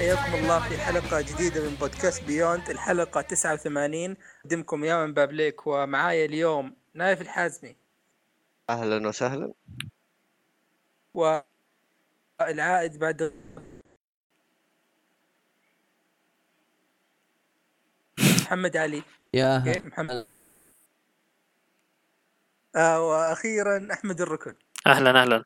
السلام 0.00 0.18
عليكم 0.18 0.30
مستمعينا 0.30 0.30
حياكم 0.30 0.34
الله 0.34 0.68
في 0.68 0.78
حلقة 0.78 1.20
جديدة 1.20 1.68
من 1.68 1.74
بودكاست 1.74 2.24
بيوند. 2.24 2.70
الحلقة 2.70 3.20
89 3.20 4.16
أقدمكم 4.44 4.84
يا 4.84 5.06
من 5.06 5.14
بابليك 5.14 5.66
ومعايا 5.66 6.24
اليوم 6.24 6.76
نايف 6.94 7.20
الحازمي. 7.20 7.76
أهلا 8.70 9.08
وسهلا. 9.08 9.52
والعائد 11.14 12.98
بعد 12.98 13.32
محمد 18.18 18.76
علي. 18.76 19.02
يا. 19.34 19.64
محمد. 19.84 20.26
آه 22.76 23.00
وأخيرا 23.08 23.88
أحمد 23.92 24.20
الركن. 24.20 24.54
أهلا 24.86 25.22
أهلا. 25.22 25.44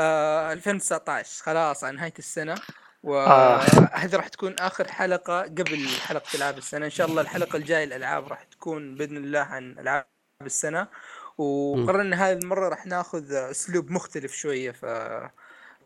آه 0.00 0.52
2019 0.52 1.42
خلاص 1.44 1.84
عن 1.84 1.94
نهاية 1.96 2.14
السنة. 2.18 2.52
آه. 2.52 2.58
وهذه 3.02 4.16
راح 4.16 4.28
تكون 4.28 4.54
آخر 4.58 4.88
حلقة 4.92 5.42
قبل 5.42 5.88
حلقة 6.06 6.36
ألعاب 6.36 6.58
السنة. 6.58 6.84
إن 6.86 6.90
شاء 6.90 7.06
الله 7.06 7.22
الحلقة 7.22 7.56
الجاية 7.56 7.84
الألعاب 7.84 8.28
راح 8.28 8.42
تكون 8.44 8.94
بإذن 8.94 9.16
الله 9.16 9.40
عن 9.40 9.78
ألعاب 9.78 10.06
السنة. 10.42 10.86
وقررنا 11.38 12.16
هذه 12.30 12.38
المرة 12.38 12.68
راح 12.68 12.86
ناخذ 12.86 13.32
أسلوب 13.32 13.90
مختلف 13.90 14.32
شوية 14.32 14.70
في 14.70 15.28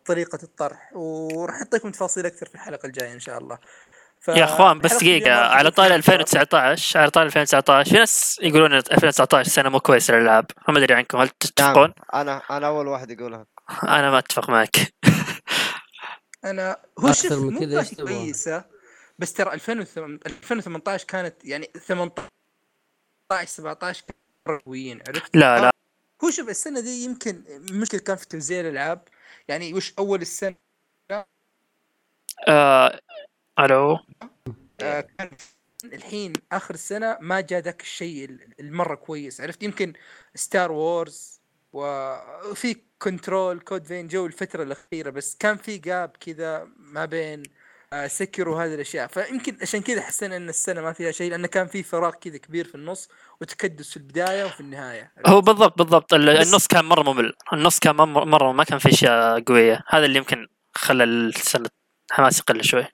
طريقة 0.04 0.38
الطرح. 0.42 0.90
وراح 0.92 1.58
نعطيكم 1.58 1.90
تفاصيل 1.90 2.26
أكثر 2.26 2.46
في 2.46 2.54
الحلقة 2.54 2.86
الجاية 2.86 3.12
إن 3.12 3.20
شاء 3.20 3.38
الله. 3.38 3.58
ف- 4.20 4.28
يا 4.28 4.44
أخوان 4.44 4.78
بس 4.78 4.92
راح 4.92 5.28
على 5.32 5.72
فيها 5.72 5.94
2019 5.96 7.00
على 7.00 7.10
طاري 7.10 7.26
2019 7.26 7.90
في 7.90 7.96
ناس 7.98 8.38
يقولون 8.42 8.72
إن 8.72 8.78
2019 8.78 9.50
سنة 9.50 9.68
مو 9.68 9.80
كويسة 9.80 10.14
للألعاب. 10.14 10.46
ما 10.68 10.78
أدري 10.78 10.94
عنكم. 10.94 11.18
هل 11.18 11.28
تتفقون؟ 11.28 11.92
أنا 12.14 12.42
أنا 12.50 12.66
أول 12.66 12.86
واحد 12.86 13.10
يقولها. 13.10 13.46
أنا 13.82 14.10
ما 14.10 14.18
أتفق 14.18 14.50
معك. 14.50 14.76
أنا 16.44 16.76
هو 16.98 17.12
شوف 17.12 17.32
من 17.32 17.58
كذا؟ 17.60 18.04
كويسة 18.04 18.64
بس 19.18 19.32
ترى 19.32 19.52
2008 19.54 20.18
2018 20.26 21.04
كانت 21.06 21.44
يعني 21.44 21.70
18 21.86 22.28
17 23.44 24.04
كانوا 24.46 24.60
قويين 24.66 25.02
عرفت؟ 25.08 25.36
لا 25.36 25.60
لا. 25.60 25.70
هو 26.24 26.30
شوف 26.30 26.48
السنة 26.48 26.80
دي 26.80 27.04
يمكن 27.04 27.44
مشكله 27.70 28.00
كان 28.00 28.16
في 28.16 28.26
توزيع 28.28 28.60
الألعاب. 28.60 29.08
يعني 29.48 29.74
وش 29.74 29.94
أول 29.98 30.20
السنة؟ 30.20 30.54
آه... 32.48 33.00
ألو. 33.58 33.98
آه 34.80 35.00
كان 35.18 35.30
الحين 35.84 36.32
آخر 36.52 36.74
السنة 36.74 37.18
ما 37.20 37.40
جاء 37.40 37.60
ذاك 37.60 37.82
الشيء 37.82 38.24
ال- 38.24 38.54
المرة 38.60 38.94
كويس 38.94 39.40
عرفت؟ 39.40 39.62
يمكن 39.62 39.92
Star 40.34 40.72
Wars 40.72 41.40
وفي 41.72 42.76
Control 43.04 43.60
Code 43.60 43.84
Vein 43.86 44.08
جو 44.08 44.26
الفترة 44.26 44.62
الأخيرة 44.62 45.10
بس 45.10 45.36
كان 45.38 45.56
في 45.56 45.78
gap 45.78 46.10
كذا 46.20 46.68
ما 46.78 47.04
بين 47.04 47.42
آه 47.92 48.06
Sekiro 48.06 48.48
وهذه 48.48 48.74
الأشياء. 48.74 49.06
فيمكن 49.06 49.56
عشان 49.62 49.80
كذا 49.80 50.00
حسينا 50.02 50.36
إن 50.36 50.48
السنة 50.48 50.80
ما 50.80 50.92
فيها 50.92 51.12
شيء 51.12 51.30
لأنه 51.30 51.46
كان 51.46 51.66
في 51.66 51.82
فراغ 51.82 52.10
كذا 52.10 52.36
كبير 52.36 52.64
في 52.64 52.74
النص 52.74 53.08
وتكدس 53.40 53.90
في 53.90 53.96
البداية 53.96 54.44
وفي 54.44 54.60
النهاية. 54.60 55.12
هو 55.26 55.40
بالضبط 55.40 55.78
بالضبط. 55.78 56.14
النص 56.14 56.66
كان 56.66 56.84
مرة 56.84 57.12
ممل. 57.12 57.32
النص 57.52 57.78
كان 57.78 57.96
مر- 57.96 58.24
مرة 58.24 58.52
ما 58.52 58.64
كان 58.64 58.78
في 58.78 58.88
أشياء 58.88 59.40
قوية. 59.40 59.84
هذا 59.88 60.04
اللي 60.06 60.18
يمكن 60.18 60.48
خلى 60.74 61.04
السنة 61.04 61.68
حماس 62.10 62.38
يقل 62.38 62.64
شوي. 62.64 62.84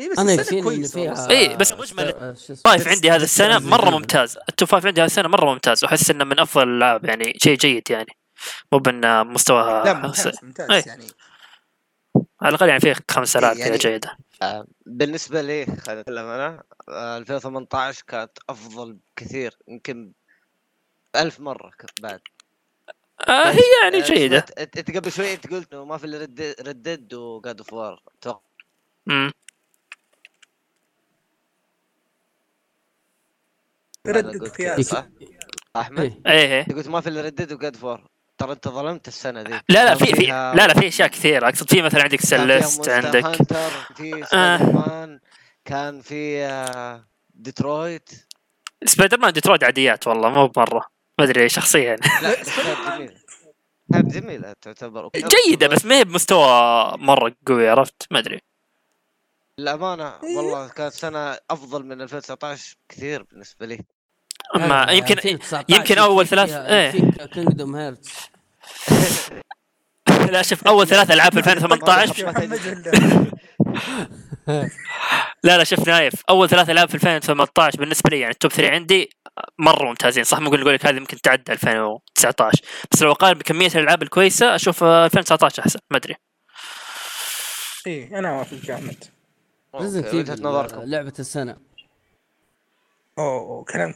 اي 0.00 0.08
بس 0.08 0.18
أنا 0.18 0.34
السنة 0.34 0.62
كويسة. 0.62 1.30
إيه، 1.30 1.56
بس 1.56 1.72
مجمل. 1.72 2.08
آه،؟ 2.08 2.36
top 2.64 2.74
five 2.74 2.88
عندي 2.88 3.10
هذا 3.10 3.58
مرة 3.58 3.80
يجيبها. 3.80 3.90
ممتاز. 3.90 4.38
ال 4.48 4.53
top 4.53 4.68
five 4.68 4.86
عندي 4.86 5.00
هذا 5.00 5.06
السنة 5.06 5.28
مرة 5.28 5.52
ممتاز. 5.52 5.84
واحس 5.84 6.10
إنه 6.10 6.24
من 6.24 6.40
أفضل 6.40 6.68
الالعاب 6.68 7.04
يعني 7.04 7.38
شيء 7.42 7.56
جيد 7.58 7.90
يعني. 7.90 8.19
مو 8.72 8.78
بانه 8.78 9.22
مستواها 9.22 9.84
لا 9.84 9.92
ممتاز 9.92 10.38
ممتاز 10.44 10.70
إيه. 10.70 10.82
يعني. 10.86 11.06
على 12.42 12.48
الأقل 12.54 12.68
يعني 12.68 12.80
فيه 12.80 12.94
خمس 13.10 13.36
العاب 13.36 13.56
يعني- 13.56 13.78
كذا 13.78 13.90
جيدة. 13.90 14.18
آه، 14.42 14.66
بالنسبة 14.86 15.42
لي 15.42 15.66
خليني 15.66 16.00
اتكلم 16.00 16.24
أنا 16.26 16.62
آه، 16.88 17.16
2018 17.18 18.02
كانت 18.08 18.38
أفضل 18.48 18.96
بكثير 19.16 19.56
يمكن 19.68 20.12
ألف 21.16 21.40
مرة 21.40 21.70
ك- 21.70 22.00
بعد. 22.02 22.20
آه 23.28 23.50
هي 23.50 23.60
يعني 23.82 23.96
آه، 23.96 24.04
جيدة. 24.06 24.38
سمعت- 24.38 24.78
أنت 24.78 24.96
قبل 24.96 25.12
شوي 25.12 25.32
أنت 25.34 25.50
قلت 25.50 25.72
إنه 25.72 25.84
ما 25.84 25.96
في 25.98 26.04
إلا 26.04 26.18
Red 26.60 26.83
Dead 26.83 27.14
و 27.14 27.25
God 27.25 27.58
of 27.58 27.72
War 27.72 28.02
أتوقع. 28.20 28.40
Red 34.06 34.24
Dead 34.24 34.48
خيار 34.48 34.76
كذا، 34.76 34.82
صح؟ 34.82 35.06
أحمد؟ 35.76 36.00
إيه. 36.00 36.20
إيه. 36.26 36.40
إيه 36.54 36.60
أنت 36.60 36.72
قلت 36.72 36.88
ما 36.88 37.00
في 37.00 37.08
إلا 37.08 37.20
Red 37.20 37.34
Dead 37.34 37.52
و 37.52 37.57
God 37.57 37.74
of 37.74 37.84
War. 37.84 38.08
ترى 38.40 38.52
انت 38.52 38.68
ظلمت 38.68 39.08
السنة 39.08 39.40
ذي. 39.40 39.60
لا 39.68 39.84
لا 39.84 39.94
في 39.94 40.06
في 40.06 40.26
لا 40.26 40.54
لا 40.66 40.74
في 40.74 40.88
أشياء 40.88 41.08
كثير 41.08 41.48
أقصد 41.48 41.70
في 41.70 41.82
مثلا 41.82 42.02
عندك 42.02 42.20
Celeste 42.20 42.88
عندك 42.88 43.36
في 43.96 44.24
آه. 44.34 45.20
كان 45.64 46.00
في 46.00 46.48
Detroit. 47.34 48.10
Spider-Man 48.84 49.32
Detroit 49.32 49.64
عاديات 49.64 50.06
والله 50.06 50.28
مو 50.30 50.46
بمره 50.46 50.86
ما 51.18 51.24
أدري 51.24 51.48
شخصيا. 51.48 51.80
يعني 51.82 52.00
لا 52.22 52.34
كانت 53.92 54.14
جميلة 54.14 54.54
تعتبر. 54.62 55.10
جيدة 55.46 55.66
بس 55.66 55.84
ما 55.84 55.98
هي 55.98 56.04
بمستوى 56.04 56.46
مرة 56.98 57.34
قوي 57.46 57.68
عرفت؟ 57.68 58.06
ما 58.10 58.18
أدري. 58.18 58.40
للأمانة. 59.58 60.18
والله 60.36 60.68
كانت 60.68 60.92
سنة 60.92 61.38
أفضل 61.50 61.84
من 61.84 62.00
2019 62.00 62.76
كثير 62.88 63.22
بالنسبة 63.22 63.66
لي. 63.66 63.80
ما 64.56 64.84
هذا 64.84 64.92
يمكن 64.92 65.12
2019 65.14 65.64
يمكن 65.78 65.98
أول 65.98 66.26
ثلاث- 66.26 66.52
إيه. 66.52 66.90
Kingdom 67.32 67.76
Hearts 67.76 68.10
لا 70.30 70.42
شوف 70.42 70.66
أول 70.66 70.86
ثلاث 70.86 71.10
ألعاب 71.10 71.32
في 71.32 71.38
2018 71.52 72.26
محمد 72.32 72.60
ولا- 72.66 73.26
لا 75.44 75.58
لا 75.58 75.64
شوف 75.64 75.88
نايف 75.88 76.12
أول 76.30 76.48
ثلاث 76.48 76.70
ألعاب 76.70 76.88
في 76.88 76.94
2018 76.94 77.78
بالنسبة 77.78 78.10
لي 78.10 78.20
يعني 78.20 78.32
ال 78.32 78.36
top 78.36 78.50
3 78.52 78.70
عندي 78.74 79.10
مرة 79.58 79.84
ممتازين. 79.88 80.24
صح 80.24 80.40
ممكن 80.40 80.60
أقول 80.60 80.74
لك 80.74 80.86
هذه 80.86 80.96
يمكن 80.96 81.20
تعدى 81.20 81.52
2019 81.52 82.62
بس 82.92 83.02
لو 83.02 83.10
أقارن 83.12 83.38
بكمية 83.38 83.66
الألعاب 83.74 84.02
الكويسة 84.02 84.54
أشوف 84.54 84.84
آه، 84.84 85.04
2019 85.04 85.62
أحسن 85.62 85.78
ما 85.90 85.96
أدري. 85.96 86.14
إيه 87.86 88.18
أنا 88.18 88.46
Resident 89.74 90.04
okay، 90.06 90.16
وجهة 90.18 90.34
نظركم. 90.40 90.80
لعبة 90.82 91.12
السنة. 91.18 91.56
أوه 93.18 93.64
كلام 93.64 93.94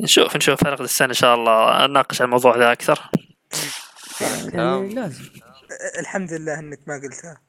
نشوف 0.00 0.36
نشوف 0.36 0.64
حلقه 0.64 0.84
السنة 0.84 1.08
إن 1.08 1.14
شاء 1.14 1.34
الله. 1.34 1.86
نناقش 1.86 2.22
الموضوع 2.22 2.56
ذا 2.56 2.72
أكثر. 2.72 3.10
يعني 4.52 4.94
لازم. 4.94 5.24
الحمد 6.00 6.32
لله 6.32 6.58
إنك 6.58 6.78
ما 6.86 6.94
قلتها. 6.94 7.40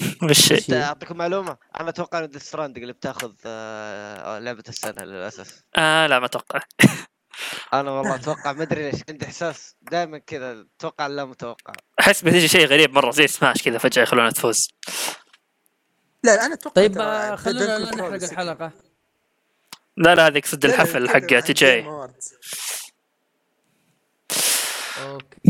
بالشيء 0.22 0.60
شيء. 0.60 0.82
أعطيكم 0.82 1.16
معلومة. 1.16 1.56
أنا 1.80 1.88
أتوقع 1.88 2.18
أن 2.18 2.28
Death 2.28 2.42
Stranding 2.42 2.82
اللي 2.82 2.92
بتاخذ 2.92 3.32
آه، 3.46 4.38
لعبة 4.38 4.64
السنة 4.68 5.04
للأسف. 5.04 5.62
آه 5.76 6.06
لا 6.06 6.18
ما 6.18 6.26
أتوقع. 6.26 6.60
أنا 7.72 7.90
والله 7.90 8.14
أتوقع 8.14 8.52
ما 8.52 8.62
أدري 8.62 8.90
ليش. 8.90 9.00
عندي 9.08 9.24
إحساس 9.26 9.76
دائما 9.82 10.18
كذا 10.18 10.66
أتوقع 10.78 11.06
لا 11.06 11.24
متوقع. 11.24 11.72
أحس 12.00 12.22
بتجي 12.22 12.48
شيء 12.48 12.66
غريب 12.66 12.94
مرة 12.94 13.10
زي 13.10 13.26
سماش 13.26 13.62
كذا 13.62 13.78
فجأة 13.78 14.02
يخلونها 14.02 14.30
تفوز. 14.30 14.68
لا 16.24 16.36
لا 16.36 16.46
أنا 16.46 16.54
أتوقع 16.54 16.74
طيب 16.74 16.98
آه، 16.98 17.36
خلونا 17.36 17.78
نحرق 17.78 18.18
Crawlers. 18.18 18.89
لا 19.96 20.14
لا 20.14 20.26
هذه 20.26 20.42
لا، 20.68 20.74
الحفل 20.74 21.08
حق 21.08 21.40
TGA. 21.40 21.80
okay 25.02 25.40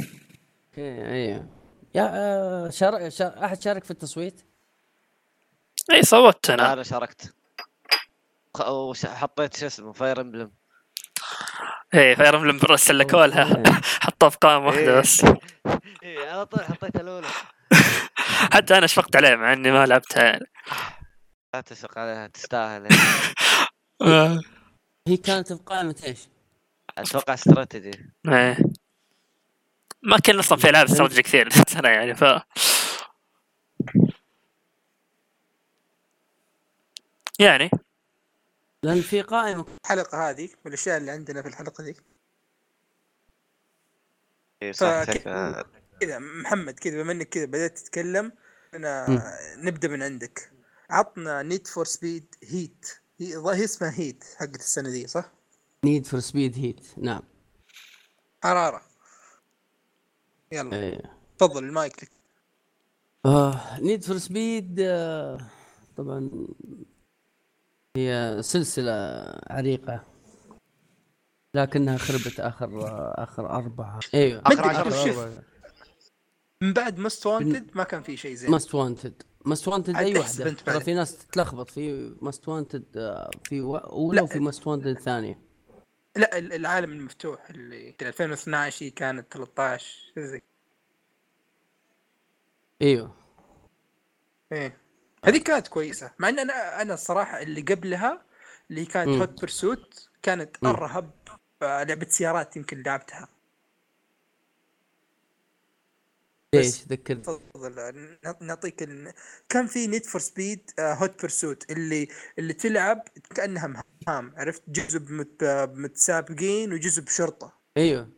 okay 0.69 1.07
أيوه 1.07 1.49
يا 1.95 2.11
آه، 2.15 2.71
شارك 2.71 3.09
شا... 3.09 3.45
أحد 3.45 3.63
شارك 3.63 3.85
في 3.85 3.91
التصويت؟ 3.91 4.47
إي 5.93 6.03
صوت 6.03 6.51
أنا 6.51 6.73
أنا 6.73 6.83
شاركت 6.83 7.35
خ- 8.55 8.69
وش- 8.69 9.07
حطيت 9.07 9.57
شو 9.57 9.67
اسمه 9.67 9.93
Fire 9.93 10.21
Emblem 10.21 10.53
إي 11.95 12.17
Fire 12.17 12.37
Emblem 12.37 12.77
سلكوا 12.77 13.27
لها. 13.27 13.81
حطها 14.01 14.29
في 14.29 14.37
قائمة 14.41 14.67
واحدة 14.67 14.81
إيه. 14.95 15.01
بس 15.01 15.25
إيه 16.03 16.31
على 16.31 16.47
طول 16.47 16.65
حطيت 16.65 16.97
الأولى 16.97 17.27
حتى 18.55 18.79
أنا 18.79 18.87
شفقت 18.87 19.17
عليه 19.17 19.35
مع 19.37 19.53
إني 19.53 19.71
ما 19.71 19.87
لعبتها 19.87 20.23
يعني 20.25 20.47
لا 21.55 21.61
تشق 21.61 21.99
عليها 21.99 22.27
تستاهل 22.27 22.87
آه. 22.87 22.91
هي 24.03 25.17
كانت 25.17 25.53
في 25.53 25.63
قائمة 25.67 25.97
إيش؟ 26.05 26.29
أتوقع 26.99 27.35
استراتيجي 27.35 27.91
إيه. 28.29 28.59
ما 30.03 30.19
كان 30.19 30.39
أصلا 30.39 30.59
في 30.59 30.69
العاب 30.69 30.87
استراتيجي 30.87 31.23
كثير 31.23 31.47
السنة 31.67 31.89
يعني 31.89 32.15
ف 32.15 32.25
يعني 37.39 37.71
لأن 38.83 39.01
في 39.01 39.23
قائمة 39.23 39.67
الحلقة 39.85 40.31
هذه 40.31 40.49
والأشياء 40.65 40.99
اللي 40.99 41.11
عندنا 41.11 41.43
في 41.43 41.49
الحلقة 41.49 41.85
دي 41.85 41.97
إيه،. 44.63 44.73
كذا 46.01 46.19
محمد 46.19 46.79
كذا 46.79 47.03
بما 47.03 47.13
إنك 47.13 47.29
كذا 47.29 47.45
بدأت 47.45 47.79
تتكلم 47.79 48.33
أنا. 48.75 49.07
نبدأ 49.57 49.89
من 49.89 50.03
عندك 50.03 50.53
عطنا 50.91 51.43
Need 51.43 51.67
for 51.67 51.85
Speed 51.85 52.35
Heat 52.45 53.00
هي 53.21 53.65
اسمها 53.65 53.93
Heat 54.01 54.25
حقت 54.37 54.55
السنة 54.61 54.91
دي 54.91 55.07
صح؟ 55.07 55.33
Need 55.85 56.07
for 56.07 56.21
Speed 56.21 56.59
Heat 56.59 56.81
نعم. 56.99 57.23
حرارة. 58.43 58.83
يلا. 60.53 60.77
إيه. 60.77 61.17
تفضل 61.39 61.65
المايك 61.65 62.03
لك. 62.03 62.11
آه 63.27 63.81
Need 63.81 64.05
for 64.05 64.19
Speed 64.19 64.77
آه 64.81 65.39
طبعا 65.97 66.31
هي 67.97 68.39
سلسلة 68.41 68.93
عريقة 69.51 70.05
لكنها 71.55 71.97
خربت 71.99 72.41
آخر 72.41 72.71
آخر 73.23 73.51
أربعة. 73.51 74.01
أيوه 74.15 74.43
آخر 74.47 74.93
عشر 74.93 75.43
من 76.63 76.73
بعد 76.73 76.99
Most 76.99 77.27
Wanted 77.27 77.71
ما 77.77 77.85
كان 77.85 78.03
في 78.03 78.17
شيء 78.17 78.35
زين. 78.35 78.51
Most 78.51 78.75
Wanted 78.75 79.23
Most 79.45 79.69
Wanted 79.69 79.97
أي 79.97 80.17
أنت 80.17 80.61
ترى. 80.61 80.81
في 80.81 80.95
ناس 80.95 81.19
تتلخبط 81.19 81.71
في 81.71 82.15
Most 82.23 82.49
Wanted 82.49 82.85
في 83.45 83.61
أولى. 83.61 84.21
وفي 84.21 84.39
Most 84.39 84.67
Wanted 84.67 84.99
ثانية 84.99 85.39
لا 86.17 86.39
ال- 86.39 86.53
العالم 86.53 86.93
المفتوح 86.93 87.51
اللي 87.51 87.95
2012 88.03 88.87
هي 88.87 88.91
كانت 88.91 89.33
13 89.33 89.85
شيء 90.15 90.25
زي 90.25 90.43
إيوه 92.83 93.15
إيه 94.53 94.77
هذه 95.25 95.39
كانت 95.39 95.69
كويسة 95.69 96.11
مع 96.19 96.29
إن 96.29 96.39
أنا 96.39 96.83
أنا 96.83 96.95
الصراحة 96.95 97.43
اللي 97.43 97.61
قبلها 97.61 98.23
اللي 98.71 98.85
كانت. 98.85 99.09
Hot 99.09 99.41
Pursuit 99.41 100.09
كانت. 100.23 100.57
أرهب 100.65 101.11
آه، 101.63 101.83
لعبة 101.83 102.07
سيارات 102.09 102.57
يمكن 102.57 102.83
لعبتها 102.83 103.29
ليش؟ 106.55 106.85
ذكر 106.89 107.15
تفضل 107.15 107.75
نع- 108.25 108.37
نعطيك 108.41 108.83
ال... 108.83 109.13
كان 109.49 109.67
في 109.67 109.87
Need 109.87 110.07
for 110.07 110.21
Speed 110.21 110.71
Hot 110.81 111.23
Pursuit 111.23 111.71
اللي 111.71 112.09
اللي 112.39 112.53
تلعب 112.53 113.09
كأنها 113.35 113.85
مهام 114.07 114.35
عرفت؟ 114.37 114.63
جزء 114.69 114.99
بمت... 114.99 115.45
بمتسابقين 115.45 116.73
وجزء 116.73 117.03
بشرطة. 117.03 117.53
أيوه. 117.77 118.09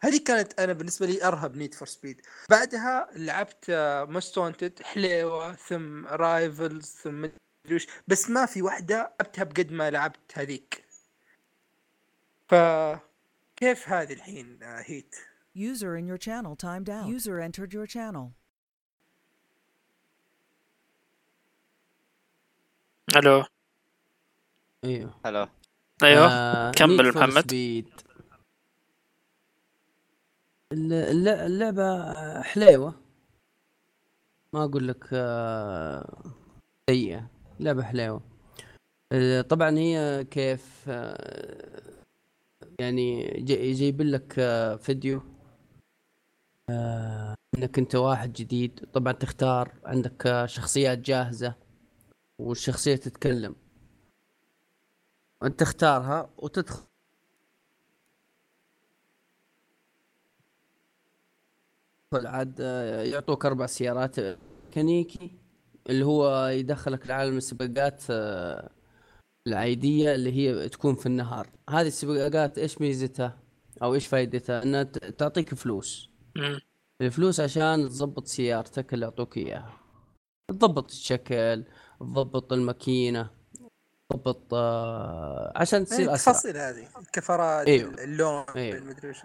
هذه 0.00 0.20
كانت 0.26 0.60
أنا 0.60 0.72
بالنسبة 0.72 1.06
لي 1.06 1.24
أرهب 1.24 1.56
Need 1.56 1.74
for 1.74 1.88
Speed 1.88 2.20
بعدها 2.50 3.08
لعبت 3.16 3.64
Most 4.08 4.38
Wanted 4.38 4.82
حليوة 4.82 5.54
ثم 5.54 6.06
Rivals 6.06 6.86
ثم 6.86 7.22
مدري 7.64 7.86
بس 8.08 8.30
ما 8.30 8.46
في 8.46 8.62
واحدة 8.62 8.96
لعبتها 9.20 9.44
بقد 9.44 9.72
ما 9.72 9.90
لعبت 9.90 10.32
هذيك. 10.34 10.84
ف 12.48 12.54
كيف 13.56 13.88
هذه 13.88 14.12
الحين 14.12 14.62
آه، 14.62 14.82
Heat 14.86 15.16
User 15.54 15.96
in 15.96 16.06
your 16.06 16.18
channel 16.18 16.56
timed 16.56 16.88
out. 16.88 17.06
User 17.08 17.40
entered 17.40 17.72
your 17.74 17.86
channel. 17.86 18.32
ألو 23.16 23.44
أيوه 24.84 25.14
هلا 25.26 25.48
أيوه 26.02 26.26
آه 26.32 26.70
كمل 26.70 27.08
محمد. 27.08 27.52
الل- 30.72 30.92
الل- 30.92 31.28
اللعبة 31.28 32.02
حليوة. 32.42 32.94
ما 34.52 34.64
أقول 34.64 34.88
لك 34.88 35.04
آه، 35.12 36.22
سيئة. 36.90 37.26
لعبة 37.60 37.82
حليوة. 37.82 38.22
آه، 39.12 39.40
طبعا 39.40 39.78
هي 39.78 40.24
كيف 40.30 40.84
آه، 40.88 41.82
يعني 42.80 43.26
جايبين 43.72 44.10
لك 44.10 44.34
آه، 44.38 44.76
فيديو. 44.76 45.18
آه، 45.18 45.31
إنك 47.58 47.78
أنت 47.78 47.94
واحد 47.94 48.32
جديد. 48.32 48.80
طبعا 48.92 49.12
تختار 49.12 49.72
عندك 49.84 50.26
آه، 50.26 50.46
شخصيات 50.46 50.98
جاهزة 50.98 51.54
والشخصية 52.38 52.96
تتكلم. 52.96 53.54
أنت 55.42 55.60
تختارها 55.60 56.30
وتدخل. 56.38 56.82
عاد 62.14 62.56
آه، 62.60 63.02
يعطوك 63.02 63.46
أربع 63.46 63.66
سيارات 63.66 64.18
آه، 64.18 64.38
ميكانيكي 64.66 65.30
اللي 65.90 66.04
هو 66.04 66.46
يدخلك 66.46 67.06
لعالم 67.06 67.36
السباقات 67.36 68.02
آه، 68.10 68.70
العادية 69.46 70.14
اللي 70.14 70.32
هي 70.32 70.68
تكون 70.68 70.94
في 70.94 71.06
النهار. 71.06 71.50
هذه 71.70 71.86
السباقات 71.86 72.58
إيش 72.58 72.80
ميزتها 72.80 73.38
أو 73.82 73.94
إيش 73.94 74.06
فائدتها 74.06 74.62
إنها 74.62 74.82
تعطيك 74.82 75.54
فلوس. 75.54 76.11
الفلوس 77.00 77.40
عشان 77.40 77.88
تضبط 77.88 78.26
سيارتك 78.26 78.94
اللي 78.94 79.06
يعطوك 79.06 79.36
إياها 79.36 79.78
تضبط 80.48 80.90
الشكل 80.90 81.64
تضبط 82.00 82.52
الماكينة 82.52 83.30
تضبط 84.10 84.54
آه، 84.54 85.52
عشان 85.56 85.84
تصير 85.84 86.14
أسرع 86.14 86.14
التفاصيل 86.14 86.56
هذه 86.56 86.88
الكفرات 86.98 87.66
أيوه. 87.66 88.04
اللون 88.04 88.44
أيوه. 88.56 88.78
المدري 88.78 89.10
وش 89.10 89.18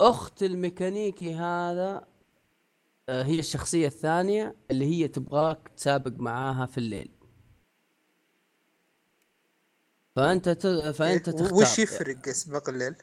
أخت 0.00 0.42
الميكانيكي 0.42 1.34
هذا 1.34 2.06
آه، 3.08 3.22
هي 3.22 3.38
الشخصية 3.38 3.86
الثانية 3.86 4.56
اللي 4.70 4.84
هي 4.84 5.08
تبغاك 5.08 5.68
تسابق 5.76 6.12
معاها 6.20 6.66
في 6.66 6.78
الليل 6.78 7.10
فأنت 10.16 10.48
ت... 10.48 10.66
فأنت 10.66 11.28
إيه، 11.28 11.36
تختار 11.36 11.54
وش 11.54 11.78
يفرق 11.78 12.28
سباق 12.28 12.68
الليل؟ 12.68 12.94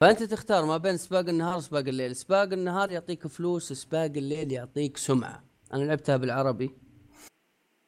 فأنت 0.00 0.22
تختار 0.22 0.64
ما 0.64 0.76
بين 0.76 0.96
سباق 0.96 1.28
النهار 1.28 1.56
وسباق 1.56 1.88
الليل. 1.88 2.16
سباق 2.16 2.52
النهار 2.52 2.90
يعطيك 2.90 3.26
فلوس 3.26 3.72
سباق 3.72 4.04
الليل 4.16 4.52
يعطيك 4.52 4.96
سمعة. 4.96 5.44
أنا 5.72 5.84
لعبتها 5.84 6.16
بالعربي. 6.16 6.70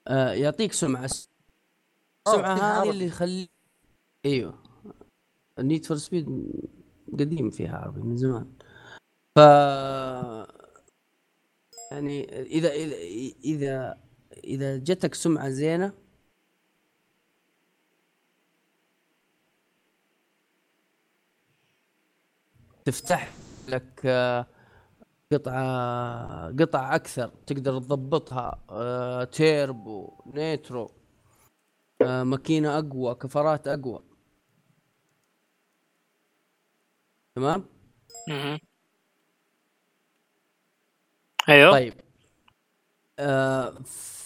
آه 0.08 0.32
يعطيك 0.32 0.72
سمعة. 0.72 1.04
السمعة 1.04 2.56
فيها 2.56 2.82
هذه. 2.82 2.90
اللي 2.90 3.06
يخلي 3.06 3.48
أيوه. 4.24 4.62
النيد 5.58 5.86
فور 5.86 5.96
سبيد 5.96 6.52
قديم 7.12 7.50
فيها 7.50 7.76
عربي 7.76 8.00
من 8.00 8.16
زمان. 8.16 8.52
ف 9.34 9.38
يعني 11.90 12.42
اذا 12.42 12.72
اذا 12.72 12.96
اذا 13.44 13.98
إذا 14.44 14.76
جتك 14.76 15.14
سمعة 15.14 15.48
زينة 15.48 15.92
تفتح 22.88 23.32
لك 23.68 24.00
آه، 24.06 24.46
قطعة 25.32 26.56
قطع 26.60 26.94
أكثر 26.94 27.28
تقدر 27.46 27.78
تضبطها 27.78 28.60
آه، 28.70 29.24
turbo 29.24 30.12
nitro 30.26 30.90
آه، 32.02 32.22
ماكينة 32.22 32.78
أقوى 32.78 33.14
كفرات 33.14 33.68
أقوى. 33.68 34.02
تمام. 37.36 37.64
أيوه. 41.48 41.72
طيب. 41.72 41.94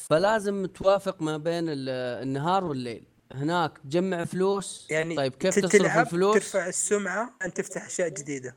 فلازم 0.08 0.66
توافق 0.66 1.22
ما 1.22 1.36
بين 1.36 1.68
ال- 1.68 1.88
النهار 2.22 2.64
والليل. 2.64 3.06
هناك 3.34 3.78
تجمع 3.78 4.24
فلوس. 4.24 4.86
يعني 4.90 5.16
طيب 5.16 5.34
كيف 5.34 5.58
تصرف 5.58 5.98
الفلوس؟ 5.98 6.34
ترفع 6.34 6.68
السمعة 6.68 7.34
أن 7.44 7.52
تفتح 7.52 7.86
أشياء 7.86 8.08
جديدة. 8.08 8.56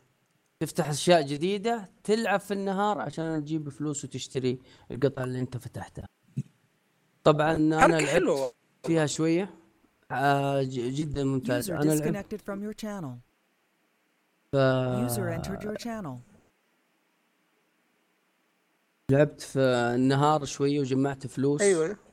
تفتح 0.59 0.89
أشياء 0.89 1.21
جديدة 1.21 1.89
تلعب 2.03 2.39
في 2.39 2.53
النهار 2.53 3.01
عشان 3.01 3.41
تجيب 3.41 3.69
فلوس 3.69 4.03
وتشتري 4.03 4.59
القطع 4.91 5.23
اللي 5.23 5.39
أنت 5.39 5.57
فتحتها. 5.57 6.05
طبعا 7.23 7.55
أنا 7.55 8.01
لعبت 8.01 8.55
فيها 8.87 9.05
شوية. 9.05 9.55
آه 10.11 10.63
جدا 10.71 11.23
ممتاز. 11.23 11.71
أنا 11.71 11.93
لعبت. 11.93 12.35
ف... 14.51 14.55
لعبت 19.09 19.41
في 19.41 19.59
النهار 19.95 20.45
شوية 20.45 20.79
وجمعت 20.79 21.27
فلوس. 21.27 21.61
أيوه. 21.61 22.04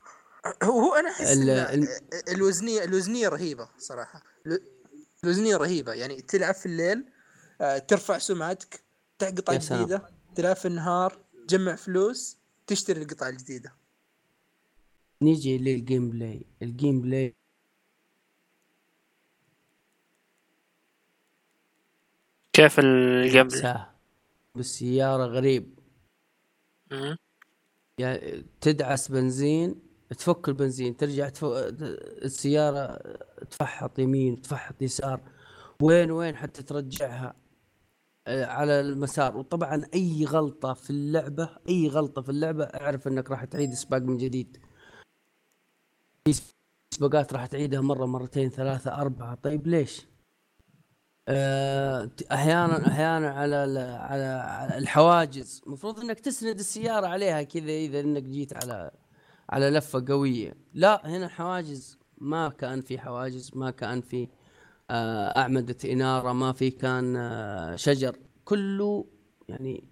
هو 0.62 0.80
هو 0.80 0.94
أنا 0.94 1.10
أحس 1.10 1.32
ال- 1.36 1.50
إن 1.50 1.82
ال- 1.82 1.88
الوزنيه 2.28 2.84
الوزنية 2.84 3.28
رهيبة 3.28 3.68
صراحة. 3.78 4.22
ال- 4.46 4.62
الوزنية 5.24 5.56
رهيبة. 5.56 5.92
يعني 5.92 6.22
تلعب 6.22 6.54
في 6.54 6.66
الليل 6.66 7.04
آه، 7.60 7.78
ترفع 7.78 8.18
سمعتك 8.18 8.82
تقطع. 9.18 9.56
جديده 9.56 10.08
تلعب 10.34 10.56
في 10.56 10.68
النهار 10.68 11.18
تجمع 11.48 11.74
فلوس 11.74 12.36
تشتري 12.66 13.02
القطع 13.02 13.28
الجديدة. 13.28 13.72
نيجي 15.22 15.58
لل 15.58 16.10
gameplay. 16.10 16.46
ال 16.62 17.00
gameplay 17.00 17.34
كيف 22.52 22.78
ال 22.80 22.94
game 22.94 23.48
ساه 23.48 23.90
بالسيارة 24.54 25.24
غريب. 25.26 25.78
يعني 27.98 28.46
تدعس 28.60 29.08
بنزين 29.08 29.91
تفك 30.12 30.48
البنزين 30.48 30.96
ترجع 30.96 31.28
تف... 31.28 31.44
السيارة 32.24 32.98
تفحط 33.50 33.98
يمين 33.98 34.42
تفحط 34.42 34.82
يسار 34.82 35.20
وين 35.82 36.10
وين 36.10 36.36
حتى 36.36 36.62
ترجعها 36.62 37.34
آه، 38.26 38.44
على 38.46 38.80
المسار. 38.80 39.36
وطبعا 39.36 39.82
أي 39.94 40.24
غلطة 40.24 40.74
في 40.74 40.90
اللعبة 40.90 41.48
أي 41.68 41.88
غلطة 41.88 42.22
في 42.22 42.28
اللعبة 42.28 42.64
أعرف 42.64 43.08
إنك 43.08 43.30
راح 43.30 43.44
تعيد 43.44 43.74
سباق 43.74 44.02
من 44.02 44.16
جديد. 44.16 44.58
في 46.24 46.40
سباقات 46.94 47.32
راح 47.32 47.46
تعيدها 47.46 47.80
مرة 47.80 48.06
مرتين 48.06 48.50
ثلاثة 48.50 48.94
أربعة. 48.94 49.34
طيب 49.34 49.66
ليش؟ 49.66 50.06
آه، 51.28 52.10
أحيانا 52.32 52.86
أحيانا 52.88 53.30
على 53.30 53.56
على 54.00 54.78
الحواجز. 54.78 55.62
المفروض 55.66 56.00
إنك 56.00 56.20
تسند 56.20 56.58
السيارة 56.58 57.06
عليها 57.06 57.42
كذا 57.42 57.72
إذا 57.72 58.00
إنك 58.00 58.22
جيت 58.22 58.56
على 58.64 58.90
على 59.50 59.70
لفة 59.70 60.04
قوية. 60.08 60.54
لا 60.74 61.06
هنا 61.06 61.26
الحواجز 61.26 61.98
ما 62.18 62.48
كان 62.48 62.80
في 62.80 62.98
حواجز 62.98 63.50
ما 63.54 63.70
كان 63.70 64.00
في 64.00 64.28
آه، 64.90 65.38
أعمدة 65.38 65.76
إنارة 65.84 66.32
ما 66.32 66.52
في 66.52 66.70
كان 66.70 67.16
آه، 67.16 67.76
شجر. 67.76 68.16
كله 68.44 69.06
يعني 69.48 69.84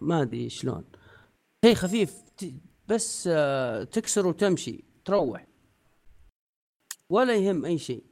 ما 0.00 0.22
أدري 0.22 0.48
شلون. 0.50 0.84
شيء 1.64 1.74
خفيف 1.74 2.14
بس 2.88 3.28
آه، 3.32 3.84
تكسر 3.84 4.26
وتمشي 4.26 4.84
تروح. 5.04 5.46
ولا 7.10 7.34
يهم 7.34 7.64
أي 7.64 7.78
شيء. 7.78 8.04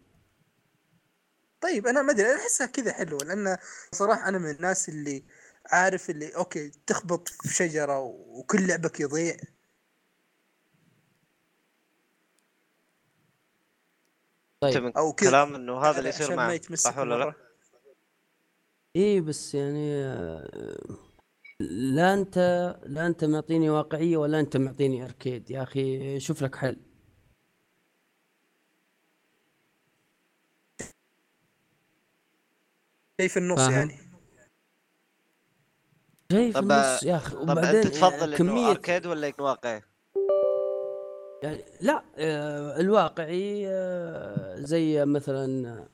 طيب 1.61 1.87
أنا 1.87 2.03
ما 2.03 2.13
أدري 2.13 2.35
أحسها 2.35 2.67
كذا 2.67 2.93
حلوة 2.93 3.25
لأن 3.25 3.57
صراحة 3.93 4.29
أنا 4.29 4.39
من 4.39 4.51
الناس 4.51 4.89
اللي 4.89 5.25
عارف 5.67 6.11
اللي 6.11 6.37
أوكي 6.37 6.73
تخبط 6.87 7.29
في 7.29 7.55
شجرة 7.55 8.01
وكل 8.01 8.67
لعبك 8.67 9.01
يضيع. 9.01 9.37
طيب. 14.73 14.97
أو 14.97 15.13
كذا. 15.13 15.31
كلام 15.31 15.55
إنه 15.55 15.79
هذا 15.79 15.99
اللي 15.99 16.09
يصير 16.09 16.51
يتمسك 16.51 16.91
صح 16.91 16.99
ولا 16.99 17.15
لا؟ 17.15 17.35
إيه 18.97 19.21
بس 19.21 19.55
يعني 19.55 19.95
آه، 19.95 20.79
لا 21.61 22.15
أنت 22.15 22.39
لا 22.87 23.07
أنت 23.07 23.25
معطيني 23.25 23.71
واقعية 23.71 24.17
ولا 24.17 24.41
أنت 24.41 24.57
معطيني 24.57 25.05
أركيد. 25.05 25.51
يا 25.51 25.63
أخي 25.63 26.21
شوف 26.21 26.43
لك 26.43 26.57
حل. 26.57 26.77
شيء 33.21 33.29
في 33.29 33.37
النص 33.37 33.59
فاهم. 33.59 33.73
يعني. 33.73 33.99
شيء 36.33 36.53
في 36.53 36.53
طب 36.53 36.63
النص 36.63 37.03
يا 37.03 37.17
أخي. 37.17 37.35
طب 37.37 37.43
وبعدين 37.43 37.81
انت 37.81 37.87
تفضل 37.87 38.29
إنه 38.29 38.37
كمية 38.37 38.71
arcade 38.71 39.07
ولا 39.07 39.27
يكون 39.27 39.45
واقعي؟ 39.45 39.83
يعني 41.45 41.65
لا 41.81 42.03
آه، 42.19 42.81
الواقعي 42.81 43.69
آه، 43.69 44.57
زي 44.57 45.05
مثلا 45.05 45.85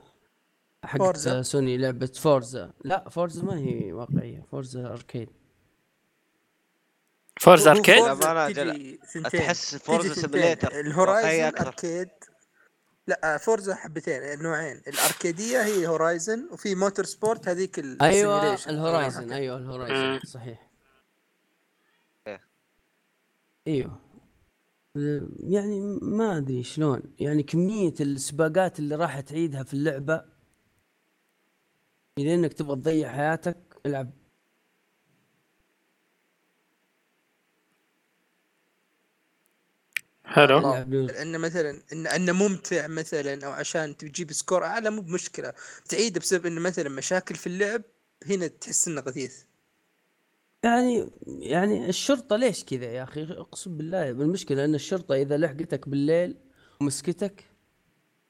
حقت 0.84 0.98
Forza. 0.98 1.42
سوني 1.42 1.76
لعبة 1.76 2.06
Forza. 2.06 2.70
لا 2.84 3.08
Forza 3.08 3.42
ما 3.42 3.58
هي 3.58 3.92
واقعية 3.92 4.46
Forza 4.50 4.86
arcade. 4.86 5.30
Forza 7.40 7.70
arcade؟ 7.70 8.04
تحس 9.32 9.74
Forza. 9.76 10.14
simulator 10.14 10.80
ال 10.80 10.90
Horizon 10.90 11.58
arcade. 11.58 12.08
لا 13.06 13.38
Forza 13.38 13.74
حبتين 13.74 14.42
نوعين 14.42 14.82
الأركيدية 14.88 15.62
هي 15.62 15.86
Horizon 15.86 16.48
وفي 16.52 16.74
Motorsport 16.74 17.48
هذيك 17.48 17.78
أيوه 17.78 18.38
ال 18.38 18.41
simulation. 18.41 18.70
ال 18.70 18.77
Horizon. 18.77 19.32
أيوه 19.32 19.56
ال 19.56 19.63
Horizon. 19.63 20.20
صحيح. 20.26 20.70
إيه. 22.26 22.40
أيوه. 23.66 24.09
يعني 25.40 25.80
ما 26.02 26.36
أدري 26.36 26.62
شلون. 26.62 27.02
يعني 27.18 27.42
كمية 27.42 27.94
السباقات 28.00 28.78
اللي 28.78 28.94
راح 28.94 29.20
تعيدها 29.20 29.62
في 29.62 29.74
اللعبة 29.74 30.24
اذا 32.18 32.34
إنك 32.34 32.52
تبغى 32.52 32.76
تضيع 32.76 33.12
حياتك 33.12 33.56
العب. 33.86 34.10
حلو. 40.24 40.58
العب. 40.58 40.94
لأن 40.94 41.40
مثلا 41.40 41.82
إن 41.92 42.06
انه 42.06 42.32
ممتع 42.32 42.86
مثلا 42.86 43.46
أو 43.46 43.50
عشان 43.52 43.96
تجيب 43.96 44.32
سكور 44.32 44.64
أعلى 44.64 44.90
مو 44.90 45.00
بمشكلة. 45.02 45.52
تعيده 45.88 46.20
بسبب 46.20 46.46
انه 46.46 46.60
مثلا 46.60 46.88
مشاكل 46.88 47.34
في 47.34 47.46
اللعب 47.46 47.82
هنا 48.26 48.46
تحس 48.46 48.88
إنه 48.88 49.00
غثيث. 49.00 49.42
يعني 50.64 51.10
يعني 51.26 51.88
الشرطة 51.88 52.36
ليش 52.36 52.64
كذا 52.64 52.84
يا 52.84 53.02
أخي؟ 53.02 53.22
أقسم 53.22 53.76
بالله 53.76 54.10
المشكلة 54.10 54.64
إن 54.64 54.74
الشرطة 54.74 55.14
إذا 55.14 55.36
لحقتك 55.36 55.88
بالليل 55.88 56.36
ومسكتك 56.80 57.44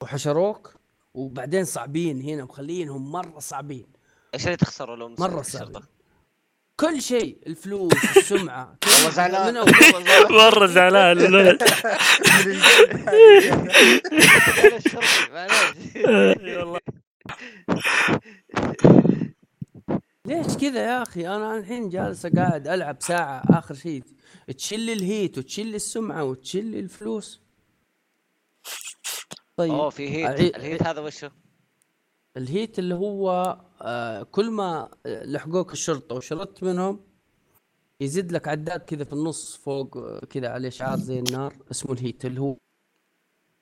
وحشروك 0.03 0.75
وبعدين 1.15 1.65
صعبين 1.65 2.21
هنا 2.23 2.45
مخلينهم 2.45 3.13
مرة 3.13 3.39
صعبين. 3.39 3.87
إيش 4.35 4.47
اللي 4.47 4.57
تخسره 4.57 4.95
لو 4.97 5.15
مرة 5.19 5.41
الشرطة؟ 5.41 5.73
صعبين. 5.73 5.89
كل 6.77 7.03
شيء 7.03 7.39
الفلوس 7.47 7.93
السمعة. 8.17 8.77
والله 8.87 9.11
زعلان. 9.11 9.55
مرة 10.31 10.67
زعلان. 10.67 11.19
معليش. 15.33 16.57
والله. 16.57 16.81
ليش 20.31 20.57
كذا 20.57 20.85
يا 20.85 21.03
أخي؟ 21.03 21.29
أنا 21.29 21.59
الحين 21.59 21.89
جالس 21.89 22.27
قاعد 22.27 22.69
ألعب 22.69 22.97
ساعة 23.01 23.43
آخر 23.59 23.75
شيء 23.75 24.05
تشيل 24.57 24.91
الهيت 24.91 25.39
وتشيل 25.39 25.75
السمعة 25.75 26.25
وتشيل 26.25 26.75
الفلوس. 26.75 27.41
طيب. 29.57 29.73
أوه 29.73 29.91
في 29.91 30.11
هيت. 30.11 30.27
العي- 30.31 30.57
الهيت 30.57 30.83
هذا 30.83 31.01
وشو؟ 31.01 31.29
الهيت 32.37 32.79
اللي 32.79 32.95
هو 32.95 33.57
آه 33.83 34.23
كل 34.23 34.51
ما 34.51 34.91
لحقوك 35.07 35.73
الشرطة 35.73 36.15
وشردت 36.17 36.63
منهم 36.63 37.01
يزيد 38.01 38.33
لك 38.33 38.49
عداد 38.49 38.81
كذا 38.81 39.05
في 39.05 39.13
النص 39.13 39.57
فوق 39.57 39.97
آه، 39.97 40.19
كذا 40.31 40.49
عليه 40.49 40.69
شعار 40.71 40.99
زي 40.99 41.19
النار 41.19 41.57
اسمه 41.71 41.93
ال 41.93 41.99
hate 41.99 42.25
اللي 42.25 42.41
هو 42.41 42.57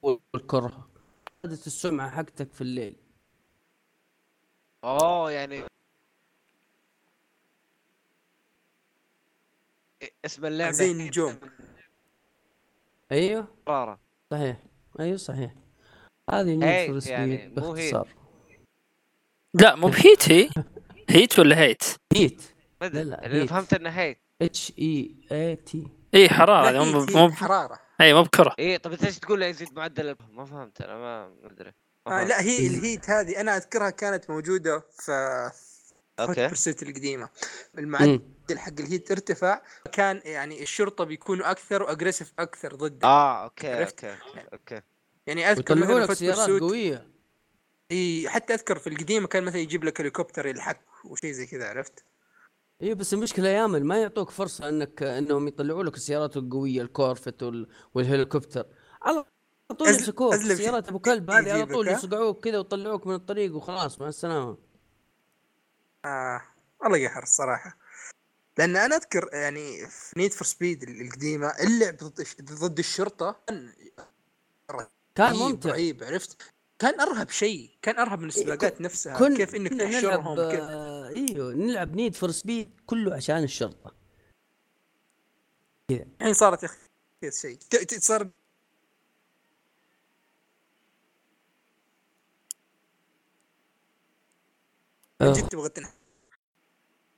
هو 0.05 0.19
الكره. 0.35 0.89
زادت 1.45 1.67
السمعة 1.67 2.11
حقتك 2.11 2.53
في 2.53 2.61
الليل. 2.61 2.97
أوه 4.85 5.31
يعني 5.31 5.63
اسم 10.25 10.47
اللعبة 10.47 10.71
زي 10.73 10.91
النجوم. 10.91 11.39
أيوه. 13.13 13.47
قرارة. 13.67 13.99
صحيح. 14.31 14.57
أيوه 15.01 15.17
صحيح. 15.17 15.55
هذه 16.31 16.55
Need 16.55 16.87
for 17.01 17.11
يعني، 17.13 17.37
Speed. 17.39 17.55
باختصار. 17.55 18.09
لا 19.55 19.75
مو 19.75 19.89
بهيت 19.89 20.33
هي؟ 20.33 20.51
هيت 21.11 21.39
ولا 21.39 21.59
هيت؟ 21.59 21.83
هيت. 22.17 22.43
ما 22.81 22.87
أدري. 22.87 23.05
لا، 23.05 23.11
لا، 23.11 23.27
اللي 23.27 23.43
هيت. 23.43 23.51
فهمت 23.51 23.75
إنه 23.75 23.91
هيت. 23.91 24.19
اتش 24.43 24.73
اي 24.79 25.15
اي 25.33 25.57
تي 25.57 25.89
اي 26.15 26.29
حرارة. 26.29 26.71
هذه 26.71 26.93
مو 26.93 27.07
مو 27.29 27.31
حرارة. 27.33 27.79
اي 28.01 28.15
مو 28.15 28.23
بكرة. 28.23 28.55
إيه 28.59 28.77
طب 28.77 28.93
إنت 28.93 29.05
إيش 29.05 29.19
تقول 29.19 29.43
يزيد؟ 29.43 29.69
معدل 29.77 30.09
ال- 30.09 30.17
ما 30.33 30.45
فهمت 30.45 30.81
أنا 30.81 30.95
ما 30.99 31.35
أدري. 31.45 31.73
آه. 32.07 32.25
لا 32.25 32.41
هي 32.43 32.67
الهيت 32.67 33.11
هذه 33.11 33.41
أنا 33.41 33.57
أذكرها 33.57 33.91
كانت 33.91 34.31
موجودة 34.31 34.79
في 34.99 35.13
أوكي. 36.21 36.49
برسيت 36.49 36.83
القديمة. 36.83 37.29
المعدل 37.79 38.21
حق 38.57 38.81
الهيت 38.81 39.11
ارتفع 39.11 39.63
كان 39.93 40.21
يعني 40.25 40.63
الشرطة 40.63 41.05
بيكونوا 41.05 41.51
أكثر 41.51 41.83
واجريسيف 41.83 42.33
أكثر 42.39 42.75
ضده 42.75 43.09
آه 43.09 43.45
أوكي 43.45 43.73
عرفت؟ 43.73 44.05
أوكي 44.05 44.47
أوكي. 44.53 44.81
يعني 45.27 45.51
أذكر 45.51 45.75
مثلا 45.75 45.99
لك 45.99 46.13
سيارات 46.13 46.61
قوية. 46.61 47.07
إي 47.91 48.29
حتى 48.29 48.55
أذكر 48.55 48.79
في 48.79 48.87
القديمة 48.87 49.27
كان 49.27 49.45
مثلا 49.45 49.61
يجيب 49.61 49.85
لك 49.85 50.01
هليكوبتر 50.01 50.47
يلحق 50.47 50.81
وشيء 51.05 51.33
زي 51.33 51.47
كذا 51.47 51.69
عرفت؟ 51.69 52.05
إي 52.83 52.95
بس 52.95 53.15
المشكلة 53.15 53.49
يا 53.49 53.67
من 53.67 53.85
ما 53.85 53.99
يعطوك 53.99 54.31
فرصة 54.31 54.69
إنك 54.69 55.03
إنهم 55.03 55.49
يطلعوا 55.49 55.85
لك 55.85 55.95
السيارات 55.95 56.37
القوية 56.37 56.83
ال 56.83 56.89
Corvette 56.89 57.43
وال... 57.43 57.69
والهليكوبتر 57.95 58.67
على 59.03 59.25
طول 59.79 59.89
يمسكوك 59.89 60.35
سيارات 60.35 60.89
أبو 60.89 60.99
كلب 60.99 61.31
هذه 61.31 61.53
على 61.53 61.67
طول؟ 61.67 61.89
يصقعوك 61.89 62.45
كذا 62.45 62.59
ويطلعوك 62.59 63.07
من 63.07 63.15
الطريق 63.15 63.57
وخلاص 63.57 64.01
مع 64.01 64.09
السلامه 64.09 64.68
آه 66.05 66.43
والله 66.81 67.09
قهر 67.09 67.23
الصراحة. 67.23 67.79
لأن 68.59 68.77
أنا 68.77 68.97
أذكر 68.97 69.29
يعني 69.33 69.87
في 69.87 70.19
Need 70.19 70.33
for 70.33 70.47
Speed 70.47 70.83
القديمة 70.83 71.47
اللعب 71.61 71.97
ضد 71.97 72.27
ضد 72.43 72.79
الشرطة 72.79 73.41
كان 73.47 73.73
كان 75.15 75.37
ممتع. 75.37 75.71
رهيب 75.71 76.05
عرفت؟ 76.05 76.43
كان 76.79 77.01
أرهب 77.01 77.31
شيء 77.31 77.71
كان 77.83 77.99
أرهب 77.99 78.21
من 78.21 78.29
السباقات 78.29 78.81
نفسها 78.81 79.19
كن 79.19 79.37
كيف 79.37 79.55
إنك 79.55 79.81
تحشرهم 79.81 80.35
نلعب 80.39 80.51
كيف 80.51 80.61
آه 80.61 81.09
إيوه 81.09 81.55
نلعب 81.55 81.95
Need 81.97 82.15
for 82.15 82.31
Speed 82.31 82.81
كله 82.87 83.15
عشان 83.15 83.43
الشرطة. 83.43 83.95
الحين 85.91 86.35
صارت 86.35 86.63
يا 86.63 86.69
أخي 86.69 87.31
شيء. 87.41 87.59
صار 87.99 88.31
جد 95.23 95.49
تبغى 95.49 95.69
تنح. 95.69 95.91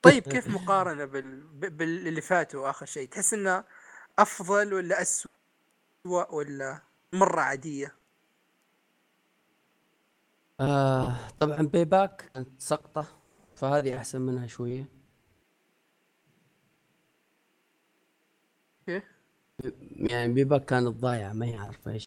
طيب 0.02 0.22
كيف 0.22 0.48
مقارنة 0.48 1.04
بال... 1.04 1.40
باللي 1.70 2.20
فاتوا 2.20 2.70
آخر 2.70 2.86
شيء؟ 2.86 3.08
تحس 3.08 3.34
إنه 3.34 3.64
أفضل 4.18 4.74
ولا 4.74 5.02
اسوء 5.02 5.30
ولا 6.06 6.82
مرة 7.12 7.40
عادية؟ 7.40 7.94
آه 10.60 11.28
طبعا 11.40 11.56
Payback 11.56 12.30
كانت 12.34 12.60
سقطة 12.60 13.06
فهذه 13.56 13.96
أحسن 13.96 14.20
منها 14.20 14.46
شوية. 14.46 14.88
كيف 18.86 19.04
يعني 19.92 20.32
Payback 20.32 20.64
كانت 20.64 20.88
ضايعة 20.88 21.32
ما 21.32 21.46
هي 21.46 21.54
عارفة 21.56 21.90
إيش. 21.92 22.04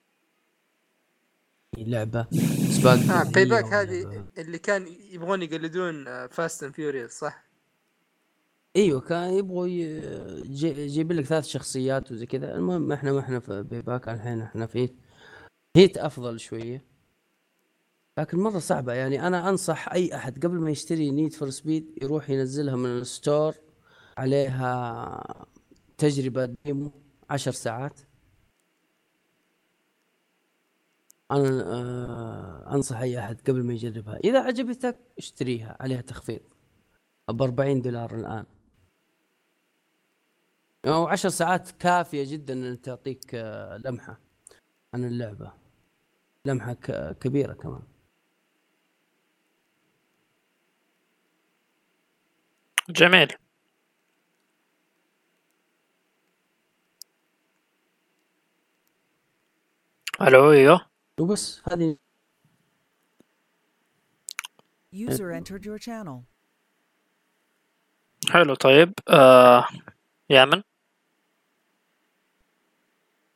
لعبة. 1.78 2.28
سباق 2.70 3.00
عادية 3.18 3.32
Payback 3.32 3.66
هذه- 3.66 4.26
اللي 4.38 4.58
كان 4.58 4.88
يبغون 5.12 5.42
يقلدون 5.42 6.28
Fast 6.28 6.64
and 6.64 6.74
Furious 6.74 7.12
صح؟ 7.12 7.44
أيوه 8.76 9.00
كان 9.02 9.34
يبغوا 9.34 9.68
يجيب 9.68 11.12
لك 11.12 11.26
ثلاث 11.26 11.46
شخصيات 11.46 12.12
وزي 12.12 12.26
كذا. 12.26 12.56
المهم 12.56 12.92
إحنا 12.92 13.12
ما 13.12 13.20
إحنا 13.20 13.40
في 13.40 13.64
Payback 13.64 14.10
الحين 14.10 14.42
إحنا 14.42 14.66
في 14.66 14.80
Heat 14.80 14.96
Heat 15.76 15.98
أفضل 15.98 16.40
شوية. 16.40 16.86
لكن 18.18 18.40
مرة 18.40 18.60
صعبة 18.60 18.94
يعني 18.94 19.28
أنا 19.28 19.50
أنصح 19.50 19.92
أي 19.94 20.16
أحد 20.16 20.46
قبل 20.46 20.56
ما 20.58 20.72
يشتري 20.72 21.12
Need 21.12 21.34
for 21.34 21.50
Speed 21.50 21.98
يروح 22.02 22.30
ينزلها 22.30 22.76
من 22.76 22.86
ال 22.98 23.07
store 23.07 23.54
عليها 24.18 25.46
تجربة 25.98 26.46
demo 26.66 26.92
عشر 27.30 27.52
ساعات. 27.52 28.00
أنا 31.32 31.64
آه 31.74 32.76
أنصح 32.76 32.98
أي 33.00 33.20
أحد 33.20 33.42
قبل 33.50 33.64
ما 33.64 33.74
يجربها. 33.74 34.18
إذا 34.24 34.40
عجبتك 34.42 34.98
اشتريها 35.18 35.78
عليها 35.80 36.02
تخفيض. 36.02 36.40
ب 37.30 37.42
40 37.42 37.82
دولار 37.82 38.16
الآن. 38.16 38.46
أو 40.86 41.08
عشر 41.08 41.30
ساعات 41.30 41.72
كافية 41.72 42.32
جدا 42.34 42.54
إن 42.54 42.82
تعطيك 42.82 43.36
آه، 43.36 43.78
لمحة 43.78 44.20
عن 44.94 45.06
اللعبة. 45.06 45.54
لمحة 46.46 46.74
كبيرة 47.22 47.54
كمان. 47.54 47.82
جميل. 52.90 53.28
ألو 60.22 60.52
أيوه. 60.52 60.93
وبس 61.20 61.62
هذه 61.72 61.98
User 64.94 65.32
entered 65.32 65.66
your 65.66 65.80
channel. 65.80 66.24
حلو 68.30 68.56
طيب 68.56 68.94
آه 69.10 69.68
يامن؟ 70.30 70.64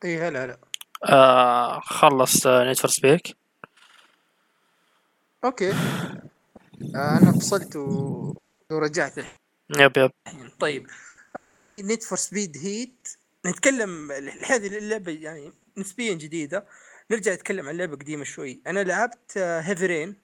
إي 0.04 0.22
هلا 0.22 0.46
هلا. 0.46 0.60
آه 1.04 1.80
خلص 1.80 2.48
Need 2.48 2.78
for 2.78 2.92
Speed. 2.92 3.38
okay. 5.44 5.72
آه 5.72 7.18
أنا 7.18 7.32
فصلت 7.32 7.76
و... 7.76 8.34
ورجعت. 8.72 9.18
yep 9.80 9.98
yep. 9.98 10.12
طيب. 10.60 10.88
Need 11.80 12.04
for 12.04 12.18
Speed 12.18 12.58
Heat. 12.58 13.18
نتكلم 13.46 14.12
هذه 14.50 14.78
اللعبة 14.78 15.12
يعني 15.12 15.54
نسبيا 15.78 16.14
جديدة. 16.14 16.68
نرجع 17.12 17.34
نتكلم 17.34 17.68
عن 17.68 17.78
لعبة 17.78 17.96
قديمة 17.96 18.24
شوي. 18.24 18.62
أنا 18.68 18.84
لعبت 18.84 19.38
Heavy 19.38 19.86
Rain 19.86 20.16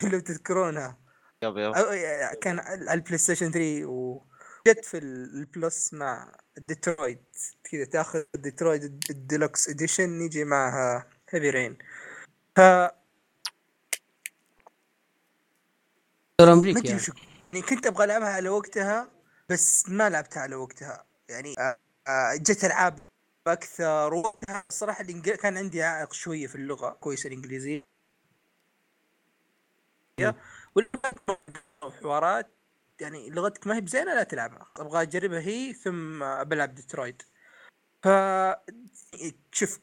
لو 0.12 0.20
تذكرونها. 0.20 0.98
yep 1.42 1.56
yep. 1.56 1.74
أو- 1.74 2.34
كان 2.38 2.58
على 2.58 2.92
ال 2.94 3.18
PlayStation 3.18 3.50
3 3.52 3.84
وجت 3.86 4.84
في 4.84 4.98
ال- 4.98 5.34
ال 5.40 5.51
Plus 5.51 5.94
مع 5.94 6.32
ديترويت 6.68 7.36
كذا 7.64 7.84
تاخذ 7.84 8.22
Detroit 8.34 8.82
ال 9.10 9.18
deluxe 9.18 9.68
edition 9.68 10.20
يجي 10.22 10.44
معها 10.44 11.06
Heavy 11.30 11.50
Rain 11.50 11.78
ف 12.56 12.60
أمريكا 16.40 16.78
أدري 16.80 16.88
يعني. 16.90 17.02
يعني 17.52 17.66
كنت 17.66 17.86
أبغى 17.86 18.04
ألعبها 18.04 18.28
على 18.28 18.48
وقتها 18.48 19.08
بس 19.48 19.88
ما 19.88 20.10
لعبتها 20.10 20.40
على 20.40 20.54
وقتها. 20.56 21.04
يعني 21.28 21.54
آه، 21.58 21.76
آه، 22.08 22.34
جت 22.36 22.64
ألعاب 22.64 22.98
أكثر 23.52 24.14
وقتها 24.14 24.64
الصراحه 24.70 25.02
الإنجل... 25.04 25.36
كان 25.36 25.56
عندي 25.58 25.82
عائق 25.82 26.12
شوية 26.12 26.46
في 26.46 26.54
اللغة 26.54 26.90
كويسه 26.90 27.28
الإنجليزية. 27.28 27.84
والحوارات 31.82 32.50
يعني 33.00 33.30
لغتك 33.30 33.66
ما 33.66 33.76
هي 33.76 33.80
بزينة 33.80 34.14
لا 34.14 34.22
تلعبها. 34.22 34.66
أبغى 34.76 35.02
أجربها 35.02 35.40
هي 35.40 35.72
ثم 35.72 36.18
بلعب 36.44 36.74
ديترويت. 36.74 37.22
ف 38.02 38.08
شوف 39.52 39.80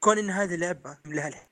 كون 0.00 0.18
إن 0.18 0.30
هذه 0.30 0.56
لعبة 0.56 0.98
لها 1.06 1.28
الح- 1.28 1.48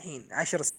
الحين 0.00 0.32
عشر 0.32 0.62
س... 0.62 0.72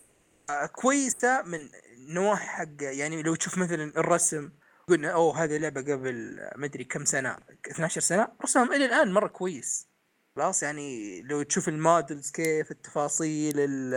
آه، 0.50 0.66
كويسة 0.66 1.42
من 1.42 1.70
نواحي 2.08 2.48
حق 2.48 2.68
يعني 2.82 3.24
لو 3.24 3.36
تشوف 3.36 3.58
مثلا 3.58 3.84
الرسم 3.98 4.52
قلنا 4.88 5.10
أوه 5.12 5.44
هذه 5.44 5.58
لعبة 5.58 5.82
قبل 5.82 6.40
ما 6.56 6.66
أدري 6.66 6.84
كم 6.84 7.06
سنة 7.06 7.38
12 7.72 8.02
سنة 8.02 8.28
رسمهم 8.44 8.74
إلى 8.74 8.86
الآن 8.86 9.14
مرة 9.14 9.28
كويس 9.28 9.88
خلاص 10.36 10.64
يعني 10.64 11.22
لو 11.22 11.44
تشوف 11.44 11.70
ال 11.70 11.79
models 11.79 12.32
كيف 12.32 12.72
التفاصيل 12.72 13.60
ال- 13.60 13.94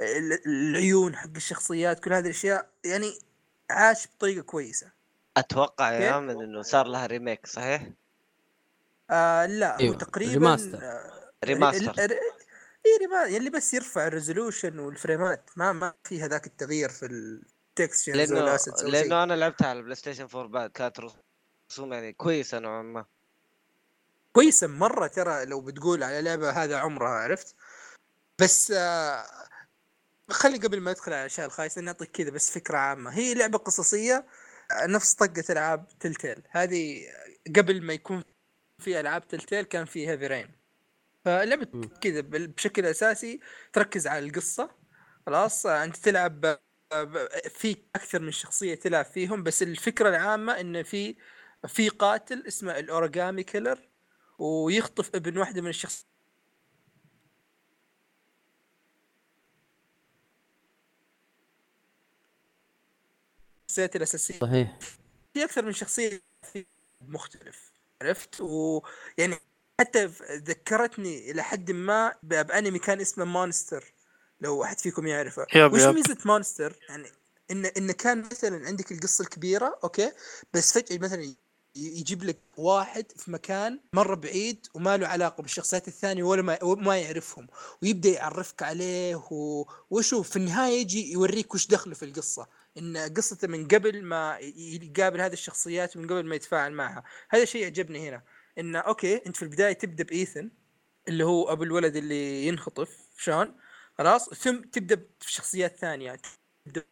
ال- 0.00 0.46
العيون 0.46 1.16
حق 1.16 1.30
الشخصيات 1.36 2.00
كل 2.00 2.12
هذه 2.12 2.24
الأشياء 2.24 2.70
يعني 2.84 3.18
عاش 3.70 4.06
بطريقة 4.08 4.42
كويسة 4.42 4.92
أتوقع؟ 5.36 5.92
يا 5.92 6.18
من 6.20 6.42
إنه 6.42 6.62
صار 6.62 6.86
لها 6.86 7.06
remake 7.06 7.46
صحيح؟ 7.46 7.90
آه 9.10 9.46
لا 9.46 9.74
هو 9.74 9.80
أيوة، 9.80 9.94
تقريبا 9.96 10.32
remaster. 10.32 10.78
آه، 10.82 11.30
remaster 11.44 11.94
اي 12.86 12.96
rema 13.00 13.36
اللي 13.36 13.50
بس 13.50 13.74
يرفع 13.74 14.06
ال 14.06 14.12
resolution 14.12 14.78
والفريمات. 14.78 15.50
ما 15.56 15.72
ما 15.72 15.94
في 16.04 16.22
هذاك 16.22 16.46
التغيير 16.46 16.88
في 16.88 17.06
ال 17.06 17.20
textures 17.20 18.32
لأنه 18.32 18.58
لأنه 18.82 19.22
أنا 19.22 19.34
لعبتها 19.34 19.66
على 19.66 19.78
البلاي 19.78 19.94
ستيشن 19.94 20.28
4 20.34 20.46
بعد 20.46 20.70
كانت 20.70 21.00
رسوم 21.70 21.92
يعني 21.92 22.12
كويسة 22.12 22.58
نوعا 22.58 22.82
ما. 22.82 23.04
كويسة 24.32 24.66
مرة 24.66 25.06
ترى 25.06 25.44
لو 25.44 25.60
بتقول 25.60 26.02
على 26.02 26.22
لعبة 26.22 26.50
هذا 26.50 26.76
عمرها 26.78 27.08
عرفت؟ 27.08 27.54
بس 28.38 28.72
آه 28.76 29.24
خلي 30.30 30.58
قبل 30.58 30.80
ما 30.80 30.90
أدخل 30.90 31.12
على 31.12 31.20
الاشياء 31.20 31.46
الخايسة 31.46 31.80
نعطيك 31.80 32.10
كذا 32.10 32.30
بس 32.30 32.50
فكرة 32.50 32.78
عامة. 32.78 33.10
هي 33.10 33.34
لعبة 33.34 33.58
قصصية 33.58 34.26
نفس 34.72 35.14
طقة 35.14 35.44
ألعاب 35.50 35.88
Telltale 36.00 36.42
هذه 36.50 37.06
قبل 37.56 37.82
ما 37.82 37.92
يكون 37.92 38.24
في 38.78 39.00
ألعاب 39.00 39.28
Telltale 39.28 39.62
كان 39.62 39.84
في 39.84 40.08
Heavy 40.08 40.26
Rain 40.26 40.59
مم. 41.74 41.80
كذا 42.00 42.20
بشكل 42.20 42.86
أساسي 42.86 43.40
تركز 43.72 44.06
على 44.06 44.26
القصة 44.26 44.70
خلاص 45.26 45.66
آه، 45.66 45.84
أنت 45.84 45.96
تلعب 45.96 46.40
ب- 46.40 47.28
في 47.48 47.76
أكثر 47.96 48.20
من 48.22 48.30
شخصية 48.30 48.74
تلعب 48.74 49.04
فيهم 49.04 49.42
بس 49.42 49.62
الفكرة 49.62 50.08
العامة 50.08 50.60
إن 50.60 50.82
في 50.82 51.16
في 51.68 51.88
قاتل 51.88 52.44
اسمه 52.48 52.78
ال 52.78 52.86
Origami 52.86 53.42
Killer 53.42 53.78
ويخطف 54.38 55.10
ابن 55.14 55.38
واحدة 55.38 55.62
من 55.62 55.68
الشخص 55.68 56.06
الشخصيات 63.68 63.96
الأساسية. 63.96 64.38
صحيح. 64.38 64.78
في 65.34 65.44
أكثر 65.44 65.64
من 65.64 65.72
شخصية 65.72 66.22
مختلف 67.00 67.72
عرفت؟ 68.02 68.40
ويعني 68.40 69.36
حتى 69.80 70.10
ذكرتني 70.32 71.30
إلى 71.30 71.42
حد 71.42 71.70
ما 71.70 72.14
بانمي 72.22 72.78
كان 72.78 73.00
اسمه 73.00 73.24
Monster 73.24 73.92
لو 74.40 74.64
أحد 74.64 74.78
فيكم 74.78 75.06
يعرفه. 75.06 75.46
yep 75.54 75.72
وش 75.72 75.80
yep. 75.80 75.94
ميزة 75.94 76.16
Monster؟ 76.24 76.76
يعني 76.88 77.08
إن 77.50 77.66
إن 77.66 77.92
كان 77.92 78.20
مثلا 78.32 78.66
عندك 78.66 78.92
القصة 78.92 79.22
الكبيرة 79.22 79.78
أوكي 79.84 80.12
بس 80.54 80.72
فجأة 80.72 80.98
مثلا 80.98 81.34
يجيب 81.76 82.24
لك 82.24 82.38
واحد 82.56 83.12
في 83.16 83.30
مكان 83.30 83.80
مرة 83.92 84.14
بعيد 84.14 84.66
وما 84.74 84.96
له 84.96 85.06
علاقة 85.06 85.42
بالشخصيات 85.42 85.88
الثانية 85.88 86.22
ولا 86.22 86.42
ما 86.42 86.64
وما 86.64 86.98
يعرفهم 86.98 87.46
ويبدأ 87.82 88.08
يعرفك 88.08 88.62
عليه 88.62 89.16
و... 89.30 89.64
وشوف 89.90 90.30
في 90.30 90.36
النهاية 90.36 90.80
يجي 90.80 91.12
يوريك 91.12 91.54
وش 91.54 91.66
دخله 91.66 91.94
في 91.94 92.04
القصة. 92.04 92.46
إن 92.78 92.96
قصته 92.96 93.48
من 93.48 93.68
قبل 93.68 94.02
ما 94.02 94.38
يقابل 94.40 95.20
هذه 95.20 95.32
الشخصيات 95.32 95.96
ومن 95.96 96.06
قبل 96.06 96.26
ما 96.26 96.34
يتفاعل 96.34 96.72
معها. 96.72 97.04
هذا 97.30 97.44
شيء 97.44 97.66
عجبني 97.66 98.08
هنا. 98.08 98.22
إنه 98.58 98.78
أوكي 98.78 99.26
أنت 99.26 99.36
في 99.36 99.42
البداية 99.42 99.72
تبدأ 99.72 100.04
بإيثن 100.04 100.50
اللي 101.08 101.24
هو 101.24 101.52
أبو 101.52 101.62
الولد 101.62 101.96
اللي 101.96 102.46
ينخطف 102.46 102.98
شلون؟ 103.18 103.56
خلاص 103.98 104.34
ثم 104.34 104.60
تبدأ 104.60 105.06
بشخصيات 105.20 105.76
ثانية 105.76 106.16
تبدأ 106.64 106.84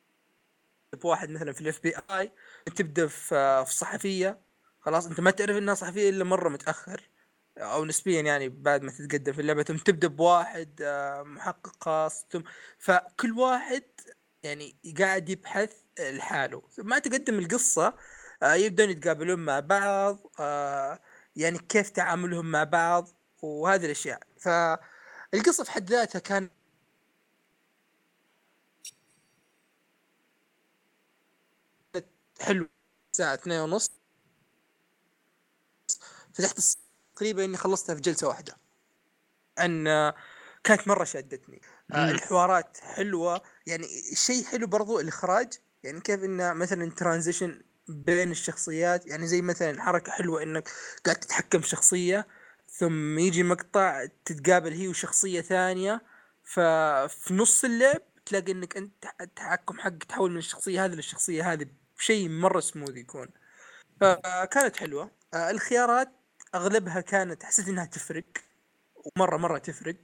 بواحد 1.02 1.30
مثلا 1.30 1.52
في 1.52 1.60
ال 1.60 1.82
FBI 1.82 2.32
تبدأ 2.76 3.06
في 3.06 3.64
في 3.66 3.74
صحفيه 3.74 4.40
خلاص 4.80 5.06
أنت 5.06 5.20
ما 5.20 5.30
تعرف 5.30 5.56
إنها 5.56 5.74
صحفية 5.74 6.10
إلا 6.10 6.24
مرة 6.24 6.48
متأخر 6.48 7.10
أو 7.58 7.84
نسبيا 7.84 8.20
يعني 8.20 8.48
بعد 8.48 8.82
ما 8.82 8.90
تتقدم 8.90 9.32
في 9.32 9.40
اللعبة 9.40 9.62
ثم 9.62 9.76
تبدأ 9.76 10.08
بواحد 10.08 10.80
آه، 10.82 11.22
محقق 11.22 11.84
خاص 11.84 12.26
ثم 12.30 12.42
فكل 12.78 13.32
واحد 13.32 13.82
يعني 14.42 14.76
قاعد 14.98 15.28
يبحث 15.28 15.72
لحاله 16.00 16.62
ما 16.78 16.98
تقدم 16.98 17.38
القصة 17.38 17.94
آه، 18.42 18.54
يبدون 18.54 18.90
يتقابلون 18.90 19.38
مع 19.38 19.60
بعض 19.60 20.32
آه، 20.40 21.00
يعني 21.38 21.58
كيف 21.58 21.90
تعاملهم 21.90 22.50
مع 22.50 22.64
بعض 22.64 23.08
وهذه 23.42 23.84
الأشياء. 23.84 24.20
فالقصة 24.38 25.64
في 25.64 25.70
حد 25.70 25.90
ذاتها 25.90 26.18
كان 26.18 26.50
حلو. 32.40 32.68
الساعة 33.12 33.34
اثنين 33.34 33.60
ونص. 33.60 33.90
فتحت 36.34 36.58
تقريبا 37.16 37.44
إني 37.44 37.56
خلصتها 37.56 37.94
في 37.94 38.00
جلسة 38.00 38.28
واحدة. 38.28 38.56
أن 39.58 39.84
كانت 40.64 40.88
مرة 40.88 41.04
شدتني. 41.04 41.60
الحوارات 41.94 42.76
حلوة. 42.80 43.42
يعني 43.66 43.86
الشيء 44.12 44.44
حلو 44.44 44.66
برضو 44.66 45.00
الإخراج. 45.00 45.52
يعني 45.82 46.00
كيف 46.00 46.24
انه 46.24 46.52
مثلا 46.52 46.90
ترانزيشن 46.90 47.62
بين 47.90 48.30
الشخصيات 48.30 49.06
يعني 49.06 49.26
زي 49.26 49.42
مثلا 49.42 49.82
حركه 49.82 50.12
حلوة 50.12 50.42
إنك 50.42 50.68
قاعد 51.04 51.16
تتحكم 51.16 51.60
في 51.60 51.68
شخصية 51.68 52.26
ثم 52.68 53.18
يجي 53.18 53.42
مقطع 53.42 54.06
تتقابل 54.24 54.72
هي 54.72 54.88
وشخصية 54.88 55.40
ثانية 55.40 56.02
ففي 56.44 57.34
نص 57.34 57.64
اللعب 57.64 58.02
تلاقي 58.26 58.52
إنك 58.52 58.76
أنت 58.76 59.04
التحكم 59.20 59.78
حقك 59.78 60.04
تحول 60.04 60.30
من 60.30 60.38
الشخصية 60.38 60.84
هذه 60.84 60.94
للشخصية 60.94 61.52
هذه 61.52 61.66
بشيء 61.98 62.28
مرة 62.28 62.60
سموث 62.60 62.96
يكون. 62.96 63.28
فكانت 64.00 64.76
حلوة. 64.76 65.10
آه، 65.34 65.50
الخيارات 65.50 66.08
أغلبها 66.54 67.00
كانت 67.00 67.42
حسيت 67.42 67.68
إنها 67.68 67.84
تفرق 67.84 68.24
ومرة 69.16 69.36
مرة 69.36 69.58
تفرق. 69.58 69.96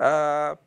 آه 0.00 0.58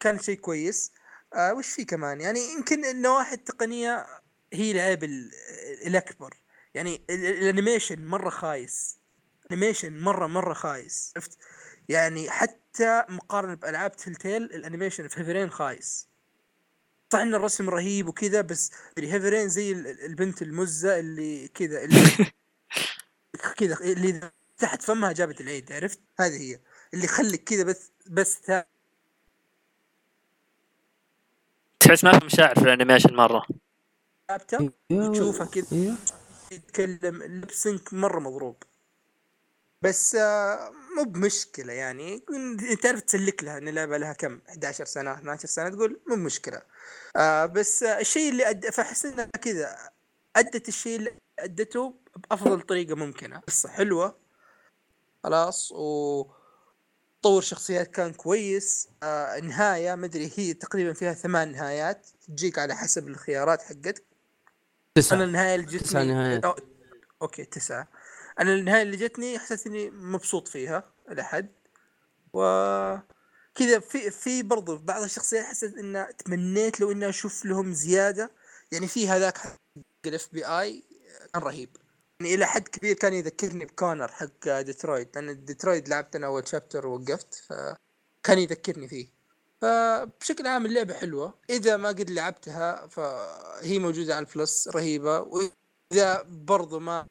كانت 0.00 0.22
شيء 0.22 0.38
كويس. 0.38 0.92
آه 1.34 1.54
وش 1.54 1.68
في 1.68 1.84
كمان؟ 1.84 2.20
يعني 2.20 2.40
يمكن 2.40 2.84
النواحي 2.84 3.34
التقنية 3.34 4.06
هي 4.52 4.70
العيب 4.72 5.04
ال- 5.04 5.30
الأكبر. 5.86 6.34
يعني 6.74 7.02
ال- 7.10 7.24
ال- 7.26 7.42
ال 7.42 7.48
animation 7.48 8.06
مرة 8.06 8.30
خايس. 8.30 8.98
animation 9.50 10.00
مره 10.00 10.26
مرة 10.26 10.54
خايس. 10.54 11.12
عرفت 11.16 11.38
يعني 11.88 12.30
حتى 12.30 13.04
مقارنة 13.08 13.54
بألعاب 13.54 13.96
Telltale 13.96 14.42
ال 14.42 14.49
animation 14.49 15.08
في 15.08 15.20
Heavy 15.20 15.37
Rain 15.37 15.50
خايس. 15.50 16.08
صح 17.12 17.18
إن 17.18 17.34
الرسم 17.34 17.70
رهيب 17.70 18.08
وكذا 18.08 18.40
بس 18.40 18.70
Heavy 18.98 19.26
Rain 19.26 19.48
زي 19.48 19.72
ال- 19.72 19.86
ال- 19.86 20.04
البنت 20.04 20.42
المزة 20.42 20.98
اللي 20.98 21.48
كذا 21.48 21.84
اللي 21.84 22.00
كذا 23.58 23.80
اللي 23.80 24.30
تحت 24.58 24.82
فمها 24.82 25.12
جابت 25.12 25.40
العيد 25.40 25.72
عرفت؟ 25.72 26.00
هذه 26.20 26.36
هي. 26.42 26.60
اللي 26.94 27.04
يخليك 27.04 27.44
كذا 27.44 27.64
بس 27.64 27.90
بس 28.06 28.38
ثا- 28.46 28.64
تحس 31.80 32.04
ما 32.04 32.18
في 32.18 32.24
مشاعر 32.26 32.54
في 32.54 32.62
الأنيميشن 32.62 33.14
مرة. 33.16 33.46
ثابته 34.30 34.70
أيوه 34.90 35.12
تشوفها 35.12 35.46
كذا. 35.46 35.66
أيوه 35.72 35.96
يتكلم 36.52 37.22
اللبسنك 37.22 37.94
مرة 37.94 38.18
مضروب. 38.20 38.56
بس 39.82 40.14
آه، 40.14 40.72
مو 40.96 41.02
بمشكلة 41.04 41.72
يعني. 41.72 42.24
تعرف 42.82 43.00
تسلك 43.00 43.44
لها 43.44 43.58
إن 43.58 43.68
اللعبة 43.68 43.96
لها 43.96 44.12
كم؟ 44.12 44.40
11 44.48 44.84
سنة 44.84 45.12
12 45.14 45.48
سنة 45.48 45.68
تقول؟ 45.68 46.00
مو 46.06 46.14
بمشكلة. 46.14 46.62
آه 47.16 47.46
بس 47.46 47.82
آه 47.82 48.00
الشيء 48.00 48.30
اللي 48.30 48.50
أد... 48.50 48.66
فاحس 48.70 49.06
إنها 49.06 49.24
كذا 49.24 49.76
أدت 50.36 50.68
الشيء 50.68 50.96
اللي 50.98 51.12
أدته 51.38 51.94
بأفضل 52.16 52.60
طريقة 52.60 52.94
ممكنة. 52.94 53.38
قصة 53.38 53.68
حلوة 53.68 54.16
خلاص 55.24 55.72
و 55.72 56.24
طور 57.22 57.42
شخصيات 57.42 57.90
كان 57.90 58.12
كويس. 58.12 58.88
آه 59.02 59.40
نهاية 59.40 59.94
مدري 59.94 60.32
هي 60.36 60.54
تقريبا 60.54 60.92
فيها 60.92 61.12
ثمان 61.12 61.52
نهايات 61.52 62.06
تجيك 62.28 62.58
على 62.58 62.76
حسب 62.76 63.08
الخيارات 63.08 63.62
حقتك. 63.62 64.09
أنا 64.96 65.02
تسعة 65.04 65.24
النهاية 65.24 65.54
اللي 65.54 65.66
جتني 65.66 66.04
نهايات. 66.04 66.44
أو... 66.44 66.56
أوكي 67.22 67.44
تسعة. 67.44 67.88
أنا 68.40 68.54
النهاية 68.54 68.82
اللي 68.82 68.96
جتني 68.96 69.38
حسيت 69.38 69.66
إني 69.66 69.90
مبسوط 69.90 70.48
فيها 70.48 70.92
إلى 71.10 71.24
حد 71.24 71.48
و 72.32 72.40
كذا 73.54 73.78
في 73.78 74.10
في 74.10 74.42
برضو 74.42 74.76
بعض 74.76 75.02
الشخصيات 75.02 75.44
حسيت 75.44 75.78
إن 75.78 76.06
تمنيت 76.18 76.80
لو 76.80 76.92
إني 76.92 77.08
أشوف 77.08 77.44
لهم 77.44 77.72
زيادة. 77.72 78.30
يعني 78.72 78.88
في 78.88 79.08
هذاك 79.08 79.38
حق 79.38 79.56
ال 80.06 80.28
FBI 80.32 80.84
كان 81.32 81.42
رهيب. 81.42 81.76
يعني 82.20 82.34
إلى 82.34 82.46
حد 82.46 82.68
كبير 82.68 82.96
كان 82.96 83.14
يذكرني 83.14 83.64
بكونر 83.64 84.08
حق 84.08 84.60
ديترويت 84.60 85.16
لأن 85.16 85.44
ديترويت 85.44 85.88
لعبت 85.88 86.16
أنا 86.16 86.26
أول 86.26 86.48
chapter 86.48 86.86
ووقفت 86.86 87.34
فكان 87.34 88.38
يذكرني 88.38 88.88
فيه. 88.88 89.19
فبشكل 89.60 90.46
عام 90.46 90.66
اللعبة 90.66 90.94
حلوة. 90.94 91.34
إذا 91.50 91.76
ما 91.76 91.88
قد 91.88 92.10
لعبتها 92.10 92.86
فهي 92.86 93.78
موجودة 93.78 94.16
على 94.16 94.26
ال 94.26 94.34
Plus 94.34 94.68
رهيبة. 94.68 95.20
وإذا 95.20 96.22
برضو 96.28 96.78
ما 96.78 97.06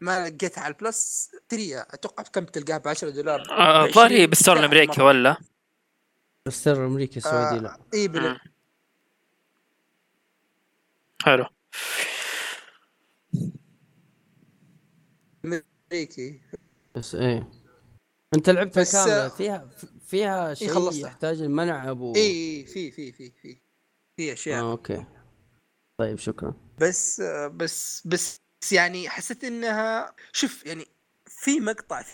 ما 0.00 0.28
لقيتها 0.28 0.60
على 0.62 0.74
ال 0.74 0.85
Plus 0.85 1.30
تريها 1.48 1.86
أتوقع 1.94 2.22
كم 2.22 2.44
تلقاها 2.44 2.78
ب 2.78 2.88
10 2.88 3.10
دولار. 3.10 3.40
آه، 3.50 3.84
الظاهر 3.86 4.10
هي 4.10 4.14
20 4.14 4.26
بال 4.26 4.35
store 4.35 4.56
الأمريكي. 4.58 5.02
ولا؟ 5.02 5.36
السر 6.46 6.72
الأمريكي 6.72 7.16
السعودي 7.16 7.58
لا. 7.60 7.78
إي. 7.94 8.08
بال- 8.08 8.40
حلو. 11.22 11.44
الامريكي 15.44 16.40
بس 16.94 17.14
إيه. 17.14 17.48
أنت 18.34 18.50
لعبتها 18.50 18.80
بس، 18.80 18.92
كاملة؟ 18.92 19.24
آه، 19.24 19.28
فيها 19.28 19.68
فيها 20.12 20.54
شيء 20.54 20.68
خلصتها. 20.68 21.08
يحتاج 21.08 21.40
المنع 21.40 21.90
أبو 21.90 22.14
إي 22.14 22.20
إي 22.20 22.64
في 22.66 22.90
في 22.90 23.12
في 23.12 23.32
في 23.42 23.58
في 24.16 24.32
أشياء. 24.32 24.62
آه 24.62 24.70
أوكي. 24.70 25.04
طيب 25.98 26.18
شكرا. 26.18 26.54
بس 26.78 27.20
بس 27.54 28.02
بس 28.06 28.40
يعني 28.72 29.08
حسيت 29.08 29.44
إنها 29.44 30.14
شوف 30.32 30.66
يعني 30.66 30.86
في 31.26 31.60
مقطع 31.60 32.04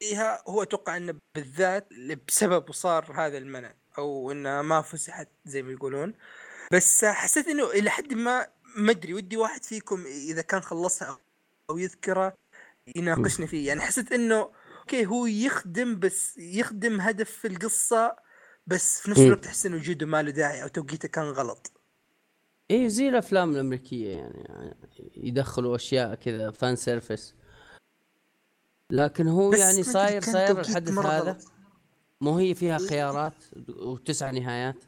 فيها 0.00 0.42
هو 0.48 0.62
أتوقع 0.62 0.96
إنه 0.96 1.14
بالذات 1.34 1.88
بسبب 2.28 2.72
صار 2.72 3.12
هذا 3.14 3.38
المنع 3.38 3.74
أو 3.98 4.32
إنها 4.32 4.62
ما 4.62 4.82
فسحت 4.82 5.28
زي 5.44 5.62
ما 5.62 5.72
يقولون. 5.72 6.14
بس 6.72 7.04
حسيت 7.04 7.48
إنه 7.48 7.70
إلى 7.70 7.90
حد 7.90 8.14
ما 8.14 8.46
ما 8.76 8.90
أدري 8.90 9.14
ودي 9.14 9.36
واحد 9.36 9.64
فيكم 9.64 10.04
إذا 10.06 10.42
كان 10.42 10.60
خلصها 10.60 11.18
أو 11.70 11.78
يذكره 11.78 12.34
يناقشني 12.96 13.46
فيه. 13.46 13.68
يعني 13.68 13.80
حسيت 13.80 14.12
إنه 14.12 14.59
أوكي 14.92 15.06
هو 15.06 15.26
يخدم 15.26 15.98
بس 15.98 16.38
يخدم 16.38 17.00
هدف 17.00 17.30
في 17.30 17.48
القصة 17.48 18.16
بس 18.66 19.00
في 19.00 19.10
نفس. 19.10 19.20
الوقت 19.20 19.44
تحس 19.44 19.66
إنه 19.66 19.76
وجوده 19.76 20.06
ما 20.06 20.22
له 20.22 20.30
داعي 20.30 20.62
أو 20.62 20.68
توقيته 20.68 21.08
كان 21.08 21.24
غلط. 21.24 21.72
إيه 22.70 22.88
زي 22.88 23.08
الأفلام 23.08 23.50
الأمريكية 23.50 24.16
يعني 24.16 24.76
يدخلوا 25.16 25.76
أشياء 25.76 26.14
كذا 26.14 26.50
fan 26.50 26.76
service 26.76 27.34
لكن 28.90 29.28
هو 29.28 29.52
يعني 29.52 29.82
صاير 29.82 30.22
صاير 30.22 30.60
الحدث 30.60 30.98
هذا. 30.98 31.38
مو 32.20 32.38
هي 32.38 32.54
فيها 32.54 32.78
خيارات 32.78 33.34
وتسع 33.68 34.30
نهايات. 34.30 34.84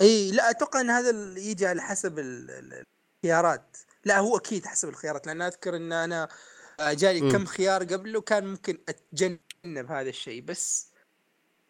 إي 0.00 0.30
لا 0.30 0.50
أتوقع 0.50 0.80
إن 0.80 0.90
هذا 0.90 1.38
يجي 1.38 1.66
على 1.66 1.82
حسب 1.82 2.18
ال- 2.18 2.50
ال- 2.50 2.84
الخيارات. 3.24 3.76
لا 4.04 4.18
هو 4.18 4.36
أكيد 4.36 4.66
حسب 4.66 4.88
الخيارات 4.88 5.26
لأن 5.26 5.42
أذكر 5.42 5.76
إن 5.76 5.92
أنا 5.92 6.22
آه، 6.22 6.28
جالي 6.80 7.20
مم. 7.20 7.32
كم 7.32 7.44
خيار 7.44 7.84
قبله 7.84 8.20
كان 8.20 8.46
ممكن 8.46 8.78
أتجنب 8.88 9.90
هذا 9.92 10.08
الشيء. 10.08 10.42
بس 10.42 10.90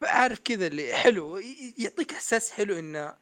عارف 0.03 0.39
كذا 0.41 0.67
اللي 0.67 0.95
حلو 0.95 1.39
يعطيك 1.79 2.13
إحساس 2.13 2.51
حلو 2.51 2.79
إنه 2.79 3.15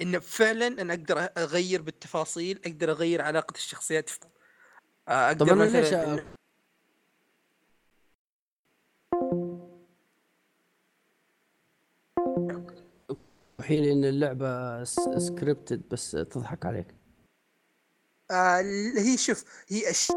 إنه 0.00 0.18
فعلا 0.18 0.66
أنا 0.66 0.94
أقدر 0.94 1.28
أغير 1.38 1.82
بالتفاصيل 1.82 2.60
أقدر 2.66 2.90
أغير 2.90 3.22
علاقة 3.22 3.54
الشخصيات. 3.54 4.10
آه، 5.08 5.26
أقدر 5.28 5.46
طب 5.46 5.52
أنا 5.52 5.64
ليش؟ 5.64 5.94
أ- 5.94 6.22
وحين 13.58 13.84
إن 13.84 14.04
اللعبة 14.04 14.84
س- 14.84 15.08
scripted 15.18 15.82
بس 15.90 16.10
تضحك 16.10 16.66
عليك. 16.66 16.86
آه 18.30 18.60
هي 18.98 19.16
شوف 19.16 19.44
هي 19.68 19.92
أش- 19.92 20.12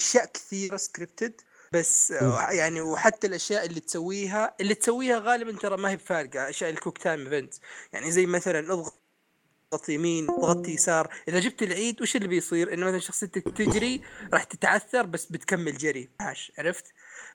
أشياء 0.00 0.26
كثيرة 0.26 0.76
scripted 0.76 1.40
بس 1.72 2.10
يعني 2.50 2.80
وحتى 2.80 3.26
الأشياء 3.26 3.66
اللي 3.66 3.80
تسويها 3.80 4.54
اللي 4.60 4.74
تسويها 4.74 5.18
غالبا 5.18 5.52
ترى 5.58 5.76
ما 5.76 5.90
هي 5.90 5.96
بفارقة 5.96 6.48
أشياء 6.48 6.70
ال 6.70 6.75
quick 6.75 6.98
time 6.98 7.20
event 7.20 7.54
يعني 7.92 8.10
زي 8.10 8.26
مثلا 8.26 8.72
اضغط 8.72 9.88
يمين 9.88 10.26
ضغطت 10.26 10.68
يسار. 10.68 11.14
إذا 11.28 11.38
جبت 11.40 11.62
العيد 11.62 12.02
وش 12.02 12.16
اللي 12.16 12.28
بيصير؟ 12.28 12.72
إنه 12.74 12.86
مثلا 12.86 12.98
شخصيتك 12.98 13.42
تجري 13.56 14.02
راح 14.32 14.44
تتعثر 14.44 15.06
بس 15.06 15.26
بتكمل 15.26 15.76
جري. 15.78 16.10
عاش 16.20 16.52
عرفت؟ 16.58 16.84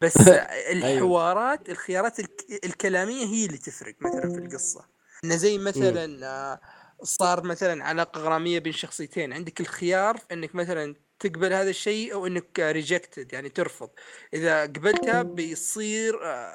بس 0.02 0.17
آه، 0.28 0.71
الحوارات 0.71 1.69
الخيارات 1.69 2.19
الك- 2.19 2.65
الكلامية 2.65 3.26
هي 3.26 3.45
اللي 3.45 3.58
تفرق 3.58 3.95
مثلا 3.99 4.21
في 4.34 4.38
القصة. 4.38 4.86
إنه 5.23 5.36
زي 5.36 5.58
مثلا 5.58 6.26
آه، 6.28 6.60
صار 7.04 7.43
مثلا 7.43 7.84
علاقة 7.86 8.19
غرامية 8.21 8.60
بين 8.60 8.73
شخصيتين. 8.73 9.34
عندك 9.34 9.62
الخيار 9.62 10.19
إنك 10.32 10.56
مثلا 10.56 10.95
تقبل 11.23 11.53
هذا 11.53 11.69
الشيء 11.69 12.13
أو 12.13 12.27
إنك 12.27 12.59
ريجكتد 12.59 13.33
يعني 13.33 13.49
ترفض. 13.49 13.89
إذا 14.33 14.63
قبلتها 14.63 15.21
بيصير 15.21 16.25
آه، 16.25 16.53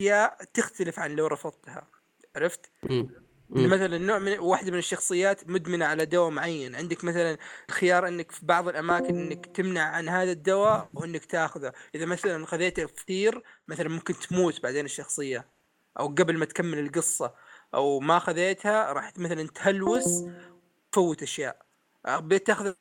أشياء 0.00 0.44
تختلف 0.54 0.98
عن 0.98 1.10
لو 1.10 1.26
رفضتها. 1.26 1.88
عرفت؟ 2.36 2.70
مثلا 3.50 3.98
نوع 3.98 4.18
من 4.18 4.38
واحدة 4.38 4.72
من 4.72 4.78
الشخصيات 4.78 5.48
مدمنة 5.48 5.84
على 5.84 6.06
دواء 6.06 6.30
معين. 6.30 6.74
عندك 6.76 7.04
مثلا 7.04 7.38
الخيار 7.68 8.08
إنك 8.08 8.30
في 8.32 8.46
بعض 8.46 8.68
الأماكن 8.68 9.18
إنك 9.18 9.46
تمنع 9.46 9.82
عن 9.82 10.08
هذا 10.08 10.32
الدواء 10.32 10.88
وإنك 10.94 11.24
تاخذه. 11.24 11.72
إذا 11.94 12.04
مثلا 12.04 12.46
خذيته 12.46 12.86
كثير 12.86 13.42
مثلا 13.68 13.88
ممكن 13.88 14.14
تموت 14.14 14.62
بعدين 14.62 14.84
الشخصية. 14.84 15.48
أو 16.00 16.06
قبل 16.06 16.38
ما 16.38 16.44
تكمل 16.44 16.78
القصة. 16.78 17.34
أو 17.74 18.00
ما 18.00 18.18
خذيتها 18.18 18.92
راح 18.92 19.12
مثلا 19.16 19.48
تهلوس 19.48 20.24
تفوت 20.92 21.22
أشياء. 21.22 21.66
بتاخذ 22.08 22.72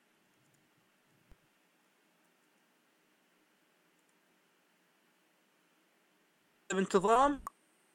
بانتظام 6.74 7.44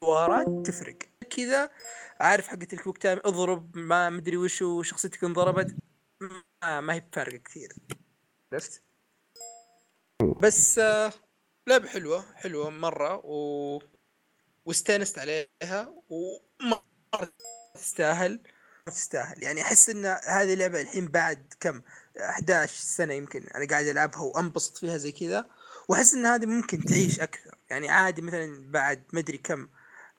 حوارات 0.01 0.67
تفرق. 0.67 0.97
كذا 1.29 1.69
عارف 2.19 2.47
حقة 2.47 2.67
ال 2.73 2.77
quick 2.77 2.97
time 2.97 3.19
اضرب 3.25 3.77
ما 3.77 4.09
مدري 4.09 4.37
وشو 4.37 4.81
شخصيتك 4.81 5.23
انضربت 5.23 5.75
ما, 6.61 6.81
ما 6.81 6.93
هي 6.93 6.99
بفارقة 6.99 7.37
كثير. 7.37 7.73
عرفت؟ 8.53 8.83
بس 10.41 10.79
آه، 10.79 11.13
لعبة 11.67 11.87
حلوة 11.87 12.25
حلوة 12.35 12.69
مرة 12.69 13.21
و 13.25 13.79
واستانست 14.65 15.19
عليها 15.19 15.93
ومرة 16.09 17.31
تستاهل 17.75 18.39
تستاهل. 18.85 19.43
يعني 19.43 19.61
أحس 19.61 19.89
إن 19.89 20.05
هذه 20.05 20.53
اللعبة 20.53 20.81
الحين 20.81 21.07
بعد 21.07 21.53
كم؟ 21.59 21.81
11 22.19 22.73
سنة 22.73 23.13
يمكن 23.13 23.47
أنا 23.55 23.67
قاعد 23.67 23.85
ألعبها 23.85 24.21
وأنبسط 24.21 24.77
فيها 24.77 24.97
زي 24.97 25.11
كذا 25.11 25.49
وأحس 25.89 26.13
إن 26.13 26.25
هذه 26.25 26.45
ممكن 26.45 26.85
تعيش 26.85 27.19
أكثر. 27.19 27.56
يعني 27.69 27.89
عادي 27.89 28.21
مثلا 28.21 28.71
بعد 28.71 29.03
مدري 29.13 29.37
كم 29.37 29.69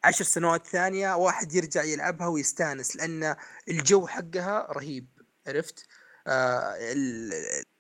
عشر 0.05 0.25
سنوات 0.25 0.67
ثانية 0.67 1.15
واحد 1.17 1.55
يرجع 1.55 1.83
يلعبها 1.83 2.27
ويستانس 2.27 2.97
لأن 2.97 3.37
الجو 3.69 4.07
حقها 4.07 4.67
رهيب 4.73 5.07
عرفت؟ 5.47 5.87
آه 6.27 6.77
ال- 6.93 7.33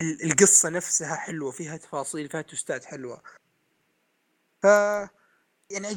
ال- 0.02 0.24
القصة 0.24 0.68
نفسها 0.68 1.16
حلوة 1.16 1.50
فيها 1.50 1.76
تفاصيل 1.76 2.28
فيها 2.28 2.42
twist 2.42 2.77
ات 2.77 2.84
حلوة 2.84 3.22
ف 4.62 4.64
يعني 5.70 5.96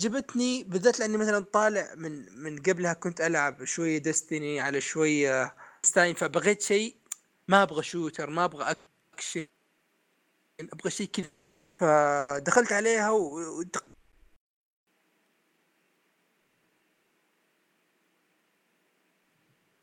عجبتني 0.00 0.64
بالذات 0.64 1.00
لأني 1.00 1.16
مثلا 1.16 1.40
طالع 1.44 1.94
من 1.94 2.42
من 2.42 2.62
قبلها 2.62 2.92
كنت 2.92 3.20
ألعب 3.20 3.64
شوية 3.64 3.98
Destiny 3.98 4.60
على 4.60 4.80
شوية 4.80 5.54
ستاين 5.82 6.14
فبغيت 6.14 6.62
شيء 6.62 6.96
ما 7.48 7.62
أبغى 7.62 7.82
shooter 7.82 8.30
ما 8.30 8.44
أبغى 8.44 8.76
اكشن 9.14 9.46
أبغى 10.60 10.90
شيء 10.90 11.06
كذا 11.06 11.30
فدخلت 11.78 12.72
عليها 12.72 13.10
و... 13.10 13.62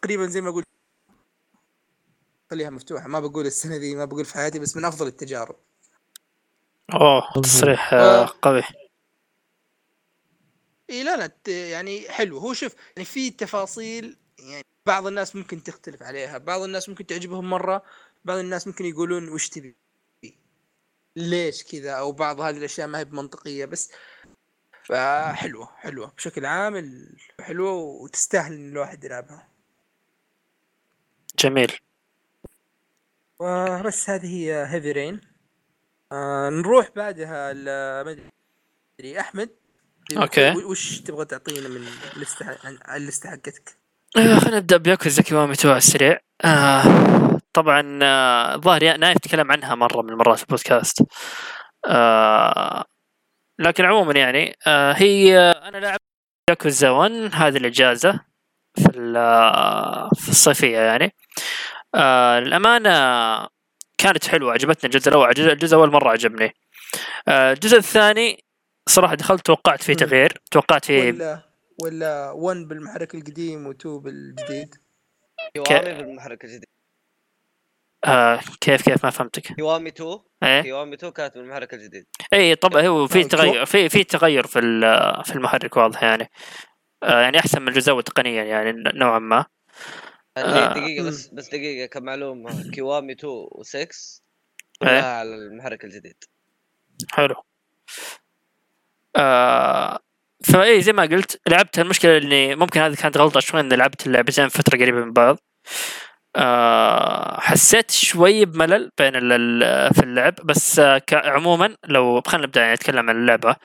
تقريبا 0.01 0.27
زي 0.27 0.41
ما 0.41 0.49
أقول 0.49 0.63
خليها 2.51 2.69
مفتوحة. 2.69 3.07
ما 3.07 3.19
بقول 3.19 3.45
السنة 3.45 3.77
دي 3.77 3.95
ما 3.95 4.05
بقول 4.05 4.25
في 4.25 4.33
حياتي 4.33 4.59
بس 4.59 4.77
من 4.77 4.85
أفضل 4.85 5.07
التجارب. 5.07 5.55
أوه 6.93 7.41
تصريح 7.43 7.93
آه، 7.93 8.23
آه. 8.23 8.29
قوي. 8.41 8.63
إي 10.89 11.03
لا 11.03 11.17
لا 11.17 11.31
يعني 11.53 12.09
حلو. 12.09 12.37
هو 12.37 12.53
شوف 12.53 12.75
يعني 12.95 13.05
في 13.05 13.29
تفاصيل 13.29 14.17
يعني 14.39 14.65
بعض 14.85 15.07
الناس 15.07 15.35
ممكن 15.35 15.63
تختلف 15.63 16.03
عليها 16.03 16.37
بعض 16.37 16.61
الناس 16.61 16.89
ممكن 16.89 17.05
تعجبهم 17.05 17.49
مرة 17.49 17.83
بعض 18.25 18.37
الناس 18.37 18.67
ممكن 18.67 18.85
يقولون 18.85 19.29
وش 19.29 19.49
تبي. 19.49 19.75
ليش 21.15 21.63
كذا؟ 21.63 21.91
أو 21.91 22.11
بعض 22.11 22.41
هذه 22.41 22.57
الأشياء 22.57 22.87
ما 22.87 22.99
هي 22.99 23.05
بمنطقية 23.05 23.65
بس. 23.65 23.91
فحلوة 24.83 25.69
حلوة. 25.77 26.11
بشكل 26.17 26.45
عام 26.45 27.05
حلوة 27.41 27.71
وتستاهل 27.73 28.53
إن 28.53 28.69
الواحد 28.71 29.03
يلعبها. 29.03 29.47
جميل. 31.39 31.71
وبس 33.39 34.09
هذه 34.09 34.25
هي 34.35 34.65
هيفي 34.69 34.91
رين 34.91 35.21
آه 36.11 36.49
نروح 36.49 36.89
بعدها 36.95 37.53
ل- 37.53 38.29
أحمد. 39.19 39.49
أوكي. 40.17 40.51
و- 40.51 40.71
وش 40.71 40.99
تبغى 41.01 41.25
تعطينا 41.25 41.67
من 41.69 41.87
اللسته 42.15 42.57
اللسته 42.95 43.29
حقتك؟ 43.29 43.77
آه، 44.17 44.39
خلينا 44.39 44.57
نبدأ 44.57 44.77
ب 44.77 44.84
Yakuza 44.84 45.21
Kiwami 45.21 45.55
two 45.55 45.69
على 45.69 45.77
السريع. 45.77 46.19
آه 46.45 47.40
طبعا 47.53 47.99
آه، 48.03 48.55
الظاهر 48.55 48.97
نايف 48.97 49.17
تكلم 49.17 49.51
عنها 49.51 49.75
مرة 49.75 50.01
من 50.01 50.09
المرات 50.09 50.37
في 50.37 50.43
البودكاست. 50.43 51.03
آه 51.87 52.85
لكن 53.59 53.85
عموما 53.85 54.13
يعني 54.13 54.55
آه 54.67 54.91
هي 54.93 55.37
أنا 55.39 55.77
لعبت 55.77 56.01
ياكوزا 56.49 56.89
1 56.89 57.11
هذه 57.33 57.57
الإجازة 57.57 58.19
في 58.75 58.89
ال- 58.95 60.09
في 60.15 60.29
الصيفية 60.29 60.77
يعني. 60.77 61.15
آه 61.95 62.39
للأمانة 62.39 62.89
كانت 63.97 64.27
حلوة 64.27 64.53
عجبتني 64.53 64.89
الجزء 64.93 65.09
الأول 65.09 65.29
الجزء 65.29 65.51
الجزء 65.51 65.75
الأول 65.77 65.91
مرة 65.91 66.09
عجبني. 66.11 66.53
آه 67.27 67.53
الجزء 67.53 67.77
الثاني 67.77 68.43
صراحة 68.89 69.15
دخلت 69.15 69.45
توقعت 69.45 69.83
فيه. 69.83 69.93
تغيير 69.93 70.37
توقعت 70.51 70.85
فيه 70.85 71.11
ولا 71.11 71.41
ولا 71.83 72.31
1 72.31 72.57
بالمحرك 72.67 73.15
القديم 73.15 73.73
و2 73.73 73.85
بالجديد. 73.87 74.75
كيوامي 75.53 75.93
بالمحرك 76.03 76.43
الجديد. 76.43 76.65
آه 78.05 78.39
كيف 78.61 78.81
كيف 78.81 79.05
ما 79.05 79.11
فهمتك. 79.11 79.41
كيوامي 79.41 79.89
2 79.89 80.19
إيه؟ 80.43 80.61
كيوامي 80.61 80.93
2 80.95 81.11
كانت 81.13 81.37
بالمحرك 81.37 81.73
الجديد. 81.73 82.05
اي 82.33 82.55
طبعا 82.55 82.81
هو 82.81 83.07
في 83.07 83.19
آه، 83.19 83.23
تغير 83.23 83.65
في 83.65 83.89
في 83.89 84.03
تغير 84.03 84.47
في 84.47 84.59
ال- 84.59 85.23
في 85.25 85.35
المحرك 85.35 85.77
واضح 85.77 86.03
يعني. 86.03 86.31
آه 87.03 87.21
يعني 87.21 87.39
أحسن 87.39 87.61
من 87.61 87.67
الجزء 87.67 88.01
تقنيا 88.01 88.43
يعني 88.43 88.83
نوعا 88.93 89.19
ما. 89.19 89.45
يعني 90.37 90.47
آه. 90.49 90.73
دقيقة. 90.73 91.07
بس 91.07 91.27
بس 91.27 91.47
دقيقة 91.47 91.85
كمعلومة. 91.85 92.71
كيوامي 92.71 93.13
2 93.13 93.33
و6 93.45 93.75
إيه. 93.75 93.87
كلها 94.81 95.17
على 95.19 95.35
المحرك 95.35 95.83
الجديد. 95.85 96.23
حلو. 97.11 97.35
آه 99.15 99.99
فاي 100.53 100.81
زي 100.81 100.93
ما 100.93 101.03
قلت 101.03 101.41
لعبت 101.47 101.79
المشكلة 101.79 102.17
إني 102.17 102.55
ممكن 102.55 102.79
هذه 102.79 102.95
كانت 102.95 103.17
غلطة 103.17 103.39
شوي 103.39 103.59
إني 103.59 103.75
لعبت 103.75 104.07
اللعبتين 104.07 104.47
فترة 104.49 104.77
قريبة 104.77 104.97
من 105.05 105.13
بعض. 105.13 105.37
آه 105.37 106.10
حسيت 107.39 107.91
شوي 107.91 108.45
بملل 108.45 108.91
بين 108.97 109.13
في 109.93 110.03
اللعب 110.03 110.35
بس 110.43 110.79
آه 110.79 111.01
عموما 111.13 111.75
لو 111.87 112.21
خلينا 112.27 112.47
نبدأ 112.47 112.61
يعني 112.61 112.73
نتكلم 112.73 113.09
عن 113.09 113.15
اللعبة. 113.21 113.55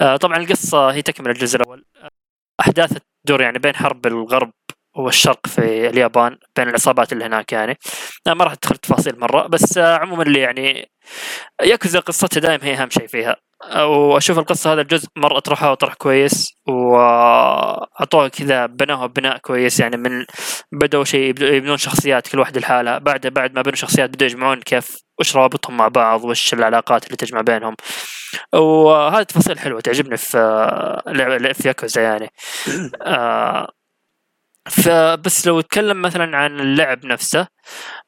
آه 0.00 0.16
طبعا 0.16 0.36
القصة 0.36 0.92
هي 0.92 1.02
تكمل 1.02 1.30
الجزء 1.30 1.56
الأول. 1.56 1.84
أحداث 2.60 2.98
تدور 3.26 3.42
يعني 3.42 3.58
بين 3.58 3.76
حرب 3.76 4.06
الغرب 4.06 4.52
والشرق 4.96 5.46
في 5.46 5.88
اليابان 5.88 6.38
بين 6.56 6.68
العصابات 6.68 7.12
اللي 7.12 7.24
هناك 7.24 7.52
يعني. 7.52 7.78
ما 8.26 8.44
راح 8.44 8.52
أدخل 8.52 8.76
تفاصيل 8.76 9.20
مرة 9.20 9.46
بس 9.46 9.78
عموما 9.78 10.22
اللي 10.22 10.40
يعني 10.40 10.90
ياكوزا 11.62 12.00
قصتها 12.00 12.40
دائما 12.40 12.64
هي 12.64 12.74
أهم 12.74 12.90
شيء 12.90 13.06
فيها. 13.06 13.36
وأشوف 13.76 14.38
القصة 14.38 14.72
هذا 14.72 14.80
الجزء 14.80 15.08
مرة 15.16 15.38
اطرحوها 15.38 15.74
طرح 15.74 15.94
كويس 15.94 16.54
وأعطوها 16.68 18.28
كذا 18.28 18.66
بنوها 18.66 19.06
بناء 19.06 19.38
كويس 19.38 19.80
يعني 19.80 19.96
من 19.96 20.24
بدأوا 20.72 21.04
شيء 21.04 21.42
يبنون 21.42 21.76
شخصيات 21.76 22.28
كل 22.28 22.38
واحد 22.38 22.58
لحالها 22.58 22.98
بعد 22.98 23.26
بعد 23.26 23.54
ما 23.54 23.62
بنوا 23.62 23.76
شخصيات 23.76 24.10
بدأوا 24.10 24.30
يجمعون 24.30 24.60
كيف 24.60 24.96
وش 25.20 25.36
روابطهم 25.36 25.76
مع 25.76 25.88
بعض 25.88 26.24
وش 26.24 26.54
العلاقات 26.54 27.06
اللي 27.06 27.16
تجمع 27.16 27.40
بينهم. 27.40 27.76
وهذه 28.54 29.22
تفاصيل 29.22 29.58
حلوة 29.58 29.80
تعجبني 29.80 30.16
في 30.16 31.52
في 31.54 31.68
ياكوزا 31.68 32.02
يعني. 32.02 32.30
آه، 33.02 33.68
فبس 34.68 35.46
لو 35.46 35.60
اتكلم 35.60 36.02
مثلا 36.02 36.36
عن 36.36 36.60
اللعب 36.60 37.06
نفسه 37.06 37.46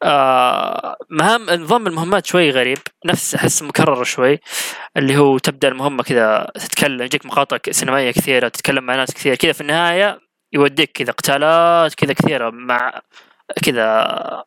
آه 0.02 0.96
مهام 1.10 1.50
نظام 1.50 1.86
المهمات 1.86 2.26
شوي 2.26 2.50
غريب. 2.50 2.78
نفس 3.06 3.34
احس 3.34 3.62
مكرر 3.62 4.04
شوي 4.04 4.38
اللي 4.96 5.16
هو 5.16 5.38
تبدأ 5.38 5.68
المهمة 5.68 6.02
كذا 6.02 6.46
تتكلم 6.54 7.02
يجيك 7.02 7.26
مقاطع 7.26 7.58
سينمائية 7.70 8.10
كثيرة 8.10 8.48
تتكلم 8.48 8.84
مع 8.84 8.96
ناس 8.96 9.14
كثير 9.14 9.34
كذا 9.34 9.52
في 9.52 9.60
النهاية 9.60 10.20
يوديك 10.52 10.92
كذا 10.92 11.12
قتالات 11.12 11.94
كذا 11.94 12.12
كثيرة 12.12 12.50
مع 12.50 13.00
كذا 13.64 14.44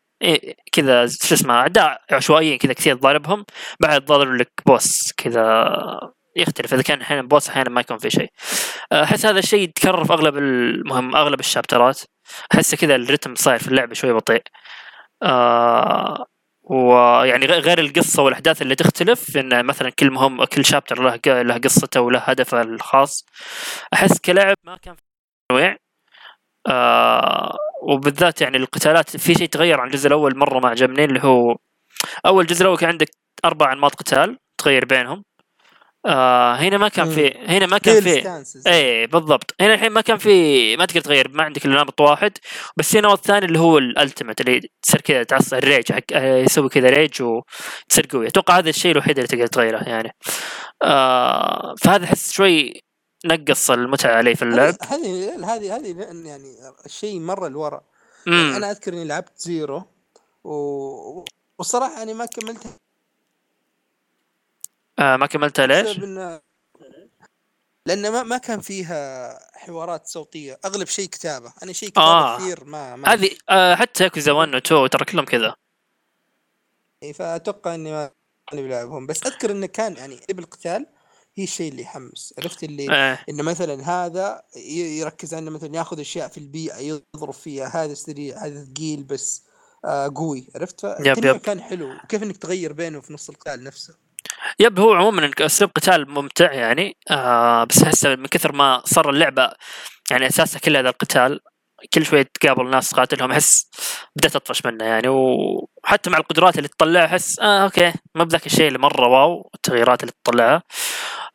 كذا 0.71 1.07
شو 1.07 1.35
اسمه 1.35 1.53
أعداء 1.53 2.01
عشوائيين 2.11 2.57
كذا 2.57 2.73
كثير 2.73 2.95
ضاربهم 2.95 3.45
بعد 3.79 4.05
ضارب 4.05 4.33
لك 4.33 4.51
بوس 4.65 5.13
كذا. 5.17 5.45
يختلف 6.35 6.73
إذا 6.73 6.81
كان 6.81 7.01
أحيانا 7.01 7.27
بوس 7.27 7.49
أحيانا 7.49 7.69
ما 7.69 7.81
يكون 7.81 7.97
في 7.97 8.09
شيء. 8.09 8.29
أحس 8.93 9.25
هذا 9.25 9.39
الشيء 9.39 9.59
يتكرر 9.59 10.03
في 10.05 10.13
أغلب 10.13 10.37
المهم 10.37 11.15
أغلب 11.15 11.39
الشابترات. 11.39 12.01
أحس 12.53 12.75
كذا 12.75 12.95
الرتم 12.95 13.35
صاير 13.35 13.59
في 13.59 13.67
اللعبه 13.67 13.93
شوي 13.93 14.13
بطيء. 14.13 14.43
آه 15.23 16.25
ويعني 16.63 17.45
غير 17.45 17.79
القصة 17.79 18.23
والأحداث 18.23 18.61
اللي 18.61 18.75
تختلف 18.75 19.37
إن 19.37 19.65
مثلا 19.65 19.89
كل 19.89 20.11
مهم 20.11 20.43
كل 20.43 20.65
شابتر 20.65 21.01
له 21.01 21.19
له 21.43 21.57
قصته 21.57 22.01
وله 22.01 22.19
هدفه 22.19 22.61
الخاص. 22.61 23.25
أحس 23.93 24.19
كلعب 24.19 24.55
ما 24.63 24.77
كان 24.77 24.95
في 24.95 25.01
تنويع 25.49 25.77
آه 26.67 27.57
وبالذات 27.83 28.41
يعني 28.41 28.57
القتالات 28.57 29.17
في 29.17 29.33
شيء 29.35 29.47
تغير 29.47 29.79
عن 29.81 29.87
الجزء 29.87 30.07
الأول 30.07 30.37
مرة 30.37 30.59
ما 30.59 30.69
عجبني 30.69 31.05
اللي 31.05 31.23
هو 31.23 31.57
أول 32.25 32.45
جزء 32.45 32.61
الأول 32.61 32.77
كان 32.77 32.89
عندك 32.89 33.09
أربع 33.45 33.73
أنماط 33.73 33.95
قتال 33.95 34.37
تغير 34.57 34.85
بينهم. 34.85 35.23
آه 36.05 36.55
هنا 36.55 36.77
ما 36.77 36.87
كان 36.87 37.09
في 37.09 37.37
هنا 37.37 37.65
ما 37.65 37.77
كان 37.77 38.01
في. 38.01 38.43
إيه 38.67 39.07
بالضبط. 39.07 39.55
هنا 39.61 39.73
الحين 39.73 39.91
ما 39.91 40.01
كان 40.01 40.17
في 40.17 40.77
ما 40.77 40.85
تقدر 40.85 41.01
تغير 41.01 41.29
ما 41.29 41.43
عندك 41.43 41.65
إلا 41.65 41.83
نمط 41.83 42.01
واحد. 42.01 42.31
بس 42.77 42.95
هنا 42.95 43.07
نمط 43.07 43.25
ثاني 43.25 43.45
اللي 43.45 43.59
هو 43.59 43.77
ال 43.77 43.84
ultimate 43.84 44.41
اللي 44.41 44.69
تصير 44.81 45.01
كذا 45.01 45.23
تعصب 45.23 45.57
ال 45.57 45.64
rage 45.64 45.91
حق 45.91 46.01
آه، 46.13 46.37
يسوي 46.37 46.69
كذا 46.69 46.89
rage 46.89 47.21
وتصير 47.21 48.07
قوي. 48.11 48.27
أتوقع 48.27 48.57
هذا 48.57 48.69
الشيء 48.69 48.91
الوحيد 48.91 49.17
اللي 49.17 49.27
تقدر 49.27 49.47
تغيره 49.47 49.83
يعني. 49.89 50.15
آه 50.83 51.75
فهذا 51.81 52.05
أحس 52.05 52.31
شوي 52.31 52.81
نقص 53.25 53.71
المتعة 53.71 54.15
علي 54.15 54.35
في 54.35 54.41
اللعب. 54.41 54.75
هذه 54.89 55.35
هذه 55.55 55.75
هذه 55.75 55.95
يعني 56.25 56.55
الشيء 56.85 57.19
مره 57.19 57.47
لورا. 57.47 57.81
امم 58.27 58.55
أنا 58.55 58.71
أذكر 58.71 58.93
إني 58.93 59.05
لعبت 59.05 59.37
Zero 59.37 59.83
و... 60.43 61.25
والصراحة 61.57 61.97
يعني 61.97 62.13
ما 62.13 62.25
كملتها 62.25 62.71
آه 64.99 65.15
ما 65.17 65.25
كملتها 65.25 65.67
ليش؟ 65.67 65.99
لأن 67.87 68.11
ما 68.11 68.23
ما 68.23 68.37
كان 68.37 68.59
فيها 68.59 69.39
حوارات 69.57 70.07
صوتية. 70.07 70.59
أغلب 70.65 70.87
شيء 70.87 71.09
كتابة. 71.09 71.53
أنا 71.63 71.73
شيء 71.73 71.89
كتابة 71.89 72.07
آه. 72.07 72.37
كثير 72.37 72.63
ما, 72.63 72.95
ما 72.95 73.13
هذه 73.13 73.29
آه 73.49 73.75
حتى 73.75 74.03
ياكوزا 74.03 74.31
1 74.31 74.53
و 74.55 74.57
2 74.57 74.89
ترى 74.89 75.05
كلهم 75.05 75.25
كذا. 75.25 75.55
إيه، 77.03 77.13
فأتوقع 77.13 77.75
إني 77.75 77.91
ما 77.91 78.11
ماني 78.53 78.67
بلعبهم 78.67 79.07
بس 79.07 79.23
أذكر 79.25 79.51
انه 79.51 79.65
كان 79.67 79.97
يعني 79.97 80.19
بالقتال 80.29 80.85
هي 81.35 81.43
الشيء 81.43 81.71
اللي 81.71 81.81
يحمس. 81.81 82.33
عرفت 82.37 82.63
اللي 82.63 82.91
آه. 82.91 83.19
إنه 83.29 83.43
مثلا 83.43 83.89
هذا 83.89 84.43
يركز 84.75 85.33
انه 85.33 85.51
مثلا 85.51 85.75
ياخذ 85.75 85.99
أشياء 85.99 86.27
في 86.27 86.37
البيئة 86.37 86.77
يضرب 86.77 87.33
فيها. 87.33 87.67
هذا 87.67 87.93
سريع 87.93 88.45
هذا 88.45 88.65
ثقيل 88.65 89.03
بس 89.03 89.43
آه 89.85 90.11
قوي. 90.15 90.47
عرفت؟ 90.55 90.81
فالتنويع 90.81 91.35
yep. 91.35 91.41
كان 91.41 91.61
حلو. 91.61 91.93
كيف 92.09 92.23
إنك 92.23 92.37
تغير 92.37 92.73
بينه 92.73 93.01
في 93.01 93.13
نص 93.13 93.29
القتال 93.29 93.63
نفسه؟ 93.63 94.04
yep 94.59 94.79
هو 94.79 94.93
عموما 94.93 95.31
أسلوب 95.41 95.71
قتال 95.75 96.09
ممتع 96.11 96.53
يعني. 96.53 96.97
آه 97.11 97.63
بس 97.63 97.83
احس 97.83 98.05
من 98.05 98.25
كثر 98.25 98.51
ما 98.51 98.81
صار 98.85 99.09
اللعبة 99.09 99.51
يعني 100.11 100.27
أساسها 100.27 100.59
كلها 100.59 100.81
هذا 100.81 100.89
القتال 100.89 101.39
كل 101.93 102.05
شوية 102.05 102.29
تقابل 102.41 102.69
ناس 102.69 102.89
تقاتلهم 102.89 103.31
أحس 103.31 103.69
بدأت 104.15 104.35
أطفش 104.35 104.65
منه 104.65 104.85
يعني. 104.85 105.07
وحتى 105.07 106.09
مع 106.09 106.17
القدرات 106.17 106.57
اللي 106.57 106.67
تطلعها 106.67 107.05
أحس 107.05 107.39
آه 107.39 107.63
okay 107.63 107.93
ما 108.15 108.23
بذاك 108.23 108.45
الشيء 108.45 108.67
اللي 108.67 108.79
مرة 108.79 109.07
wow 109.07 109.49
التغييرات 109.55 110.01
اللي 110.03 110.13
تطلعها. 110.23 110.63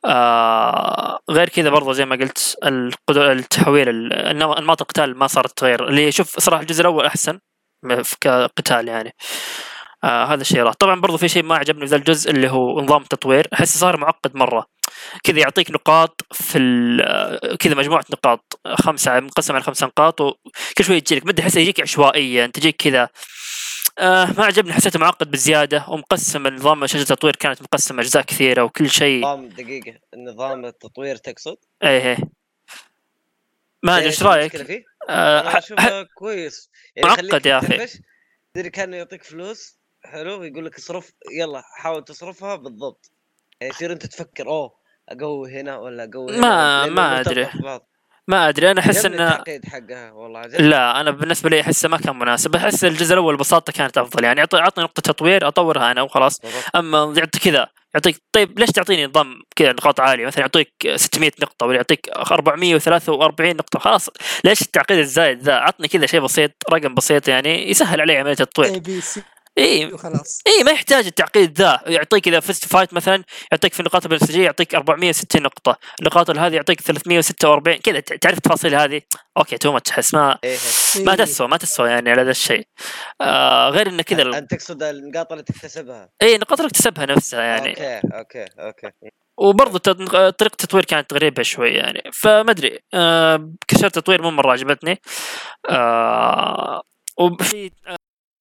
آه 0.05 1.19
غير 1.31 1.49
كذا 1.49 1.71
برضه 1.71 1.93
زي 1.93 2.05
ما 2.07 2.17
قلت 2.17 2.57
القدر 2.65 3.33
التحويل 3.33 4.13
انماط 4.13 4.81
القتال 4.83 5.17
ما 5.19 5.27
صارت 5.27 5.59
تغير. 5.59 5.89
اللي 5.89 6.13
شوف 6.13 6.39
صراحة 6.39 6.63
الجزء 6.63 6.81
الأول 6.81 7.07
أحسن 7.07 7.41
كقتال 8.21 8.89
يعني. 8.89 9.15
آه 10.05 10.25
هذا 10.25 10.41
الشيء 10.41 10.63
راح. 10.63 10.75
طبعا 10.75 11.01
برضو 11.01 11.17
في 11.17 11.29
شيء 11.29 11.43
ما 11.43 11.57
عجبني 11.57 11.81
في 11.81 11.91
ذا 11.91 11.97
الجزء 11.97 12.31
اللي 12.31 12.51
هو 12.51 12.81
نظام 12.81 13.03
التطوير 13.03 13.49
احس 13.55 13.79
صار 13.79 13.97
معقد 13.97 14.37
مرة. 14.37 14.67
كذا 15.25 15.39
يعطيك 15.39 15.71
نقاط 15.71 16.21
في 16.33 16.59
آه، 17.03 17.57
كذا 17.57 17.75
مجموعة 17.75 18.05
نقاط. 18.11 18.61
خمسة 18.75 19.21
مقسم 19.21 19.55
على 19.55 19.65
خمس 19.65 19.83
نقاط 19.83 20.21
وكل 20.21 20.85
شوي 20.85 21.01
تجيك 21.01 21.25
بدي 21.25 21.43
احس 21.43 21.57
يجيك 21.57 21.81
عشوائيا 21.81 22.47
تجيك 22.47 22.77
كذا. 22.77 23.09
آه 23.99 24.25
ما 24.39 24.45
عجبني 24.45 24.73
حسيته 24.73 24.99
معقد 24.99 25.31
بزيادة 25.31 25.85
ومقسم 25.89 26.47
النظام 26.47 26.87
شجره 26.87 27.03
التطوير 27.03 27.37
كانت 27.37 27.63
مقسمة 27.63 28.03
أجزاء 28.03 28.23
كثيرة 28.23 28.63
وكل 28.63 28.91
شيء. 28.91 29.21
نظام 29.21 29.49
دقيقة. 29.49 29.99
نظام 30.17 30.65
التطوير 30.65 31.17
تقصد؟ 31.17 31.57
إيه 31.83 32.03
إيه. 32.07 32.19
ما 33.83 33.97
أدري 33.97 34.07
إيش 34.07 34.23
رأيك؟ 34.23 34.85
آه 35.09 35.49
ح- 35.49 36.03
كويس. 36.15 36.71
يعني 36.97 37.09
معقد 37.09 37.47
يا 37.47 37.81
إيش؟ 37.81 37.91
تدري 38.55 38.71
كأنه 38.71 38.97
يعطيك 38.97 39.25
فلوس. 39.25 39.80
حلو 40.05 40.43
يقول 40.43 40.67
لك 40.67 40.77
اصرف 40.79 41.11
يلا 41.33 41.63
حاول 41.77 42.05
تصرفها 42.05 42.57
بالضبط. 42.57 43.11
يعني 43.61 43.73
يصير 43.75 43.93
انت 43.93 44.07
تفكر 44.07 44.49
أوه 44.49 44.73
أقوي 45.09 45.61
هنا 45.61 45.79
ولا 45.79 46.05
أقوي 46.05 46.37
هنا 46.37 46.41
ما- 46.41 46.87
ما 46.87 47.23
بعض. 47.63 47.87
ما 48.29 48.49
أدري 48.49 48.71
أنا 48.71 48.81
أحس 48.81 49.05
إنه 49.05 49.29
التعقيد 49.29 49.65
حقها 49.67 50.13
والله 50.13 50.43
لا 50.47 51.01
أنا 51.01 51.11
بالنسبة 51.11 51.51
لي 51.51 51.61
أحسه 51.61 51.89
ما 51.89 51.97
كان 51.97 52.19
مناسب. 52.19 52.57
أحس 52.57 52.85
الجزء 52.85 53.13
الأول 53.13 53.37
ببساطه 53.37 53.73
كانت 53.73 53.99
أفضل 53.99 54.25
يعني 54.25 54.41
أعطي 54.41 54.57
اعطني 54.59 54.85
نقطة 54.85 55.01
تطوير 55.03 55.49
أطورها 55.49 55.91
أنا 55.91 56.03
وخلاص. 56.03 56.41
بالضبط. 56.41 56.77
أما 56.77 57.15
يعطي 57.17 57.39
كذا 57.41 57.69
يعطيك 57.95 58.23
طيب 58.33 58.59
ليش 58.59 58.69
تعطيني 58.71 59.07
نظام 59.07 59.43
كذا 59.57 59.73
نقاط 59.73 60.01
عالية؟ 60.01 60.27
مثلا 60.27 60.41
يعطيك 60.41 60.73
600 60.97 61.31
نقطة 61.43 61.67
ولا 61.67 61.77
يعطيك 61.77 62.09
443 62.09 63.57
نقطة 63.57 63.79
خلاص. 63.79 64.09
ليش 64.45 64.63
التعقيد 64.63 64.99
الزايد 64.99 65.43
ذا؟ 65.43 65.55
عطني 65.55 65.89
كذا 65.89 66.07
شيء 66.07 66.21
بسيط 66.21 66.51
رقم 66.73 66.95
بسيط 66.95 67.29
يعني 67.29 67.71
يسهل 67.71 68.01
علي 68.01 68.17
عملية 68.17 68.31
التطوير. 68.41 68.83
إي. 69.61 69.93
وخلاص. 69.93 70.41
إي 70.47 70.65
ما 70.65 70.71
يحتاج 70.71 71.07
التعقيد 71.07 71.59
ذا. 71.59 71.81
يعطيك 71.87 72.29
إذا 72.29 72.41
فزت 72.41 72.65
fight 72.65 72.95
مثلا 72.95 73.25
يعطيك 73.53 73.75
في 73.75 73.81
النقاط 73.81 74.05
البنفسجيه 74.05 74.45
يعطيك 74.45 74.75
460 74.75 75.43
نقطة. 75.43 75.77
النقاط 76.01 76.31
هذه 76.31 76.55
يعطيك 76.55 76.81
346 76.81 77.77
كذا 77.77 78.01
تعرف 78.01 78.37
التفاصيل 78.37 78.75
هذه؟ 78.75 79.03
okay 79.37 79.59
too 79.59 79.73
much 79.73 79.91
احس 79.91 80.15
ما 80.15 80.39
إيه. 80.45 80.59
ما 80.97 81.17
تسوى 81.17 81.49
ما 81.49 81.57
تسوى 81.57 81.89
يعني 81.91 82.11
على 82.11 82.23
ذا 82.23 82.31
الشيء. 82.31 82.67
آه 83.21 83.69
غير 83.69 83.89
إنه 83.89 84.03
كذا 84.03 84.39
أنت 84.39 84.55
تقصد 84.55 84.83
النقاط 84.83 85.33
اللي 85.33 85.45
تكتسبها. 85.45 86.09
إي 86.23 86.39
نقاط 86.39 86.61
اللي 86.61 86.71
تكتسبها 86.71 87.07
نفسها 87.07 87.43
يعني. 87.43 87.71
okay 87.71 88.01
okay 88.13 88.45
okay. 88.59 89.11
وبرضه 89.39 89.79
طريقة 89.79 90.29
التطوير 90.41 90.85
كانت 90.85 91.15
غريبة 91.15 91.43
شوي 91.43 91.71
يعني. 91.71 92.03
فما 92.13 92.51
أدري 92.51 92.79
آه 92.95 93.53
كشجرة 93.69 93.95
تطوير 93.95 94.23
مو 94.23 94.31
مرة 94.31 94.53
عجبتني. 94.53 95.01
آه 95.71 96.83
وفي 97.19 97.71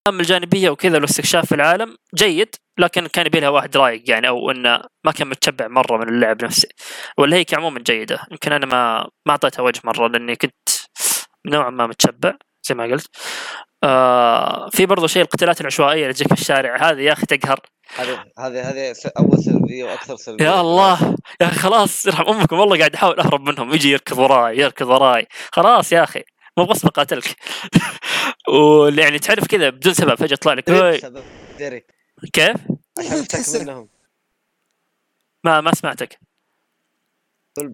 المهام 0.09 0.19
الجانبية 0.19 0.69
وكذا 0.69 0.95
والاستكشاف 0.95 1.45
في 1.45 1.55
العالم 1.55 1.97
جيد 2.15 2.55
لكن 2.79 3.07
كان 3.07 3.25
يبي 3.25 3.39
لها 3.39 3.49
واحد 3.49 3.77
رايق 3.77 4.03
يعني 4.09 4.27
أو 4.27 4.51
إنه 4.51 4.81
ما 5.05 5.11
كان 5.11 5.27
متشبع 5.27 5.67
مرة 5.67 5.97
من 5.97 6.09
اللعب 6.09 6.43
نفسه. 6.43 6.69
ولا 7.17 7.37
هي 7.37 7.45
عموما 7.53 7.79
جيدة. 7.79 8.19
يمكن 8.31 8.51
أنا 8.51 8.65
ما 8.65 9.09
ما 9.25 9.31
أعطيتها 9.31 9.63
وجه 9.63 9.81
مرة 9.83 10.07
لأني 10.07 10.35
كنت 10.35 10.69
نوعا 11.45 11.69
ما 11.69 11.87
متشبع 11.87 12.33
زي 12.67 12.75
ما 12.75 12.83
قلت. 12.83 13.07
آه 13.83 14.69
في 14.69 14.85
برضه 14.85 15.07
شيء 15.07 15.21
القتالات 15.21 15.61
العشوائية 15.61 16.03
اللي 16.03 16.13
تجيك 16.13 16.27
في 16.27 16.41
الشارع 16.41 16.89
هذه 16.89 17.01
يا 17.01 17.13
أخي 17.13 17.25
تقهر. 17.25 17.59
هذه 17.97 18.19
هذه 18.39 18.69
هذه 18.69 18.95
أول 19.19 19.43
سلبيه 19.43 19.83
وأكثر 19.83 20.15
سلبيه 20.15 20.45
يا 20.45 20.61
الله 20.61 21.15
يا 21.41 21.47
أخي 21.47 21.59
خلاص 21.59 22.05
يرحم 22.05 22.23
أمكم. 22.23 22.59
والله 22.59 22.77
قاعد 22.77 22.95
أحاول 22.95 23.19
أهرب 23.19 23.49
منهم. 23.49 23.73
يجي 23.73 23.91
يركض 23.91 24.17
وراي 24.17 24.57
يركض 24.57 24.87
وراي. 24.87 25.27
خلاص 25.51 25.91
يا 25.91 26.03
أخي 26.03 26.23
مو 26.57 26.65
بغصب 26.65 26.87
اقاتلك 26.87 27.25
ويعني 28.49 29.19
تعرف 29.19 29.47
كذا 29.47 29.69
بدون 29.69 29.93
سبب 29.93 30.15
فجأة 30.15 30.33
يطلع 30.33 30.53
لك 30.53 30.69
دري 31.59 31.85
كيف؟ 32.33 32.55
عشان 32.99 33.61
منهم 33.61 33.89
ما 35.43 35.61
ما 35.61 35.73
سمعتك. 35.73 36.19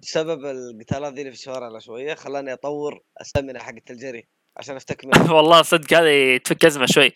بسبب 0.01 0.45
القتالات 0.45 1.13
ذي 1.13 1.21
اللي 1.21 1.31
في 1.31 1.37
الشوارع 1.37 1.67
العشوائيه 1.67 2.13
خلاني 2.13 2.53
أطور 2.53 3.01
ال 3.21 3.26
stamina 3.26 3.59
حقت 3.59 3.91
الجري 3.91 4.27
عشان 4.57 4.75
افتك 4.75 5.05
منهم 5.05 5.31
والله 5.35 5.61
صدق 5.61 5.93
هذه 5.93 6.37
تفك 6.37 6.65
أزمة 6.65 6.85
شوي. 6.85 7.13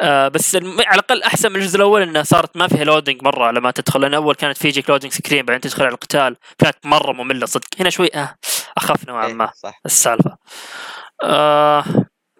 آه 0.00 0.28
بس 0.28 0.56
الم... 0.56 0.80
على 0.80 0.94
الأقل 0.94 1.22
أحسن 1.22 1.52
من 1.52 1.56
الجزء 1.56 1.76
الأول 1.76 2.02
إنه 2.02 2.22
صارت 2.22 2.56
ما 2.56 2.68
فيها 2.68 2.84
loading 2.84 3.22
مرة 3.22 3.50
لما 3.50 3.70
تدخل. 3.70 4.00
لأن 4.00 4.14
أول 4.14 4.34
كانت 4.34 4.58
في 4.58 4.68
يجيك 4.68 4.90
loading 4.90 5.12
screen 5.12 5.44
بعدين 5.46 5.60
تدخل 5.60 5.82
على 5.82 5.92
القتال. 5.94 6.36
كانت 6.58 6.76
مرة 6.84 7.12
مملة 7.12 7.46
صدق. 7.46 7.68
هنا 7.80 7.90
شوي 7.90 8.08
آه 8.14 8.34
أخف 8.76 9.08
نوعا 9.08 9.26
إيه، 9.26 9.34
ما. 9.34 9.50
صح. 9.54 9.80
السالفة. 9.86 10.38
آه 11.22 11.84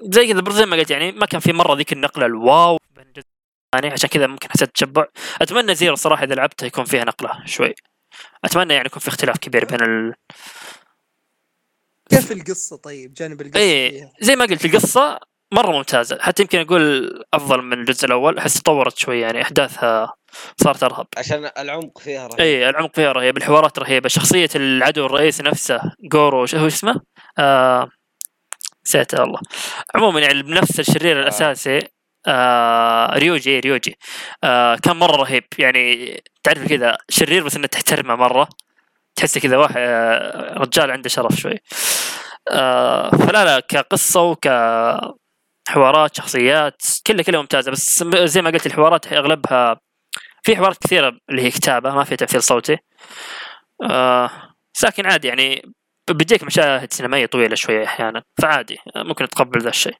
زي 0.03 0.27
كذا 0.27 0.41
برضه 0.41 0.57
زي 0.57 0.67
ما 0.67 0.77
قلت 0.77 0.91
يعني 0.91 1.13
ما 1.13 1.27
كان 1.27 1.41
في 1.41 1.53
مرة 1.53 1.77
ذيك 1.77 1.93
النقلة 1.93 2.27
ال 2.27 2.37
wow. 2.37 2.79
بين 2.97 3.07
الجزء 3.07 3.27
الثاني 3.75 3.93
عشان 3.93 4.09
كذا 4.09 4.27
ممكن 4.27 4.49
حسيت 4.51 4.71
تشبع. 4.75 5.07
أتمنى 5.43 5.75
Zero 5.75 5.97
صراحة 5.97 6.25
إذا 6.25 6.35
لعبته 6.35 6.65
يكون 6.65 6.85
فيها 6.85 7.05
نقلة 7.05 7.47
شوي. 7.47 7.75
أتمنى 8.45 8.75
يعني 8.75 8.87
يكون 8.87 9.01
في 9.01 9.09
اختلاف 9.09 9.39
كبير 9.39 9.65
بين 9.65 9.83
ال... 9.83 10.15
كيف 12.11 12.33
القصة 12.33 12.77
طيب؟ 12.77 13.15
جانب 13.15 13.41
القصة 13.41 13.61
إيه 13.61 13.91
فيها. 13.91 14.13
زي 14.21 14.37
ما 14.37 14.45
قلت 14.45 14.65
القصة 14.65 15.19
مرة 15.53 15.73
ممتازة. 15.73 16.19
حتى 16.21 16.43
يمكن 16.43 16.59
أقول 16.59 17.11
أفضل 17.35 17.63
من 17.63 17.73
الجزء 17.73 18.07
الأول. 18.07 18.39
أحس 18.39 18.55
تطورت 18.55 18.99
شوي 18.99 19.21
يعني 19.21 19.43
أحداثها 19.43 20.15
صارت 20.57 20.83
أرهب. 20.83 21.07
عشان 21.17 21.51
العمق 21.59 21.99
فيها 21.99 22.27
رهيب. 22.27 22.41
اي 22.41 22.69
العمق 22.69 22.95
فيها 22.95 23.13
رهيب 23.13 23.37
الحوارات 23.37 23.79
رهيبة 23.79 24.09
شخصية 24.09 24.49
العدو 24.57 25.07
الرئيسي 25.07 25.43
نفسه 25.43 25.81
جورو 26.01 26.47
ش- 26.47 26.55
هو 26.55 26.65
إيش 26.65 26.75
اسمه؟ 26.75 27.01
آه... 27.39 27.89
نسيته 28.87 29.21
والله. 29.21 29.41
عموما 29.95 30.21
يعني 30.21 30.43
بنفس 30.43 30.81
الشرير 30.81 31.21
الأساسي 31.21 31.81
آه... 32.27 33.19
ريوجي 33.19 33.61
ريوجي. 33.61 33.99
آه... 34.45 34.77
كان 34.77 34.97
مرة 34.97 35.17
رهيب. 35.17 35.45
يعني 35.59 36.23
تعرف 36.43 36.69
كذا 36.69 36.97
شرير 37.09 37.45
بس 37.45 37.57
إنه 37.57 37.67
تحترمه 37.67 38.17
مرة. 38.17 38.49
تحسه 39.17 39.41
كذا 39.41 39.57
واحد 39.57 39.75
آه، 39.77 40.55
رجال 40.59 40.91
عنده 40.91 41.09
شرف 41.09 41.35
شوي. 41.35 41.59
آه... 42.51 43.11
فلا 43.11 43.45
لا 43.45 43.61
كقصة 43.61 44.23
وك 44.23 44.49
حوارات 45.69 46.17
شخصيات 46.17 46.83
كلها 47.07 47.23
كلها 47.23 47.41
ممتازة. 47.41 47.71
بس 47.71 48.05
زي 48.05 48.43
ما 48.43 48.51
قلت 48.51 48.67
الحوارات 48.67 49.13
أغلبها 49.13 49.81
في 50.43 50.57
حوارات 50.57 50.77
كثيرة 50.79 51.19
اللي 51.31 51.43
هي 51.43 51.51
كتابة 51.51 51.95
ما 51.95 52.05
في 52.05 52.17
تمثيل 52.17 52.43
صوتي. 52.43 52.79
آه 53.91 54.31
لكن 54.85 55.07
عادي 55.07 55.29
يعني 55.29 55.73
بيجيك 56.11 56.45
مشاهد 56.45 56.93
سينمائية 56.93 57.27
طويلة 57.27 57.55
شوية 57.55 57.85
أحيانا 57.85 58.23
فعادي 58.43 58.79
ممكن 58.97 59.29
تقبل 59.29 59.61
ذا 59.61 59.69
الشيء. 59.69 59.97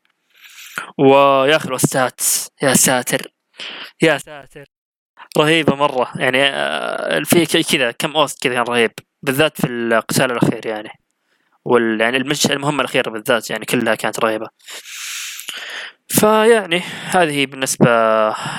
ويا 0.99 1.57
أخي 1.57 1.69
ال 1.69 1.79
OST 1.79 2.10
ات 2.10 2.21
يا 2.63 2.75
ساتر 2.75 3.33
يا 4.03 4.19
ساتر. 4.19 4.65
رهيبة 5.39 5.75
مرة 5.75 6.13
يعني 6.17 6.45
آه، 6.45 7.23
في 7.25 7.63
كذا 7.63 7.91
كم 7.91 8.17
OST 8.17 8.43
كذا 8.43 8.55
كان 8.55 8.63
رهيب 8.63 8.93
بالذات 9.23 9.61
في 9.61 9.67
القتال 9.67 10.33
الأخير 10.33 10.67
يعني. 10.67 10.91
وال 11.65 12.01
يعني 12.01 12.17
المهمة 12.51 12.81
الأخيرة 12.81 13.11
بالذات 13.11 13.51
يعني 13.51 13.65
كلها 13.65 13.95
كانت 13.95 14.21
رهيبة. 14.21 14.49
فيعني 16.09 16.79
هذه 17.05 17.47
بالنسبة 17.47 17.89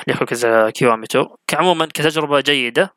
ل 0.07 0.16
Yakuza 0.16 0.69
Kiwami 0.69 1.08
two 1.08 1.27
كعموما 1.47 1.85
كتجربة 1.85 2.39
جيدة 2.41 2.95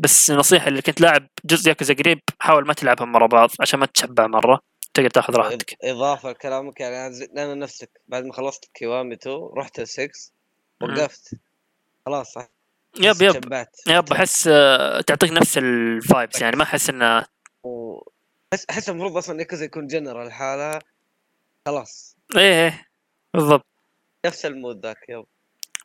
بس 0.00 0.30
نصيحة 0.30 0.68
اللي 0.68 0.82
كنت 0.82 1.00
لاعب 1.00 1.26
جزء 1.44 1.68
ياكوزا 1.68 1.94
قريب 1.94 2.20
حاول 2.38 2.66
ما 2.66 2.72
تلعبهم 2.74 3.14
ورا 3.14 3.26
بعض 3.26 3.50
عشان 3.60 3.80
ما 3.80 3.86
تتشبع 3.86 4.26
مرة. 4.26 4.60
تقدر 4.94 5.10
تاخذ 5.10 5.36
راحتك. 5.36 5.76
إضافة 5.84 6.30
لكلامك 6.30 6.80
يعني 6.80 7.26
أنا 7.36 7.54
نفسك 7.54 7.90
بعد 8.08 8.24
ما 8.24 8.32
خلصت 8.32 8.70
Kiwami 8.74 9.14
2 9.14 9.36
رحت 9.56 9.80
ال 9.80 9.88
6 9.88 10.10
مم. 10.80 10.92
وقفت. 10.92 11.34
خلاص 12.06 12.32
صح. 12.32 12.48
yep 12.98 13.22
yep. 13.22 13.32
شبعت 13.32 13.76
yep 13.88 14.12
أحس 14.12 14.48
آه، 14.52 15.00
تعطيك 15.00 15.32
نفس 15.32 15.58
ال 15.58 15.72
vibes 15.72 16.40
يعني 16.40 16.56
ما 16.56 16.62
أحس 16.62 16.90
إنه. 16.90 17.18
احس 18.52 18.66
أحس 18.70 18.88
المفروض 18.88 19.16
أصلا 19.16 19.40
ياكوزا 19.40 19.64
يكون 19.64 19.86
genre 19.86 20.32
لحاله. 20.32 20.78
خلاص. 21.66 22.16
إيه 22.36 22.64
إيه. 22.64 22.86
بالضبط. 23.34 23.66
نفس 24.26 24.46
ال 24.46 24.54
mood 24.54 24.86
ذاك 24.86 25.08
yep. 25.08 25.24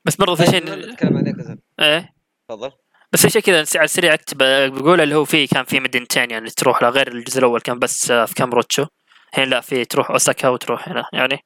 بس 0.05 0.16
برضو 0.16 0.36
في 0.36 0.43
طيب، 0.43 0.51
شيء 0.51 0.89
نتكلم 0.91 1.18
عن 1.18 1.28
ياكوزا. 1.28 1.57
إيه. 1.80 2.13
تفضل. 2.49 2.72
بس 3.16 3.22
في 3.22 3.30
شيء 3.30 3.41
كذا 3.41 3.66
على 3.76 3.86
السريع 3.86 4.13
أكتب 4.13 4.38
بقول 4.74 5.01
اللي 5.01 5.16
هو 5.16 5.26
في 5.26 5.47
كان 5.47 5.66
في 5.66 5.80
مدينتين 5.80 6.32
يعني 6.32 6.49
تروح 6.49 6.82
له 6.82 6.89
غير 6.89 7.07
الجزء 7.11 7.39
الأول 7.39 7.61
كان 7.61 7.80
بس 7.80 8.11
في 8.11 8.34
كامروتشو 8.36 8.86
هنا 9.34 9.45
لا 9.45 9.61
في 9.61 9.86
تروح 9.86 10.11
أوساكا 10.11 10.47
وتروح 10.49 10.89
هنا 10.89 11.09
يعني. 11.13 11.39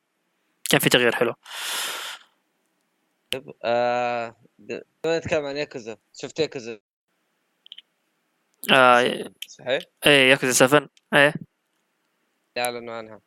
كان 0.69 0.79
في 0.79 0.89
تغيير 0.89 1.15
حلو. 1.15 1.33
طيب 3.31 3.53
آه 3.63 4.35
بما 4.59 5.17
نتكلم 5.17 5.45
عن 5.45 5.57
ياكوزا. 5.57 5.97
شفت 6.13 6.39
ياكوزا؟ 6.39 6.79
آه 8.71 9.31
صحيح؟ 9.47 9.83
إيه 10.05 10.29
ياكوزا 10.29 10.51
7 10.67 10.89
إيه. 11.13 11.33
اعلنوا 12.57 12.93
عنها. 12.93 13.21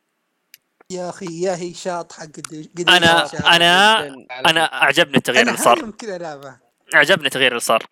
يا 0.91 1.09
أخي 1.09 1.27
يا 1.43 1.57
هي 1.57 1.75
شاط 1.75 2.13
حق 2.13 2.25
قد. 2.25 2.47
أنا- 2.47 2.77
جداً 2.77 2.97
أنا 4.31 4.83
أعجبني 4.83 5.17
التغيير 5.17 5.43
أنا 5.43 5.51
اللي 5.51 5.63
صار. 5.63 5.77
حالهم 5.77 5.93
كذا 5.93 6.19
لعبه 6.19 6.57
عجبني 6.95 7.27
التغيير 7.27 7.49
اللي 7.51 7.61
صار. 7.61 7.87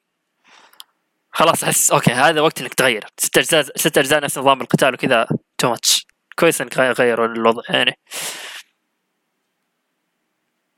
خلاص 1.32 1.64
أحس 1.64 1.90
أوكي 1.90 2.10
هذا 2.12 2.40
وقت 2.40 2.60
إنك 2.60 2.74
تغير 2.74 3.04
ست 3.18 3.38
أجزاء 3.38 3.62
ست 3.76 3.98
أجزاء 3.98 4.22
نفس 4.24 4.38
نظام 4.38 4.60
القتال 4.60 4.94
وكذا 4.94 5.26
تو 5.58 5.68
ماتش 5.70 6.06
كويس 6.38 6.60
إنك 6.60 6.78
غي- 6.78 6.90
غيروا 6.92 7.26
الوضع 7.26 7.62
يعني 7.68 7.98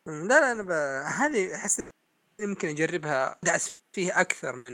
لا 0.07 0.41
لا 0.41 0.53
أنا 0.53 0.63
ب... 0.63 0.71
هذه 1.07 1.55
أحس 1.55 1.83
يمكن 2.41 2.69
أجربها 2.69 3.39
دعس 3.43 3.83
فيها 3.93 4.21
أكثر 4.21 4.65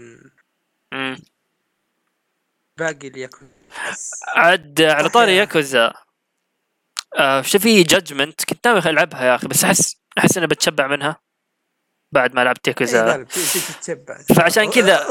من. 0.93 1.19
باقي 2.77 3.29
بس 3.91 4.11
عاد 4.37 4.83
على 4.83 5.09
طاري 5.09 5.33
يا. 5.33 5.41
ياكوزا 5.41 5.93
آه 7.19 7.43
شو 7.43 7.59
في 7.59 7.83
جادجمنت 7.83 8.45
كنت 8.45 8.67
ناوي 8.67 8.79
ألعبها 8.79 9.25
يا 9.25 9.35
أخي 9.35 9.49
بس 9.49 9.65
أحس 9.65 9.97
أحس 10.19 10.37
إني 10.39 10.47
بتشبع 10.47 10.87
منها 10.87 11.21
بعد 12.13 12.35
ما 12.35 12.45
لعبت 12.45 12.69
إيه، 12.69 13.17
بت- 13.17 13.29
تتشبع. 13.33 14.19
فعشان 14.37 14.71
كذا 14.71 15.07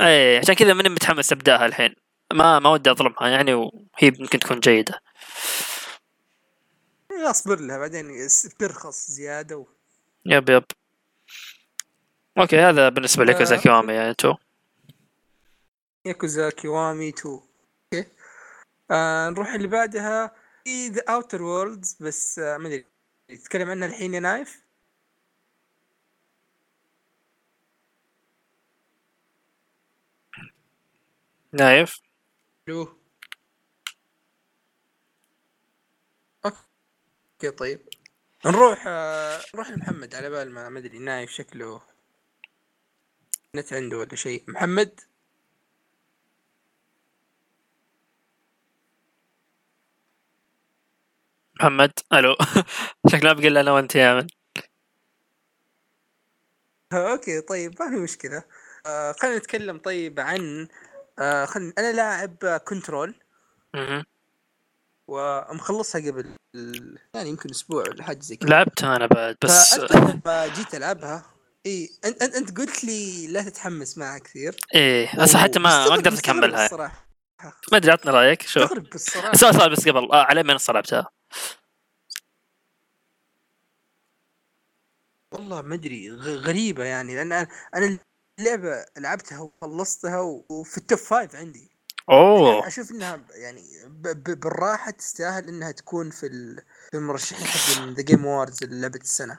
إيه 0.00 0.38
عشان 0.38 0.54
كذا 0.54 0.72
ماني 0.72 0.88
متحمس 0.88 1.32
أبداها 1.32 1.66
الحين. 1.66 1.94
ما 2.32 2.58
ما 2.58 2.70
ودي 2.70 2.90
أظلمها 2.90 3.28
يعني 3.28 3.54
وهي 3.54 3.70
يمكن 4.02 4.38
تكون 4.38 4.60
جيدة. 4.60 5.00
إيه، 7.10 7.30
أصبر 7.30 7.60
لها 7.60 7.78
بعدين 7.78 8.28
بترخص 8.46 9.10
زيادة 9.10 9.56
و... 9.56 9.66
يب 10.26 10.48
يب. 10.48 10.64
okay 12.38 12.60
هذا 12.60 12.88
بالنسبة 12.88 13.24
لياكوزا 13.24 13.56
آه. 13.56 13.58
Kiwami 13.58 13.92
يعني 13.92 14.14
two. 14.14 14.34
Yakuza 16.04 16.50
Kiwami 16.50 17.08
2 17.08 17.40
okay. 17.94 18.08
آه 18.90 19.28
نروح 19.30 19.48
اللي 19.54 19.68
بعدها. 19.68 20.34
في 20.64 20.88
The 20.88 21.02
Outer 21.08 21.42
Worlds 21.42 21.96
بس 22.00 22.38
آه 22.38 22.56
ما 22.56 22.68
أدري. 22.68 22.84
تتكلم 23.28 23.70
عنها 23.70 23.88
الحين 23.88 24.14
يا 24.14 24.20
نايف؟ 24.20 24.65
نايف. 31.56 32.00
ألو 32.68 32.96
okay 36.44 37.50
طيب. 37.58 37.88
نروح 38.46 38.84
آه 38.86 39.40
نروح 39.54 39.70
لمحمد 39.70 40.14
على 40.14 40.30
بال 40.30 40.52
ما 40.52 40.68
ما 40.68 40.78
أدري 40.78 40.98
نايف 40.98 41.30
شكله 41.30 41.82
نت 43.56 43.72
عنده 43.72 43.98
ولا 43.98 44.16
شيء. 44.16 44.44
محمد؟ 44.48 45.00
محمد 51.60 51.92
ألو. 52.12 52.36
شكلها 53.12 53.32
بقول 53.32 53.58
أنا 53.58 53.72
وأنت 53.72 53.94
يا 53.94 54.14
من. 54.14 54.26
آه، 56.92 57.12
okay 57.12 57.40
طيب 57.40 57.74
ما 57.82 57.90
في 57.90 57.96
مشكلة. 57.96 58.44
آه 58.86 59.12
خلينا 59.12 59.36
نتكلم 59.38 59.78
طيب 59.78 60.20
عن 60.20 60.68
آه 61.18 61.44
خلينا 61.44 61.72
أنا 61.78 61.92
لاعب 61.92 62.60
Control. 62.68 63.14
مهم. 63.74 64.04
ومخلصها 65.08 66.10
قبل 66.10 66.26
يعني 67.14 67.28
يمكن 67.28 67.50
أسبوع 67.50 67.82
ولا 67.88 68.02
حاجة 68.02 68.20
زي 68.20 68.36
كذا. 68.36 68.48
لعبتها 68.50 68.96
أنا 68.96 69.06
بعد 69.06 69.36
بس 69.44 69.78
لما 69.94 70.46
جيت 70.46 70.74
ألعبها 70.74 71.26
إي 71.66 71.90
انت 72.04 72.22
انت 72.22 72.58
قلت 72.58 72.84
لي 72.84 73.26
لا 73.26 73.42
تتحمس 73.42 73.98
معها 73.98 74.18
كثير. 74.18 74.56
إيه 74.74 75.08
هسه 75.08 75.38
حتى 75.38 75.58
ما 75.58 75.88
ما 75.88 75.94
قدرت 75.94 76.18
أكملها. 76.18 76.64
الصراحه 76.64 77.06
ما 77.72 77.78
أدري 77.78 77.92
عطنا 77.92 78.12
رأيك 78.12 78.42
شو 78.42 78.66
سؤال 78.96 79.38
سؤال 79.38 79.70
بس 79.70 79.88
قبل 79.88 80.12
آه 80.12 80.22
على 80.22 80.42
منصه 80.42 80.72
لعبتها؟ 80.72 81.10
والله 85.32 85.62
ما 85.62 85.74
أدري 85.74 86.10
غريبة 86.20 86.84
يعني 86.84 87.14
لأن 87.14 87.32
أنا 87.74 87.98
اللعبه 88.38 88.84
لعبتها 88.98 89.38
وخلصتها 89.38 90.20
وفي 90.48 90.78
ال 90.78 90.83
top 90.83 90.98
five 90.98 91.36
عندي. 91.36 91.70
أوه. 92.10 92.54
يعني 92.54 92.66
أشوف 92.66 92.90
إنها 92.90 93.20
يعني 93.30 93.62
ب 93.86 94.08
ب 94.08 94.40
بالراحة 94.40 94.90
تستاهل 94.90 95.48
إنها 95.48 95.70
تكون 95.70 96.10
في 96.10 96.28
في 96.90 96.96
المرشحين 96.96 97.46
حق 97.46 97.88
The 97.88 98.02
Game 98.02 98.26
Awards 98.26 98.64
لعبة 98.64 99.00
السنة. 99.02 99.38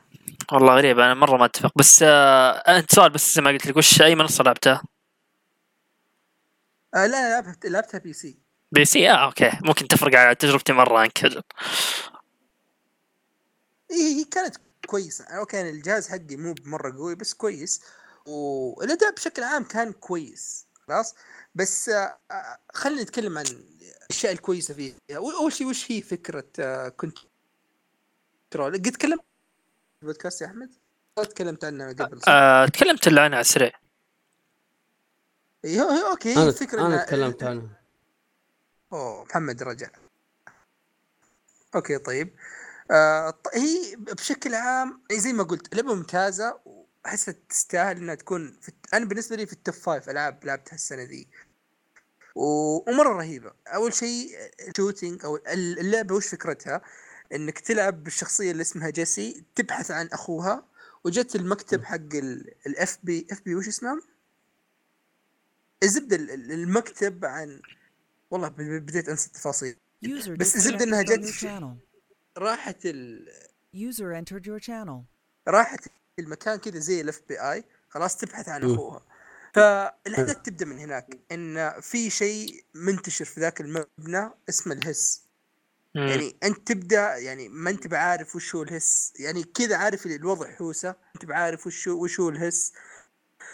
والله 0.51 0.75
غريب 0.75 0.99
أنا 0.99 1.13
مرة 1.13 1.37
ما 1.37 1.45
أتفق. 1.45 1.71
بس 1.75 2.03
آه 2.03 2.51
أنت 2.51 2.95
سؤال 2.95 3.09
بس 3.09 3.35
زي 3.35 3.41
ما 3.41 3.51
قلت 3.51 3.65
لك 3.65 3.77
وش 3.77 4.01
أي 4.01 4.15
منصة 4.15 4.43
لعبتها؟ 4.43 4.83
آه 6.95 7.05
لا 7.05 7.41
لعبتها 7.41 7.69
لعبتها 7.69 7.97
PC. 7.97 8.37
PC؟ 8.71 9.09
آه 9.09 9.25
okay. 9.25 9.51
ممكن 9.61 9.87
تفرق 9.87 10.19
على 10.19 10.35
تجربتي 10.35 10.73
مرة 10.73 10.99
عنك 10.99 11.25
أجل. 11.25 11.43
هي 13.91 14.19
هي 14.19 14.23
كانت 14.23 14.55
كويسة. 14.87 15.25
okay 15.25 15.57
يعني 15.57 15.69
الجهاز 15.69 16.09
حقي 16.09 16.35
مو 16.35 16.53
بمرة 16.53 16.97
قوي 16.97 17.15
بس 17.15 17.33
كويس. 17.33 17.81
والأداء 18.27 19.13
بشكل 19.13 19.43
عام 19.43 19.63
كان 19.63 19.91
كويس 19.91 20.67
خلاص؟ 20.87 21.15
بس 21.55 21.89
آه، 21.89 22.19
خلينا 22.73 23.01
نتكلم 23.01 23.37
عن 23.37 23.45
الأشياء 23.45 24.33
الكويسة 24.33 24.73
فيها. 24.73 24.95
أول 25.11 25.53
شيء 25.53 25.67
وش 25.67 25.91
هي 25.91 26.01
فكرة 26.01 26.47
آه، 26.59 26.89
كنت 26.89 27.17
Control؟ 28.43 28.73
قد 28.73 28.91
تكلمت 28.91 29.21
في 29.99 30.01
البودكاست 30.03 30.41
يا 30.41 30.47
أحمد؟ 30.47 30.69
تكلمت 31.15 31.65
عنها 31.65 31.93
قبل؟ 31.93 32.21
آه 32.27 32.65
تكلمت 32.65 33.07
اللي 33.07 33.21
عنها 33.21 33.35
على 33.35 33.41
السريع 33.41 33.71
هي 35.65 35.81
okay 35.81 36.33
أنا 36.33 36.49
الفكرة 36.49 36.87
أنا 36.87 37.05
تكلمت 37.05 37.43
عنه 37.43 37.69
أوه 38.93 39.23
محمد 39.23 39.63
رجع. 39.63 39.87
okay 41.75 41.97
طيب. 41.97 42.35
آه 42.91 43.33
هي 43.53 43.95
بشكل 43.95 44.55
عام 44.55 45.01
زي 45.11 45.33
ما 45.33 45.43
قلت 45.43 45.75
لعبة 45.75 45.95
ممتازة 45.95 46.59
واحسها 47.07 47.35
تستاهل 47.49 47.97
إنها 47.97 48.15
تكون 48.15 48.57
في 48.61 48.69
الت- 48.69 48.93
أنا 48.93 49.05
بالنسبة 49.05 49.35
لي 49.35 49.45
في 49.45 49.53
ال 49.53 49.59
top 49.59 49.75
five 49.75 50.09
ألعاب 50.09 50.45
لعبتها 50.45 50.75
السنة 50.75 51.03
ذي. 51.03 51.27
و- 52.35 52.91
ومرة 52.91 53.09
رهيبة. 53.09 53.51
أول 53.67 53.93
شيء 53.93 54.29
shooting 54.77 55.25
أو 55.25 55.35
ال- 55.35 55.79
اللعبة 55.79 56.15
وش 56.15 56.27
فكرتها؟ 56.27 56.81
إنك 57.33 57.59
تلعب 57.59 58.03
بالشخصية 58.03 58.51
اللي 58.51 58.61
اسمها 58.61 58.89
جيسي 58.89 59.43
تبحث 59.55 59.91
عن 59.91 60.07
أخوها 60.07 60.65
وجت 61.03 61.35
المكتب 61.35 61.83
حق 61.83 61.95
ال 62.67 62.77
FB 62.77 62.97
FB 63.03 63.55
وش 63.55 63.67
اسمه؟ 63.67 64.01
الزبدة 65.83 66.15
ال- 66.15 66.31
ال- 66.31 66.51
المكتب 66.51 67.25
عن 67.25 67.61
والله 68.31 68.47
بديت 68.57 69.09
أنسى 69.09 69.27
التفاصيل. 69.27 69.75
بس 70.37 70.55
الزبدة 70.55 70.83
إنها 70.83 71.01
جت. 71.01 71.45
راحت 72.37 72.85
ال... 72.85 73.29
User 73.75 74.21
entered 74.21 74.43
your 74.45 74.59
channel. 74.67 75.01
راحت 75.47 75.87
المكان 76.19 76.59
كذا 76.59 76.79
زي 76.79 77.01
ال 77.01 77.21
FBI 77.29 77.63
خلاص 77.89 78.17
تبحث 78.17 78.49
عن. 78.49 78.73
أخوها. 78.73 79.05
فالاحداث 79.53 80.37
تبدأ 80.43 80.65
من 80.65 80.79
هناك 80.79 81.07
إن 81.31 81.81
في 81.81 82.09
شيء 82.09 82.65
منتشر 82.73 83.25
في 83.25 83.39
ذاك 83.39 83.61
المبنى 83.61 84.29
اسمه 84.49 84.73
الهس. 84.73 85.23
يعني 85.95 86.35
أنت 86.43 86.67
تبدأ 86.67 87.17
يعني 87.17 87.49
ما 87.49 87.69
أنت 87.69 87.87
بعارف 87.87 88.35
وش 88.35 88.55
هو 88.55 88.63
الهس. 88.63 89.13
يعني 89.19 89.43
كذا 89.43 89.77
عارف 89.77 90.05
الوضع 90.05 90.51
حوسة 90.51 90.95
أنت 91.15 91.25
بعارف 91.25 91.67
وش 91.67 91.87
هو 91.87 92.03
وش 92.03 92.19
هو 92.19 92.29
الهس. 92.29 92.73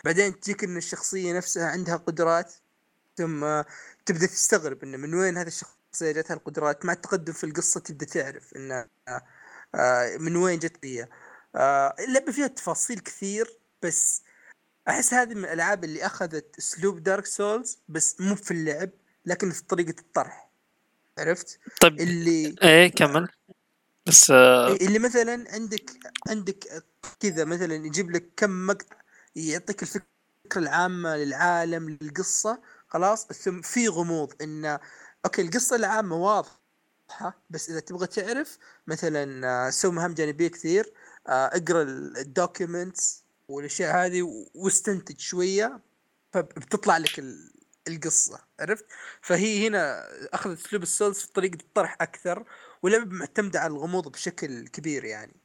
بعدين 0.05 0.39
تجيك 0.39 0.63
إن 0.63 0.77
الشخصية 0.77 1.33
نفسها 1.33 1.67
عندها 1.67 1.95
قدرات 1.95 2.53
ثم 3.17 3.61
تبدأ 4.05 4.25
تستغرب 4.25 4.83
انه 4.83 4.97
من 4.97 5.13
وين 5.13 5.37
هذه 5.37 5.47
الشخصية 5.47 6.11
جاتها 6.11 6.33
القدرات. 6.33 6.85
مع 6.85 6.93
التقدم 6.93 7.33
في 7.33 7.43
القصة 7.43 7.79
تبدأ 7.79 8.05
تعرف 8.05 8.53
انه 8.55 8.85
آه، 9.75 10.17
من 10.17 10.35
وين 10.35 10.59
جت 10.59 10.85
هي 10.85 11.07
آه، 11.55 11.95
اللعبة 11.99 12.31
فيها 12.31 12.47
تفاصيل 12.47 12.99
كثير 12.99 13.57
بس 13.83 14.21
أحس 14.87 15.13
هذه 15.13 15.33
من 15.33 15.43
الألعاب 15.43 15.83
اللي 15.83 16.05
أخذت 16.05 16.57
أسلوب 16.59 17.03
دارك 17.03 17.25
سولز 17.25 17.79
بس 17.89 18.21
مو 18.21 18.35
في 18.35 18.51
اللعب 18.51 18.89
لكن 19.25 19.51
في 19.51 19.63
طريقة 19.63 19.99
الطرح. 19.99 20.49
عرفت؟ 21.17 21.59
طيب 21.81 21.99
اللي 22.01 22.55
إيه 22.63 22.87
كمل. 22.87 23.27
بس 24.05 24.31
آه 24.31 24.75
اللي 24.75 24.99
مثلا 24.99 25.45
عندك 25.49 25.91
عندك 26.27 26.83
كذا 27.19 27.45
مثلا 27.45 27.75
يجيب 27.75 28.11
لك 28.11 28.29
كم 28.37 28.67
مقطع 28.67 28.95
يعطيك 29.35 29.83
الفكرة 29.83 30.05
العامة 30.57 31.15
للعالم 31.15 31.97
للقصة 32.01 32.61
خلاص؟ 32.87 33.27
ثم 33.27 33.61
في 33.61 33.87
غموض 33.87 34.33
ان 34.41 34.79
okay 35.25 35.41
القصة 35.41 35.75
العامة 35.75 36.15
واضحة 36.15 37.43
بس 37.49 37.69
إذا 37.69 37.79
تبغى 37.79 38.07
تعرف 38.07 38.57
مثلا 38.87 39.47
آه، 39.47 39.69
سوي 39.69 39.91
مهام 39.91 40.13
جانبية 40.13 40.47
كثير 40.47 40.93
اقرأ 41.27 41.81
ال 42.17 42.28
documents 42.28 43.23
والأشياء 43.47 43.95
هذه 44.05 44.45
واستنتج 44.55 45.19
شوية 45.19 45.79
فبتطلع 46.33 46.97
لك 46.97 47.19
ال- 47.19 47.53
القصة 47.87 48.39
عرفت؟ 48.59 48.85
فهي 49.21 49.67
هنا 49.67 50.07
أخذت 50.33 50.65
أسلوب 50.65 50.83
ال 50.83 50.89
Souls 50.89 51.17
في 51.19 51.31
طريقة 51.31 51.55
الطرح 51.61 51.97
أكثر 52.01 52.43
واللعبه 52.83 53.15
معتمدة 53.15 53.59
على 53.59 53.73
الغموض 53.73 54.07
بشكل 54.11 54.67
كبير 54.67 55.03
يعني 55.05 55.35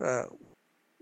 ف... 0.00 0.04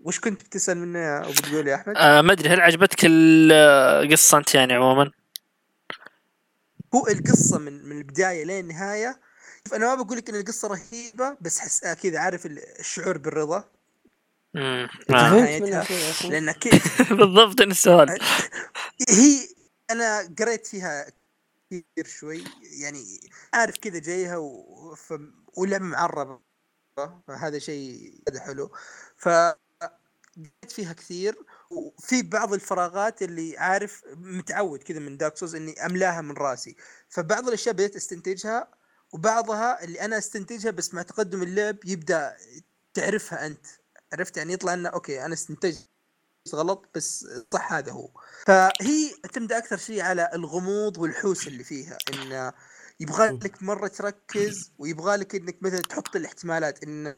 وش 0.02 0.20
كنت 0.20 0.42
بتسأل 0.44 0.78
منه 0.78 0.98
يا 0.98 1.20
أبو 1.24 1.32
تقول 1.32 1.68
يا 1.68 1.74
أحمد؟ 1.74 1.94
آه 1.96 2.20
ما 2.20 2.32
أدري 2.32 2.48
هل 2.48 2.60
عجبتك 2.60 2.98
القصة 3.04 4.38
أنت 4.38 4.54
يعني 4.54 4.72
عموما؟ 4.72 5.10
هو 6.94 7.06
القصة 7.06 7.58
من 7.58 7.84
من 7.88 7.98
البداية 7.98 8.44
لين 8.44 8.60
النهاية 8.64 9.20
أنا 9.72 9.94
ما 9.96 10.02
بقول 10.02 10.18
لك 10.18 10.28
إن 10.28 10.34
القصة 10.34 10.68
رهيبة 10.68 11.36
بس 11.40 11.58
حس 11.58 11.80
كذا 12.02 12.18
عارف 12.18 12.46
ال- 12.46 12.78
الشعور 12.78 13.18
بالرضا 13.18 13.64
مم. 14.54 14.88
فهمت؟ 15.08 15.62
منها. 15.62 15.84
شيء 15.84 16.10
أصلا 16.10 16.28
لأن 16.30 16.52
كي- 16.60 16.70
بالضبط 17.14 17.60
إن 17.60 17.70
السؤال. 17.70 18.18
هي 19.10 19.48
أنا 19.90 20.34
قريت 20.38 20.66
فيها 20.66 21.06
كثير 21.70 22.06
شوي 22.06 22.44
يعني 22.80 23.20
عارف 23.54 23.78
كذا 23.78 23.98
جايها 23.98 24.36
و... 24.36 24.94
ف... 24.94 25.14
واللعبه 25.56 25.84
معربة. 25.84 26.40
فهذا 27.28 27.58
شيء 27.58 28.14
هذا 28.28 28.40
حلو. 28.40 28.70
ف 29.16 29.28
قريت 29.28 30.72
فيها 30.72 30.92
كثير 30.92 31.36
وفي 31.70 32.22
بعض 32.22 32.52
الفراغات 32.54 33.22
اللي 33.22 33.58
عارف 33.58 34.02
متعود 34.16 34.82
كذا 34.82 34.98
من 34.98 35.16
Dark 35.16 35.36
Souls 35.36 35.54
إني 35.54 35.86
أملاها 35.86 36.20
من 36.20 36.32
راسي. 36.32 36.76
فبعض 37.08 37.48
الأشياء 37.48 37.74
بديت 37.74 37.96
أستنتجها 37.96 38.68
وبعضها 39.12 39.84
اللي 39.84 40.00
أنا 40.00 40.18
أستنتجها 40.18 40.70
بس 40.70 40.94
مع 40.94 41.02
تقدم 41.02 41.42
اللعب 41.42 41.76
يبدأ 41.84 42.36
تعرفها 42.94 43.46
أنت. 43.46 43.66
عرفت 44.12 44.36
يعني 44.36 44.52
يطلع 44.52 44.74
انه 44.74 44.88
okay 44.88 45.24
أنا 45.24 45.34
استنتجت 45.34 45.88
غلط 46.54 46.90
بس 46.94 47.26
صح 47.52 47.72
هذا 47.72 47.92
هو. 47.92 48.08
فهي 48.46 49.10
تعتمد 49.22 49.52
أكثر 49.52 49.76
شيء 49.76 50.00
على 50.02 50.30
الغموض 50.34 50.98
والحوسة 50.98 51.46
اللي 51.46 51.64
فيها 51.64 51.98
إن 52.14 52.52
يبغى 53.00 53.28
لك 53.30 53.62
مرة 53.62 53.88
تركز 53.88 54.72
ويبغى 54.78 55.16
لك 55.16 55.34
إنك 55.34 55.56
مثلا 55.62 55.80
تحط 55.80 56.16
الاحتمالات 56.16 56.82
إن 56.84 57.14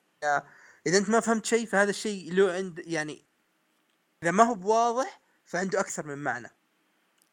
إذا 0.86 0.99
أنت 0.99 1.11
ما 1.11 1.20
فهمت 1.20 1.47
شيء 1.47 1.66
فهذا 1.66 1.90
الشيء 1.90 2.32
له 2.32 2.53
عند 2.53 2.82
يعني 2.86 3.24
إذا 4.22 4.30
ما 4.30 4.45
هو 4.45 4.55
بواضح 4.55 5.20
فعنده 5.45 5.80
أكثر 5.80 6.07
من 6.07 6.18
معنى. 6.18 6.51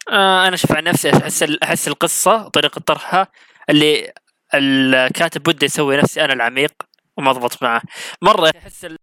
آه 0.08 0.48
أنا 0.48 0.56
شوف 0.56 0.72
عن 0.72 0.84
نفسي 0.84 1.10
أحس 1.10 1.42
أحس 1.42 1.88
القصة 1.88 2.48
طريقة 2.48 2.80
طرحها 2.80 3.28
اللي 3.70 4.12
الكاتب 4.54 5.42
بده 5.42 5.64
يسوي 5.64 5.96
نفسي 5.96 6.24
أنا 6.24 6.32
العميق 6.32 6.72
وما 7.16 7.32
ضبط 7.32 7.62
معه. 7.62 7.82
مرة 8.22 8.52
أحس 8.56 8.84
ال- 8.84 8.98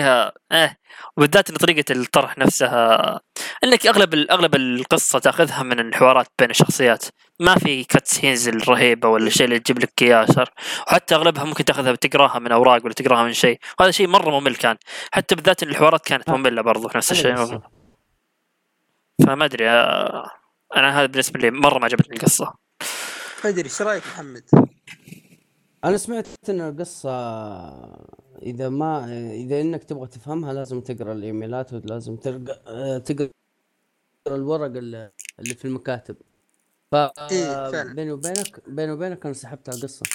فيها 0.00 0.32
آه 0.52 0.76
وبالذات 1.16 1.50
إن 1.50 1.56
طريقة 1.56 1.92
الطرح 1.92 2.38
نفسها 2.38 3.20
إنك 3.64 3.86
أغلب 3.86 4.14
أغلب 4.14 4.54
القصة 4.54 5.18
تأخذها 5.18 5.62
من 5.62 5.80
الحوارات 5.80 6.26
بين 6.38 6.50
الشخصيات. 6.50 7.04
ما 7.40 7.54
في 7.54 7.84
كات 7.84 8.06
سينز 8.06 8.48
الرهيبة 8.48 9.08
ولا 9.08 9.26
الشيء 9.26 9.46
اللي 9.46 9.58
تجيب 9.58 9.78
لك 9.78 10.02
إياه 10.02 10.24
صار 10.24 10.50
وحتى 10.86 11.14
أغلبها 11.14 11.44
ممكن 11.44 11.64
تأخذها 11.64 11.94
تقراها 11.94 12.38
من 12.38 12.52
أوراق 12.52 12.84
ولا 12.84 12.94
تقراها 12.94 13.24
من 13.24 13.32
شيء. 13.32 13.58
وهذا 13.80 13.90
شيء 13.90 14.08
مرة 14.08 14.40
ممل 14.40 14.56
كان. 14.56 14.76
حتى 15.12 15.34
بالذات 15.34 15.62
إن 15.62 15.68
الحوارات 15.68 16.04
كانت 16.06 16.30
مملة 16.30 16.62
برضو 16.62 16.90
نفس 16.94 17.12
الشيء. 17.12 17.34
حلو 17.34 17.44
بس. 17.44 17.62
فما 19.26 19.44
أدري 19.44 19.70
آه، 19.70 20.30
أنا 20.76 20.98
هذا 20.98 21.06
بالنسبة 21.06 21.40
لي 21.40 21.50
مرة 21.50 21.78
ما 21.78 21.84
عجبتني 21.84 22.16
القصة. 22.16 22.54
ما 23.44 23.50
أدري 23.50 23.64
إيش 23.64 23.82
رأيك 23.82 24.02
محمد؟ 24.06 24.44
أنا 25.84 25.96
سمعت 25.96 26.26
ان 26.48 26.60
القصة 26.60 27.10
إذا 28.42 28.68
ما 28.68 29.04
إذا 29.32 29.60
إنك 29.60 29.84
تبغى 29.84 30.06
تفهمها 30.06 30.52
لازم 30.52 30.80
تقرأ 30.80 31.12
الإيميلات 31.12 31.72
ولازم 31.72 32.16
تقرا 32.16 32.98
تقرأ 32.98 33.30
الورق 34.26 34.66
اللي 34.66 35.10
في 35.54 35.64
المكاتب. 35.64 36.16
ف 36.92 36.94
إيه،. 36.94 37.70
بيني 37.82 38.12
وبينك 38.12 38.68
بيني 38.68 38.92
وبينك 38.92 39.24
أنا 39.26 39.34
سحبت 39.34 39.68
على 39.68 39.78
القصة. 39.78 40.06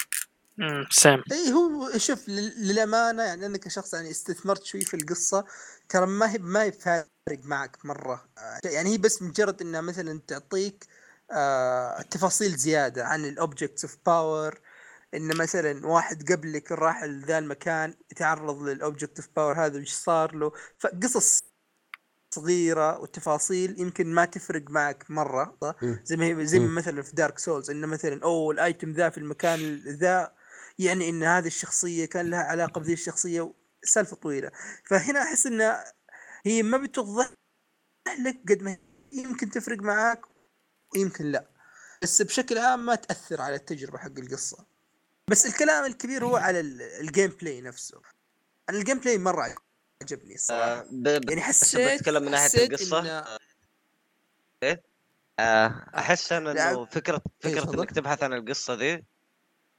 امم 0.60 0.86
same. 0.92 1.24
اي 1.32 1.54
هو 1.54 1.98
شوف 1.98 2.30
لل- 2.30 2.68
للأمانة 2.68 3.24
يعني 3.24 3.46
أنا 3.46 3.58
كشخص 3.58 3.94
يعني 3.94 4.12
استثمرت 4.12 4.64
شوي 4.64 4.82
في 4.82 4.94
القصة 4.94 5.46
ترى 5.90 6.06
ما 6.06 6.32
هي 6.32 6.38
ما 6.38 6.64
هي 6.64 6.72
فارق 6.72 7.08
معك 7.44 7.86
مرة. 7.86 8.26
يعني 8.66 8.90
هي 8.94 8.98
بس 8.98 9.22
مجرد 9.22 9.62
إنها 9.62 9.82
مثلا 9.82 10.22
تعطيك 10.28 10.86
آه 11.32 12.02
تفاصيل 12.02 12.56
زيادة 12.56 13.06
عن 13.06 13.26
ال 13.26 13.33
objects 13.33 13.86
of 13.86 13.98
power 14.06 14.60
إن 15.16 15.38
مثلا 15.38 15.88
واحد 15.88 16.32
قبلك 16.32 16.72
راح 16.72 17.04
لذا 17.04 17.38
المكان 17.38 17.94
تعرض 18.16 18.62
لل 18.64 18.78
object 18.78 19.20
of 19.20 19.30
power 19.36 19.66
هذا 19.66 19.80
وش 19.82 19.94
صار 19.94 20.36
له. 20.36 20.52
فقصص 20.80 21.44
صغيرة 22.32 23.00
وتفاصيل 23.00 23.80
يمكن 23.80 24.14
ما 24.14 24.26
تفرق 24.26 24.70
معك 24.70 25.12
مرة. 25.12 25.58
زي 26.04 26.18
ما 26.18 26.26
هي 26.26 26.46
زي 26.46 26.60
ما. 26.60 26.68
مثلا 26.68 27.02
في 27.02 27.16
Dark 27.16 27.40
Souls 27.40 27.70
انه 27.70 27.88
مثلا 27.88 28.24
أوه 28.24 28.54
ال 28.54 28.61
item 28.61 28.92
ذا 28.92 29.10
في 29.10 29.18
المكان 29.18 29.76
ذا 29.76 30.36
يعني 30.80 31.10
إن 31.10 31.24
هذه 31.24 31.48
الشخصية 31.48 32.06
كان 32.06 32.30
لها 32.30 32.44
علاقة 32.44 32.82
بذي 32.82 32.94
الشخصية 32.94 33.54
سالفة 33.84 34.16
طويلة. 34.16 34.52
فهنا 34.86 35.22
أحس 35.22 35.46
إن 35.46 35.76
هي 36.46 36.64
ما 36.64 36.78
بتوضح 36.78 37.30
لك 38.26 38.42
قد 38.50 38.62
ما 38.62 38.78
يمكن 39.12 39.50
تفرق 39.50 39.78
معاك 39.78 40.22
ويمكن 40.96 41.26
لا. 41.26 41.50
بس 42.04 42.22
بشكل 42.22 42.58
عام 42.58 42.86
ما 42.86 42.96
تأثر 42.96 43.42
على 43.42 43.56
التجربة 43.56 43.98
حق 43.98 44.20
القصة. 44.20 44.75
بس 45.28 45.46
الكلام 45.46 45.86
الكبير 45.86 46.26
هو 46.26 46.36
على 46.36 46.60
ال- 46.60 46.82
ال 46.82 47.30
gameplay 47.42 47.62
نفسه. 47.62 48.02
أنا 48.70 48.78
ال 48.78 49.00
gameplay 49.00 49.18
مرة 49.18 49.56
عجبني 50.02 50.36
الصراحة. 50.36 50.64
آه، 50.72 50.86
يعني 51.06 51.36
بس 51.36 51.40
حسيت 51.40 52.00
بتكلم 52.00 52.24
من 52.24 52.32
ناحية 52.32 52.66
القصة. 52.66 53.22
إن- 54.66 54.78
آه، 55.40 55.86
أحس 55.98 56.32
أنا 56.32 56.52
إنه 56.52 56.86
فكره 56.86 57.22
فكرة 57.40 57.62
تفضل. 57.62 57.80
إنك 57.80 57.92
تبحث 57.92 58.24
عن 58.24 58.34
القصة 58.34 58.74
ذي 58.74 59.04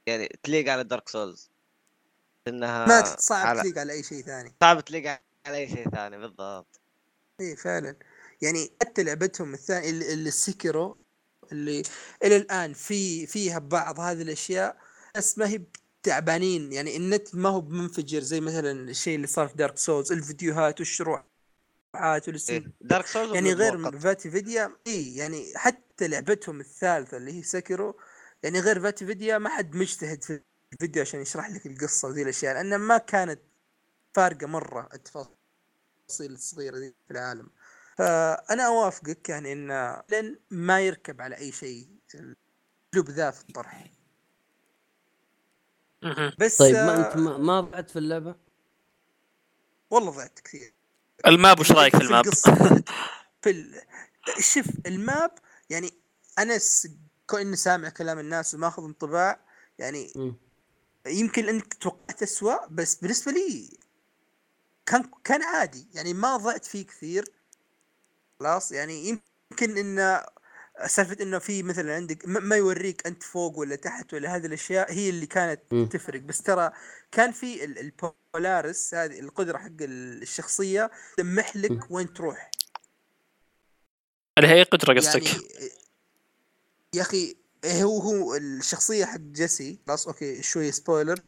يعني 0.07 0.39
تليق 0.43 0.71
على 0.71 0.83
Dark 0.83 1.09
Souls 1.09 1.49
إنها 2.47 2.85
ما 2.85 3.03
صعب 3.03 3.47
على... 3.47 3.61
تليق 3.61 3.77
على 3.77 3.93
أي 3.93 4.03
شيء 4.03 4.23
ثاني. 4.23 4.55
صعب 4.61 4.85
تليق 4.85 5.19
على 5.45 5.57
أي 5.57 5.67
شيء 5.69 5.89
ثاني 5.89 6.17
بالضبط. 6.17 6.79
اي 7.41 7.55
فعلا. 7.55 7.95
يعني 8.41 8.71
حتى 8.81 9.03
لعبتهم 9.03 9.53
الثانية 9.53 9.89
السكرو 9.89 10.97
اللي 11.51 11.83
إلى 12.23 12.37
الآن 12.37 12.73
في 12.73 13.27
فيها 13.27 13.59
بعض 13.59 13.99
هذه 13.99 14.21
الأشياء 14.21 14.77
بس 15.17 15.37
ما 15.37 15.47
هي 15.47 15.61
تعبانين 16.03 16.73
يعني 16.73 16.97
النت 16.97 17.35
ما 17.35 17.49
هو 17.49 17.61
منفجر 17.61 18.19
زي 18.19 18.41
مثلا 18.41 18.71
الشيء 18.71 19.15
اللي 19.15 19.27
صار 19.27 19.47
في 19.47 19.55
دارك 19.55 19.77
سولز 19.77 20.11
الفيديوهات 20.11 20.79
والشروحات 20.79 21.25
إيه. 22.49 22.71
دارك 22.81 23.05
سولز 23.05 23.33
يعني 23.33 23.53
غير. 23.53 23.99
فاتي 23.99 24.31
فيديا 24.31 24.75
اي 24.87 25.15
يعني 25.15 25.53
حتى 25.55 26.07
لعبتهم 26.07 26.59
الثالثة 26.59 27.17
اللي 27.17 27.33
هي 27.33 27.43
سكرو 27.43 27.99
يعني 28.43 28.59
غير 28.59 28.79
فاتي 28.79 29.05
فيديا 29.05 29.37
ما 29.37 29.49
حد 29.49 29.75
مجتهد 29.75 30.23
في 30.23 30.41
الفيديو 30.73 31.01
عشان 31.01 31.21
يشرح 31.21 31.49
لك 31.49 31.65
القصة 31.65 32.07
وذي 32.07 32.21
الأشياء 32.21 32.53
لأن 32.53 32.75
ما 32.75 32.97
كانت 32.97 33.39
فارقة 34.13 34.47
مرة 34.47 34.89
التفاصيل 34.93 35.31
الصغيرة 36.19 36.79
دي 36.79 36.95
في 37.07 37.11
العالم 37.11 37.49
فأنا 37.97 38.67
أوافقك 38.67 39.29
يعني 39.29 39.53
إن 39.53 39.95
ما 40.51 40.81
يركب 40.81 41.21
على 41.21 41.37
أي 41.37 41.51
شيء 41.51 41.87
الاسلوب 42.15 43.09
ذا 43.09 43.31
في 43.31 43.41
الطرح. 43.41 43.96
بس 46.39 46.57
طيب 46.57 46.75
ما 46.75 46.95
آه، 46.95 47.07
انت 47.07 47.17
ما, 47.17 47.37
ما 47.37 47.61
بعد 47.61 47.89
في 47.89 47.99
اللعبة؟ 47.99 48.35
والله 49.89 50.11
ضعت 50.11 50.39
كثير. 50.39 50.73
ال 51.27 51.35
map 51.35 51.59
وش 51.59 51.71
رأيك 51.71 51.95
في 51.95 52.03
ال 52.03 52.07
map؟ 52.07 52.25
في 53.41 53.49
ال... 53.49 53.81
شوف 54.39 54.65
ال 54.85 54.96
map 54.96 55.31
يعني 55.69 55.91
أنا 56.39 56.57
س... 56.57 56.87
كوني 57.27 57.55
سامع 57.55 57.89
كلام 57.89 58.19
الناس 58.19 58.53
وماخذ 58.53 58.83
انطباع 58.83 59.39
يعني. 59.79 60.35
يمكن 61.07 61.49
انك 61.49 61.73
توقعت 61.73 62.23
اسوء 62.23 62.67
بس 62.67 62.95
بالنسبة 62.95 63.31
لي 63.31 63.77
كان 64.85 65.03
كان 65.23 65.43
عادي. 65.43 65.87
يعني 65.93 66.13
ما 66.13 66.37
ضعت 66.37 66.65
فيه 66.65 66.85
كثير. 66.85 67.25
خلاص 68.39 68.71
يعني 68.71 69.19
يمكن 69.51 69.77
انه 69.77 70.25
سالفة 70.85 71.17
إنه 71.21 71.39
في 71.39 71.63
مثلا 71.63 71.95
عندك 71.95 72.25
م- 72.27 72.43
ما 72.43 72.55
يوريك 72.55 73.07
أنت 73.07 73.23
فوق 73.23 73.59
ولا 73.59 73.75
تحت 73.75 74.13
ولا 74.13 74.35
هذه 74.35 74.45
الأشياء 74.45 74.91
هي 74.93 75.09
اللي 75.09 75.25
كانت 75.25 75.61
مم. 75.71 75.85
تفرق 75.87 76.21
بس 76.21 76.41
ترى 76.41 76.71
كان 77.11 77.31
في 77.31 77.63
ال- 77.65 77.79
Polaris 77.79 78.93
هذه 78.93 79.19
القدرة 79.19 79.57
حق 79.57 79.65
ال- 79.81 80.21
الشخصية 80.21 80.91
تلمح. 81.17 81.57
لك 81.57 81.91
وين 81.91 82.13
تروح 82.13 82.51
اللي 84.37 84.49
هي 84.49 84.63
قدرة 84.63 84.93
قصدك 84.93 85.25
يعني 85.25 85.39
يا 86.93 87.01
أخي 87.01 87.35
هو 87.65 87.99
هو 87.99 88.35
الشخصية 88.35 89.05
حق 89.05 89.19
جيسي 89.19 89.79
خلاص 89.87 90.07
okay 90.07 90.41
شوية 90.43 90.71
spoiler 90.71 91.19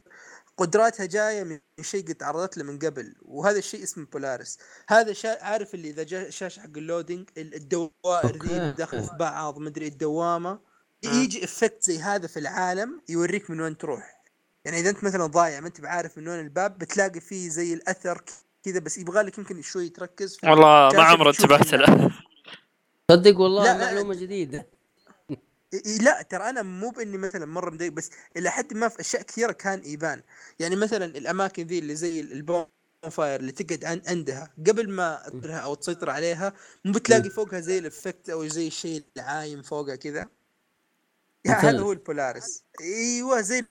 قدراتها 0.59 1.05
جاية 1.05 1.43
من 1.43 1.59
شيء 1.81 2.07
قد 2.07 2.15
تعرضت 2.15 2.57
له 2.57 2.63
من 2.63 2.79
قبل 2.79 3.15
وهذا 3.21 3.57
الشيء 3.57 3.83
اسمه 3.83 4.05
Polaris 4.05 4.57
هذا 4.89 5.13
شا... 5.13 5.43
عارف 5.43 5.73
اللي 5.73 5.89
إذا 5.89 6.03
جاء 6.03 6.27
الشاشه 6.27 6.59
حق 6.59 6.77
ال 6.77 6.84
loading 6.84 7.29
ال- 7.37 7.55
الدوائر 7.55 8.45
ذي. 8.45 8.71
داخل 8.71 9.03
في 9.03 9.15
بعض 9.19 9.57
مدري 9.59 9.87
الدوامة. 9.87 10.59
يجي 11.03 11.43
effect 11.43 11.83
زي 11.83 11.99
هذا 11.99 12.27
في 12.27 12.39
العالم 12.39 13.01
يوريك 13.09 13.49
من 13.49 13.61
وين 13.61 13.77
تروح. 13.77 14.23
يعني 14.65 14.79
إذا 14.79 14.89
أنت 14.89 15.03
مثلا 15.03 15.25
ضايع 15.25 15.59
ما 15.59 15.67
أنت 15.67 15.81
بعارف 15.81 16.17
من 16.17 16.27
وين 16.27 16.39
الباب 16.39 16.77
بتلاقي 16.77 17.19
فيه 17.19 17.49
زي 17.49 17.73
الأثر 17.73 18.21
كذا 18.63 18.79
بس 18.79 18.97
يبغى 18.97 19.21
لك 19.21 19.37
يمكن 19.37 19.61
شوي 19.61 19.89
تركز 19.89 20.37
والله 20.43 20.89
ما 20.93 21.03
عمري 21.03 21.29
انتبهت 21.29 21.73
له. 21.73 22.11
صدق 23.11 23.39
والله 23.39 23.63
لا، 23.63 23.77
معلومة 23.77 24.15
جديدة. 24.15 24.65
لا 26.01 26.21
ترى 26.21 26.49
أنا 26.49 26.61
مو 26.61 26.89
بإني 26.89 27.17
مثلا 27.17 27.45
مرة 27.45 27.69
مضايق 27.69 27.91
بس 27.91 28.09
إلى 28.37 28.49
حد 28.51 28.73
ما 28.73 28.87
في 28.87 28.99
أشياء 28.99 29.21
كثيرة 29.21 29.51
كان 29.51 29.81
يبان. 29.85 30.23
يعني 30.59 30.75
مثلا 30.75 31.05
الأماكن 31.05 31.63
ذي 31.67 31.79
اللي 31.79 31.95
زي 31.95 32.19
ال 32.19 32.65
bonfire 33.11 33.39
اللي 33.39 33.51
تقعد 33.51 33.85
عن 33.85 34.01
عندها 34.07 34.53
قبل 34.67 34.89
ما 34.89 35.23
تدرها 35.27 35.57
أو 35.57 35.75
تسيطر 35.75 36.09
عليها 36.09 36.53
مو 36.85 36.91
بتلاقي 36.91 37.29
فوقها 37.29 37.59
زي 37.59 37.77
ال 37.79 37.86
effect 37.86 38.29
أو 38.29 38.47
زي 38.47 38.67
الشيء 38.67 39.03
العايم 39.17 39.61
فوقها 39.61 39.95
كذا؟ 39.95 40.29
هذا. 41.47 41.79
هو 41.79 41.91
ال 41.91 41.99
Polaris. 41.99 42.63
أيوه 42.81 43.41
زي 43.41 43.65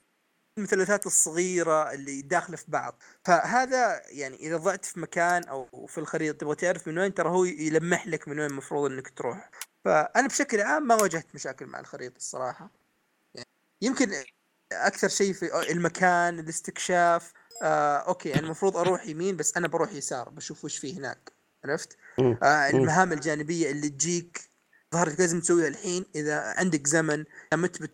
المثلثات 0.57 1.05
الصغيرة 1.05 1.93
اللي 1.93 2.21
داخلة 2.21 2.57
في 2.57 2.65
بعض. 2.67 3.01
فهذا 3.25 4.01
يعني 4.09 4.35
إذا 4.35 4.57
ضعت 4.57 4.85
في 4.85 4.99
مكان 4.99 5.43
أو 5.43 5.87
في 5.87 5.97
الخريطة 5.97 6.37
تبغى 6.37 6.55
تعرف 6.55 6.87
من 6.87 6.97
وين 6.99 7.13
ترى 7.13 7.29
هو 7.29 7.43
يلمح 7.45 8.07
لك 8.07 8.27
من 8.27 8.39
وين 8.39 8.49
المفروض 8.49 8.91
إنك 8.91 9.09
تروح. 9.09 9.49
فأنا 9.89 10.27
بشكل 10.27 10.61
عام 10.61 10.87
ما 10.87 10.95
واجهت 10.95 11.35
مشاكل 11.35 11.65
مع 11.65 11.79
الخريطة 11.79 12.17
الصراحة. 12.17 12.71
يعني 13.35 13.47
يمكن 13.81 14.11
أكثر 14.71 15.07
شيء 15.07 15.33
في 15.33 15.71
المكان 15.71 16.39
الاستكشاف 16.39 17.33
آه 17.61 17.97
okay 17.97 18.29
يعني 18.29 18.41
المفروض 18.41 18.77
أروح 18.77 19.07
يمين 19.07 19.37
بس 19.37 19.57
أنا 19.57 19.67
بروح 19.67 19.93
يسار 19.93 20.29
بشوف 20.29 20.65
وش 20.65 20.77
فيه 20.77 20.97
هناك 20.97 21.31
عرفت. 21.65 21.97
آه 22.43 22.69
المهام 22.69 23.13
الجانبية 23.13 23.71
اللي 23.71 23.89
تجيك 23.89 24.49
ظهرت 24.93 25.19
لازم 25.19 25.41
تسويها 25.41 25.67
الحين 25.67 26.05
إذا 26.15 26.39
عندك 26.39 26.87
زمن 26.87 27.25
مت 27.53 27.89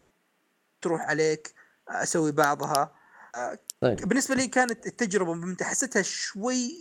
بتروح 0.79 1.01
عليك 1.01 1.53
أسوي 1.89 2.31
بعضها. 2.31 2.95
آه 3.35 3.59
طيب. 3.81 3.95
بالنسبة 3.95 4.35
لي 4.35 4.47
كانت 4.47 4.87
التجربة 4.87 5.33
ممتعة 5.33 5.69
حسيتها 5.69 6.01
شوي 6.01 6.71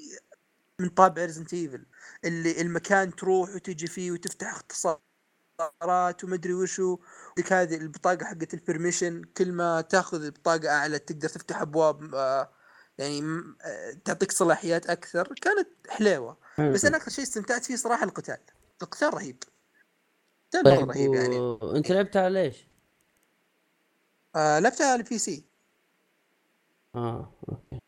من 0.80 0.88
طابع 0.88 1.24
Resident 1.24 1.54
Evil 1.54 1.86
اللي 2.24 2.60
المكان 2.60 3.16
تروح 3.16 3.54
وتجي 3.54 3.86
فيه 3.86 4.12
وتفتح 4.12 4.54
اختصارات 4.54 6.24
ومدري 6.24 6.54
وشو 6.54 6.98
عندك 7.38 7.52
هذه 7.52 7.76
البطاقة 7.76 8.24
حقت 8.24 8.54
ال 8.54 8.61
permission 8.61 9.22
كل 9.24 9.52
ما 9.52 9.80
تاخذ 9.80 10.24
البطاقة 10.24 10.68
أعلى 10.68 10.98
تقدر 10.98 11.28
تفتح 11.28 11.60
أبواب 11.60 12.14
آه، 12.14 12.50
يعني 12.98 13.20
آه، 13.62 13.96
تعطيك 14.04 14.32
صلاحيات 14.32 14.86
أكثر. 14.86 15.34
كانت 15.42 15.68
حليوة. 15.88 16.36
بس 16.58 16.84
أنا 16.84 16.96
أكثر 16.96 17.10
شيء 17.10 17.24
استمتعت 17.24 17.64
فيه 17.64 17.76
صراحة 17.76 18.04
القتال. 18.04 18.38
القتال 18.82 19.14
رهيب. 19.14 19.36
مرة 20.54 20.62
طيب 20.62 20.90
رهيب 20.90 21.14
يعني. 21.14 21.38
و... 21.38 21.76
أنت 21.76 21.90
لعبت 21.90 22.16
على 22.16 22.42
إيش؟ 22.42 22.66
آه 24.36 24.58
لعبتها 24.58 24.92
على 24.92 25.02
ال 25.02 25.18
PC. 25.18 25.44
آه 26.94 27.32
okay. 27.48 27.80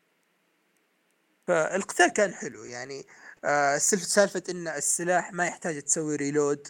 فالقتال 1.47 2.07
كان 2.07 2.33
حلو 2.33 2.63
يعني. 2.63 3.05
آه 3.45 3.77
سلف- 3.77 4.03
سالفة 4.03 4.43
إن 4.49 4.67
السلاح 4.67 5.33
ما 5.33 5.45
يحتاج 5.47 5.81
تسوي 5.81 6.15
reload 6.15 6.67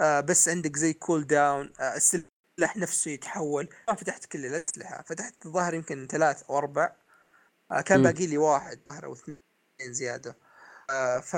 آه 0.00 0.20
بس 0.20 0.48
عندك 0.48 0.76
زي 0.76 0.92
كول 0.92 1.26
داون 1.26 1.72
آه 1.80 1.96
السلاح 1.96 2.76
نفسه 2.76 3.10
يتحول. 3.10 3.68
ما 3.88 3.94
فتحت 3.94 4.24
كل 4.26 4.46
الأسلحة 4.46 5.02
فتحت 5.02 5.46
الظاهر 5.46 5.74
يمكن 5.74 6.06
ثلاث 6.06 6.42
أو 6.42 6.58
أربع 6.58 6.92
آه 7.72 7.80
كان. 7.80 8.02
باقي 8.02 8.26
لي 8.26 8.38
واحد 8.38 8.80
ظهر 8.88 9.04
أو 9.04 9.12
اثنين 9.12 9.38
زيادة. 9.80 10.36
آه 10.90 11.20
ف 11.20 11.34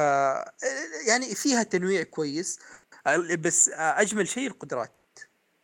يعني 1.08 1.34
فيها 1.34 1.62
تنويع 1.62 2.02
كويس 2.02 2.58
آه 3.06 3.34
بس 3.34 3.68
آه 3.68 4.00
أجمل 4.00 4.28
شيء 4.28 4.46
القدرات. 4.46 4.92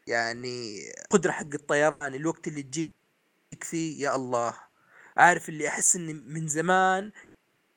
يعني 0.07 0.81
قدرة 1.11 1.33
حق 1.33 1.55
الطيران 1.55 2.15
الوقت 2.15 2.49
اللي 2.49 2.63
تجيك 2.63 2.93
فيه 3.63 4.03
يا 4.05 4.17
الله. 4.17 4.55
عارف 5.17 5.49
اللي 5.49 5.69
أحس 5.69 5.97
إني 5.97 6.13
من 6.13 6.49
زمان 6.49 7.13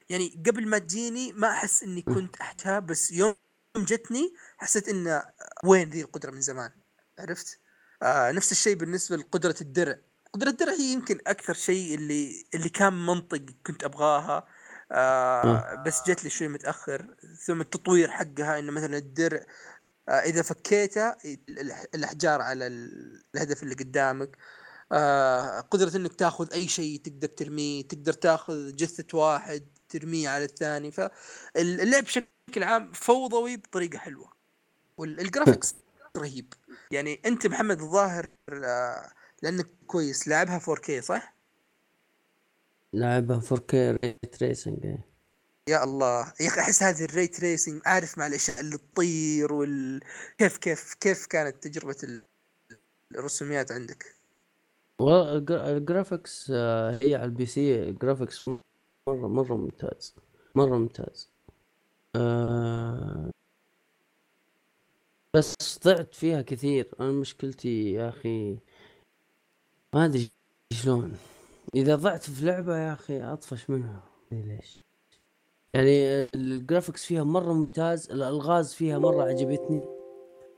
يعني 0.09 0.43
قبل 0.47 0.67
ما 0.67 0.77
تجيني 0.77 1.33
ما 1.33 1.51
أحس 1.51 1.83
إني 1.83 2.01
كنت 2.01 2.35
أحتاج 2.35 2.83
بس 2.83 3.11
يوم 3.11 3.35
جتني 3.77 4.33
حسيت 4.57 4.89
إن 4.89 5.21
وين 5.63 5.89
ذي 5.89 6.01
القدرة 6.01 6.31
من 6.31 6.41
زمان 6.41 6.71
عرفت؟ 7.19 7.59
آه 8.03 8.31
نفس 8.31 8.51
الشيء 8.51 8.75
بالنسبة 8.75 9.15
لقدرة 9.17 9.55
الدرع. 9.61 9.97
قدرة 10.33 10.49
الدرع 10.49 10.73
هي 10.73 10.93
يمكن 10.93 11.19
أكثر 11.27 11.53
شيء 11.53 11.95
اللي 11.95 12.45
اللي 12.55 12.69
كان 12.69 13.05
منطق 13.05 13.45
كنت 13.65 13.83
أبغاها. 13.83 14.47
آه 14.91 15.83
بس 15.85 16.01
جت 16.09 16.23
لي 16.23 16.29
شوي 16.29 16.47
متأخر 16.47 17.15
ثم 17.45 17.61
التطوير 17.61 18.11
حقها 18.11 18.59
انه 18.59 18.71
مثلا 18.71 18.97
الدرع 18.97 19.45
آه 20.09 20.11
إذا 20.11 20.41
فكيته 20.41 21.15
الأحجار 21.95 22.41
على 22.41 22.67
ال- 22.67 23.23
الهدف 23.35 23.63
اللي 23.63 23.75
قدامك. 23.75 24.37
آه 24.91 25.59
قدرة 25.59 25.97
إنك 25.97 26.13
تاخذ 26.13 26.53
أي 26.53 26.67
شيء 26.67 26.99
تقدر 27.01 27.27
ترميه 27.27 27.87
تقدر 27.87 28.13
تاخذ 28.13 28.75
جثة 28.75 29.17
واحد 29.17 29.67
ترميه 29.89 30.29
على 30.29 30.43
الثاني 30.43 30.91
فاللعب 30.91 32.03
بشكل 32.03 32.63
عام 32.63 32.91
فوضوي 32.93 33.57
بطريقة 33.57 33.97
حلوة 33.97 34.33
وال 34.97 35.13
graphics 35.13 35.75
رهيب 36.17 36.53
يعني 36.91 37.21
أنت 37.25 37.47
محمد 37.47 37.81
الظاهر 37.81 38.27
آه، 38.49 39.11
لأنك 39.43 39.67
كويس 39.87 40.27
لعبها 40.27 40.59
4K 40.59 40.99
صح؟ 40.99 41.35
لعبها 42.93 43.39
4K 43.41 43.73
ray 43.73 44.43
tracing. 44.43 44.97
يا 45.69 45.83
الله 45.83 46.33
يا 46.39 46.47
أخي 46.47 46.59
أحس 46.61 46.83
هذه 46.83 47.03
ال 47.05 47.11
ray 47.11 47.27
tracing 47.27 47.81
عارف 47.85 48.17
مع 48.17 48.27
الأشياء 48.27 48.59
اللي 48.59 48.77
تطير 48.77 49.53
وال 49.53 49.99
كيف 50.37 50.57
كيف 50.57 50.93
كيف 50.93 51.25
كانت 51.25 51.63
تجربة 51.63 51.95
ال- 52.03 52.23
الرسوميات 53.15 53.71
عندك؟ 53.71 54.16
والله 54.99 55.37
ال 55.37 55.42
g- 55.42 55.51
ال 55.51 55.62
graphics 55.62 56.51
آه، 56.55 56.99
هي 57.01 57.15
على 57.15 57.25
ال 57.25 57.32
PC 57.32 57.45
ال 57.45 57.83
graphics 57.89 58.47
مره 59.07 59.27
مرة 59.27 59.55
ممتاز. 59.55 60.15
مرة 60.55 60.77
ممتاز. 60.77 61.29
آه، 62.15 63.31
بس 65.33 65.55
ضعت 65.85 66.13
فيها 66.15 66.41
كثير. 66.41 66.91
أنا 66.99 67.11
مشكلتي 67.11 67.91
يا 67.91 68.09
أخي 68.09 68.57
ما 69.93 70.05
أدري 70.05 70.31
شلون. 70.73 71.17
إذا 71.75 71.95
ضعت 71.95 72.23
في 72.29 72.45
لعبة 72.45 72.77
يا 72.77 72.93
أخي 72.93 73.21
أطفش 73.23 73.69
منها. 73.69 74.03
أدري 74.31 74.41
ليش؟ 74.55 74.77
يعني 75.73 76.23
الجرافيكس 76.35 77.05
فيها 77.05 77.23
مرة 77.23 77.53
ممتاز 77.53 78.11
الألغاز 78.11 78.73
فيها 78.73 78.99
مرة 78.99 79.23
عجبتني 79.23 79.81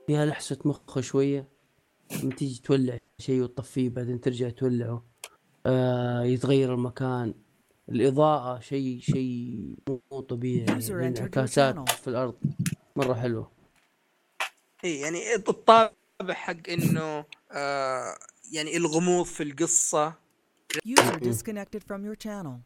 فيها 0.06 0.26
لحسة 0.26 0.58
مخ 0.64 1.00
شوية. 1.00 1.48
لما 2.22 2.34
تيجي 2.34 2.60
تولع 2.62 2.98
شيء 3.18 3.42
وتطفيه 3.42 3.88
بعدين 3.88 4.20
ترجع 4.20 4.48
تولعه 4.50 5.04
آه 5.66 6.22
يتغير 6.22 6.74
المكان 6.74 7.34
الإضاءة 7.88 8.60
شيء 8.60 9.00
شيء 9.00 9.74
مو 9.88 10.20
طبيعي 10.20 10.64
الانعكاسات 10.64 11.74
channel. 11.74 11.92
في 11.92 12.08
الأرض 12.08 12.34
مرة 12.96 13.14
حلوة 13.14 13.50
اي 14.84 15.00
يعني 15.00 15.34
الطابع 15.34 15.90
حق 16.30 16.68
إنه 16.68 17.24
آه 17.52 18.14
يعني 18.52 18.76
الغموض 18.76 19.24
في 19.26 19.42
القصة 19.42 20.14
User 20.88 21.18
disconnected 21.20 21.82
from 21.90 22.00
your 22.04 22.16
channel. 22.24 22.58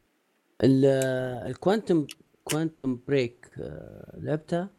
ال- 0.64 0.84
ال 1.50 1.57
Quantum 1.57 2.06
Quantum 2.44 2.98
Break 3.08 3.50
لعبتها. 4.18 4.70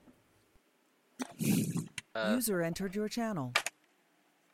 User 2.15 2.61
entered 2.61 2.93
your 2.95 3.09
channel. 3.09 3.64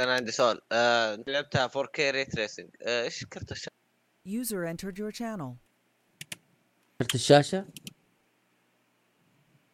كان 0.02 0.10
عندي 0.10 0.32
سؤال. 0.32 0.62
آه 0.72 1.24
لعبتها 1.28 1.68
4K 1.68 1.99
ray 1.99 2.26
tracing 2.26 2.70
آه 2.82 3.04
إيش 3.04 3.26
كرت 3.26 3.52
الشاشة؟ 3.52 3.72
User 4.28 4.66
entered 4.74 4.97
your 4.97 5.12
channel. 5.12 5.56
كرت 6.99 7.16
الشاشة؟ 7.16 7.66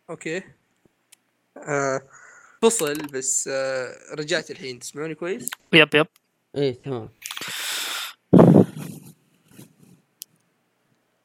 okay. 0.10 0.44
آه 1.58 2.10
فصل 2.62 3.08
بس 3.08 3.48
آه 3.48 4.14
رجعت 4.14 4.52
الحين. 4.52 4.80
تسمعوني 4.80 5.16
كويس؟ 5.16 5.50
yep 5.74 5.96
yep. 5.96 6.08
إيه 6.56 6.82
تمام. 6.82 7.10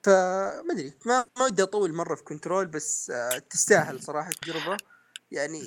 فما 0.03 0.73
أدري 0.73 0.93
ما 1.07 1.27
ما 1.37 1.45
ودي 1.45 1.63
أطول 1.63 1.93
مرة 1.93 2.15
في 2.15 2.23
Control 2.23 2.67
بس 2.67 3.11
آه 3.11 3.39
تستاهل 3.39 4.03
صراحة 4.03 4.29
التجربه 4.29 4.77
يعني 5.31 5.61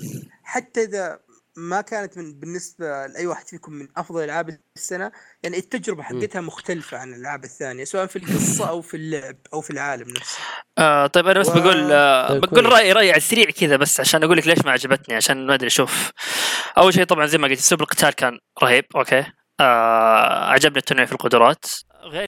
حتى 0.44 0.84
إذا 0.84 1.20
ما 1.58 1.82
كانت 1.82 2.18
من 2.18 2.40
بالنسبة 2.40 3.06
لأي 3.08 3.28
واحد 3.28 3.48
فيكم 3.48 3.74
من 3.74 3.88
أفضل 3.98 4.24
ألعاب 4.24 4.58
السنة 4.76 5.12
يعني 5.44 5.58
التجربة 5.58 6.04
حقتها 6.04 6.42
مختلفة 6.42 6.98
عن 6.98 7.14
الألعاب 7.14 7.44
الثانية 7.44 7.84
سواء 7.84 8.06
في 8.06 8.16
القصة 8.16 8.70
أو 8.70 8.82
في 8.82 8.98
اللعب 8.98 9.38
أو 9.54 9.62
في 9.62 9.70
العالم 9.70 10.10
نفسه. 10.10 10.40
آه 10.78 11.08
طيب 11.08 11.28
أنا 11.28 11.40
بس 11.40 11.48
و- 11.50 11.54
بقول 11.54 11.92
آه 11.92 12.28
طيب 12.30 12.42
بقول. 12.42 12.66
رايي 12.66 12.92
رايي 12.92 13.10
على 13.10 13.18
السريع 13.18 13.46
كذا 13.46 13.76
بس 13.76 14.00
عشان 14.00 14.24
أقول 14.24 14.38
لك 14.38 14.48
ليش 14.48 14.60
ما 14.66 14.72
عجبتني 14.72 15.16
عشان 15.16 15.48
ما 15.48 15.54
أدري 15.54 15.68
أشوف 15.68 16.12
أول 16.78 16.94
شيء 16.94 17.04
طبعا 17.04 17.26
زي 17.26 17.38
ما 17.38 17.48
قلت 17.48 17.60
اسلوب 17.60 17.82
القتال 17.82 18.10
كان 18.14 18.40
رهيب 18.64 18.86
أوكي. 18.96 19.24
آه 19.60 20.50
عجبني 20.52 20.78
التنويع 20.78 21.06
في 21.06 21.12
القدرات. 21.12 21.66
غير 22.04 22.28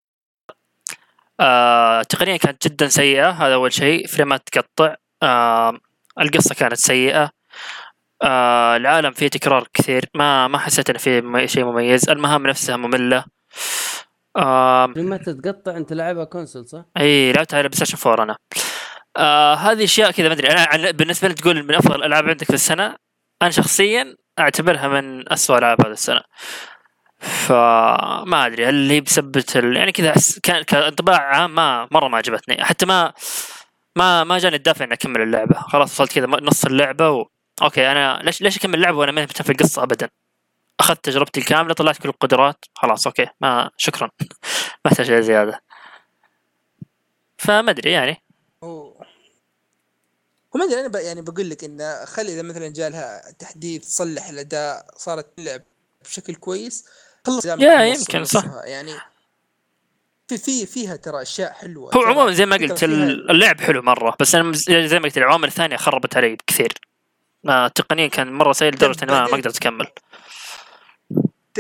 آه 1.40 2.04
تقنيا 2.04 2.38
كانت 2.38 2.68
جدا 2.68 2.88
سيئة 2.88 3.30
هذا 3.30 3.54
أول 3.54 3.74
شيء. 3.74 4.08
فريمات 4.08 4.42
تقطع 4.52 4.96
آه 5.24 5.80
القصة 6.22 6.56
كانت 6.56 6.74
سيئة. 6.78 7.37
آه 8.22 8.76
العالم 8.76 9.12
فيه 9.12 9.28
تكرار 9.28 9.68
كثير. 9.74 10.06
ما 10.16 10.48
ما 10.48 10.58
حسيت 10.58 10.90
إنه 10.90 11.00
فيه 11.00 11.46
شيء 11.46 11.66
مميز. 11.66 12.10
المهام 12.10 12.48
نفسها 12.48 12.78
مملة. 12.78 13.26
آه 14.38 14.94
لما 14.96 15.18
تتقطع 15.18 15.78
أنت 15.78 15.94
لاعبها 15.94 16.24
console 16.24 16.66
صح؟ 16.66 16.86
إي 16.98 17.32
لعبتها 17.34 17.58
على 17.58 17.68
PlayStation 17.68 18.10
4 18.10 18.24
أنا. 18.24 18.38
آه 19.18 19.54
هذه 19.54 19.84
أشياء 19.84 20.12
كذا 20.12 20.28
ما 20.28 20.34
أدري. 20.34 20.48
أنا 20.48 20.92
بالنسبة 20.92 21.28
لي 21.28 21.34
تقول 21.34 21.64
من 21.64 21.76
أفضل 21.76 21.96
الألعاب 21.96 22.30
عندك 22.30 22.48
في 22.48 22.54
السنة 22.54 22.96
أنا 23.42 23.50
شخصيا 23.50 24.16
أعتبرها 24.40 24.88
من 24.88 25.34
أسوأ 25.34 25.58
العاب 25.58 25.86
هذه 25.86 25.92
السنة. 25.92 26.22
فما 27.20 28.46
أدري. 28.46 28.66
هل 28.66 28.92
هي 28.92 29.02
بسبة 29.02 29.46
ال... 29.56 29.78
يعني 29.78 29.92
كذا 29.92 30.14
كان 30.44 30.64
كانطباع 30.64 31.20
عام 31.20 31.56
ما 31.56 31.88
مرة 31.92 32.08
ما 32.08 32.18
عجبتني. 32.18 32.64
حتى 32.64 32.86
ما 32.86 33.14
ما 33.96 34.24
ما 34.24 34.38
جاني 34.38 34.56
الدافع 34.56 34.86
إني 34.86 34.94
أكمل 34.94 35.22
اللعبة. 35.22 35.56
خلاص 35.60 35.92
وصلت 35.92 36.12
كذا 36.14 36.26
نص 36.28 36.66
اللعبة 36.66 37.10
و... 37.10 37.26
okay 37.62 37.92
أنا 37.92 38.22
ليش 38.24 38.42
ليش 38.42 38.58
أكمل 38.58 38.76
اللعبه 38.76 38.98
وأنا 38.98 39.12
ما 39.12 39.22
مهتم 39.22 39.44
في 39.44 39.52
القصة 39.52 39.84
ابدا؟ 39.84 40.10
أخذت 40.80 41.06
تجربتي 41.06 41.40
الكاملة 41.40 41.74
طلعت 41.74 41.98
كل 41.98 42.10
القدرات 42.10 42.66
خلاص 42.76 43.08
okay. 43.08 43.28
ما 43.42 43.70
شكرا. 43.78 44.10
ما 44.86 44.92
أحتاج 44.92 45.14
زيادة. 45.14 45.62
فما 47.38 47.72
أدري 47.72 47.92
يعني. 47.92 48.24
وما 48.62 50.66
أدري 50.66 50.80
أنا 50.80 50.88
ب... 50.88 50.96
يعني 50.96 51.22
بقول 51.22 51.50
لك 51.50 51.64
انه 51.64 52.06
خلي 52.06 52.34
إذا 52.34 52.42
مثلا 52.42 52.68
جاء 52.68 52.90
لها 52.90 53.32
تحديث 53.40 53.84
صلح 53.84 54.30
الأداء 54.30 54.86
صارت 54.98 55.38
تلعب 55.38 55.62
بشكل 56.06 56.36
كويس 56.36 56.86
خلص 57.26 57.46
يا 57.46 57.84
يمكن، 57.84 58.26
صح. 58.26 58.44
يعني 58.64 58.94
في 60.28 60.38
في 60.38 60.66
فيها 60.66 60.96
ترى 60.96 61.22
أشياء 61.22 61.54
حلوة. 61.54 61.96
هو 61.96 62.02
عموما 62.02 62.32
زي 62.32 62.46
ما 62.46 62.56
قلت 62.56 62.84
اللعب 62.84 63.62
حلو 63.62 63.82
مرة 63.82 64.16
بس 64.20 64.36
أنا 64.36 64.52
زي 64.88 65.00
ما 65.00 65.06
قلت 65.06 65.18
العوامل 65.18 65.48
الثانية 65.48 65.78
خربت 65.78 66.18
علي 66.18 66.38
كثير 66.48 66.74
تقنيا 67.76 68.08
كان 68.08 68.34
مرة 68.34 68.54
سيء 68.54 68.74
لدرجة 68.74 69.04
إني 69.04 69.12
ما 69.12 69.26
قدرت 69.26 69.58
أكمل. 69.58 69.88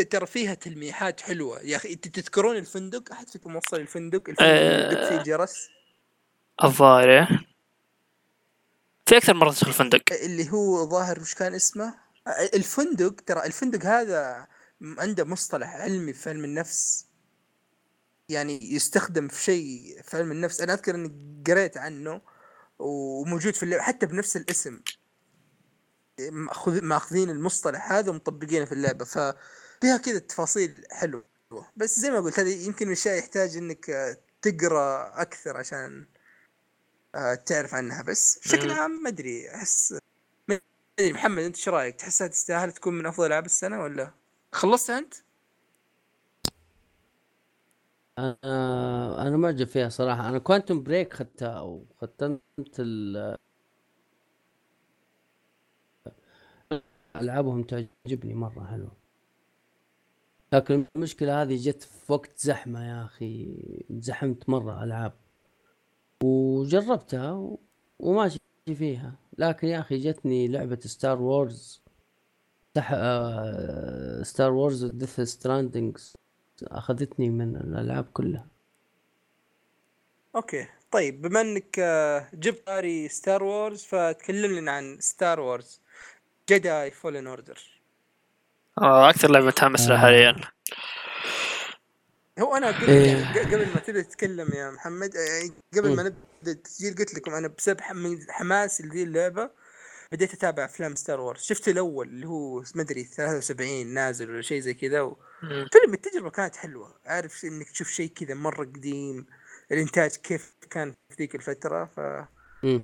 ترى 0.09 0.25
فيها 0.25 0.53
تلميحات 0.53 1.21
حلوة. 1.21 1.59
يا 1.61 1.77
أخي 1.77 1.93
انت 1.93 2.07
تذكرون 2.07 2.57
الفندق؟ 2.57 3.11
أحد 3.11 3.29
فيكم 3.29 3.55
وصل 3.55 3.77
الفندق؟ 3.77 4.29
الفندق 4.29 4.99
آه. 4.99 5.09
فيه 5.09 5.17
الجرس 5.17 5.69
الظاهر 6.63 7.09
إيه. 7.09 7.27
في 9.05 9.17
أكثر 9.17 9.33
مرة 9.33 9.51
تدخل 9.51 9.67
الفندق. 9.67 10.01
اللي 10.11 10.51
هو 10.51 10.89
ظاهر 10.89 11.19
وش 11.19 11.33
كان 11.33 11.53
اسمه؟ 11.53 11.93
الفندق 12.53 13.15
ترى 13.25 13.45
الفندق 13.45 13.85
هذا 13.85 14.47
عنده 14.81 15.23
مصطلح 15.23 15.75
علمي 15.75 16.13
في 16.13 16.29
علم 16.29 16.43
النفس. 16.43 17.05
يعني 18.29 18.73
يستخدم 18.73 19.27
في 19.27 19.43
شيء 19.43 20.01
في 20.03 20.17
علم 20.17 20.31
النفس. 20.31 20.61
أنا 20.61 20.73
أذكر 20.73 20.95
إني 20.95 21.43
قريت 21.47 21.77
عنه 21.77 22.21
وموجود 22.79 23.53
في 23.53 23.63
اللعبه 23.63 23.83
حتى 23.83 24.05
بنفس 24.05 24.37
الاسم. 24.37 24.79
مأخذين 26.81 27.29
المصطلح 27.29 27.91
هذا 27.91 28.09
ومطبقينه 28.09 28.65
في 28.65 28.71
اللعبة 28.71 29.05
ففيها 29.05 29.97
كذا 30.05 30.19
تفاصيل 30.19 30.85
حلوة 30.91 31.23
بس 31.75 31.99
زي 31.99 32.11
ما 32.11 32.19
قلت 32.19 32.39
هذه 32.39 32.65
يمكن 32.67 32.85
من 32.85 32.91
الاشياء 32.91 33.17
يحتاج 33.17 33.57
إنك 33.57 33.89
آه، 33.89 34.17
تقرأ 34.41 35.21
أكثر 35.21 35.57
عشان 35.57 36.05
آه، 37.15 37.35
تعرف 37.35 37.73
عنها 37.73 38.01
بس 38.01 38.39
بشكل. 38.39 38.71
عام 38.71 39.03
ما 39.03 39.09
أدري 39.09 39.49
أحس 39.55 39.99
ما 40.47 40.59
أدري 40.99 41.13
محمد 41.13 41.43
أنت 41.43 41.55
إيش 41.55 41.69
رأيك؟ 41.69 41.95
تحسها 41.95 42.27
تستاهل 42.27 42.71
تكون 42.71 42.93
من 42.93 43.05
أفضل 43.05 43.27
ألعاب 43.27 43.45
السنة 43.45 43.81
ولا؟ 43.81 44.11
خلصت 44.51 44.89
أنت؟ 44.89 45.13
آه 48.17 49.21
أنا 49.21 49.37
معجب 49.37 49.67
فيها 49.67 49.89
صراحة 49.89 50.29
أنا 50.29 50.39
Quantum 50.39 50.83
Break 50.83 51.13
خدتها 51.13 51.61
وختمت 51.61 52.79
ال 52.79 53.37
ألعابهم 57.19 57.63
تعجبني 57.63 58.33
مرة 58.33 58.65
حلوة. 58.65 58.91
لكن 60.53 60.85
المشكلة 60.95 61.41
هذه 61.41 61.55
جت 61.55 61.83
في 61.83 62.13
وقت 62.13 62.39
زحمة 62.39 62.87
يا 62.87 63.05
أخي. 63.05 63.57
زحمت 63.89 64.49
مرة 64.49 64.83
ألعاب. 64.83 65.13
وجربتها. 66.23 67.57
وماشي 67.99 68.39
فيها. 68.75 69.15
لكن 69.37 69.67
يا 69.67 69.79
أخي 69.79 69.97
جتني 69.97 70.47
لعبة 70.47 70.79
Star 70.79 71.21
Wars 71.21 71.81
تح... 72.73 72.95
Star 74.23 74.51
Wars 74.51 74.85
Death 74.85 75.21
Strandings 75.21 76.13
أخذتني 76.63 77.29
من 77.29 77.55
الألعاب 77.55 78.05
كلها. 78.05 78.47
okay. 80.35 80.67
طيب 80.91 81.21
بما 81.21 81.41
إنك 81.41 81.79
آه، 81.79 82.27
جبت 82.33 82.67
طاري 82.67 83.07
Star 83.07 83.43
Wars 83.43 83.83
فتكلم 83.83 84.51
لنا 84.59 84.71
عن 84.71 84.97
Star 84.99 85.39
Wars 85.39 85.81
Jedi 86.49 86.91
Fallen 86.91 87.27
Order 87.27 87.59
آه، 88.81 89.09
أكثر 89.09 89.31
لعبة 89.31 89.45
متحمس 89.45 89.87
لها 89.87 89.97
آه. 89.97 90.01
حاليا 90.01 90.35
هو 92.39 92.55
أنا 92.55 92.67
قلت 92.67 92.89
إيه. 92.89 93.07
يعني 93.17 93.39
قبل 93.39 93.67
ما 93.73 93.79
تبدأ 93.79 94.01
تتكلم 94.01 94.49
يا 94.53 94.71
محمد 94.71 95.15
آه، 95.15 95.49
قبل 95.79 95.95
ما 95.95 96.03
مم. 96.03 96.07
نبدأ 96.39 96.51
التسجيل 96.51 96.95
قلت 96.95 97.13
لكم 97.15 97.33
أنا 97.33 97.47
بسبب 97.47 97.81
حم- 97.81 98.17
حماسي 98.29 98.83
لذي 98.83 99.03
اللعبة 99.03 99.49
بديت 100.11 100.33
أتابع 100.33 100.65
أفلام 100.65 100.95
Star 100.95 101.19
Wars 101.19 101.41
شفت 101.41 101.67
الأول 101.67 102.07
اللي 102.07 102.27
هو 102.27 102.63
ما 102.75 102.81
أدري 102.81 103.03
73 103.03 103.87
نازل 103.87 104.29
ولا 104.31 104.41
شيء 104.41 104.59
زي 104.59 104.73
كذا 104.73 105.01
و... 105.01 105.17
فيلم 105.41 105.93
التجربة 105.93 106.29
كانت 106.29 106.55
حلوة 106.55 106.95
عارف 107.05 107.45
إنك 107.45 107.69
تشوف 107.69 107.87
شيء 107.89 108.09
كذا 108.09 108.33
مرة 108.33 108.65
قديم 108.65 109.25
الإنتاج 109.71 110.15
كيف 110.15 110.53
كان 110.69 110.91
في 110.91 111.15
ذيك 111.19 111.35
الفترة 111.35 111.85
ف 111.85 111.99
مم. 112.63 112.83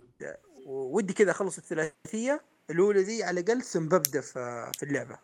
ودي 0.65 1.13
كذا 1.13 1.31
أخلص 1.31 1.57
الثلاثية 1.57 2.41
الأولى 2.69 3.03
دي 3.03 3.23
على 3.23 3.39
الأقل 3.41 3.61
ثم 3.63 3.87
ببدا 3.89 4.21
في 4.21 4.71
في 4.77 4.83
اللعبة. 4.83 5.19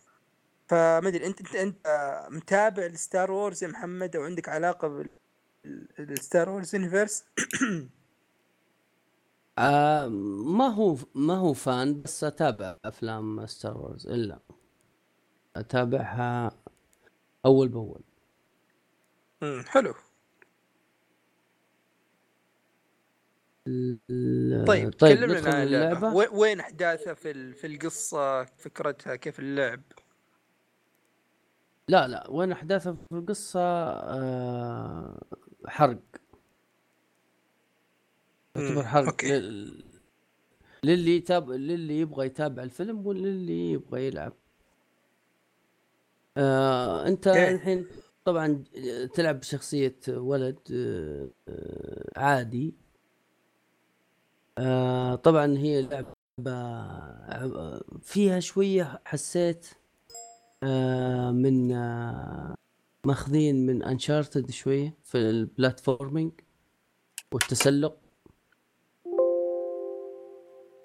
فما 0.69 1.07
ادري 1.09 1.25
أنت 1.27 1.39
أنت 1.41 1.55
أنت 1.55 1.87
متابع 2.31 2.85
ل 2.85 2.95
Star 2.95 3.31
Wars 3.31 3.63
يا 3.63 3.67
محمد؟ 3.69 4.15
أو 4.15 4.23
عندك 4.23 4.49
علاقة 4.49 5.05
بال 5.99 6.16
Star 6.16 6.49
Wars 6.49 6.75
universe 6.75 7.23
آه 9.57 10.07
ما 10.57 10.67
هو 10.67 10.97
ما 11.15 11.35
هو 11.37 11.53
fan 11.53 12.01
بس 12.01 12.23
أتابع 12.23 12.77
أفلام 12.85 13.45
Star 13.45 13.77
Wars. 13.77 14.07
إلا 14.07 14.39
أتابعها 15.55 16.51
أول 17.45 17.67
بأول. 17.69 18.01
حلو. 19.67 19.93
طيب, 24.67 24.93
طيب 24.93 25.17
كلمنا 25.17 25.49
عن 25.49 25.63
اللعبة. 25.63 26.13
وين- 26.13 26.59
احداثها 26.59 27.13
في 27.13 27.53
في 27.53 27.67
القصة 27.67 28.43
فكرتها 28.43 29.15
كيف 29.15 29.39
اللعب؟ 29.39 29.81
لا 31.87 32.07
لا 32.07 32.29
وين 32.29 32.51
احداثها 32.51 32.93
في 32.93 33.15
القصة؟ 33.15 33.59
آه 33.61 35.21
حرق. 35.67 35.99
يعتبر 38.55 38.83
حرق 38.83 39.05
أوكي. 39.07 39.39
لل... 39.39 39.83
للي 40.83 41.15
يتابع 41.15 41.55
للي 41.55 41.99
يبغى 41.99 42.25
يتابع 42.25 42.63
الفيلم 42.63 43.07
وللي 43.07 43.71
يبغى 43.71 44.07
يلعب. 44.07 44.33
آه 46.37 47.07
أنت. 47.07 47.27
الحين 47.27 47.87
طبعا 48.25 48.63
تلعب 49.13 49.39
بشخصية 49.39 49.95
ولد 50.07 50.59
آه، 50.73 51.29
عادي. 52.17 52.73
آه 54.59 55.15
طبعا 55.15 55.57
هي 55.57 55.81
لعبة 55.81 56.15
آه، 56.47 57.81
فيها 58.01 58.39
شوية 58.39 59.01
حسيت 59.05 59.67
آه 60.63 61.31
من 61.31 61.71
آه 61.71 62.55
ماخذين 63.05 63.65
من 63.65 63.83
Uncharted 63.83 64.51
شوية 64.51 64.97
في 65.03 65.17
ال 65.17 65.27
platforming 65.27 66.31
والتسلق. 67.31 67.97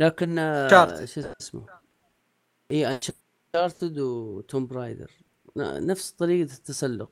لكن 0.00 0.38
آه،. 0.38 1.04
شو 1.04 1.20
اسمه؟ 1.40 1.66
اي 2.70 2.98
Uncharted 3.54 3.98
و 3.98 4.12
Tomb 4.12 4.66
Raider 4.66 5.10
نفس 5.56 6.10
طريقة 6.10 6.52
التسلق. 6.52 7.10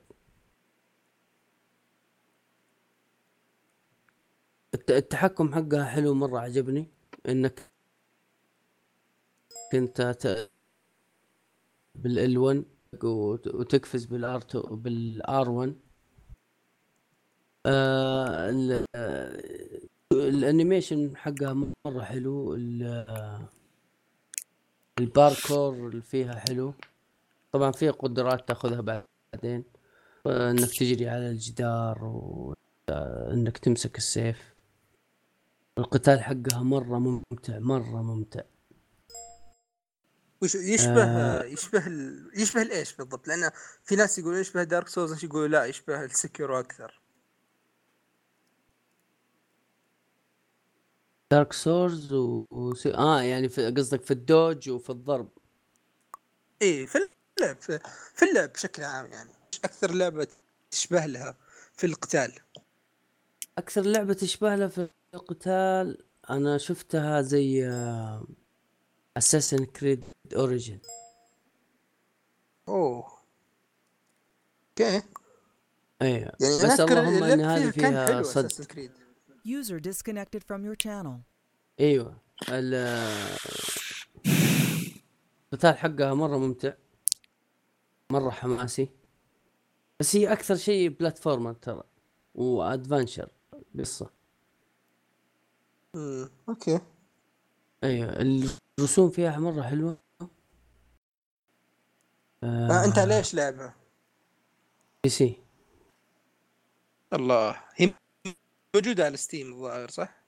التحكم 4.89 5.53
حقها 5.53 5.83
حلو 5.85 6.13
مرة 6.13 6.39
عجبني 6.39 6.87
إنك 7.29 7.71
كنت 9.71 10.01
ت... 10.01 10.49
بال 11.95 12.23
L 12.23 12.37
1 12.37 12.63
وتقفز 13.03 14.05
بال 14.05 14.26
R 14.26 14.37
2 14.37 14.63
بال 14.75 15.24
R 15.24 15.49
1 15.49 15.75
آه 17.65 18.49
ال- 18.49 18.85
آه، 18.95 19.41
ال 20.11 20.22
animation 20.22 21.17
حقها 21.17 21.53
مرة 21.85 22.01
حلو 22.03 22.53
ال- 22.55 23.05
آه، 23.09 23.49
الباركور 24.99 25.87
اللي 25.89 26.01
فيها 26.01 26.33
حلو. 26.35 26.73
طبعا 27.51 27.71
فيها 27.71 27.91
قدرات 27.91 28.47
تاخذها 28.47 28.81
بعدين 29.33 29.63
آه، 30.27 30.51
إنك 30.51 30.69
تجري 30.69 31.09
على 31.09 31.29
الجدار 31.29 32.03
وانك 32.03 33.57
تمسك 33.57 33.97
السيف. 33.97 34.52
القتال 35.77 36.23
حقها 36.23 36.63
مرة 36.63 36.99
ممتع 36.99 37.59
مرة 37.59 38.01
ممتع. 38.01 38.41
وش 40.41 40.55
يشبه 40.55 41.03
آه. 41.03 41.43
يشبه 41.43 41.87
ال... 41.87 42.31
يشبه 42.35 42.61
الايش 42.61 42.95
بالضبط؟ 42.95 43.27
لأن 43.27 43.51
في 43.83 43.95
ناس 43.95 44.19
يقولون 44.19 44.41
يشبه 44.41 44.63
Dark 44.63 44.87
Souls 44.87 45.11
ناس 45.11 45.23
يقولوا 45.23 45.47
لا 45.47 45.65
يشبه 45.65 46.03
ال 46.03 46.11
Sekiro 46.11 46.59
أكثر. 46.59 46.99
Dark 51.31 51.53
Souls 51.53 52.13
و... 52.13 52.45
و... 52.51 52.73
آه 52.85 53.21
يعني 53.21 53.49
في... 53.49 53.71
قصدك 53.71 54.01
في 54.01 54.11
ال 54.11 54.21
dodge 54.21 54.69
وفي 54.69 54.89
الضرب. 54.89 55.29
إيه 56.61 56.85
في 56.85 57.09
اللعب 57.39 57.57
في, 57.61 57.79
في 58.13 58.25
اللعب 58.25 58.53
بشكل 58.53 58.83
عام 58.83 59.05
يعني. 59.05 59.29
أكثر 59.63 59.91
لعبة 59.91 60.27
تشبه 60.71 61.05
لها 61.05 61.35
في 61.73 61.87
القتال؟ 61.87 62.39
أكثر 63.57 63.81
لعبة 63.81 64.13
تشبه 64.13 64.55
لها 64.55 64.67
في 64.67 64.89
القتال 65.13 66.03
أنا 66.29 66.57
شفتها 66.57 67.21
زي 67.21 67.69
Assassin's 69.17 69.65
Creed 69.65 70.03
Origins 70.35 70.79
أوه. 72.67 73.07
okay. 74.69 75.01
أيوه 76.01 76.19
يعني 76.19 76.33
بس 76.39 76.79
اللهم 76.79 77.23
إن 77.23 77.41
هذه 77.41 77.69
فيها 77.69 78.23
صدق. 78.23 78.89
User 79.45 79.79
disconnected 79.79 80.43
from 80.43 80.63
your 80.65 80.75
channel. 80.75 81.19
أيوه. 81.79 82.17
ال 82.49 82.73
القتال 85.53 85.77
حقها 85.77 86.13
مرة 86.13 86.37
ممتع. 86.37 86.73
مرة 88.09 88.29
حماسي. 88.29 88.89
بس 89.99 90.15
هي 90.15 90.33
أكثر 90.33 90.55
شيء 90.55 90.89
platformer 90.89 91.53
ترى 91.53 91.83
و 92.35 92.44
adventure 92.44 93.29
قصة. 93.79 94.22
امم 95.95 96.29
okay. 96.49 96.79
أيوه 97.83 98.09
الرسوم 98.79 99.09
فيها 99.09 99.39
مرة 99.39 99.61
حلوة. 99.61 99.97
آه. 102.43 102.85
أنت 102.85 102.97
على 102.97 103.17
إيش 103.17 103.35
لعبة؟ 103.35 103.73
PC. 105.03 105.43
الله. 107.13 107.63
هي 107.75 107.93
موجودة 108.75 109.05
على 109.05 109.17
Steam 109.17 109.53
الظاهر 109.53 109.89
صح؟ 109.89 110.23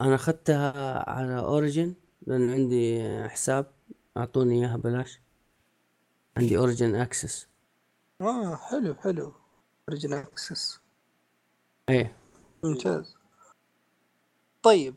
أنا 0.00 0.14
أخذتها 0.14 1.10
على 1.10 1.38
Origin 1.38 1.94
لأن 2.26 2.50
عندي 2.50 3.02
حساب. 3.28 3.72
أعطوني 4.16 4.54
إياها 4.54 4.76
بلاش 4.76 5.20
عندي 6.36 6.58
Origin 6.58 6.94
Access. 6.94 7.48
آه 8.20 8.56
حلو 8.56 8.94
حلو. 8.94 9.34
Origin 9.88 10.12
Access. 10.12 10.80
إيه. 11.88 12.16
ممتاز. 12.64 13.17
طيب 14.62 14.94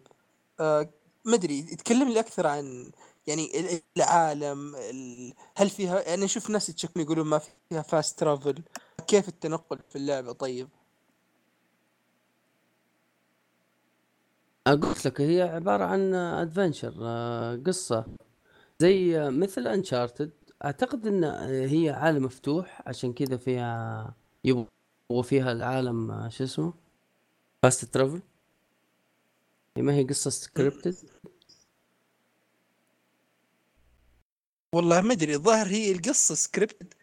آه 0.60 0.90
مدري 1.26 1.62
تكلم 1.62 2.10
لي 2.10 2.20
أكثر 2.20 2.48
عن 2.48 2.92
يعني 3.28 3.60
ال- 3.60 3.82
العالم 3.98 4.76
ال... 4.76 5.34
هل 5.56 5.70
فيها 5.70 6.02
يعني 6.10 6.26
أشوف 6.26 6.50
ناس 6.50 6.70
يتشكون 6.70 7.06
يقولون 7.06 7.28
ما 7.28 7.42
فيها 7.70 7.82
fast 7.82 8.20
travel 8.20 8.64
كيف 9.08 9.28
التنقل 9.30 9.80
في 9.90 9.96
اللعبة؟ 9.96 10.32
طيب. 10.32 10.70
قلت 14.68 15.06
لك 15.08 15.22
هي 15.22 15.42
عبارة 15.42 15.84
عن 15.84 16.14
adventure 16.14 16.92
قصة. 17.68 18.06
زي 18.80 19.20
آه، 19.22 19.30
مثل 19.30 19.68
Uncharted 19.68 20.32
أعتقد 20.66 21.08
إن 21.08 21.24
هي 21.70 21.90
عالم 21.90 22.24
مفتوح 22.26 22.82
عشان 22.88 23.14
كذا 23.14 23.38
فيها 23.38 24.14
يبغوا 24.44 25.24
فيها 25.24 25.52
العالم 25.52 26.12
آه، 26.12 26.30
شو 26.30 26.44
اسمه؟ 26.44 26.74
fast 27.64 27.86
travel 27.86 28.22
ما 29.78 29.96
هي 29.96 30.04
قصة 30.04 30.30
scripted 30.30 30.96
والله 34.76 35.02
ما 35.02 35.14
أدري 35.14 35.36
الظاهر 35.36 35.68
هي 35.68 35.92
القصة 35.92 36.36
سكريبت 36.36 36.94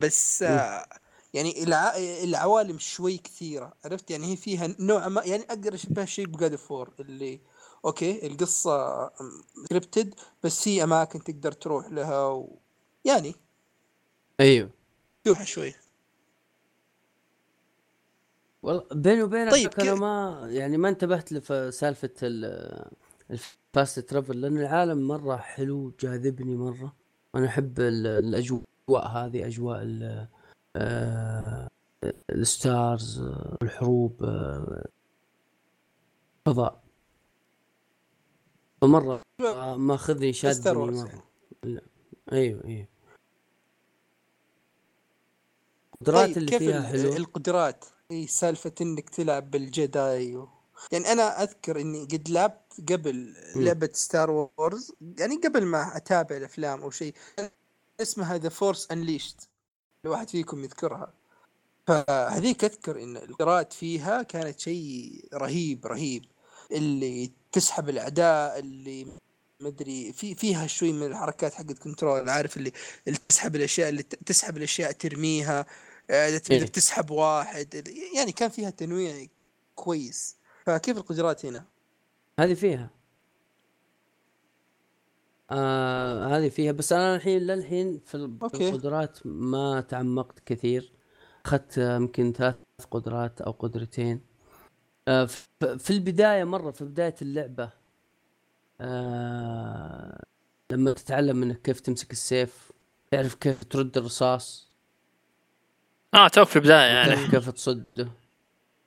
بس 0.00 0.42
آه 0.42 0.86
يعني 1.34 1.62
الع... 1.62 1.96
العوالم 1.98 2.78
شوي 2.78 3.16
كثيرة 3.16 3.72
عرفت؟ 3.84 4.10
يعني 4.10 4.32
هي 4.32 4.36
فيها 4.36 4.76
نوع 4.78 5.08
ما 5.08 5.22
يعني 5.24 5.42
أقدر 5.42 5.74
اشبه 5.74 6.04
شيء 6.04 6.26
ب 6.26 6.33
God 6.33 6.54
of 6.54 6.70
War 6.70 6.94
اللي 7.00 7.40
okay 7.84 8.26
القصة 8.26 9.10
scripted 9.64 10.14
بس 10.42 10.62
في 10.62 10.82
أماكن 10.82 11.24
تقدر 11.24 11.52
تروح 11.52 11.88
لها 11.88 12.26
و... 12.26 12.58
يعني 13.04 13.34
أيوه. 14.40 14.70
شوي. 15.42 15.74
والله 18.64 18.84
بيني 18.92 19.22
وبينك 19.22 19.50
طيب، 19.52 19.70
أنا 19.80 19.94
ما 19.94 20.40
يعني 20.50 20.76
ما 20.76 20.88
انتبهت 20.88 21.32
لسالفة 21.32 22.10
ال 23.30 23.44
fast 23.44 23.98
travel 24.00 24.40
لأن 24.40 24.56
العالم 24.58 25.08
مرة 25.08 25.36
حلو 25.36 25.92
جاذبني 26.00 26.56
مرة. 26.56 26.94
أنا 27.34 27.46
أحب 27.46 27.80
ال- 27.80 28.06
الأجواء 28.06 29.06
هذه 29.08 29.46
أجواء 29.46 29.82
ال- 29.82 30.28
آه، 30.76 31.68
ال 32.30 32.45
stars 32.45 33.22
الحروب 33.62 34.22
آه، 34.24 34.84
فضاء 36.46 36.82
فمرة 38.80 39.20
آه، 39.40 39.76
ماخذني 39.76 40.32
شادني 40.32 40.60
Star 40.60 40.78
Wars 40.78 41.02
مرة. 41.02 41.24
لا. 41.64 41.80
أيوه 42.32 42.64
أيوه. 42.64 42.86
القدرات 45.94 46.26
طيب 46.28 46.36
اللي 46.36 46.50
كيف 46.50 46.58
فيها 46.58 46.82
حلوة. 46.82 47.16
القدرات؟ 47.16 47.84
إي 48.14 48.26
سالفة 48.26 48.72
إنك 48.80 49.10
تلعب 49.10 49.50
بال 49.50 49.79
Jedi 49.79 50.36
و... 50.36 50.48
يعني 50.92 51.12
أنا 51.12 51.42
أذكر 51.42 51.80
إني 51.80 52.04
قد 52.04 52.28
لعبت 52.28 52.92
قبل. 52.92 53.34
لعبة 53.56 53.90
Star 53.92 54.30
Wars 54.30 54.92
يعني 55.18 55.36
قبل 55.36 55.64
ما 55.64 55.96
أتابع 55.96 56.36
الأفلام 56.36 56.82
أو 56.82 56.90
شيء. 56.90 57.14
اسمها 58.00 58.38
The 58.38 58.48
Force 58.48 58.90
Unleashed 58.90 59.48
الواحد 60.04 60.30
فيكم 60.30 60.64
يذكرها. 60.64 61.12
فهذيك 61.86 62.64
أذكر 62.64 63.02
إن 63.02 63.16
القدرات 63.16 63.72
فيها 63.72 64.22
كانت 64.22 64.60
شيء 64.60 65.24
رهيب 65.34 65.86
رهيب. 65.86 66.24
اللي 66.72 67.30
تسحب 67.52 67.88
الأعداء 67.88 68.58
اللي 68.58 69.06
مدري 69.60 70.12
في 70.12 70.34
فيها 70.34 70.66
شوي 70.66 70.92
من 70.92 71.06
الحركات 71.06 71.54
حقت 71.54 71.78
Control 71.78 72.28
عارف 72.30 72.56
اللي, 72.56 72.72
اللي 73.08 73.18
تسحب 73.28 73.56
الأشياء 73.56 73.88
اللي 73.88 74.02
تسحب 74.02 74.56
الأشياء 74.56 74.92
ترميها. 74.92 75.60
آه، 75.60 75.66
تقدر 76.08 76.50
إيه. 76.50 76.66
تسحب 76.66 77.10
واحد 77.10 77.88
يعني 78.16 78.32
كان 78.32 78.48
فيها 78.48 78.70
تنويع 78.70 79.26
كويس 79.74 80.36
فكيف 80.66 80.96
القدرات 80.96 81.46
هنا؟ 81.46 81.64
هذه 82.40 82.54
فيها 82.54 82.90
آه 85.50 86.36
هذه 86.36 86.48
فيها 86.48 86.72
بس 86.72 86.92
أنا 86.92 87.16
الحين 87.16 87.38
للحين 87.38 88.00
في 88.06 88.36
أوكي. 88.42 88.68
القدرات 88.68 89.18
ما 89.24 89.80
تعمقت 89.80 90.38
كثير 90.46 90.92
أخذت 91.46 91.78
آه، 91.78 91.96
يمكن 91.96 92.32
ثلاث 92.32 92.56
قدرات 92.90 93.40
أو 93.40 93.52
قدرتين 93.52 94.20
آه 95.08 95.24
في 95.78 95.90
البداية 95.90 96.44
مرة 96.44 96.70
في 96.70 96.84
بداية 96.84 97.14
اللعبة 97.22 97.70
آه 98.80 100.24
لما 100.70 100.92
تتعلم 100.92 101.42
إنك 101.42 101.62
كيف 101.62 101.80
تمسك 101.80 102.12
السيف 102.12 102.72
تعرف 103.10 103.34
كيف 103.34 103.64
ترد 103.64 103.98
الرصاص 103.98 104.73
آه 106.14 106.28
توك 106.28 106.48
في 106.48 106.56
البداية 106.56 106.92
يعني. 106.92 107.14
تعرف 107.16 107.30
كيف 107.30 107.50
تصده 107.50 108.08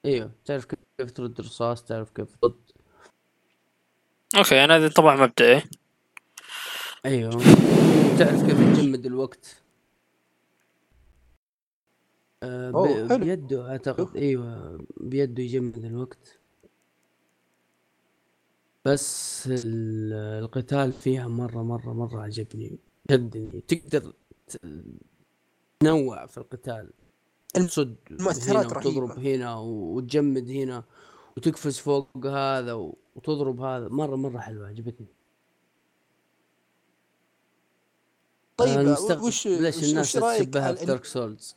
إيوه 0.06 0.32
تعرف 0.46 0.66
كيف 0.66 1.12
ترد 1.12 1.40
الرصاص 1.40 1.84
تعرف 1.84 2.10
كيف 2.12 2.36
تصد. 2.36 2.56
أوكي 4.38 4.56
يعني 4.56 4.74
هذا 4.74 4.88
طبعا 4.90 5.16
مبدئي. 5.16 5.62
إيوه. 7.06 7.32
تعرف 8.20 8.46
كيف 8.46 8.78
تجمد 8.78 9.06
الوقت. 9.06 9.62
آه 12.44 12.72
ب-. 12.72 13.20
بيده 13.20 13.72
أعتقد 13.72 14.18
إيوه 14.18 14.80
بيده 14.98 15.44
يجمد 15.44 15.78
الوقت. 15.78 16.40
بس 18.86 19.48
ال- 19.48 20.14
القتال 20.44 20.92
فيها 20.92 21.28
مرة 21.28 21.64
مرة 21.64 21.94
مرة 21.94 22.22
عجبني 22.22 22.80
شدني. 23.12 23.62
تقدر 23.68 24.14
تنوع 25.80 26.26
في 26.26 26.38
القتال. 26.38 26.90
المؤثرات 27.56 28.66
هنا 28.66 28.74
رهيبة. 28.74 28.90
وتضرب 28.90 29.20
هنا 29.20 29.56
وتجمد 29.56 30.50
هنا 30.50 30.84
وتقفز 31.38 31.78
فوق 31.78 32.26
هذا 32.26 32.74
وتضرب 33.16 33.62
هذا. 33.62 33.88
مره 33.88 34.16
مرة 34.16 34.40
حلوة 34.40 34.68
عجبتني. 34.68 35.08
طيب 38.58 38.80
أنا 38.80 38.92
مستغرب 38.92 39.22
وش 39.22 39.48
ليش 39.48 39.84
الناس 39.84 40.18
على 40.18 40.46
في 40.46 40.86
Dark 40.86 41.06
Souls 41.06 41.56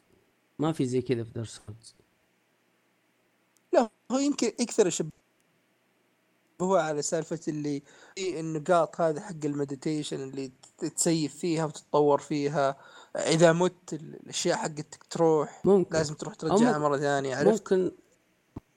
ما 0.58 0.72
في 0.72 0.86
زي 0.86 1.02
كذا 1.02 1.24
في 1.24 1.30
دارك 1.30 1.48
سولز 1.48 1.94
لا 3.72 3.90
هو 4.12 4.18
يمكن 4.18 4.52
أكثر 4.60 4.86
يشبه 4.86 5.10
هو 6.60 6.76
على 6.76 7.02
سالفة 7.02 7.40
اللي 7.48 7.82
في 8.16 8.40
النقاط 8.40 9.00
هذه 9.00 9.20
حق 9.20 9.44
ال 9.44 9.51
meditation 9.51 10.22
اللي 10.22 10.50
تسيف 10.96 11.36
فيها 11.36 11.64
وتتطور 11.64 12.18
فيها. 12.18 12.76
إذا 13.16 13.52
مت 13.52 13.92
ال- 13.92 14.14
الأشياء 14.14 14.56
حقتك 14.56 15.04
تروح 15.10 15.62
ممكن 15.64 15.96
لازم 15.96 16.14
تروح 16.14 16.34
ترجعها 16.34 16.58
ممكن- 16.58 16.80
مرة 16.80 16.96
ثانية 16.98 17.36
عرفت؟ 17.36 17.48
ممكن 17.72 17.92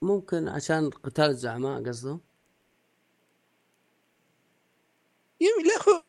ممكن 0.02 0.48
عشان 0.48 0.90
قتال 0.90 1.26
الزعماء 1.30 1.84
قصده 1.84 2.20
يم- 5.42 5.66
لا 5.66 5.94
هو 5.94 6.04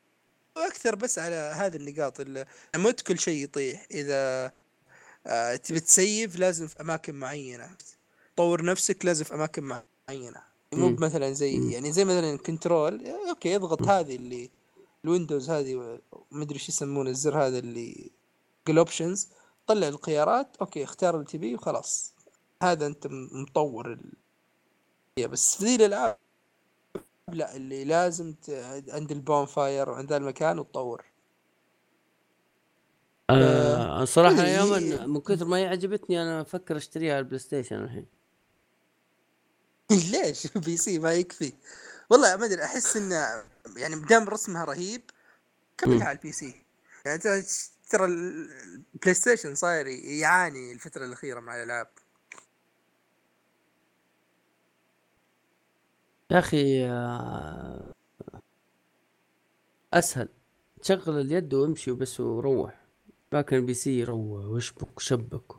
أكثر 0.56 0.94
بس 0.94 1.18
على 1.18 1.34
هذه 1.34 1.76
النقاط 1.76 2.20
اللي 2.20 2.46
لما 2.74 2.90
كل 2.90 3.18
شيء 3.18 3.44
يطيح 3.44 3.86
إذا 3.90 4.52
آه، 5.26 5.56
تبي 5.56 5.80
تسيف 5.80 6.36
لازم 6.38 6.66
في 6.66 6.80
أماكن 6.80 7.14
معينة 7.14 7.70
تطور 8.34 8.64
نفسك 8.64 9.04
لازم 9.04 9.24
في 9.24 9.34
أماكن 9.34 9.62
معينة 10.08 10.42
مو. 10.72 10.90
مثلا 10.90 11.32
زي. 11.32 11.72
يعني 11.72 11.92
زي 11.92 12.04
مثلا 12.04 12.38
Control 12.38 13.06
okay 13.06 13.56
اضغط 13.56 13.82
هذه 13.82 14.16
اللي 14.16 14.50
ال 15.04 15.10
Windows 15.10 15.50
هذه 15.50 16.00
ما 16.30 16.42
أدري 16.42 16.54
إيش 16.54 16.68
يسمونه 16.68 17.10
الزر 17.10 17.38
هذا 17.46 17.58
اللي 17.58 18.10
ال 18.68 18.76
options 18.76 19.28
طلع 19.66 19.88
الخيارات 19.88 20.56
okay 20.60 20.84
اختار 20.84 21.14
اللي 21.14 21.26
تبيه 21.26 21.54
وخلاص. 21.54 22.14
هذا 22.62 22.86
أنت 22.86 23.06
مطور 23.10 23.92
ال... 23.92 24.12
بس 25.28 25.56
في 25.56 25.64
ذي 25.64 25.74
الألعاب 25.74 26.16
لا 27.28 27.56
اللي 27.56 27.84
لازم 27.84 28.32
ت... 28.32 28.50
عند 28.88 29.12
ال 29.12 29.46
bonfire 29.46 29.90
وعند 29.90 30.10
ذا 30.10 30.16
المكان 30.16 30.58
وتطور. 30.58 31.04
آه 33.30 34.04
صراحة 34.04 34.34
مدري. 34.34 34.54
يوم 34.54 35.10
من 35.10 35.20
كثر 35.20 35.44
ما 35.44 35.56
هي 35.56 35.66
عجبتني 35.66 36.22
أنا 36.22 36.40
أفكر 36.40 36.76
أشتريها 36.76 37.12
على 37.12 37.20
ال 37.20 37.38
PlayStation 37.38 37.76
الحين. 37.76 38.06
ليش؟ 40.12 40.46
PC 40.64 40.98
ما 40.98 41.12
يكفي. 41.12 41.52
والله 42.10 42.36
ما 42.36 42.46
أدري 42.46 42.64
أحس 42.64 42.96
إنه 42.96 43.44
يعني 43.76 43.96
مدام 43.96 44.28
رسمها 44.28 44.64
رهيب. 44.64 45.02
كملها 45.78 46.04
على 46.06 46.16
ال 46.18 46.32
PC 46.32 46.62
يعني 47.06 47.18
ترى 47.18 47.42
ترى 47.90 48.04
ال- 48.04 48.50
ال 48.94 49.14
PlayStation 49.14 49.54
صاير 49.54 49.86
يعاني 49.86 50.72
الفترة 50.72 51.04
الأخيرة 51.04 51.40
مع 51.40 51.56
الألعاب. 51.56 51.88
يا 56.30 56.38
أخي 56.38 56.86
آه، 56.88 57.92
أسهل. 59.94 60.28
تشغل 60.82 61.20
اليد 61.20 61.54
وامشي 61.54 61.90
وبس 61.90 62.20
وروح. 62.20 62.80
لكن 63.32 63.56
ال 63.56 63.74
PC 63.74 63.98
يروح 64.00 64.44
ويشبك 64.46 64.96
وشبك 64.96 65.52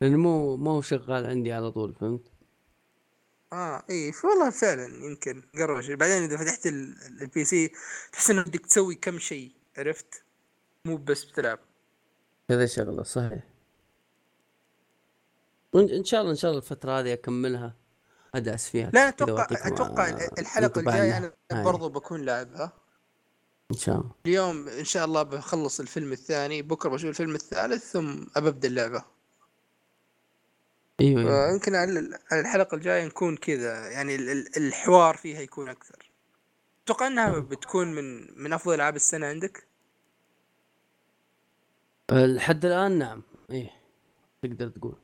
لأنه 0.00 0.16
مو 0.16 0.56
مو 0.56 0.82
شغال 0.82 1.26
عندي 1.26 1.52
على 1.52 1.70
طول 1.72 1.94
فهمت؟ 1.94 2.32
آه 3.54 3.84
إي 3.90 4.12
والله 4.24 4.50
فعلا 4.50 4.84
يمكن 5.06 5.42
قرب 5.58 5.80
شيء 5.80 5.94
بعدين 5.96 6.22
إذا 6.22 6.36
فتحت 6.36 6.66
ال- 6.66 7.02
ال- 7.06 7.22
ال 7.22 7.44
PC 7.44 7.72
تحس 8.12 8.30
إنه 8.30 8.42
بدك 8.42 8.66
تسوي 8.66 8.94
كم 8.94 9.18
شيء 9.18 9.52
عرفت؟ 9.78 10.24
مو 10.84 10.96
بس 10.96 11.24
بتلعب. 11.24 11.58
هذا 12.50 12.66
شغلة 12.66 13.02
صحيح. 13.02 13.42
إن 15.74 16.04
شاء 16.04 16.20
الله 16.20 16.30
إن 16.32 16.36
شاء 16.36 16.50
الله 16.50 16.62
الفترة 16.62 17.00
هذه 17.00 17.12
أكملها. 17.12 17.74
أدعس 18.34 18.68
فيها. 18.68 18.90
لا 18.94 19.08
أتوقع 19.08 19.46
أتوقع 19.50 20.08
الحلقة 20.38 20.80
الجاية. 20.80 21.34
أنا. 21.52 21.62
برضو 21.62 21.88
بكون 21.88 22.20
لاعبها. 22.22 22.72
إن 23.70 23.76
شاء 23.76 23.94
الله. 23.96 24.10
اليوم 24.26 24.68
إن 24.68 24.84
شاء 24.84 25.04
الله 25.04 25.22
بخلص 25.22 25.80
الفيلم 25.80 26.12
الثاني 26.12 26.62
بكرة 26.62 26.88
بشوف 26.88 27.08
الفيلم 27.10 27.34
الثالث 27.34 27.90
ثم 27.92 28.24
أبدأ 28.36 28.68
اللعبة. 28.68 29.04
إيوه 31.00 31.20
إيوه. 31.20 31.52
يمكن 31.52 31.74
الحلقة 32.32 32.74
الجاية 32.74 33.04
نكون 33.06 33.36
كذا 33.36 33.90
يعني 33.90 34.14
ال- 34.14 34.28
ال- 34.30 34.56
الحوار 34.56 35.16
فيها 35.16 35.40
يكون 35.40 35.68
أكثر. 35.68 36.10
أتوقع 36.84 37.06
إنها 37.06 37.38
بتكون 37.38 37.94
من 37.94 38.38
من 38.42 38.52
أفضل 38.52 38.74
ألعاب 38.74 38.96
السنة 38.96 39.26
عندك؟ 39.26 39.66
لحد 42.12 42.64
الآن 42.64 42.98
نعم. 42.98 43.22
إيه 43.50 43.70
تقدر 44.42 44.68
تقول. 44.68 44.96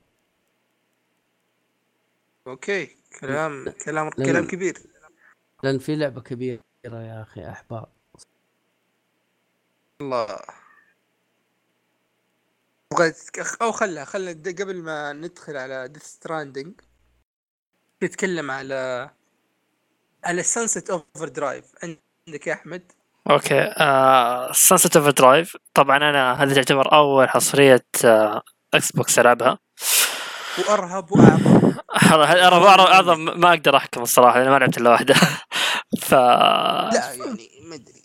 okay 2.47 2.97
كلام 3.21 3.71
كلام 3.85 4.11
لا، 4.17 4.27
كلام 4.27 4.45
لا. 4.45 4.51
كبير. 4.51 4.79
لأن 5.65 5.79
في 5.79 5.97
لعبة 5.97 6.21
كبيرة 6.21 6.61
يا 6.85 7.23
أخي 7.23 7.49
احباب 7.51 7.89
الله. 10.01 10.39
أو 13.63 13.73
خلها 13.73 14.05
خلنا 14.05 14.31
قبل 14.31 14.83
ما 14.83 15.13
ندخل 15.13 15.57
على 15.57 15.89
Death 15.89 16.03
Stranding 16.03 16.81
نتكلم 18.03 18.51
على 18.51 19.11
على 20.25 20.43
Sunset 20.43 20.91
Overdrive 20.91 21.65
عندك 21.83 22.47
يا 22.47 22.53
أحمد؟ 22.53 22.93
okay 23.31 23.61
آه 23.61 24.53
Sunset 24.53 24.97
Overdrive 24.97 25.57
طبعا 25.75 25.97
أنا 25.97 26.43
هذه 26.43 26.55
تعتبر 26.55 26.93
أول 26.93 27.29
حصرية 27.29 27.87
آه 28.05 28.43
Xbox 28.75 29.19
ألعبها. 29.19 29.59
وأرهب 30.59 31.13
وأعظم. 31.13 31.73
أنا 32.13 32.59
بعرف 32.59 32.87
أعظم 32.87 33.41
ما 33.41 33.49
أقدر 33.49 33.77
أحكم 33.77 34.03
الصراحة 34.03 34.39
لأن 34.39 34.51
ما 34.51 34.59
لعبت 34.59 34.79
إلا 34.79 34.91
واحدة. 34.91 35.15
ف 36.09 36.13
لا 36.13 37.13
يعني 37.15 37.51
ما 37.63 37.75
أدري. 37.75 38.03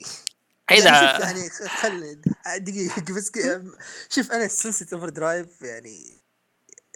إذا 0.72 1.20
يعني 1.20 1.50
خل 1.50 2.22
دقيقة 2.58 3.02
بس 3.16 3.32
شوف 4.10 4.32
أنا 4.32 4.46
ال 4.46 4.94
Sunset 4.94 5.10
Overdrive 5.10 5.62
يعني 5.62 6.26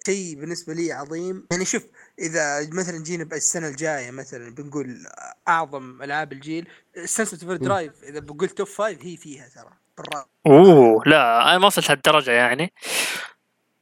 شيء 0.05 0.35
بالنسبة 0.35 0.73
لي 0.73 0.91
عظيم. 0.91 1.47
يعني 1.51 1.65
شوف 1.65 1.83
إذا 2.19 2.69
مثلا 2.71 3.03
جينا 3.03 3.23
بالسنة 3.23 3.67
الجاية 3.67 4.11
مثلا 4.11 4.55
بنقول 4.55 5.07
أعظم 5.47 6.01
ألعاب 6.01 6.31
الجيل 6.33 6.67
ال 6.97 7.43
Sunset 7.43 7.55
Overdrive 7.55 8.03
إذا 8.03 8.19
بقول 8.19 8.49
top 8.49 8.67
five 8.67 9.05
هي 9.05 9.17
فيها 9.17 9.47
ترى 9.47 9.71
بالرا 9.97 10.25
أوه 10.47 11.03
لا 11.05 11.49
أنا 11.49 11.57
ما 11.57 11.65
وصلت 11.65 11.91
هالدرجه 11.91 12.31
يعني. 12.31 12.73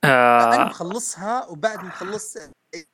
أنا 0.04 0.62
آه 0.64 0.66
مخلصها 0.66 1.46
وبعد 1.46 1.84
ما 1.84 1.90
خلصت 1.92 2.52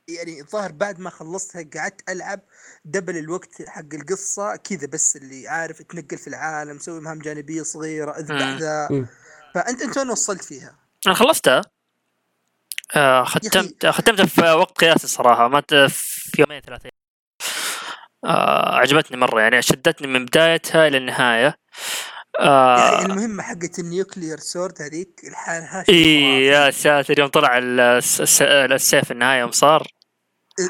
يعني 0.07 0.41
الظاهر 0.41 0.71
بعد 0.71 0.99
ما 0.99 1.09
خلصتها 1.09 1.65
قعدت 1.75 2.09
ألعب 2.09 2.39
دبل 2.85 3.17
الوقت 3.17 3.61
حق 3.67 3.93
القصة 3.93 4.55
كذا 4.55 4.87
بس 4.87 5.15
اللي 5.15 5.47
عارف 5.47 5.81
تنقل 5.81 6.17
في 6.17 6.27
العالم 6.27 6.79
سوي 6.79 7.01
مهام 7.01 7.19
جانبية 7.19 7.63
صغيرة 7.63 8.11
اذبح. 8.11 8.57
ذا. 8.59 8.87
فأنت 9.55 9.81
أنت 9.81 9.97
وين 9.97 10.09
وصلت 10.09 10.43
فيها؟ 10.43 10.75
أنا 11.07 11.15
خلصتها 11.15 11.61
آه 12.95 13.23
ختمت 13.23 13.85
ختمتها 13.85 14.25
في 14.25 14.41
وقت 14.41 14.77
قياسي 14.77 15.03
الصراحه 15.03 15.47
ما 15.47 15.59
ت- 15.59 15.73
في 15.91 16.41
يومين 16.41 16.61
ثلاثة 16.61 16.89
آه 18.25 18.75
عجبتني 18.75 19.17
مرة 19.17 19.41
يعني 19.41 19.61
شدتني 19.61 20.07
من 20.07 20.25
بدايتها 20.25 20.87
إلى 20.87 20.97
النهاية 20.97 21.55
يعني 22.39 22.49
آه 22.49 23.01
المهمة 23.05 23.43
حقت 23.43 23.79
ال 23.79 23.86
nuclear 23.86 24.37
sword 24.37 24.81
هذيك 24.81 25.19
الحالها 25.27 25.85
إي 25.89 26.45
يا 26.45 26.71
ساتر 26.71 27.19
يوم 27.19 27.27
طلع 27.27 27.57
الس- 27.57 28.21
الس- 28.21 28.41
السيف 28.41 29.11
النهاية 29.11 29.39
يوم 29.39 29.51
صار. 29.51 29.87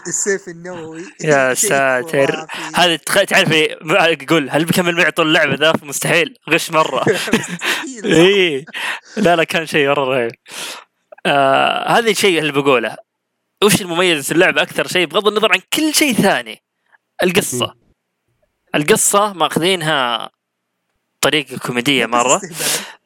السيف 0.07 0.47
النووي. 0.47 1.05
يا 1.23 1.53
ساتر. 1.53 2.47
هذه 2.75 2.95
تعرف 3.27 3.51
إيه، 3.51 3.77
يقول 4.21 4.49
هل 4.49 4.65
بكمل 4.65 4.95
معي 4.95 5.11
طول 5.11 5.27
اللعبة؟ 5.27 5.55
ذا 5.55 5.73
مستحيل. 5.83 6.37
غش 6.49 6.71
مرة؟ 6.71 7.05
إي. 8.05 8.65
لا 9.17 9.35
لا 9.35 9.43
كان 9.43 9.65
شيء 9.65 9.87
مرة 9.87 10.03
رهيب. 10.03 10.31
آه 11.25 11.89
هذا 11.91 12.09
الشيء 12.09 12.39
اللي 12.39 12.51
بقوله. 12.51 12.95
وش 13.63 13.81
المميز 13.81 14.25
في 14.25 14.31
اللعبة؟ 14.31 14.61
أكثر 14.61 14.87
شيء 14.87 15.05
بغض 15.05 15.27
النظر 15.27 15.51
عن 15.53 15.59
كل 15.73 15.93
شيء 15.93 16.13
ثاني. 16.13 16.63
القصة. 17.23 17.73
القصة 18.75 19.33
ماخذينها 19.33 20.29
طريقة 21.23 21.57
كوميدية 21.57 22.05
مرة. 22.05 22.41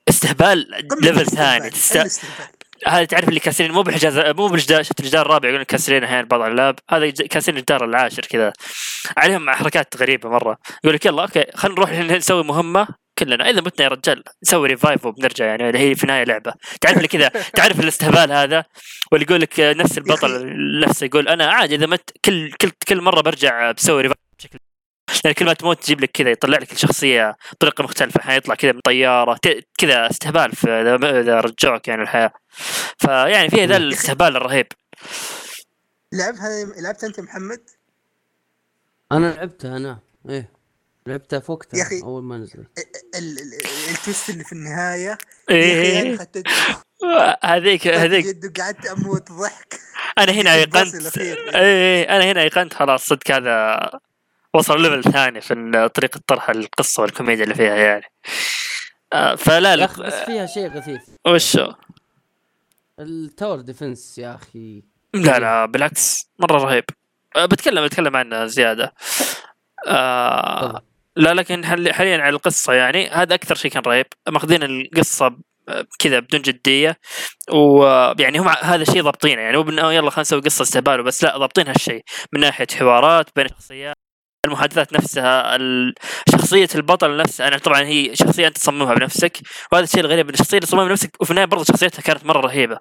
استهبال. 0.09 0.85
level. 1.01 1.25
ثاني. 1.25 1.71
هذا 2.87 3.05
تعرف 3.05 3.29
اللي 3.29 3.39
كاسرين 3.39 3.71
مو 3.71 3.81
بالحجاز 3.81 4.17
مو 4.17 4.47
بالجدار 4.47 4.83
شفت 4.83 4.99
الجدار 4.99 5.25
الرابع 5.25 5.47
يقولون 5.47 5.65
كاسرين 5.65 6.03
أحيانا 6.03 6.27
بعض 6.27 6.41
الألعاب. 6.41 6.75
هذا 6.89 7.09
كاسرين 7.09 7.57
الجدار 7.57 7.85
العاشر 7.85 8.21
كذا. 8.21 8.53
عليهم 9.17 9.49
حركات 9.49 9.97
غريبة 9.97 10.29
مرة. 10.29 10.57
يقول 10.83 10.95
لك 10.95 11.05
يلا 11.05 11.21
okay 11.21 11.45
خلينا 11.55 11.75
نروح 11.75 11.91
نسوي 11.91 12.43
مهمة 12.43 12.87
كلنا. 13.19 13.49
إذا 13.49 13.61
متنا 13.61 13.85
يا 13.85 13.89
رجال 13.89 14.23
نسوي 14.43 14.67
revive 14.67 15.05
وبنرجع 15.05 15.45
يعني 15.45 15.67
اللي 15.69 15.79
هي 15.79 15.95
في 15.95 16.03
النهايه 16.03 16.23
لعبة. 16.23 16.53
تعرف 16.81 16.97
اللي 16.97 17.07
كذا؟ 17.07 17.27
تعرف 17.57 17.79
الاستهبال 17.79 18.31
هذا؟ 18.31 18.63
واللي 19.11 19.25
يقول 19.29 19.41
لك 19.41 19.59
نفس 19.59 19.97
البطل 19.97 20.51
نفسه 20.83 21.05
يقول 21.05 21.27
أنا 21.27 21.51
عادي 21.51 21.75
إذا 21.75 21.85
مت 21.85 22.09
كل 22.25 22.51
كل 22.51 22.71
كل 22.87 23.01
مرة 23.01 23.21
برجع 23.21 23.71
بسوي 23.71 24.01
revive 24.01 24.17
بشكل 24.39 24.66
لأن 25.25 25.33
كل 25.33 25.45
ما 25.45 25.53
تموت 25.53 25.83
تجيب 25.83 26.01
لك 26.01 26.11
كذا 26.11 26.29
يطلع 26.29 26.57
لك 26.57 26.71
الشخصية 26.71 27.37
بطريقة 27.51 27.83
مختلفة 27.83 28.19
حيطلع 28.21 28.55
كذا 28.55 28.71
من 28.71 28.79
طيارة 28.79 29.39
كذا 29.77 30.09
استهبال 30.09 30.51
إذا 30.67 31.19
إذا 31.19 31.39
رجعوك 31.39 31.87
يعني 31.87 32.01
الحياة. 32.01 32.31
فيعني 32.97 33.49
فيها 33.49 33.65
ذا 33.65 33.77
الاستهبال 33.77 34.35
الرهيب. 34.35 34.67
لعبها 36.13 36.65
لعبتها 36.81 37.07
أنت 37.07 37.19
محمد؟ 37.19 37.61
أنا 39.11 39.33
لعبتها 39.33 39.77
أنا. 39.77 39.99
إيه. 40.29 40.51
لعبتها 41.07 41.39
في 41.39 41.51
وقتها 41.51 41.77
يا 41.77 41.83
أخي. 41.83 42.01
أول 42.01 42.23
ما 42.23 42.37
نزلت. 42.37 42.57
ال- 42.57 43.17
ال- 43.17 43.39
ال- 43.39 43.89
ال 43.91 43.97
twist 43.97 44.29
اللي 44.29 44.43
في 44.43 44.53
النهاية 44.53 45.17
أخي 45.49 45.57
إيه 45.57 46.17
هذيك 47.43 47.87
هذيك 47.87 48.25
جد 48.25 48.45
وقعدت 48.59 48.85
أموت 48.85 49.31
ضحك. 49.31 49.79
أنا 50.17 50.31
هنا 50.31 50.53
ايقنت. 50.55 51.17
اي 51.17 51.35
إيه، 51.55 52.09
أنا 52.15 52.31
هنا 52.31 52.41
ايقنت 52.41 52.73
خلاص 52.73 53.05
صدق 53.05 53.31
هذا 53.31 53.89
وصل 54.53 54.81
level 54.81 55.11
ثاني 55.11 55.41
في 55.41 55.89
طريقة 55.95 56.19
طرح 56.27 56.49
القصة 56.49 57.01
والكوميديا 57.01 57.43
اللي 57.43 57.55
فيها 57.55 57.75
يعني. 57.75 58.05
آه، 59.13 59.35
فلا 59.35 59.75
لا 59.75 59.85
بس 59.85 60.13
فيها 60.13 60.45
شيء 60.45 60.67
غثيث. 60.67 61.01
وش؟ 61.27 61.57
ال 62.99 63.10
tower 63.10 63.61
defense 63.61 64.17
يا 64.17 64.35
أخي. 64.35 64.83
لا 65.13 65.39
لا 65.39 65.65
بالعكس 65.65 66.29
مرة 66.39 66.57
رهيب. 66.57 66.83
آه، 67.35 67.45
بتكلم 67.45 67.85
بتكلم 67.85 68.15
عنه 68.15 68.45
زيادة. 68.45 68.93
آه. 69.87 70.81
لا 71.15 71.33
لكن 71.33 71.65
حاليا 71.65 72.17
على 72.17 72.29
القصة 72.29 72.73
يعني 72.73 73.09
هذا 73.09 73.35
أكثر 73.35 73.55
شيء 73.55 73.71
كان 73.71 73.83
رهيب. 73.87 74.05
ماخذين 74.29 74.63
القصة 74.63 75.37
كذا 75.99 76.19
بدون 76.19 76.41
جدية 76.41 76.97
ويعني 77.51 78.39
هم 78.39 78.47
هذا 78.47 78.81
الشيء 78.81 79.03
ضابطينه 79.03 79.41
يعني 79.41 79.57
مو 79.57 79.69
يلا 79.69 80.09
خلينا 80.09 80.21
نسوي 80.21 80.41
قصة 80.41 80.63
استهبال 80.63 80.99
وبس 80.99 81.23
لا 81.23 81.37
ضابطين 81.37 81.67
هالشيء. 81.67 82.03
من 82.33 82.39
ناحية 82.39 82.67
حوارات 82.79 83.29
بين 83.35 83.45
الشخصيات 83.45 83.95
المحادثات 84.47 84.93
نفسها 84.93 85.57
شخصية 86.31 86.69
البطل 86.75 87.17
نفسها 87.17 87.47
أنا 87.47 87.57
طبعا 87.57 87.81
هي 87.81 88.15
شخصية 88.15 88.47
أنت 88.47 88.57
تصممها 88.57 88.93
بنفسك 88.93 89.37
وهذا 89.71 89.83
الشيء 89.83 89.99
الغريب 89.99 90.27
إن 90.27 90.33
الشخصية 90.33 90.57
اللي 90.57 90.67
تصممها 90.67 90.85
بنفسك 90.85 91.11
وفي 91.19 91.31
النهاية 91.31 91.47
برضه 91.47 91.63
شخصيتها 91.63 92.01
كانت 92.01 92.25
مرة 92.25 92.39
رهيبة 92.39 92.79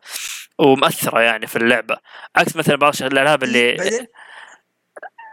ومؤثرة 0.59 1.21
يعني 1.21 1.47
في 1.47 1.57
اللعبة 1.57 1.97
عكس 2.37 2.57
مثلا 2.57 2.77
بعض 2.77 2.95
الألعاب 3.03 3.43
اللي 3.43 3.77
بعدين؟ 3.77 4.07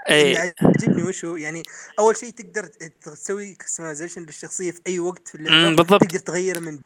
إيه. 0.10 0.24
اللي 0.24 0.54
عجبني 0.62 1.04
وشو؟ 1.04 1.36
يعني 1.36 1.64
أول 2.00 2.18
شيء 2.18 2.30
تقدر 2.30 2.66
تسوي 3.02 3.56
customization 3.56 4.22
للشخصية 4.22 4.72
في 4.72 4.82
أي 4.88 5.00
وقت 5.00 5.28
في 5.28 5.36
اللعبة 5.36 5.76
بالضبط. 5.76 6.02
تقدر 6.02 6.20
تغيره 6.20 6.60
من 6.60 6.80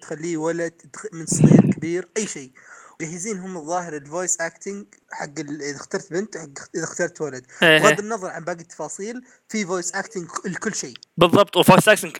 تخليه 0.00 0.36
ولد 0.36 0.72
من 1.12 1.26
صغير 1.26 1.60
كبير 1.60 2.08
أي 2.16 2.26
شيء. 2.26 2.52
جاهزين 3.00 3.38
هم 3.38 3.56
الظاهر 3.56 3.96
ال 3.96 4.03
voice 4.03 4.40
acting 4.40 4.86
حق 5.12 5.38
إذا 5.38 5.76
اخترت 5.76 6.12
بنت 6.12 6.36
حق 6.36 6.48
إذا 6.74 6.84
اخترت 6.84 7.20
ولد. 7.20 7.46
إيه. 7.62 7.78
بغض 7.78 7.98
النظر 7.98 8.28
عن 8.28 8.44
باقي 8.44 8.60
التفاصيل 8.60 9.22
في 9.48 9.66
voice 9.66 9.92
acting 9.92 10.26
لكل 10.44 10.74
شيء. 10.74 10.94
بالضبط 11.16 11.56
و 11.56 11.61
voice 11.61 11.88
acting 11.88 12.16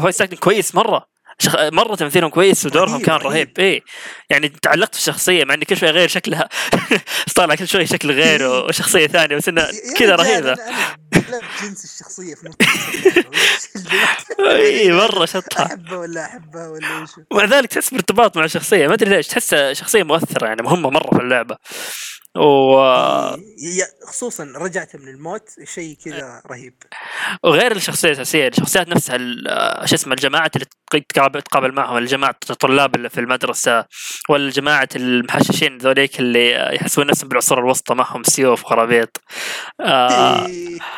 voice 0.00 0.22
acting 0.22 0.38
كويس 0.38 0.74
مرة. 0.74 1.06
شخ... 1.38 1.56
مرة 1.56 1.94
تمثيلهم 1.94 2.30
كويس 2.30 2.66
ودورهم 2.66 2.94
رهيب، 2.94 3.06
كان 3.06 3.16
رهيب. 3.16 3.52
رهيب. 3.58 3.60
اي 3.60 3.82
يعني 4.30 4.48
تعلقت 4.48 4.94
في 4.94 5.00
الشخصيه 5.00 5.44
مع 5.44 5.54
إني 5.54 5.64
كل 5.64 5.76
شوي 5.76 5.90
غير 5.90 6.08
شكلها. 6.08 6.48
طالع 7.36 7.54
كل 7.54 7.68
شوي 7.68 7.86
شكل 7.86 8.10
غير 8.10 8.40
إيه. 8.40 8.64
وشخصية 8.64 9.06
ثانية 9.06 9.36
بس 9.36 9.48
يا 9.48 9.70
كذا 9.96 10.16
رهيبة. 10.16 10.56
جنس 11.62 11.84
الشخصية 11.84 12.34
في 12.34 12.42
اللي- 12.42 12.56
إي 14.66 14.92
مرة 14.92 15.24
شطحة. 15.26 15.64
أحبه 15.66 15.98
ولا 15.98 16.24
أحبه 16.26 16.68
ولا 16.68 17.02
وش. 17.02 17.08
ومع 17.32 17.44
ذلك 17.44 17.68
تحس 17.68 17.90
بارتباط 17.90 18.36
مع 18.36 18.44
الشخصيه 18.44 18.86
ما 18.86 18.94
أدري 18.94 19.10
ليش 19.10 19.26
تحسها 19.28 19.72
شخصية 19.72 20.02
مؤثرة 20.02 20.46
يعني 20.46 20.62
مهمة 20.62 20.90
مرة 20.90 21.10
في 21.16 21.22
اللعبة. 21.22 21.56
و... 22.36 22.80
خصوصا 24.08 24.52
رجعته 24.56 24.98
من 24.98 25.08
الموت 25.08 25.48
شيء 25.74 25.96
كذا 26.04 26.42
رهيب. 26.50 26.74
وغير 27.44 27.76
الشخصية 27.76 28.08
الأساسية 28.08 28.48
الشخصيات 28.48 28.88
نفسها 28.88 29.18
شو 29.86 29.94
اسمه 29.94 30.12
الجماعه 30.14 30.50
اللي 30.56 30.66
تقابل 31.42 31.72
معهم 31.72 31.96
الجماعة 31.96 32.34
الطلاب 32.50 32.94
اللي 32.94 33.08
في 33.08 33.20
المدرسة 33.20 33.84
ولا 34.28 34.50
جماعة 34.50 34.88
المحششين 34.96 35.78
ذوليك 35.78 36.20
اللي 36.20 36.74
يحسبون 36.74 37.06
نفسهم 37.06 37.28
بالعصور 37.28 37.58
الوسطى 37.58 37.94
معهم 37.94 38.22
سيوف 38.24 38.64
وخرابيط. 38.64 39.16
آه 39.80 40.46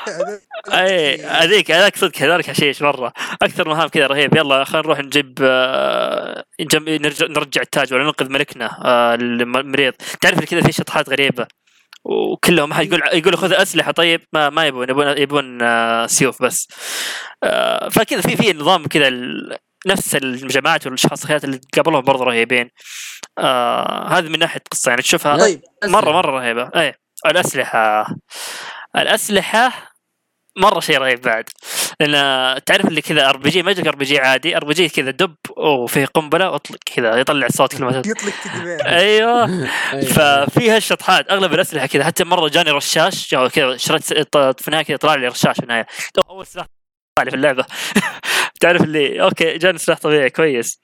اي 0.73 1.23
هذيك 1.25 1.71
هذاك 1.71 1.97
صدق 1.97 2.19
هذاك 2.19 2.47
حشيش 2.51 2.83
مرة. 2.83 3.13
أكثر 3.43 3.69
مهام 3.69 3.89
كذا 3.89 4.07
رهيب. 4.07 4.37
يلا 4.37 4.65
خلينا 4.65 4.87
نروح 4.87 4.99
نجيب 4.99 5.39
آه، 5.43 6.45
نجم- 6.61 6.89
نرجع, 6.89 7.27
نرجع 7.27 7.61
التاج 7.63 7.95
ولا 7.95 8.05
ننقذ 8.05 8.29
ملكنا 8.33 8.79
آه، 8.85 9.15
المريض. 9.15 9.93
تعرف 10.21 10.45
كذا 10.45 10.61
في 10.63 10.73
شطحات 10.73 11.09
غريبة؟ 11.09 11.47
وكلهم 12.05 12.73
أحد 12.73 12.87
يقول 12.87 13.03
يقول 13.13 13.37
خذ 13.39 13.53
أسلحة. 13.53 13.93
طيب 13.93 14.21
ما 14.33 14.51
ما 14.51 14.67
يبون. 14.67 14.91
يبون 14.91 15.19
يبون 15.19 15.63
آه، 15.63 16.07
سيوف 16.07 16.43
بس. 16.43 16.69
فكذا 17.91 18.21
في 18.21 18.37
في 18.37 18.53
نظام 18.53 18.87
كذا 18.87 19.11
نفس 19.87 20.17
الجماعات 20.17 20.87
والشخصيات 20.87 21.45
اللي 21.45 21.59
تقابلهم 21.73 22.01
برضه 22.01 22.25
رهيبين. 22.25 22.71
آه 23.39 24.09
هذه 24.09 24.29
من 24.29 24.39
ناحية 24.39 24.61
قصة. 24.73 24.89
يعني 24.89 25.03
تشوفها 25.03 25.37
طيب 25.37 25.61
مره 25.85 26.13
مرة 26.13 26.31
رهيبة. 26.31 26.71
أي 26.77 26.95
الأسلحة. 27.27 28.07
الأسلحة 28.97 29.92
مرة 30.57 30.81
شيء 30.81 30.99
رهيب 30.99 31.21
بعد. 31.21 31.45
لأن 32.01 32.65
تعرف 32.65 32.87
اللي 32.87 33.01
كذا 33.03 33.29
ار 33.29 33.37
بي 33.37 33.51
جي 33.51 33.63
ما 33.63 33.71
يجيك 33.71 33.87
ار 33.87 33.97
بي 33.97 34.05
جي 34.05 34.19
عادي 34.19 34.57
ار 34.57 34.65
بي 34.65 34.75
جي 34.75 34.89
كذا 34.89 35.11
دب 35.11 35.35
وفيه 35.57 36.07
قنبلة 36.07 36.51
واطلق 36.51 36.79
كذا 36.97 37.17
يطلع 37.17 37.49
صوت 37.49 37.77
كل 37.77 37.85
ما 37.85 37.91
يطلق 37.91 38.33
تدبير 38.45 38.87
أيوه. 38.99 39.45
أيوة. 39.93 40.05
ففيها 40.05 40.77
الشطحات 40.77 41.31
أغلب 41.31 41.55
الأسلحة 41.55 41.87
كذا 41.87 42.05
حتى 42.05 42.25
مرة 42.25 42.49
جاني 42.49 42.71
رشاش 42.71 43.35
كذا 43.35 43.77
شريت 43.77 44.05
في 44.37 44.69
النهايه 44.69 44.85
كذا 44.85 44.97
طلع 44.97 45.15
لي 45.15 45.29
رشاش 45.29 45.57
في 45.57 45.63
النهايه 45.63 45.87
أول 46.31 46.47
سلاح 46.47 46.67
طلع 47.17 47.25
لي 47.25 47.31
في 47.31 47.37
اللعبة. 47.37 47.67
تعرف 48.61 48.83
اللي 48.83 49.23
okay 49.23 49.59
جاني 49.59 49.79
سلاح 49.79 49.99
طبيعي 49.99 50.31
كويس. 50.31 50.81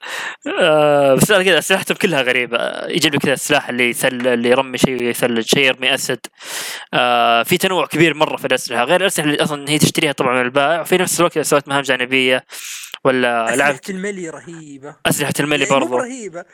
آه 0.59 1.15
بس 1.15 1.31
لا 1.31 1.43
كذا 1.43 1.59
اسلحتهم 1.59 1.97
كلها 1.97 2.21
غريبة. 2.21 2.57
يجيب 2.87 3.13
لي 3.13 3.19
كذا 3.19 3.33
السلاح 3.33 3.69
اللي 3.69 3.89
يثل 3.89 4.07
اللي 4.07 4.49
يرمي 4.49 4.77
شيء 4.77 5.03
ويثلج 5.03 5.45
شيء 5.45 5.63
يرمي 5.63 5.93
أسد. 5.93 6.19
آه 6.93 7.43
في 7.43 7.57
تنوع 7.57 7.85
كبير 7.85 8.13
مرة 8.13 8.37
في 8.37 8.47
الأسلحة. 8.47 8.83
غير 8.83 9.01
الأسلحة 9.01 9.29
اللي 9.29 9.43
أصلا 9.43 9.69
هي 9.69 9.79
تشتريها 9.79 10.11
طبعا 10.11 10.33
من 10.33 10.41
البائع. 10.41 10.81
وفي 10.81 10.97
نفس 10.97 11.19
الوقت 11.19 11.37
إذا 11.37 11.43
سويت 11.43 11.67
مهام 11.67 11.81
جانبية 11.81 12.45
ولا 13.03 13.45
أسلحة 13.45 13.57
لعبت 13.57 13.89
ال 13.89 13.96
melee 13.96 14.29
رهيبة. 14.29 14.95
أسلحة 15.05 15.33
ال 15.39 15.43
melee 15.43 15.63
يعني 15.63 15.79
برضو. 15.79 15.97
رهيبة 15.97 16.45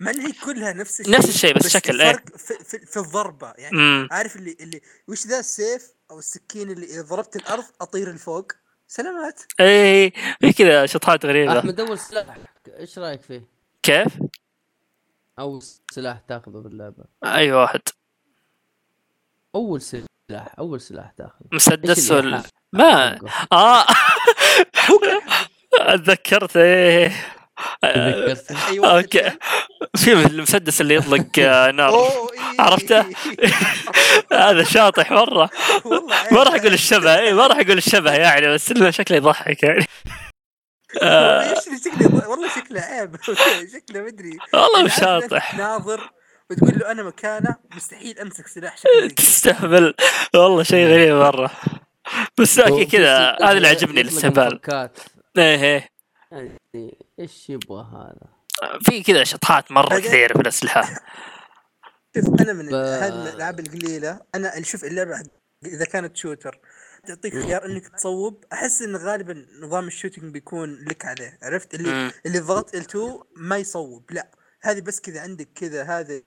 مع 0.00 0.10
ان 0.10 0.20
هي 0.20 0.32
كلها 0.44 0.72
نفس 0.72 1.00
الشيء 1.00 1.14
نفس 1.14 1.28
الشيء 1.28 1.54
بس 1.54 1.68
شكل، 1.68 2.00
إيه. 2.00 2.10
الفرق 2.10 2.36
في, 2.36 2.54
في, 2.64 2.86
في 2.86 2.96
الضربة. 2.96 3.52
يعني 3.58 3.76
امم 3.76 4.08
عارف 4.10 4.36
اللي 4.36 4.56
اللي 4.60 4.80
وش 5.08 5.26
ذا 5.26 5.38
السيف 5.38 5.82
أو 6.10 6.18
السكين 6.18 6.70
اللي 6.70 6.86
إذا 6.86 7.02
ضربت 7.02 7.36
الأرض 7.36 7.64
أطير 7.80 8.12
لفوق؟ 8.12 8.52
سلامات. 8.88 9.42
اي 9.60 10.10
في 10.40 10.52
كذا 10.52 10.86
شطحات 10.86 11.26
غريبة. 11.26 11.58
أحمد 11.58 11.80
أول 11.80 11.98
سلاح 11.98 12.36
إيش 12.78 12.98
رأيك 12.98 13.22
فيه؟ 13.22 13.44
كيف؟ 13.82 14.18
أول 15.38 15.62
سلاح 15.92 16.18
تاخذه 16.28 16.58
باللعبة. 16.58 17.04
أي 17.24 17.52
واحد. 17.52 17.80
أول 19.54 19.80
سلاح 19.80 20.06
أول 20.58 20.80
سلاح 20.80 21.10
تاخذه. 21.10 21.46
مسدس 21.52 22.10
ولا؟ 22.10 22.42
ما. 22.72 23.18
آه. 23.52 23.84
أتذكرت 25.74 26.56
إيه. 26.56 27.12
okay. 28.84 29.30
في 29.96 30.12
المسدس 30.12 30.80
اللي 30.80 30.94
يطلق 30.94 31.26
آه، 31.38 31.70
نار؟ 31.70 31.94
إيه. 31.94 32.60
عرفته؟ 32.60 33.00
هذا 34.32 34.64
شاطح 34.64 35.10
مرة. 35.12 35.50
والله 35.84 36.14
عيب. 36.14 36.34
ما 36.34 36.42
راح 36.42 36.54
أقول 36.54 36.72
الشبه 36.72 37.18
اي 37.18 37.32
ما 37.32 37.46
راح 37.46 37.58
أقول 37.58 37.78
الشبه 37.78 38.12
يعني 38.12 38.54
بس 38.54 38.70
إنه 38.70 38.90
شكله 38.90 39.16
يضحك 39.16 39.62
يعني. 39.62 39.86
آه، 41.02 41.54
والله 42.26 42.48
شكله 42.48 42.80
عيب. 42.80 43.16
شكله 43.74 44.02
مدري 44.02 44.38
والله 44.54 44.88
شاطح. 44.88 45.52
تناظر 45.52 46.10
وتقول 46.50 46.78
له 46.78 46.90
أنا 46.90 47.02
مكانه 47.02 47.56
مستحيل 47.76 48.18
أمسك 48.18 48.46
سلاح. 48.46 48.74
تستهبل. 49.16 49.94
والله 50.34 50.62
شيء 50.62 50.86
غريب 50.86 51.14
مرة. 51.14 51.50
بس 52.38 52.60
كذا. 52.92 53.36
هذا 53.42 53.52
اللي 53.52 53.68
عجبني 53.68 54.00
الاستهبال. 54.00 54.60
إيه 55.38 55.62
إيه. 55.62 55.92
يعني 56.32 56.98
إيش 57.20 57.50
يبغى 57.50 57.84
هذا؟ 57.92 58.32
في 58.82 59.02
كذا 59.02 59.24
شطحات 59.24 59.72
مرة 59.72 59.98
كثير 59.98 60.32
في 60.34 60.40
الأسلحة. 60.40 60.82
شوف 62.16 62.40
أنا 62.40 62.52
من 62.52 62.68
ب- 62.68 62.74
هذه 62.74 63.08
الألعاب 63.28 63.60
القليلة 63.60 64.20
أنا 64.34 64.52
اللي 64.54 64.64
شوف 64.64 64.84
اللعبه 64.84 65.22
إذا 65.66 65.84
كانت 65.84 66.16
shooter 66.16 66.58
تعطيك 67.06 67.32
خيار 67.32 67.64
إنك 67.66 67.88
تصوب. 67.88 68.44
أحس 68.52 68.82
إن 68.82 68.96
غالبا 68.96 69.46
نظام 69.60 69.86
ال 69.86 69.91
shooting 69.91 70.32
بيكون 70.32 70.84
لك 70.84 71.04
عليه 71.04 71.38
عرفت؟ 71.42 71.74
اللي. 71.74 72.12
اللي 72.26 72.38
ضغط 72.38 72.76
L2 72.76 72.96
ما 73.36 73.56
يصوب 73.56 74.12
لا. 74.12 74.30
هذه 74.62 74.80
بس 74.80 75.00
كذا 75.00 75.20
عندك 75.20 75.48
كذا 75.54 75.82
هذا 75.84 76.14
ال- 76.14 76.22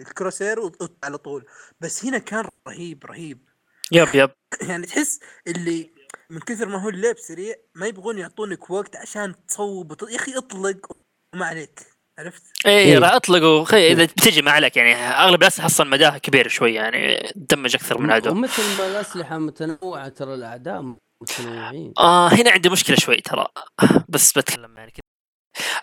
ال 0.00 0.06
crosshair 0.06 0.60
وط- 0.60 0.98
على 1.04 1.18
طول. 1.18 1.44
بس 1.80 2.04
هنا 2.04 2.18
كان 2.18 2.44
رهيب 2.68 3.04
رهيب. 3.06 3.48
yep 3.92 4.08
yep. 4.14 4.30
يعني 4.62 4.86
تحس 4.86 5.20
اللي 5.46 5.97
من 6.30 6.40
كثر 6.40 6.68
ما 6.68 6.82
هو 6.82 6.88
اللعب 6.88 7.18
سريع 7.18 7.54
ما 7.74 7.86
يبغون 7.86 8.18
يعطونك 8.18 8.70
وقت 8.70 8.96
عشان 8.96 9.34
تصوب. 9.48 9.96
يا 10.10 10.16
أخي 10.16 10.38
اطلق 10.38 10.96
وما 11.34 11.46
عليك 11.46 11.80
عرفت؟ 12.18 12.42
إيه 12.66 12.78
إيه. 12.78 12.98
راح 12.98 13.12
اطلق 13.12 13.64
وأخي 13.64 13.92
إذا 13.92 14.04
بتجي 14.04 14.42
ما 14.42 14.50
عليك 14.50 14.76
يعني 14.76 14.94
أغلب 14.94 15.42
الاسلحه 15.42 15.66
أصلا 15.66 15.90
مداها 15.90 16.18
كبير 16.18 16.48
شوي 16.48 16.74
يعني 16.74 17.32
damage 17.36 17.74
أكثر 17.74 17.98
من 17.98 18.10
عدو 18.10 18.30
ومثل 18.30 18.78
ما 18.78 18.86
الأسلحة 18.86 19.38
متنوعة 19.38 20.08
ترى 20.08 20.34
الأعداء 20.34 20.94
متنوعين 21.22 21.92
آه 21.98 22.28
هنا 22.28 22.50
عندي 22.50 22.68
مشكلة 22.68 22.96
شوي 22.96 23.16
ترى 23.16 23.46
بس 24.08 24.38
بتكلم 24.38 24.76
يعني 24.78 24.90
كذا 24.90 25.02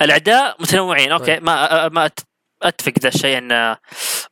الأعداء 0.01 0.61
متنوعين 0.61 1.11
okay 1.11 1.25
طيب. 1.25 1.43
ما 1.43 1.89
ما 1.89 2.07
أت- 2.07 2.23
أتفق 2.63 2.93
ذا 2.99 3.07
الشيء 3.07 3.37
إن 3.37 3.75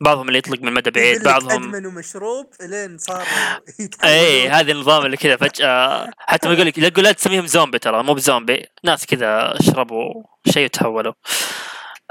بعضهم 0.01 0.27
اللي 0.27 0.37
يطلق 0.39 0.61
من 0.61 0.73
مدى 0.73 0.91
بعيد 0.91 1.23
بعضهم 1.23 1.63
ادمنوا 1.63 1.91
مشروب 1.91 2.45
إلين 2.61 2.97
صار 2.97 3.25
اي 4.03 4.49
هذا 4.49 4.71
النظام 4.71 5.05
اللي 5.05 5.17
كذا 5.17 5.37
فجأة 5.37 6.09
حتى 6.17 6.47
ما 6.47 6.53
يقول 6.53 6.67
لك 6.67 6.77
يقول 6.77 7.03
لا 7.03 7.11
تسميهم 7.11 7.47
زومبي 7.47 7.79
ترى 7.79 8.03
مو 8.03 8.13
بزومبي 8.13 8.65
ناس 8.83 9.05
كذا 9.05 9.53
شربوا 9.61 10.23
شيء 10.49 10.65
وتحولوا 10.65 11.13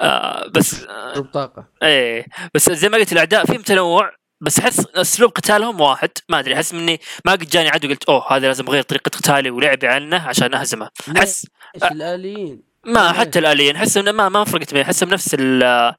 آه 0.01 0.48
بس 0.48 0.84
آه 0.84 1.14
ضرب 1.14 1.24
طاقة. 1.24 1.68
إيه 1.82 2.26
بس 2.55 2.70
زي 2.70 2.89
ما 2.89 2.98
قلت 2.98 3.12
الأعداء 3.12 3.47
فيهم 3.47 3.62
تنوع 3.62 4.12
بس 4.40 4.59
أحس 4.59 4.86
أسلوب 4.94 5.30
قتالهم 5.30 5.80
واحد 5.80 6.10
ما 6.28 6.39
أدري 6.39 6.55
أحس 6.55 6.74
مني 6.74 7.01
ما 7.24 7.32
قد 7.32 7.47
جاني 7.47 7.68
عدو 7.68 7.89
قلت 7.89 8.05
أوه 8.05 8.36
هذا 8.36 8.47
لازم 8.47 8.66
أغير 8.66 8.82
طريقة 8.82 9.09
قتالي 9.09 9.51
ولعبي 9.51 9.86
عنه 9.86 10.28
عشان 10.28 10.55
أهزمه. 10.55 10.89
أحس 11.16 11.47
إيش 11.74 11.93
الآليين؟ 11.93 12.72
ما 12.86 13.00
ليه؟ 13.00 13.12
حتى 13.12 13.38
الاليين 13.38 13.76
أحس 13.76 13.96
إنه 13.96 14.12
ما 14.12 14.28
ما 14.28 14.44
فرقت 14.44 14.74
معي 14.74 14.82
احسهم 14.82 15.09
نفس 15.09 15.36
ال- 15.38 15.94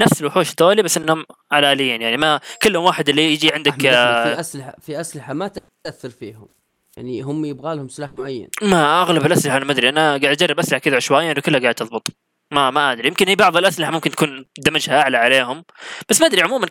نفس 0.00 0.20
الوحوش 0.20 0.52
ذولي 0.60 0.82
بس 0.82 0.96
إنهم 0.96 1.24
على 1.52 1.72
اليين 1.72 2.02
يعني 2.02 2.16
ما 2.16 2.40
كلهم 2.62 2.84
واحد 2.84 3.08
اللي 3.08 3.32
يجي 3.32 3.52
عندك 3.52 3.72
أحمد، 3.72 3.86
آه، 3.86 4.34
في 4.34 4.40
اسلحه 4.40 4.74
في 4.82 5.00
أسلحة 5.00 5.32
ما 5.32 5.50
تأثر 5.84 6.10
فيهم. 6.10 6.48
يعني 6.96 7.22
هم 7.22 7.44
يبغى 7.44 7.76
لهم 7.76 7.88
سلاح 7.88 8.10
معين. 8.18 8.48
ما 8.62 9.02
أغلب 9.02 9.26
الأسلحة 9.26 9.56
أنا 9.56 9.64
ما 9.64 9.72
أدري 9.72 9.88
أنا 9.88 10.08
قاعد 10.10 10.24
أجرب 10.24 10.58
أسلحة 10.58 10.78
كذا 10.78 10.96
عشوائيا 10.96 11.34
وكلها 11.38 11.60
قاعد 11.60 11.74
تضبط. 11.74 12.08
ما 12.52 12.70
ما 12.70 12.92
أدري 12.92 13.08
يمكن 13.08 13.28
هي 13.28 13.34
بعض 13.36 13.56
الأسلحة 13.56 13.90
ممكن 13.90 14.10
تكون 14.10 14.44
دمجها 14.58 15.00
أعلى 15.00 15.16
عليهم 15.16 15.64
بس 16.08 16.20
ما 16.20 16.26
أدري 16.26 16.42
عموما 16.42 16.66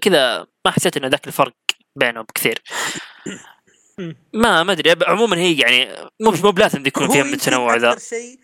كذا 0.00 0.46
ما 0.64 0.70
حسيت 0.70 0.96
إنه 0.96 1.06
ذاك 1.08 1.26
الفرق 1.26 1.54
بينهم 1.96 2.26
كثير. 2.34 2.62
ما 4.42 4.62
ما 4.62 4.72
أدري 4.72 4.94
عموما 5.06 5.36
هي 5.36 5.58
يعني 5.58 5.88
مو 6.20 6.30
مو 6.44 6.50
بلازم 6.50 6.86
يكون 6.86 7.08
فيها 7.10 7.22
التنوع 7.24 7.76
ذا. 7.76 7.96
شيء 7.98 8.38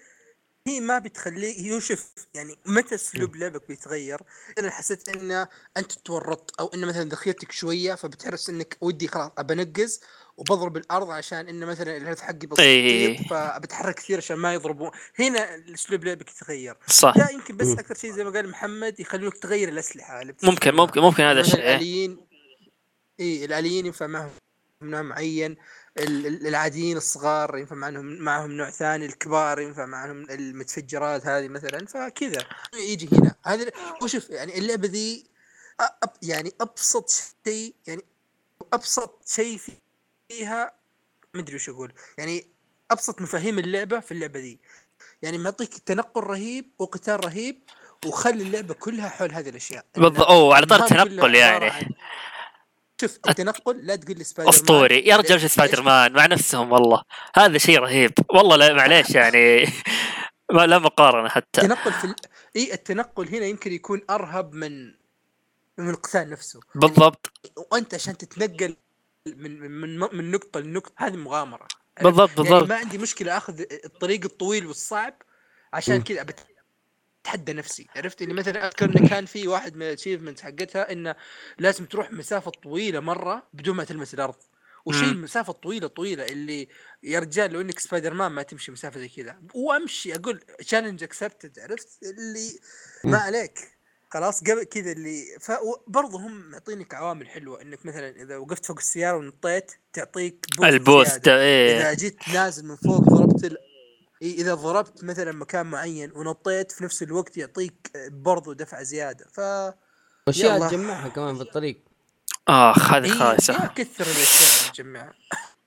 هي 0.69 0.81
ما 0.81 0.99
بتخليه 0.99 1.61
هي 1.61 1.81
شوف 1.81 2.13
يعني 2.35 2.57
متى 2.67 2.95
أسلوب 2.95 3.37
لعبك 3.37 3.69
بيتغير 3.69 4.21
أنا 4.59 4.71
حسيت 4.71 5.09
إن 5.09 5.47
أنت 5.77 5.93
تورطت 5.93 6.61
أو 6.61 6.67
إن 6.75 6.87
مثلا 6.87 7.09
دخيلتك 7.09 7.53
شوية 7.53 7.95
فبتحرص 7.95 8.49
إنك 8.49 8.77
ودي 8.81 9.09
خلاص 9.09 9.31
أبى 9.39 9.55
أنقز 9.55 10.01
وبضرب 10.37 10.77
الأرض 10.77 11.11
عشان 11.11 11.49
انه 11.49 11.67
مثلا 11.67 11.97
الهيلث 11.97 12.21
حقي 12.21 12.47
بسيط 12.47 12.61
إيه. 12.61 13.29
فبتحرك 13.29 13.95
كثير 13.95 14.19
عشان 14.19 14.37
ما 14.37 14.55
يضربون 14.55 14.91
هنا 15.19 15.55
الاسلوب 15.55 16.05
لعبك 16.05 16.31
يتغير 16.31 16.77
صح 16.87 17.17
لا 17.17 17.31
يمكن 17.31 17.57
بس. 17.57 17.69
أكثر 17.69 17.95
شيء 17.95 18.13
زي 18.13 18.25
ما 18.25 18.31
قال 18.31 18.49
محمد 18.49 19.01
يخلونك 19.01 19.37
تغير 19.39 19.69
الأسلحة 19.69 20.25
ممكن. 20.43 20.75
ممكن 20.75 21.01
ممكن 21.01 21.23
هذا 21.23 21.41
مثلا 21.41 21.55
الشيء 21.55 21.61
إيه. 21.61 21.75
الآليين 21.75 22.27
اي 23.21 23.45
الآليين 23.45 23.87
ينفع 23.87 24.07
معهم 24.07 24.31
نوع 24.83 25.03
معين 25.03 25.57
العاديين 25.99 26.97
الصغار 26.97 27.59
ينفع 27.59 27.77
معهم 27.77 28.05
معهم 28.07 28.53
نوع 28.53 28.71
ثاني 28.71 29.07
الكبار 29.07 29.61
ينفع 29.61 29.87
معهم 29.87 30.31
المتفجرات 30.31 31.27
هذه 31.27 31.49
مثلا 31.49 31.87
فكذا 31.87 32.45
يجي 32.75 33.09
هنا. 33.13 33.35
هذا 33.45 33.71
وشوف 34.03 34.31
يعني 34.31 34.59
اللعبة 34.59 34.89
ذي 34.89 35.27
يعني 36.23 36.53
أبسط 36.61 37.11
شيء 37.45 37.75
يعني 37.87 38.03
أبسط 38.73 39.23
شيء 39.29 39.61
فيها 40.29 40.73
ما 41.35 41.41
أدري 41.41 41.55
وش 41.57 41.69
أقول. 41.69 41.93
يعني 42.19 42.47
أبسط 42.91 43.21
مفاهيم 43.23 43.59
اللعبة 43.59 44.01
في 44.01 44.13
اللعبة 44.13 44.41
ذي. 44.41 44.59
يعني 45.23 45.39
معطيك 45.39 45.79
تنقل 45.79 46.21
رهيب 46.21 46.71
وقتال 46.79 47.25
رهيب 47.25 47.61
وخلي 48.07 48.43
اللعبة 48.43 48.75
كلها 48.75 49.09
حول 49.09 49.33
هذه 49.33 49.49
الأشياء. 49.49 49.85
بالضبط 49.97 50.21
أوه 50.21 50.57
على 50.57 50.67
طاري 50.67 50.83
التنقل 50.85 51.35
يعني. 51.35 51.71
عن- 51.71 51.91
شوف 53.01 53.19
التنقل 53.29 53.87
لا 53.87 53.97
تقول 53.97 54.19
لي 54.19 54.25
سبايدر 54.25 54.51
مان 54.53 54.61
أسطوري. 54.61 55.07
يا 55.07 55.17
رجال 55.17 55.51
سبايدر 55.51 55.83
مان 55.83 56.13
مع 56.13 56.27
نفسهم 56.27 56.73
والله. 56.73 57.03
هذا 57.37 57.59
شيء 57.59 57.79
رهيب. 57.79 58.13
والله 58.31 58.57
لا 58.57 58.73
معليش 58.73 59.11
يعني. 59.21 59.67
ما 60.53 60.67
لا 60.67 60.79
مقارنة 60.79 61.29
حتى. 61.29 61.61
التنقل 61.61 61.93
في 61.93 62.05
ال... 62.05 62.15
إي 62.57 62.73
التنقل 62.73 63.29
هنا 63.29 63.47
يمكن 63.47 63.73
يكون 63.73 64.01
أرهب 64.11 64.55
من 64.55 64.87
من 65.79 65.91
القتال 65.91 66.31
نفسه. 66.31 66.61
بالضبط. 66.75 67.33
وأنت 67.73 67.95
عشان 67.95 68.17
تتنقل 68.17 68.77
من 69.27 69.61
من 69.61 69.99
من, 69.99 70.09
من 70.13 70.31
نقطة 70.31 70.61
لنقطة 70.61 70.93
هذه 70.97 71.17
مغامرة. 71.17 71.69
بالضبط 72.03 72.31
يعني 72.31 72.51
بالضبط. 72.51 72.69
ما 72.69 72.77
عندي 72.77 72.99
مشكلة 72.99 73.37
أخذ 73.37 73.61
الطريق 73.85 74.25
الطويل 74.25 74.67
والصعب 74.67 75.23
عشان. 75.73 76.03
كذا 76.03 76.27
بتحدى 77.25 77.53
نفسي. 77.53 77.87
عرفت؟ 77.97 78.23
اللي 78.23 78.35
مثلا 78.35 78.67
أذكر 78.67 78.85
انه 78.85 79.09
كان 79.09 79.27
في 79.27 79.49
واحد 79.49 79.77
من 79.77 79.83
الاتشيفمنت 79.83 80.41
حقتها 80.41 80.93
إنه 80.93 81.15
لازم 81.59 81.85
تروح 81.85 82.13
مسافة 82.13 82.51
طويلة 82.51 83.01
مرة 83.01 83.43
بدون 83.53 83.77
ما 83.77 83.85
تلمس 83.85 84.15
الأرض. 84.15 84.35
وشيء. 84.87 85.05
المسافه 85.05 85.51
الطويله 85.51 85.87
طويلة 85.87 86.25
اللي 86.25 86.69
يا 87.03 87.19
رجال 87.19 87.53
لو 87.53 87.61
إنك 87.61 87.79
سبايدر 87.79 88.15
مان 88.15 88.33
ما 88.33 88.43
تمشي 88.43 88.73
مسافة 88.73 89.01
زي 89.01 89.09
كذا. 89.09 89.39
وأمشي 89.55 90.15
أقول 90.15 90.41
challenge 90.59 91.03
accepted 91.03 91.59
عرفت؟ 91.59 91.89
اللي 92.03 92.59
ما 93.05 93.19
عليك. 93.19 93.59
خلاص 94.11 94.41
قبل 94.41 94.65
كذا 94.65 94.93
اللي 94.93 95.25
فبرضه 95.41 96.19
هم 96.19 96.51
معطينك 96.51 96.95
عوامل 96.95 97.29
حلوة. 97.29 97.63
إنك 97.63 97.87
مثلا 97.87 98.23
إذا 98.23 98.37
وقفت 98.37 98.67
فوق 98.67 98.79
السيارة 98.79 99.17
ونطيت 99.17 99.73
تعطيك 99.93 100.47
ال 100.63 100.72
boost. 100.72 101.29
إيه. 101.29 101.77
إذا 101.77 101.95
جيت 101.95 102.29
نازل 102.29 102.67
من 102.67 102.77
فوق 102.77 103.01
ضربت 103.01 103.45
إذا 104.31 104.55
ضربت 104.55 105.05
مثلا 105.05 105.33
مكان 105.33 105.67
معين 105.67 106.13
ونطيت 106.15 106.73
في 106.73 106.85
نفس 106.85 107.03
الوقت 107.03 107.37
يعطيك 107.37 107.91
برضو 108.11 108.53
دفعه 108.53 108.83
زيادة. 108.83 109.27
ف 109.33 109.39
وأشياء 110.27 110.57
يلا. 110.57 110.69
تجمعها 110.69 111.09
كمان 111.09 111.37
في 111.37 111.43
الطريق. 111.43 111.81
آخ 112.49 112.93
هذه 112.93 113.09
خايسة. 113.09 113.67
كثر 113.67 114.05
الأشياء 114.07 114.51
اللي 114.61 114.73
تجمعها. 114.73 115.13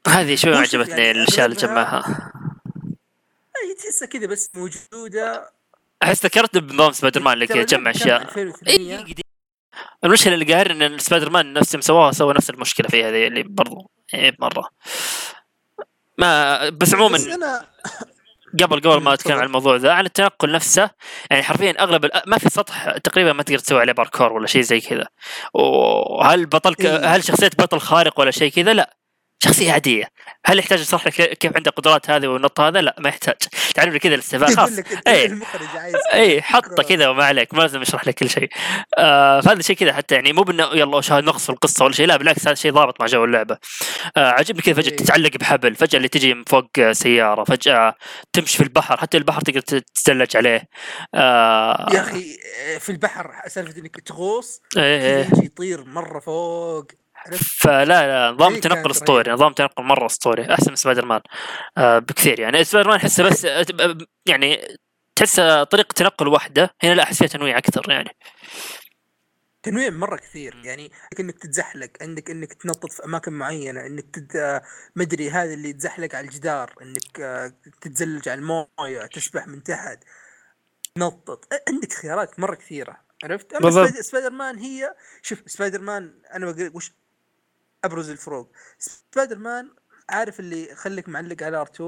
هذه 0.08 0.36
شوي 0.36 0.52
ما 0.52 0.60
عجبتني 0.60 1.02
يعني 1.02 1.12
الأشياء 1.12 1.46
اللي 1.46 1.58
أغلبها- 1.58 1.62
جمعها 1.62 2.32
هي 3.68 3.74
تحسها 3.74 4.08
كذا 4.08 4.26
بس 4.28 4.50
موجودة. 4.56 5.52
أحس 6.04 6.26
ذكرت 6.26 6.58
بنظام 6.58 6.92
سبايدر 6.92 7.22
مان 7.22 7.34
اللي 7.34 7.48
كذا 7.48 7.64
كم 7.64 7.88
أشياء. 7.88 8.22
2800 8.22 8.98
قديم. 8.98 9.16
المشكلة 10.04 10.34
اللي 10.34 10.54
قاهر 10.54 10.72
إن 10.72 11.00
سبايدر 11.00 11.30
مان 11.30 11.54
نفسه 11.54 11.78
مسواها 11.78 12.12
سوى 12.12 12.34
نفس 12.34 12.50
المشكلة 12.50 12.88
فيها 12.88 13.10
هذه 13.10 13.28
اللي 13.28 13.44
برضو 13.44 13.92
عيب 14.14 14.36
مرة. 14.40 14.70
ما 16.18 16.70
بس 16.70 16.94
عموما 16.94 17.16
بس 17.18 17.28
أنا 17.28 17.66
قبل 18.64 18.80
قبل 18.80 18.94
ما 18.94 19.00
مم، 19.00 19.08
أتكلم. 19.08 19.38
عن 19.38 19.46
الموضوع 19.46 19.76
ذا 19.76 19.92
عن 19.92 20.06
التنقل 20.06 20.52
نفسه 20.52 20.90
يعني 21.32 21.44
حرفيا 21.44 21.72
أغلب 21.84 22.06
الأ- 22.06 22.22
ما 22.28 22.38
في 22.38 22.50
سطح 22.50 22.98
تقريبا 22.98 23.34
ما 23.34 23.44
تقدر 23.44 23.60
تسوي 23.60 23.80
عليه 23.80 23.94
باركور 23.94 24.34
ولا 24.34 24.48
شيء 24.48 24.62
زي 24.62 24.80
كذا 24.82 25.08
وهل 25.54 26.46
بطل 26.46 26.76
ك... 26.76 26.86
إيه. 26.86 27.16
هل 27.16 27.24
شخصية 27.24 27.50
بطل 27.60 27.80
خارق 27.80 28.20
ولا 28.20 28.32
شيء 28.32 28.52
كذا 28.52 28.74
لا 28.74 28.98
شخصية 29.40 29.72
عادية. 29.72 30.10
هل 30.46 30.60
يحتاج 30.60 30.82
اشرح 30.82 31.08
لك 31.08 31.14
كيف 31.14 31.56
عنده 31.56 31.72
قدرات 31.72 32.10
هذه 32.10 32.28
والنط 32.28 32.60
هذا؟ 32.60 32.82
لا 32.82 32.96
ما 33.00 33.10
يحتاج. 33.10 33.36
تعرف 33.76 33.96
كذا 33.96 34.16
الاستفادة؟ 34.16 34.56
خلاص. 34.56 34.70
يقول 34.70 34.78
لك 34.78 34.92
أنت 34.92 35.08
إيه. 35.08 35.26
المخرج 35.26 35.68
عايز 35.76 35.96
اي 36.14 36.42
حطه 36.42 36.84
كذا 36.84 37.08
وما 37.08 37.26
عليك 37.26 37.54
ما 37.54 37.62
لازم 37.62 37.82
اشرح 37.82 38.08
لك 38.08 38.16
كل 38.16 38.30
شيء. 38.30 38.50
آه 38.98 39.42
فهذا 39.42 39.62
شيء 39.62 39.76
كذا 39.76 39.94
حتى 39.94 40.16
يعني 40.16 40.34
مو 40.34 40.42
بإنه 40.42 40.70
يلا 40.74 41.02
نقص 41.12 41.46
في 41.46 41.50
القصة 41.50 41.86
ولا 41.86 41.94
شيء 41.94 42.08
لا 42.08 42.18
بالعكس 42.18 42.48
هذا 42.48 42.56
شيء 42.56 42.72
ضابط 42.72 43.02
مع 43.02 43.06
جو 43.06 43.26
اللعبة. 43.26 43.58
آه 44.18 44.32
عجبني 44.32 44.62
كذا 44.62 44.76
فجأة 44.76 44.92
إيه. 44.92 44.98
تتعلق 44.98 45.38
بحبل 45.38 45.76
فجأة 45.76 45.98
اللي 45.98 46.08
تجي 46.08 46.34
من 46.34 46.44
فوق 46.44 46.92
سيارة 46.92 47.44
فجأة 47.44 47.96
تمشي 48.34 48.58
في 48.58 48.64
البحر 48.64 48.98
حتى 48.98 49.18
البحر 49.18 49.42
تقدر 49.42 49.60
تتزلج 49.60 50.38
عليه. 50.38 50.64
آه. 51.16 51.86
يا 51.94 52.02
أخي 52.02 52.38
في 52.80 52.90
البحر 52.90 53.32
سالفة 53.48 53.82
إنك 53.82 54.00
تغوص 54.00 54.62
إيه 54.78 55.02
إيه. 55.02 55.26
يجي 55.26 55.46
يطير 55.46 55.84
مرة 55.86 56.20
فوق. 56.20 56.88
فلا 57.36 57.86
لا 57.86 58.32
نظام 58.32 58.54
إيه، 58.54 58.62
تنقل 58.62 58.92
أسطوري. 58.92 59.32
نظام 59.32 59.54
تنقل 59.54 59.84
مرة 59.84 60.06
أسطوري 60.06 60.54
أحسن 60.54 60.70
من 60.70 60.76
سبايدر 60.76 61.06
مان. 61.06 61.22
آه 61.78 62.00
بكثير 62.00 62.40
يعني. 62.40 62.64
سبايدر 62.64 62.90
مان 62.90 63.00
احسه 63.00 63.24
بس 63.24 63.46
آه، 63.46 63.98
يعني 64.26 64.78
تحس 65.16 65.40
طريقة 65.72 65.94
تنقل 65.94 66.28
واحدة 66.28 66.76
هنا 66.84 66.94
لا 66.94 67.04
أحس 67.04 67.18
فيها 67.18 67.28
تنويع 67.28 67.58
أكثر 67.58 67.90
يعني. 67.90 68.10
تنويع 69.64 69.90
مرة 69.90 70.16
كثير 70.16 70.56
يعني. 70.64 70.92
إنك 71.20 71.40
تتزحلق 71.40 71.90
عندك 72.02 72.30
إنك 72.32 72.54
تنطط 72.54 72.92
في 72.92 73.06
أماكن 73.06 73.34
معينة 73.34 73.86
إنك 73.86 74.06
تد... 74.16 74.62
مدري 74.96 75.30
هذا 75.30 75.54
اللي 75.54 75.70
يتزحلق 75.70 76.16
على 76.16 76.26
الجدار 76.26 76.74
إنك 76.82 77.20
آه، 77.20 77.54
تتزلج 77.82 78.30
على 78.30 78.40
الموية 78.40 79.06
تسبح 79.06 79.48
من 79.48 79.64
تحت 79.64 80.04
تنطط. 80.96 81.54
آه، 81.54 81.64
عندك 81.70 81.94
خيارات 81.94 82.40
مرة 82.40 82.56
كثيرة 82.56 83.08
عرفت؟ 83.24 83.54
أما 83.54 83.88
سبايدر 84.02 84.30
مان 84.30 84.58
هي 84.58 84.94
شوف 85.22 85.40
سبايدر 85.46 85.82
مان 85.82 86.22
أنا 86.34 86.52
بقول 86.52 86.72
وش 86.74 86.92
أبرز 87.88 88.10
الفروق. 88.10 88.52
سبايدر 88.80 89.38
مان 89.38 89.70
عارف 90.10 90.40
اللي 90.40 90.76
خليك 90.76 91.10
معلق 91.10 91.44
على 91.44 91.66
R2 91.66 91.84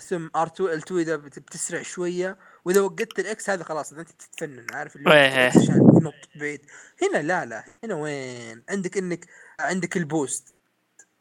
ثم 0.00 0.28
R2 0.28 0.60
L2 0.80 0.92
إذا 0.92 1.16
بت- 1.16 1.38
بتسرع 1.38 1.82
شوية 1.82 2.38
وإذا 2.64 2.80
وقدت 2.80 3.18
ال 3.18 3.34
X 3.34 3.50
هذا 3.50 3.64
خلاص 3.64 3.92
أنت 3.92 4.08
تتفنن 4.10 4.66
عارف 4.72 4.96
اللي 4.96 5.12
إيه 5.12 5.44
إيه. 5.44 5.50
تنط 6.00 6.14
بعيد. 6.36 6.60
هنا 7.02 7.18
لا 7.22 7.44
لا 7.44 7.64
هنا 7.84 7.94
وين؟ 7.94 8.62
عندك 8.68 8.98
إنك 8.98 9.26
عندك 9.60 9.96
ال 9.96 10.06
boost 10.06 10.54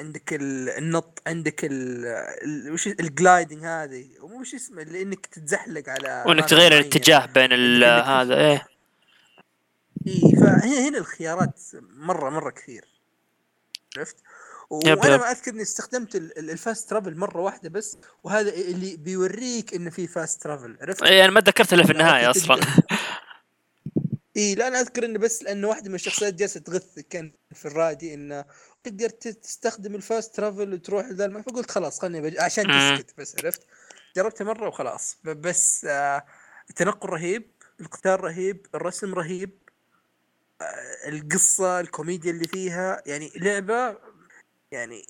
عندك 0.01 0.33
ال- 0.33 0.69
النط 0.69 1.21
عندك 1.27 1.65
ال 1.65 2.05
ال- 2.43 2.71
وش 2.71 2.87
ال 2.87 2.97
gliding 2.97 3.65
هذه 3.65 4.09
وش 4.21 4.55
اسمه 4.55 4.81
اللي 4.81 5.01
إنك 5.01 5.25
تتزحلق 5.25 5.89
على 5.89 6.23
وإنك 6.27 6.49
تغير. 6.49 6.71
الاتجاه 6.71 7.25
بين 7.25 7.49
ال- 7.53 7.83
هذا 7.83 8.35
إيه. 8.37 8.67
اي 10.07 10.21
فهنا 10.41 10.87
هنا 10.89 10.97
الخيارات 10.97 11.59
مرة 11.97 12.29
مرة 12.29 12.49
كثير. 12.49 12.85
عرفت؟ 13.97 14.15
وأنا. 14.69 15.17
ما 15.17 15.31
اذكر 15.31 15.51
إني 15.51 15.61
استخدمت 15.61 16.15
ال- 16.15 16.39
ال- 16.39 16.49
ال 16.49 16.57
fast 16.57 16.89
travel 16.89 17.15
مرة 17.17 17.41
واحدة 17.41 17.69
بس 17.69 17.97
وهذا 18.23 18.53
اللي 18.53 18.97
بيوريك 18.97 19.73
انه 19.73 19.89
في 19.89 20.07
fast 20.07 20.41
travel 20.43 20.77
عرفت؟ 20.81 21.03
إيه 21.03 21.23
أنا 21.25 21.31
ما 21.31 21.39
تذكرت 21.41 21.73
إلا 21.73 21.83
في 21.85 21.91
النهاية 21.95 22.29
أصلا 22.31 22.59
إي 24.37 24.55
لا 24.55 24.67
أنا 24.67 24.79
أذكر 24.79 25.05
انه 25.05 25.19
بس 25.19 25.43
لأنه 25.43 25.67
واحدة 25.67 25.89
من 25.89 25.95
الشخصيات 25.95 26.33
جالسة 26.33 26.59
تغث 26.59 26.99
كان 26.99 27.31
في 27.53 27.65
الرادي 27.65 28.13
إنه 28.13 28.45
تقدر 28.83 29.09
تستخدم 29.09 29.95
الفاست 29.95 30.35
ترافل 30.35 30.73
وتروح 30.73 31.05
لذا 31.05 31.25
المكان 31.25 31.43
فقلت 31.53 31.71
خلاص 31.71 32.01
خلني 32.01 32.21
بج... 32.21 32.37
عشان. 32.39 32.65
تسكت 32.97 33.13
بس 33.17 33.35
عرفت؟ 33.43 33.65
جربتها 34.17 34.45
مرة 34.45 34.67
وخلاص 34.67 35.17
بس 35.23 35.85
آه 35.85 36.25
التنقل 36.69 37.09
رهيب 37.09 37.51
القتال 37.81 38.23
رهيب 38.23 38.67
الرسم 38.75 39.13
رهيب 39.13 39.49
القصة 41.07 41.79
الكوميديا 41.79 42.31
اللي 42.31 42.47
فيها 42.47 43.03
يعني 43.05 43.31
لعبة 43.35 43.97
يعني 44.71 45.05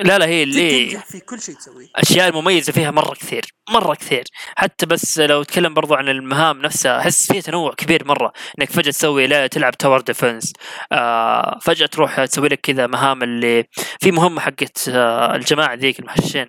لا 0.00 0.18
لا 0.18 0.26
هي 0.26 0.42
اللي 0.42 0.86
تنجح 0.86 1.06
في 1.06 1.20
كل 1.20 1.40
شيء 1.40 1.54
تسويه. 1.54 1.86
الاشياء 1.86 2.28
المميزه 2.28 2.72
فيها 2.72 2.90
مرة 2.90 3.14
كثير 3.14 3.44
مرة 3.70 3.94
كثير. 3.94 4.24
حتى 4.56 4.86
بس 4.86 5.18
لو 5.18 5.42
أتكلم 5.42 5.74
برضو 5.74 5.94
عن 5.94 6.08
المهام 6.08 6.62
نفسها 6.62 6.98
أحس 7.00 7.32
فيها 7.32 7.40
تنوع 7.40 7.74
كبير 7.74 8.04
مرة 8.04 8.32
إنك 8.58 8.70
فجأة 8.70 8.90
تسوي 8.90 9.26
لا 9.26 9.46
تلعب 9.46 9.78
tower 9.78 10.00
defense 10.00 10.52
آه 10.92 11.58
فجأة 11.62 11.86
تروح 11.86 12.24
تسوي 12.24 12.48
لك 12.48 12.60
كذا 12.60 12.86
مهام 12.86 13.22
اللي 13.22 13.64
في 14.00 14.10
مهمة 14.12 14.40
حقت 14.40 14.88
آه 14.88 15.36
الجماعة 15.36 15.74
ذيك 15.74 16.00
المحشين 16.00 16.46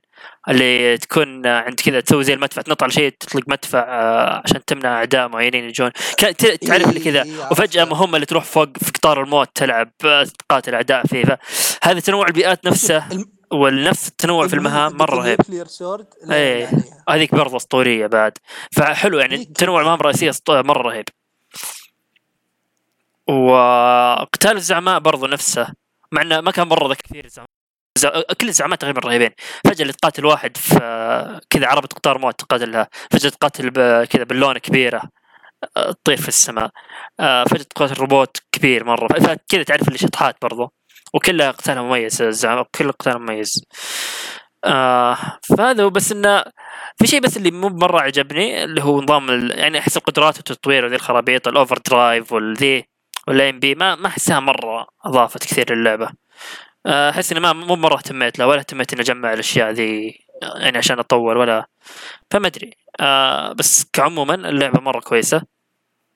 اللي 0.49 0.97
تكون 0.97 1.45
آه، 1.45 1.61
عند 1.61 1.80
كذا 1.80 1.99
تسوي 1.99 2.23
زي 2.23 2.34
المدفع 2.34 2.61
تنط 2.61 2.84
على 2.84 2.91
شيء 2.91 3.09
تطلق 3.19 3.43
مدفع 3.47 3.80
آه 3.80 4.41
عشان 4.45 4.65
تمنع 4.65 4.89
أعداء 4.97 5.27
معينين 5.27 5.63
يجون. 5.63 5.91
تعرف 6.61 6.89
اللي 6.89 6.99
كذا. 6.99 7.26
وفجأة. 7.51 7.85
مهمة 7.85 8.15
اللي 8.15 8.26
تروح 8.26 8.43
فوق 8.43 8.77
في 8.77 8.91
قطار 8.91 9.23
الموت 9.23 9.49
تلعب 9.55 9.91
آه، 10.05 10.23
تقاتل 10.23 10.73
أعداء 10.73 11.05
فيه. 11.07 11.39
هذا 11.84 11.99
تنوع 11.99 12.27
البيئات 12.27 12.65
نفسه 12.65 13.03
والنفس 13.51 14.07
التنوع 14.07 14.47
في 14.47 14.53
المهام 14.53 14.97
مرة 14.97 15.15
رهيب. 15.15 15.39
لا 16.23 16.35
عليها. 16.35 16.71
هذيك 17.09 17.35
برضه 17.35 17.57
أسطورية 17.57 18.07
بعد. 18.07 18.38
فحلو 18.76 19.19
يعني 19.19 19.45
تنوع 19.45 19.81
المهام 19.81 19.99
الرئيسية 19.99 20.31
مرة 20.49 20.81
رهيب. 20.81 21.05
وقتال 23.27 24.57
الزعماء 24.57 24.99
برضه 24.99 25.27
نفسه. 25.27 25.67
مع 26.11 26.21
إنه 26.21 26.41
ما 26.41 26.51
كان 26.51 26.67
مرة 26.67 26.88
ذا 26.88 26.93
كثير 26.93 27.26
الزعماء 27.26 27.49
كل 28.41 28.47
الزعماء 28.47 28.77
تقريبا 28.77 28.99
رهيبين. 28.99 29.31
فجأة 29.63 29.81
اللي 29.81 29.93
تقاتل 29.93 30.26
واحد 30.26 30.57
في 30.57 30.80
كذا 31.49 31.67
عربة 31.67 31.88
قطار 31.88 32.17
موت 32.17 32.39
تقاتلها. 32.39 32.88
فجأة 33.11 33.30
تقاتل 33.30 33.69
كذا 34.05 34.23
بالونه 34.23 34.59
كبيرة. 34.59 35.01
أه، 35.77 35.91
تطير 35.91 36.17
في 36.17 36.27
السماء. 36.27 36.69
أه، 37.19 37.43
فجأة 37.43 37.63
تقاتل 37.63 37.93
روبوت 37.93 38.38
كبير 38.51 38.84
مرة. 38.84 39.07
فكذا 39.07 39.63
تعرف 39.63 39.88
اللي 39.88 39.97
شطحات 39.97 40.35
برضه. 40.41 40.78
وكلها 41.14 41.52
قتالها 41.52 41.81
مميز 41.84 42.22
الزعماء 42.22 42.68
كل 42.76 42.91
قتال 42.91 43.19
مميز. 43.19 43.65
آه 44.65 45.18
فهذا 45.57 45.84
هو 45.84 45.90
بس 45.90 46.11
انه 46.11 46.44
في 46.98 47.07
شيء 47.07 47.22
بس 47.22 47.38
اللي 47.38 47.52
مو 47.52 47.69
مرة 47.69 48.02
عجبني 48.02 48.64
اللي 48.64 48.84
هو 48.84 49.02
نظام. 49.02 49.49
يعني 49.52 49.80
أحس 49.80 49.98
القدرات 49.98 50.36
والتطوير 50.38 50.86
وذي 50.86 50.95
الخرابيط 50.95 51.48
ال 51.47 51.77
overdrive 51.89 52.31
والذي 52.34 52.86
ولا 53.27 53.49
amp 53.49 53.76
ما 53.76 53.95
ما 53.95 54.07
أحسها 54.07 54.40
مرة 54.40 54.88
أضافت 55.06 55.44
كثير 55.44 55.76
للعبة. 55.76 56.10
آه، 56.86 57.10
أحس 57.10 57.31
إني 57.31 57.41
ما 57.41 57.53
مو 57.53 57.76
مرة 57.76 57.95
اهتميت 57.95 58.40
لها 58.40 58.48
ولا 58.48 58.60
اهتميت 58.60 58.94
إني 58.94 59.02
أجمع 59.02 59.34
الأشياء 59.34 59.72
ذي 59.72 60.19
يعني 60.56 60.77
عشان 60.77 60.99
أطور 60.99 61.38
ولا 61.38 61.65
فما 62.31 62.48
أدري. 62.48 62.72
آه 62.99 63.53
بس 63.53 63.86
كعموما 63.94 64.36
اللعبة 64.36 64.81
مرة 64.81 64.99
كويسة. 64.99 65.41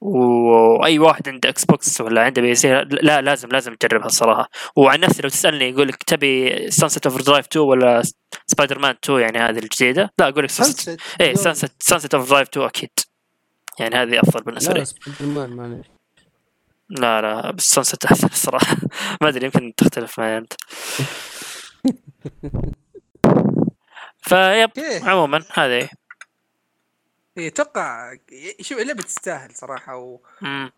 وأي 0.05 0.99
واحد 0.99 1.29
عنده 1.29 1.49
إكس 1.49 1.65
بوكس 1.65 2.01
ولا 2.01 2.21
عنده 2.23 2.41
PC 2.41 2.73
لا 2.83 3.21
لازم 3.21 3.49
لازم 3.49 3.75
تجربها 3.75 4.05
الصراحة. 4.05 4.49
وعن 4.75 4.99
نفسي 4.99 5.21
لو 5.21 5.29
تسألني 5.29 5.69
يقول 5.69 5.87
لك 5.87 6.03
تبي 6.03 6.71
Sunset 6.71 7.05
Overdrive 7.07 7.45
2 7.45 7.65
ولا 7.65 8.03
سبايدر 8.47 8.79
مان 8.79 8.95
2 9.03 9.19
يعني 9.19 9.37
هذه 9.39 9.59
الجديدة؟ 9.59 10.13
لا 10.19 10.27
أقول 10.27 10.43
لك 10.43 10.49
Sunset 10.49 10.99
اليوم. 11.21 11.35
Sunset 11.35 11.71
Sunset 11.79 12.13
Overdrive 12.15 12.47
2 12.49 12.65
أكيد. 12.65 12.89
يعني 13.79 13.95
هذه 13.95 14.19
أفضل 14.19 14.39
لا 14.39 14.45
بالنسبة 14.45 14.73
لا 14.73 14.79
لي. 14.79 14.85
سبايدر 14.85 15.25
مان 15.25 15.49
معليش 15.49 15.85
لا 16.89 17.21
لا 17.21 17.51
بس 17.51 17.63
Sunset 17.63 18.05
أحسن 18.05 18.27
الصراحة. 18.27 18.77
ما 19.21 19.29
أدري 19.29 19.45
يمكن 19.45 19.73
تختلف 19.77 20.19
معي 20.19 20.37
أنت. 20.37 20.53
vibe 24.27 24.69
عموما 25.03 25.43
هذه. 25.53 25.89
أتوقع 27.37 28.17
شوف 28.61 28.79
اللعبه 28.79 29.01
تستاهل 29.01 29.55
صراحة 29.55 29.95
و... 29.97 30.19
مم. 30.41 30.71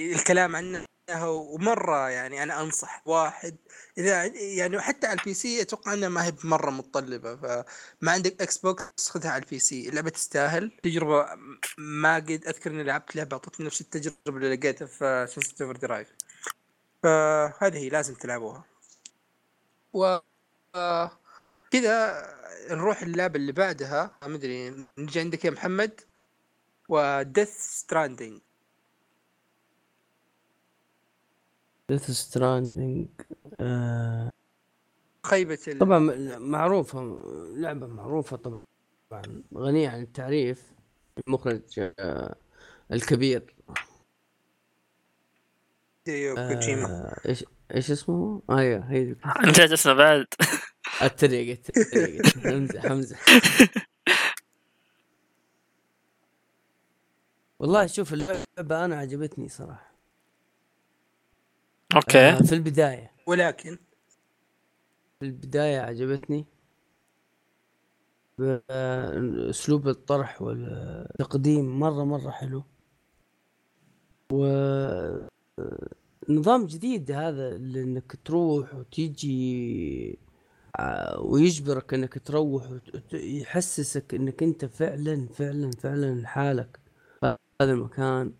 الكلام 0.00 0.56
عنها 0.56 0.86
ومرة 1.26 2.10
يعني 2.10 2.42
أنا 2.42 2.60
أنصح 2.60 3.02
واحد. 3.06 3.56
إذا 3.98 4.24
يعني 4.26 4.80
حتى 4.80 5.06
على 5.06 5.18
ال 5.20 5.34
PC 5.34 5.62
أتوقع 5.62 5.92
إنها 5.92 6.08
ما 6.08 6.24
هي 6.26 6.32
مره 6.44 6.70
متطلبة 6.70 7.36
فما 7.36 8.12
عندك 8.12 8.42
إكس 8.42 8.58
بوكس 8.58 9.08
خذها 9.08 9.30
على 9.30 9.42
ال 9.42 9.58
PC 9.58 9.88
اللعبه 9.88 10.10
تستاهل 10.10 10.72
تجربة 10.82 11.26
ما 11.78 12.14
قد 12.14 12.44
أذكر 12.46 12.70
إني 12.70 12.82
لعبت 12.82 13.16
لعبة 13.16 13.34
أعطتني 13.34 13.66
نفس 13.66 13.80
التجربة 13.80 14.16
اللي 14.26 14.56
لقيتها 14.56 14.86
في 14.86 15.26
Sunset 15.30 15.62
Overdrive 15.62 16.08
فهذه 17.02 17.78
هي 17.78 17.88
لازم 17.88 18.14
تلعبوها. 18.14 18.64
و 19.92 20.18
كذا 21.72 22.22
نروح 22.70 23.02
اللعبة 23.02 23.36
اللي 23.36 23.52
بعدها. 23.52 24.18
ما 24.26 24.34
ادري 24.36 24.86
نجي 24.98 25.20
عندك 25.20 25.44
يا 25.44 25.50
محمد. 25.50 26.00
وديث 26.88 27.48
ستراندنج 27.58 28.40
ديث 31.88 32.10
ستراندنج 32.10 33.08
آه 33.60 34.30
خيبة 35.26 35.58
ال... 35.68 35.78
طبعا 35.78 35.98
معروفة 36.38 37.20
لعبة 37.56 37.86
معروفة 37.86 38.36
طبعا 38.36 38.62
غنية 39.54 39.88
عن 39.88 40.02
التعريف 40.02 40.72
المخرج 41.26 41.90
آه 41.98 42.36
الكبير. 42.92 43.54
هيديو 46.08 46.34
كوجيما. 46.34 46.86
آه 46.86 47.28
إيش 47.28 47.44
إيش 47.74 47.90
اسمه؟ 47.90 48.42
أيوه 48.50 48.90
هي 48.90 49.16
نسيت 49.46 49.72
اسمه 49.72 49.92
بعد. 49.92 50.26
التريقة 51.02 51.62
التريقة 51.76 52.40
حمزة 52.40 52.80
حمزة. 52.80 53.16
والله 57.58 57.86
شوف 57.86 58.12
اللعبة 58.12 58.84
أنا 58.84 58.96
عجبتني 58.96 59.48
صراحة. 59.48 59.92
أوكي. 61.96 62.18
آه 62.18 62.38
في 62.38 62.54
البداية. 62.54 63.12
ولكن؟ 63.26 63.78
في 65.20 65.26
البداية 65.26 65.80
عجبتني. 65.80 66.46
آه، 68.40 69.50
أسلوب 69.50 69.88
الطرح 69.88 70.42
والتقديم 70.42 71.78
مرة 71.80 72.04
مرة 72.04 72.30
حلو. 72.30 72.64
و 74.32 74.44
آه، 74.44 75.28
نظام 76.28 76.66
جديد 76.66 77.10
هذا 77.10 77.48
اللي 77.48 77.82
انك 77.82 78.16
تروح 78.24 78.74
وتيجي 78.74 80.18
ويجبرك 81.20 81.94
إنك 81.94 82.18
تروح 82.18 82.70
وت- 82.70 83.14
يحسسك 83.14 84.14
إنك 84.14 84.42
أنت 84.42 84.64
فعلا 84.64 85.28
فعلا 85.28 85.70
فعلا 85.70 86.14
لحالك. 86.20 86.80
هذا 87.62 87.72
المكان 87.72 88.34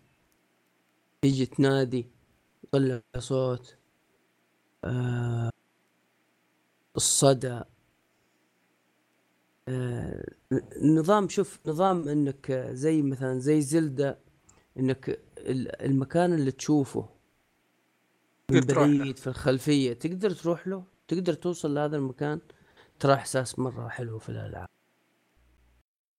تيجي 1.21 1.45
تنادي 1.45 2.07
تطلع 2.63 3.01
صوت 3.17 3.77
آه، 4.85 5.49
الصدى. 6.95 7.61
آه، 9.67 10.25
نظام 10.81 11.29
شوف 11.29 11.59
نظام 11.67 12.07
إنك 12.09 12.51
زي 12.71 13.01
مثلا 13.01 13.39
زي 13.39 13.61
زلدة 13.61 14.19
إنك 14.79 15.09
ال- 15.37 15.81
المكان 15.85 16.33
اللي 16.33 16.51
تشوفه 16.51 17.09
من. 18.51 18.61
بعيد 18.61 19.17
في 19.19 19.27
الخلفية 19.27 19.93
تقدر 19.93 20.31
تروح 20.31 20.67
له؟ 20.67 20.83
تقدر 21.07 21.33
توصل 21.33 21.75
لهذا 21.75 21.97
المكان 21.97 22.41
ترى 22.99 23.13
إحساس 23.13 23.59
مرة 23.59 23.87
حلو 23.87 24.19
في 24.19 24.29
الألعاب. 24.29 24.67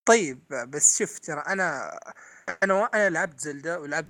طيب 0.05 0.41
بس 0.49 0.99
شوف 0.99 1.19
ترى 1.19 1.41
أنا 1.41 1.99
أنا 2.63 2.85
أنا 2.85 3.11
لعبت 3.11 3.41
زلدة 3.41 3.81
ولعبت 3.81 4.09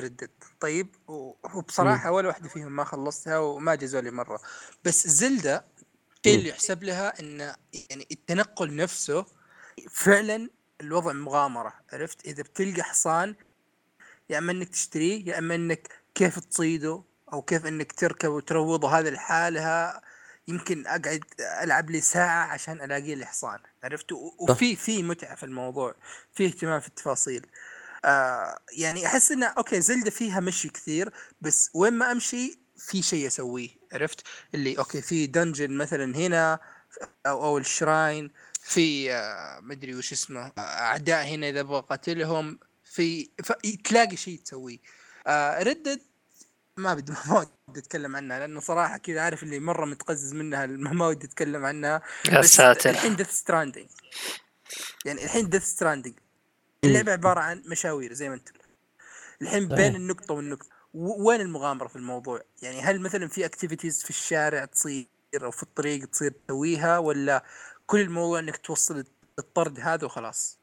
ردد 0.00 0.30
طيب 0.60 0.88
وبصراحة 1.08 2.10
ولا 2.10 2.28
واحدة 2.28 2.48
فيهم 2.48 2.72
ما 2.72 2.84
خلصتها 2.84 3.38
وما 3.38 3.74
جازوا 3.74 4.00
لي 4.00 4.10
مرة. 4.10 4.40
بس 4.84 5.08
زلدة 5.08 5.64
الشيء. 6.26 6.38
اللي 6.38 6.48
يحسب 6.48 6.82
لها 6.82 7.20
إن 7.20 7.40
يعني 7.90 8.06
التنقل 8.10 8.76
نفسه 8.76 9.26
فعلا 9.90 10.50
الوضع 10.80 11.12
مغامرة 11.12 11.74
عرفت؟ 11.92 12.26
إذا 12.26 12.42
بتلقى 12.42 12.82
حصان 12.82 13.34
يا 14.30 14.38
إما 14.38 14.52
إنك 14.52 14.68
تشتريه 14.68 15.26
يا 15.28 15.38
إما 15.38 15.54
إنك 15.54 15.88
كيف 16.14 16.38
تصيده 16.38 17.04
أو 17.32 17.42
كيف 17.42 17.66
إنك 17.66 17.92
تركب 17.92 18.30
وتروضه 18.30 18.98
هذا 18.98 19.10
لحالها 19.10 20.02
يمكن 20.48 20.86
أقعد 20.86 21.24
ألعب 21.62 21.90
لي 21.90 22.00
ساعة 22.00 22.46
عشان 22.46 22.82
ألاقي 22.82 23.14
لي 23.14 23.26
حصان. 23.26 23.58
عرفت؟ 23.84 24.12
وفي 24.38 24.76
في 24.76 25.02
متعة 25.02 25.34
في 25.34 25.42
الموضوع 25.42 25.94
في 26.32 26.46
اهتمام 26.46 26.80
في 26.80 26.88
التفاصيل. 26.88 27.46
آه 28.04 28.58
يعني 28.76 29.06
أحس 29.06 29.32
انه 29.32 29.46
okay 29.46 29.80
زلدة 29.80 30.10
فيها 30.10 30.40
مشي 30.40 30.68
كثير 30.68 31.12
بس 31.40 31.70
وين 31.74 31.92
ما 31.92 32.12
أمشي 32.12 32.58
في 32.76 33.02
شيء 33.02 33.26
أسويه. 33.26 33.68
عرفت؟ 33.92 34.26
اللي 34.54 34.78
okay 34.78 35.02
في 35.02 35.26
dungeon 35.26 35.70
مثلا 35.70 36.16
هنا 36.16 36.58
أو 37.26 37.44
أو 37.44 37.58
ال 37.58 37.68
shrine 37.68 38.30
في 38.62 39.12
آه 39.12 39.60
مدري 39.60 39.94
وش 39.94 40.12
اسمه 40.12 40.40
آه، 40.40 40.60
أعداء 40.60 41.26
هنا 41.26 41.48
إذا 41.48 41.60
أبغى 41.60 41.78
أقاتلهم 41.78 42.58
في 42.84 43.30
تلاقي 43.84 44.16
شيء 44.16 44.38
تسويه. 44.38 44.78
آه 45.26 45.62
ردد 45.62 46.00
ما 46.76 46.94
بدي 46.94 47.12
ما 47.28 47.46
ودي 47.68 47.80
أتكلم 47.80 48.16
عنها 48.16 48.38
لأنه 48.38 48.60
صراحة 48.60 48.98
كذا 48.98 49.20
عارف 49.20 49.42
اللي 49.42 49.58
مرة 49.58 49.84
متقزز 49.84 50.34
منها 50.34 50.66
ما 50.98 51.06
ودي 51.06 51.26
أتكلم 51.26 51.64
عنها. 51.64 52.02
يا 52.28 52.42
ساتر. 52.42 52.90
الحين 52.90 53.16
Death 53.16 53.30
Stranding 53.30 53.86
يعني 55.04 55.24
الحين 55.24 55.48
Death 55.48 55.64
Stranding 55.64 56.14
اللعبة 56.84 57.12
عبارة 57.12 57.40
عن 57.40 57.62
مشاوير 57.66 58.12
زي 58.12 58.28
ما 58.28 58.34
أنت 58.34 58.48
الحين. 59.42 59.68
بين 59.68 59.96
النقطة 59.96 60.34
والنقطة. 60.34 60.66
وين 60.94 61.40
المغامرة 61.40 61.88
في 61.88 61.96
الموضوع؟ 61.96 62.40
يعني 62.62 62.82
هل 62.82 63.00
مثلا 63.00 63.28
في 63.28 63.44
activities 63.44 64.02
في 64.02 64.10
الشارع 64.10 64.64
تصير 64.64 65.06
أو 65.42 65.50
في 65.50 65.62
الطريق 65.62 66.06
تصير 66.06 66.32
تسويها 66.48 66.98
ولا 66.98 67.44
كل 67.86 68.00
الموضوع 68.00 68.38
إنك 68.38 68.56
توصل 68.56 69.04
الطرد 69.38 69.80
هذا 69.80 70.04
وخلاص؟ 70.04 70.61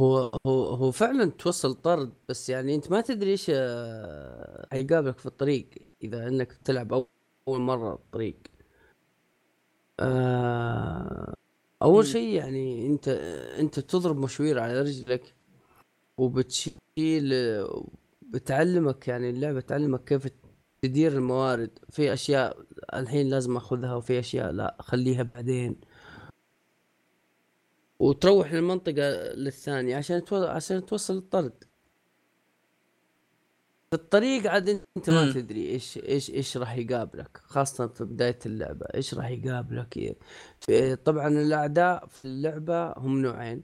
هو 0.00 0.30
هو 0.46 0.64
هو 0.74 0.90
فعلا 0.92 1.30
توصل 1.30 1.74
طرد 1.74 2.12
بس 2.28 2.48
يعني 2.50 2.74
أنت 2.74 2.90
ما 2.90 3.00
تدري 3.00 3.30
إيش 3.30 3.46
آه، 3.54 4.66
حيقابلك 4.72 5.18
في 5.18 5.26
الطريق 5.26 5.68
إذا 6.02 6.28
إنك 6.28 6.52
تلعب 6.52 6.92
أول 7.48 7.60
مرة 7.60 7.94
الطريق. 7.94 8.36
آه 10.00 11.34
أول. 11.82 12.06
شيء 12.06 12.28
يعني 12.36 12.86
أنت 12.86 13.08
أنت 13.58 13.80
تضرب 13.80 14.16
مشوير 14.18 14.58
على 14.60 14.80
رجلك 14.80 15.34
وبتشيل 16.18 17.34
بتعلمك 18.22 19.08
يعني 19.08 19.30
اللعبة 19.30 19.60
تعلمك 19.60 20.04
كيف 20.04 20.28
تدير 20.82 21.12
الموارد. 21.12 21.78
في 21.90 22.12
أشياء 22.12 22.58
الحين 22.94 23.28
لازم 23.30 23.56
أخذها 23.56 23.94
وفي 23.94 24.18
أشياء 24.18 24.52
لا 24.52 24.76
خليها 24.80 25.22
بعدين. 25.22 25.80
وتروح 27.98 28.52
للمنطقة 28.52 29.32
للثانية 29.34 29.96
عشان 29.96 30.24
تو... 30.24 30.44
عشان 30.44 30.86
توصل 30.86 31.16
الطرد 31.16 31.64
في 33.90 33.94
الطريق 33.94 34.50
عاد 34.50 34.68
انت 34.96 35.10
ما. 35.10 35.32
تدري 35.32 35.68
إيش 35.68 35.98
إيش 35.98 36.30
إيش 36.30 36.56
راح 36.56 36.76
يقابلك 36.76 37.40
خاصة 37.44 37.86
في 37.86 38.04
بداية 38.04 38.38
اللعبة. 38.46 38.86
إيش 38.94 39.14
راح 39.14 39.28
يقابلك؟ 39.30 40.16
في... 40.60 40.96
طبعا 40.96 41.28
الأعداء 41.28 42.06
في 42.06 42.24
اللعبة 42.24 42.92
هم 42.92 43.22
نوعين. 43.22 43.62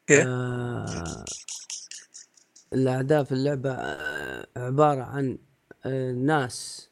أوكي 0.00 0.22
آه... 0.22 1.24
الأعداء 2.72 3.24
في 3.24 3.32
اللعبة 3.32 3.70
آه... 3.70 4.46
عبارة 4.56 5.02
عن 5.02 5.38
آه... 5.86 6.12
ناس. 6.12 6.90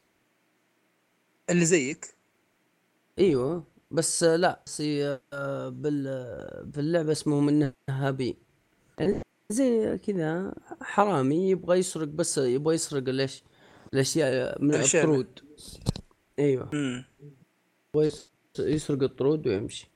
اللي 1.51 1.65
زيك. 1.65 2.17
إيوه. 3.19 3.74
بس 3.95 4.25
لا 4.25 4.63
بس 4.67 4.83
آه، 5.33 5.69
بال 5.69 6.03
في 6.73 6.81
اللعبه 6.81 7.13
اسمهم 7.13 7.49
النهابين 7.89 8.35
يعني 8.99 9.23
زي 9.51 9.99
كذا 9.99 10.55
حرامي 10.83 11.51
يبغى 11.51 11.79
يسرق 11.79 12.09
بس 12.09 12.39
يبغى 12.39 12.75
يسرق 12.75 13.03
ليش 13.09 13.43
الأشياء 13.95 14.63
من 14.63 14.75
الطرود. 15.05 15.41
أيوه. 16.39 16.71
يبغى 17.95 18.07
يس- 18.07 18.33
يسرق 18.59 19.03
الطرود 19.03 19.47
ويمشي. 19.47 19.91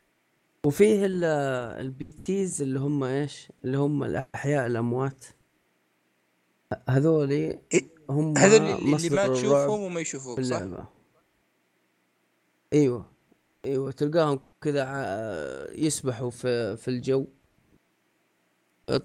وفيه 0.66 1.06
ال- 1.06 1.24
البيتيز 1.80 2.62
اللي 2.62 2.78
هم 2.78 3.04
إيش؟ 3.04 3.48
اللي 3.64 3.78
هم 3.78 4.04
الأحياء 4.04 4.66
الأموات. 4.66 5.24
هذولي 6.88 7.58
هم 8.10 8.38
هذول 8.38 8.66
اللي, 8.66 8.90
ما 9.10 9.28
تشوفهم 9.28 9.80
وما 9.80 10.00
يشوفوك 10.00 10.40
صح؟ 10.40 10.56
اللعبة 10.56 10.84
أيوه. 12.72 13.06
إيوه 13.64 13.90
تلقاهم 13.90 14.40
كذا 14.60 14.84
يسبحوا 15.72 16.30
في 16.30 16.76
في 16.76 16.88
الجو. 16.88 17.26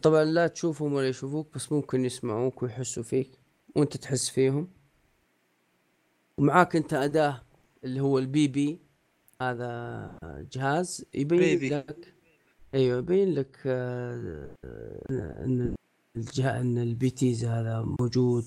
طبعا 0.02 0.24
لا 0.24 0.48
تشوفهم 0.48 0.94
ولا 0.94 1.08
يشوفوك 1.08 1.56
بس 1.56 1.72
ممكن 1.72 2.06
يسمعوك 2.06 2.64
ويحسوا 2.64 3.04
فيك 3.04 3.40
وأنت 3.76 3.98
تحس 3.98 4.30
فيهم. 4.30 4.68
ومعاك 6.38 6.76
أنت 6.76 6.94
أداة 6.94 7.42
اللي 7.84 8.02
هو 8.02 8.20
البي 8.20 8.48
بي 8.48 8.80
هذا 9.42 10.18
جهاز 10.52 11.06
يبين 11.14 11.40
بيبي. 11.40 11.70
لك. 11.70 12.14
إيوه 12.74 12.98
يبين 12.98 13.34
لك 13.34 13.58
آه، 13.66 14.56
إن 15.12 15.76
إن 16.40 16.78
ال 16.78 17.10
BTs 17.10 17.46
هذا 17.46 17.96
موجود 18.00 18.46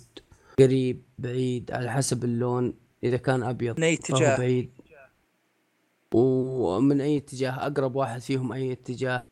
قريب 0.59 1.03
بعيد 1.19 1.71
على 1.71 1.93
حسب 1.93 2.25
اللون. 2.25 2.75
إذا 3.05 3.17
كان 3.17 3.43
أبيض 3.43 3.81
فهو 4.01 4.37
بعيد. 4.39 4.71
ومن 6.15 7.01
أي 7.01 7.17
اتجاه 7.17 7.67
أقرب 7.67 7.97
واحد 7.97 8.21
فيهم 8.21 8.53
أي 8.53 8.73
اتجاه 8.73 9.27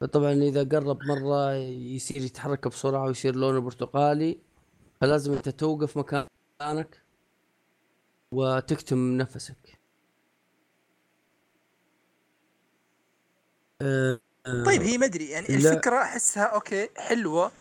فطبعا 0.00 0.32
إذا 0.32 0.64
قرب 0.64 0.98
مرة 1.02 1.54
يصير 1.54 2.16
يتحرك 2.22 2.68
بسرعة 2.68 3.04
ويصير 3.04 3.36
لونه 3.36 3.60
برتقالي 3.60 4.40
فلازم 5.00 5.32
أنت 5.32 5.48
توقف 5.48 5.98
مكانك 5.98 7.02
وتكتم 8.32 9.16
نفسك 9.16 9.80
أه 13.82 14.20
طيب 14.66 14.82
هي 14.82 14.98
ما 14.98 15.06
أدري 15.06 15.30
يعني 15.30 15.46
لا. 15.48 15.56
الفكرة 15.56 16.02
أحسها 16.02 16.44
أوكي 16.44 16.88
حلوة 16.96 17.52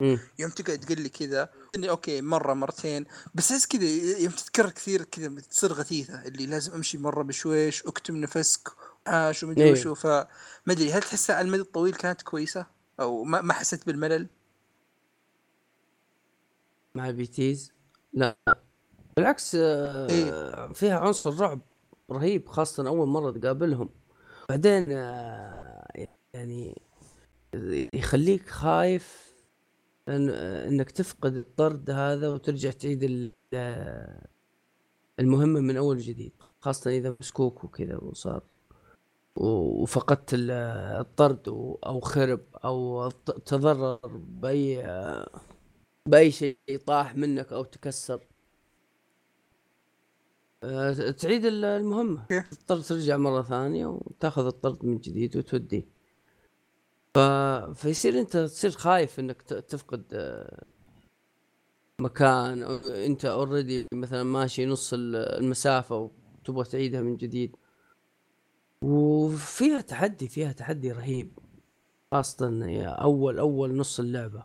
مم. 0.00 0.18
يوم 0.38 0.50
تقعد 0.50 0.78
تقول 0.78 1.00
لي 1.00 1.08
كذا 1.08 1.48
إني 1.76 1.90
أوكي 1.90 2.20
مرة 2.20 2.54
مرتين 2.54 3.04
بس 3.34 3.52
أحس 3.52 3.66
كذا 3.66 3.84
يوم 4.18 4.32
تتكرر 4.32 4.70
كثير 4.70 5.02
كذا 5.02 5.40
تصير 5.40 5.72
غثيثة 5.72 6.22
اللي 6.26 6.46
لازم 6.46 6.72
أمشي 6.72 6.98
مرة 6.98 7.22
بشويش 7.22 7.86
أكتم 7.86 8.16
نفسك 8.16 8.68
عاش 9.06 9.42
ومدري 9.42 9.64
أيوه. 9.64 9.78
وشو 9.78 9.94
فما 9.94 10.26
أدري 10.68 10.92
هل 10.92 11.02
تحسها 11.02 11.36
على 11.36 11.46
المدى 11.46 11.62
الطويل 11.62 11.94
كانت 11.94 12.22
كويسة 12.22 12.66
أو 13.00 13.24
ما, 13.24 13.40
ما 13.40 13.52
حسيت 13.52 13.86
بالملل؟ 13.86 14.26
مع 16.94 17.08
ال 17.08 17.26
BTs 17.26 17.72
لا 18.12 18.36
بالعكس 19.16 19.54
آه، 19.54 20.10
إيه. 20.10 20.72
فيها 20.72 20.98
عنصر 20.98 21.40
رعب 21.40 21.60
رهيب 22.10 22.48
خاصة 22.48 22.88
أول 22.88 23.08
مرة 23.08 23.30
تقابلهم 23.30 23.88
بعدين 24.48 24.86
آه، 24.88 26.08
يعني 26.34 26.82
يخليك 27.94 28.48
خايف 28.48 29.31
إن 30.08 30.30
إنك 30.30 30.90
تفقد 30.90 31.34
الطرد 31.36 31.90
هذا 31.90 32.28
وترجع 32.28 32.70
تعيد 32.70 33.02
ال- 33.02 33.32
المهمة 35.20 35.60
من 35.60 35.76
أول 35.76 35.96
وجديد 35.96 36.32
خاصة 36.60 36.90
إذا 36.90 37.16
مسكوك 37.20 37.64
وكذا 37.64 37.96
وصار. 37.96 38.42
وفقدت 39.36 40.34
ال- 40.34 40.50
الطرد 41.00 41.48
أو 41.86 42.00
خرب 42.00 42.40
أو 42.64 43.08
تضرر 43.46 44.00
باي 44.16 44.82
بأي 46.06 46.30
شيء 46.30 46.56
طاح 46.86 47.16
منك 47.16 47.52
أو 47.52 47.64
تكسر. 47.64 48.26
تعيد 51.20 51.44
ال- 51.44 51.64
المهمة. 51.64 52.26
كيف؟ 52.28 52.48
تضطر 52.54 52.80
ترجع 52.80 53.16
مرة 53.16 53.42
ثانية 53.42 53.86
وتاخذ 53.86 54.46
الطرد 54.46 54.84
من 54.84 54.98
جديد 54.98 55.36
وتوديه. 55.36 55.91
ف... 57.14 57.18
فيصير 57.74 58.18
انت 58.20 58.36
تصير 58.36 58.70
خايف 58.70 59.20
انك 59.20 59.42
تفقد 59.42 60.04
آه، 60.12 60.64
مكان 61.98 62.62
أو 62.62 62.76
انت 62.76 63.24
اوريدي 63.24 63.86
مثلا 63.94 64.22
ماشي 64.22 64.66
نص 64.66 64.92
ال- 64.92 65.16
المسافة 65.16 66.10
وتبغى 66.44 66.64
تعيدها 66.64 67.00
من 67.00 67.16
جديد. 67.16 67.56
وفيها 68.82 69.80
تحدي 69.80 70.28
فيها 70.28 70.52
تحدي 70.52 70.92
رهيب 70.92 71.38
خاصة 72.12 72.66
يا 72.66 72.88
أول 72.88 73.38
أول 73.38 73.76
نص 73.76 74.00
اللعبة. 74.00 74.42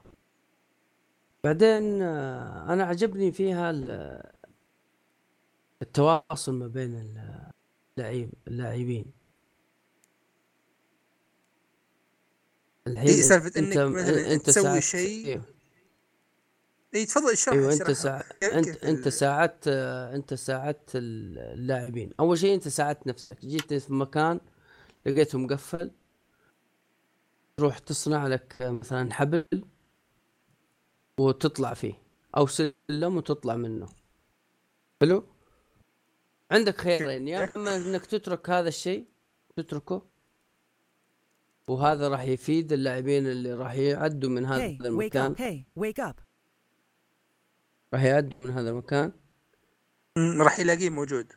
بعدين 1.44 2.02
آه، 2.02 2.74
أنا 2.74 2.84
عجبني 2.84 3.32
فيها 3.32 3.72
ال- 3.72 4.32
التواصل 5.82 6.54
ما 6.54 6.68
بين 6.68 6.96
اللاعب 7.98 8.30
اللاعبين. 8.48 9.17
الحين 12.92 13.08
إيه، 13.10 13.22
سالفة 13.22 13.60
إنك 13.60 13.78
أنت 13.78 13.96
مثلاً 13.96 14.34
أنت 14.34 14.46
تسوي 14.46 14.82
شيء. 14.82 15.42
اي 16.96 17.06
تفضل 17.06 17.32
اشرح 17.32 17.54
أيوه 17.54 17.74
أنت. 17.74 17.84
كيف- 17.84 18.06
أنت 18.44 18.84
أنت 18.84 19.08
ساعدت 19.08 19.68
أنت 19.68 20.34
ساعدت 20.34 20.90
اللاعبين. 20.96 22.14
أول 22.20 22.38
شيء 22.40 22.54
أنت 22.54 22.68
ساعدت 22.68 23.08
نفسك. 23.08 23.46
جيت 23.46 23.74
في 23.74 23.94
مكان 23.94 24.40
لقيته 25.06 25.38
مقفل 25.38 25.92
تروح 27.58 27.80
تصنع 27.80 28.28
لك 28.28 28.56
مثلا 28.62 29.14
حبل 29.14 29.46
وتطلع 31.20 31.74
فيه 31.74 31.94
أو 32.38 32.48
سلم 32.48 33.18
وتطلع 33.18 33.56
منه. 33.56 33.88
حلو؟ 35.02 35.24
عندك 36.52 36.78
خيارين. 36.78 37.28
يا 37.28 37.50
إما 37.56 37.76
إنك 37.76 38.06
تترك 38.06 38.50
هذا 38.50 38.68
الشيء 38.68 39.06
تتركه 39.58 40.02
وهذا 41.68 42.08
راح 42.10 42.22
يفيد 42.24 42.74
اللاعبين 42.74 43.28
اللي 43.28 43.54
راح 43.54 43.74
يعدوا 43.74 44.30
من 44.30 44.46
هذا 44.46 44.68
Hey, 44.68 44.86
المكان. 44.86 45.36
Hey, 45.36 45.80
wake 45.84 46.04
up. 46.10 46.16
راح 47.94 48.04
يعدوا 48.04 48.40
من 48.46 48.52
هذا 48.52 48.70
المكان. 48.70 49.12
راح 50.18 50.60
يلاقيه 50.60 50.90
موجود. 50.90 51.34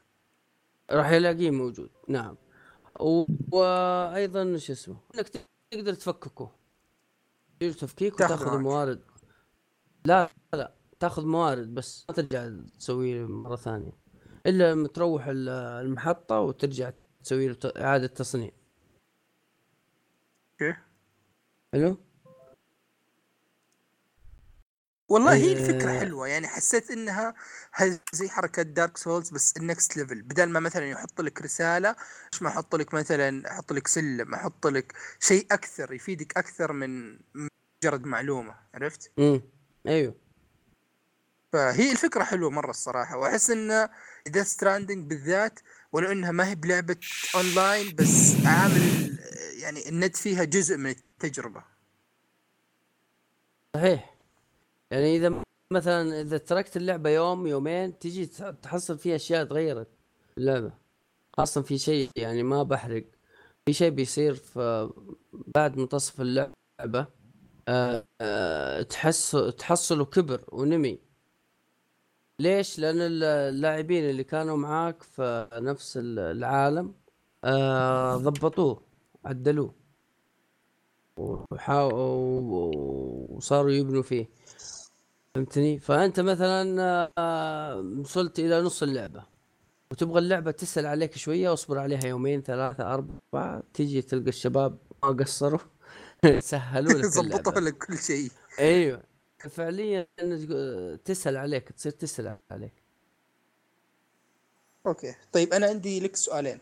راح 0.90 1.10
يلاقيه 1.10 1.50
موجود. 1.50 1.90
نعم. 2.08 2.36
و... 3.00 3.24
وأيضا 3.52 4.56
شو 4.56 4.72
اسمه؟ 4.72 4.96
إنك 5.14 5.28
تقدر 5.70 5.94
تفككه. 5.94 6.50
يصير 7.60 7.72
تفكيك 7.80 8.14
وتاخذ 8.14 8.46
معك. 8.46 8.54
الموارد 8.56 9.00
لا 10.04 10.30
لا 10.54 10.74
تاخذ 11.00 11.26
موارد 11.26 11.74
بس 11.74 12.06
ما 12.08 12.14
ترجع 12.14 12.50
تسويه 12.78 13.26
مرة 13.26 13.56
ثانية. 13.56 13.92
إلا 14.46 14.72
لما 14.72 14.88
تروح 14.88 15.26
ال- 15.26 15.48
المحطة 15.86 16.40
وترجع 16.40 16.92
تسوي 17.24 17.48
له 17.48 17.56
إعادة 17.76 18.06
تصنيع. 18.06 18.50
أوكي. 20.62 20.76
حلو 21.72 21.96
والله 25.08 25.34
هي 25.34 25.44
إيه. 25.44 25.52
الفكرة 25.52 25.90
حلوة 25.90 26.28
يعني 26.28 26.48
حسيت 26.48 26.90
إنها 26.90 27.34
زي 28.12 28.28
حركة 28.28 28.62
Dark 28.62 28.96
Souls 28.96 29.30
بس 29.30 29.56
ال 29.56 29.64
next 29.64 29.96
level 29.96 30.22
بدل 30.22 30.48
ما 30.48 30.60
مثلا 30.60 30.86
يحط 30.86 31.20
لك 31.20 31.42
رسالة 31.42 31.96
إيش 32.32 32.42
ما 32.42 32.48
أحط 32.48 32.74
لك 32.74 32.94
مثلا 32.94 33.50
أحط 33.50 33.72
لك 33.72 33.86
سلم 33.86 34.34
أحط 34.34 34.66
لك 34.66 34.92
شيء 35.20 35.46
أكثر 35.50 35.92
يفيدك 35.92 36.36
أكثر 36.36 36.72
من 36.72 37.12
من 37.12 37.48
مجرد 37.84 38.06
معلومة 38.06 38.54
عرفت؟ 38.74 39.12
امم 39.18 39.42
أيوه. 39.86 40.14
فهي 41.52 41.92
الفكرة 41.92 42.24
حلوة 42.24 42.50
مرة 42.50 42.70
الصراحة 42.70 43.16
وأحس 43.16 43.50
إن 43.50 43.88
Death 44.28 44.42
Stranding 44.42 45.08
بالذات 45.08 45.60
ولو 45.92 46.12
إنها 46.12 46.30
ما 46.30 46.48
هي 46.48 46.54
بلعبة 46.54 46.96
اونلاين 47.34 47.94
بس 47.96 48.46
عامل 48.46 49.09
يعني 49.62 49.88
النت 49.88 50.16
فيها 50.16 50.44
جزء 50.44 50.76
من 50.76 50.90
التجربة. 50.90 51.64
صحيح. 53.76 54.14
يعني 54.90 55.16
إذا 55.16 55.42
مثلا 55.72 56.20
إذا 56.20 56.38
تركت 56.38 56.76
اللعبة 56.76 57.10
يوم 57.10 57.46
يومين 57.46 57.98
تجي 57.98 58.26
تح- 58.26 58.50
تحصل 58.50 58.98
فيها 58.98 59.16
أشياء 59.16 59.44
تغيرت 59.44 59.88
اللعبة. 60.38 60.72
خاصه 61.36 61.62
في 61.62 61.78
شيء 61.78 62.10
يعني 62.16 62.42
ما 62.42 62.62
بحرق. 62.62 63.04
في 63.66 63.72
شيء 63.72 63.90
بيصير 63.90 64.34
في 64.34 64.90
بعد 65.32 65.76
منتصف 65.78 66.20
اللعبة 66.20 67.06
آه، 67.68 68.04
آه، 68.20 68.82
تحس 68.82 69.30
تحصله 69.58 70.04
كبر 70.04 70.44
ونمي. 70.48 70.98
ليش؟ 72.38 72.78
لأن 72.78 73.00
ال- 73.00 73.24
اللاعبين 73.24 74.10
اللي 74.10 74.24
كانوا 74.24 74.56
معاك 74.56 75.02
في 75.02 75.48
نفس 75.54 75.96
ال- 75.96 76.18
العالم 76.18 76.94
آه، 77.44 78.16
ضبطوه. 78.16 78.82
عدلوه. 79.24 79.74
وصاروا 83.30 83.70
يبنوا 83.70 84.02
فيه. 84.02 84.28
فهمتني؟ 85.34 85.78
فأنت 85.78 86.20
مثلا 86.20 86.80
آه، 87.18 87.80
وصلت 87.80 88.38
إلى 88.38 88.60
نص 88.60 88.82
اللعبة. 88.82 89.24
وتبغى 89.90 90.18
اللعبة 90.18 90.50
تسهل 90.50 90.86
عليك 90.86 91.16
شوية 91.16 91.50
واصبر 91.50 91.78
عليها 91.78 92.06
يومين 92.06 92.42
ثلاثة 92.42 92.94
أربعة 92.94 93.62
تيجي 93.74 94.02
تلقى 94.02 94.28
الشباب 94.28 94.78
ما 95.02 95.08
قصروا. 95.08 95.60
سهلوا 96.38 96.92
لك 96.92 97.06
ظبطوا 97.06 97.22
اللعبه 97.22 97.60
لك 97.60 97.78
كل 97.78 97.98
شيء. 97.98 98.30
أيوه. 98.58 99.02
فعليا 99.38 100.06
إنه 100.22 100.96
تسهل 100.96 101.36
عليك 101.36 101.72
تصير 101.72 101.92
تسهل 101.92 102.36
عليك. 102.50 102.82
أوكي. 104.86 105.14
طيب 105.32 105.52
أنا 105.52 105.66
عندي 105.66 106.00
لك 106.00 106.16
سؤالين. 106.16 106.58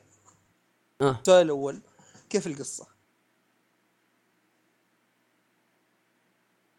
آه. 1.01 1.19
السؤال 1.21 1.47
الأول 1.47 1.81
كيف 2.29 2.47
القصة؟ 2.47 2.87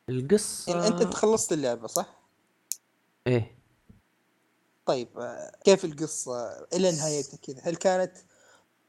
القصة 0.09 0.71
يعني 0.71 0.87
أنت 0.87 1.15
خلصت 1.15 1.53
اللعبة 1.53 1.87
صح؟ 1.87 2.19
إيه 3.27 3.59
طيب 4.85 5.19
آه، 5.19 5.51
كيف 5.63 5.85
القصة 5.85 6.67
إلى 6.73 6.91
نهايتها 6.91 7.37
كذا؟ 7.37 7.61
هل 7.63 7.75
كانت 7.75 8.17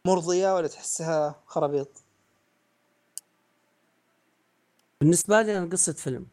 مرضية 0.06 0.54
ولا 0.54 0.68
تحسها 0.68 1.42
خرابيط؟ 1.46 2.04
بالنسبة 5.00 5.42
لي 5.42 5.58
أنا 5.58 5.70
قصة 5.70 5.92
فيلم 5.92 6.26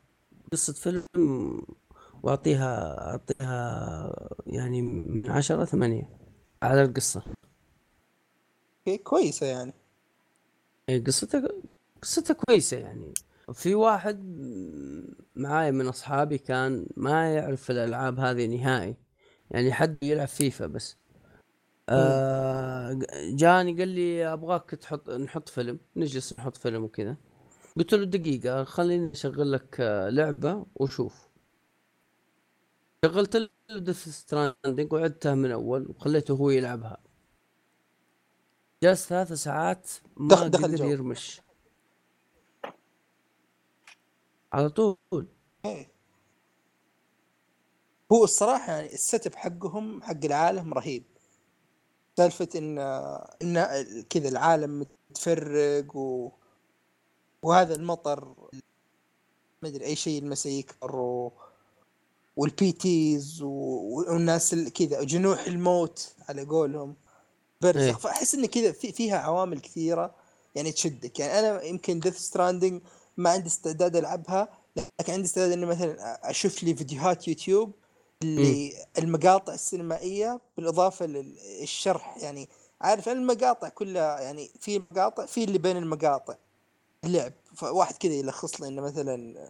قصة 0.51 0.73
فيلم 0.73 1.03
وأعطيها 2.23 2.99
أعطيها 3.11 4.29
يعني 4.47 4.81
من 4.81 5.29
عشرة 5.29 5.65
ثمانية 5.65 6.09
على 6.63 6.83
القصة 6.83 7.23
أوكي 8.87 8.97
كويسة 8.97 9.45
يعني 9.45 9.73
إيه 10.89 11.03
قصتها 11.03 11.49
قصتها 12.01 12.33
كويسة 12.33 12.77
يعني. 12.77 13.13
في 13.53 13.75
واحد 13.75 14.19
معاي 15.35 15.71
من 15.71 15.87
أصحابي 15.87 16.37
كان 16.37 16.87
ما 16.97 17.33
يعرف 17.35 17.71
الألعاب 17.71 18.19
هذه 18.19 18.45
نهائي. 18.47 18.95
يعني 19.51 19.73
حد 19.73 19.97
يلعب 20.03 20.27
فيفا 20.27 20.67
بس. 20.67 20.97
آه 21.89 22.99
جاني 23.35 23.73
قال 23.79 23.87
لي 23.87 24.33
أبغاك 24.33 24.69
تحط 24.71 25.09
نحط 25.09 25.49
فيلم 25.49 25.79
نجلس 25.95 26.39
نحط 26.39 26.57
فيلم 26.57 26.83
وكذا. 26.83 27.17
قلت 27.77 27.93
له 27.93 28.05
دقيقة 28.05 28.63
خليني 28.63 29.11
أشغل 29.13 29.51
لك 29.51 29.77
آه، 29.81 30.09
لعبة 30.09 30.65
وشوف. 30.75 31.29
شغلت 33.05 33.35
له 33.35 33.49
Death 33.79 34.09
Stranding 34.09 34.93
وعدتها 34.93 35.35
من 35.35 35.51
أول 35.51 35.87
وخليته 35.89 36.33
هو 36.33 36.49
يلعبها. 36.49 36.97
جلس 38.83 39.07
ثلاث 39.07 39.33
ساعات 39.33 39.89
ما 40.17 40.27
دخل- 40.27 40.49
دخل 40.49 40.63
قدر 40.63 40.75
جو. 40.77 40.83
يرمش 40.85 41.41
على 44.53 44.69
طول 44.69 44.97
إيه. 45.65 45.91
هو 48.11 48.23
الصراحة 48.23 48.73
يعني 48.73 48.93
ال 48.93 49.27
setup 49.27 49.35
حقهم 49.35 50.01
حق 50.03 50.25
العالم 50.25 50.73
رهيب 50.73 51.03
سالفة 52.17 52.47
إن 52.55 52.77
إن 53.41 53.83
كذا 54.09 54.29
العالم 54.29 54.79
متفرق 55.11 55.95
و... 55.95 56.31
وهذا 57.41 57.75
المطر 57.75 58.35
ما 59.61 59.69
أدري 59.69 59.85
أي 59.85 59.95
شيء 59.95 60.21
المسا 60.21 60.49
يكبر 60.49 60.95
و... 60.95 61.33
وال 62.35 62.71
BTs 62.71 63.41
و... 63.41 63.47
والناس 63.49 64.53
ال- 64.53 64.73
كذا 64.73 65.03
جنوح 65.03 65.45
الموت 65.45 66.15
على 66.29 66.45
قولهم 66.45 66.95
إيه. 67.63 67.71
برزخ 67.71 67.99
فأحس 67.99 68.35
إن 68.35 68.45
كذا 68.45 68.71
في 68.71 68.91
فيها 68.91 69.17
عوامل 69.17 69.59
كثيرة 69.59 70.15
يعني 70.55 70.71
تشدك. 70.71 71.19
يعني 71.19 71.39
أنا 71.39 71.63
يمكن 71.63 71.99
Death 71.99 72.17
Stranding 72.17 72.81
ما 73.17 73.29
عندي 73.29 73.47
استعداد 73.47 73.95
ألعبها 73.95 74.49
لكن 74.99 75.13
عندي 75.13 75.25
استعداد 75.25 75.51
إني 75.51 75.65
مثلا 75.65 76.29
أشوف 76.29 76.63
لي 76.63 76.75
فيديوهات 76.75 77.27
يوتيوب 77.27 77.71
اللي 78.23 78.73
المقاطع 78.97 79.53
السينمائية 79.53 80.39
بالإضافة 80.57 81.05
للشرح. 81.05 82.17
يعني 82.17 82.49
عارف 82.81 83.09
المقاطع 83.09 83.69
كلها 83.69 84.19
يعني 84.19 84.51
في 84.59 84.79
مقاطع 84.79 85.25
في 85.25 85.43
اللي 85.43 85.57
بين 85.57 85.77
المقاطع 85.77 86.35
اللعب. 87.03 87.33
فواحد 87.55 87.97
كذا 87.97 88.13
يلخص 88.13 88.61
لي 88.61 88.67
إنه 88.67 88.81
مثلا 88.81 89.47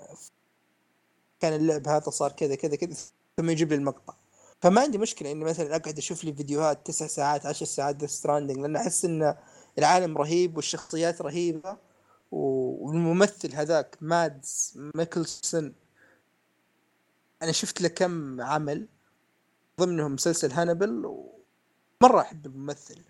كان 1.39 1.53
اللعب 1.53 1.87
هذا 1.87 2.09
صار 2.09 2.31
كذا 2.31 2.55
كذا 2.55 2.75
كذا 2.75 2.95
ثم 3.37 3.49
يجيب 3.49 3.69
لي 3.69 3.75
المقطع. 3.75 4.13
فما 4.61 4.81
عندي 4.81 4.97
مشكلة 4.97 5.31
إني 5.31 5.45
مثلا 5.45 5.75
أقعد 5.75 5.97
أشوف 5.97 6.23
لي 6.23 6.33
فيديوهات 6.33 6.87
تسع 6.87 7.07
ساعات 7.07 7.45
عشر 7.45 7.65
ساعات 7.65 8.05
Stranding 8.05 8.57
لأن 8.57 8.75
أحس 8.75 9.05
إن 9.05 9.35
العالم 9.77 10.17
رهيب 10.17 10.55
والشخصيات 10.55 11.21
رهيبة 11.21 11.77
والممثل 12.31 13.55
هذاك 13.55 13.97
مادز 14.01 14.73
ميكلسون 14.95 15.73
أنا 17.41 17.51
شفت 17.51 17.81
له 17.81 17.87
كم 17.87 18.41
عمل 18.41 18.87
ضمنهم 19.79 20.13
مسلسل 20.13 20.51
هانيبال 20.51 21.05
ومرة 21.05 22.21
أحب 22.21 22.45
الممثل 22.45 23.01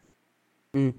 مم. 0.74 0.94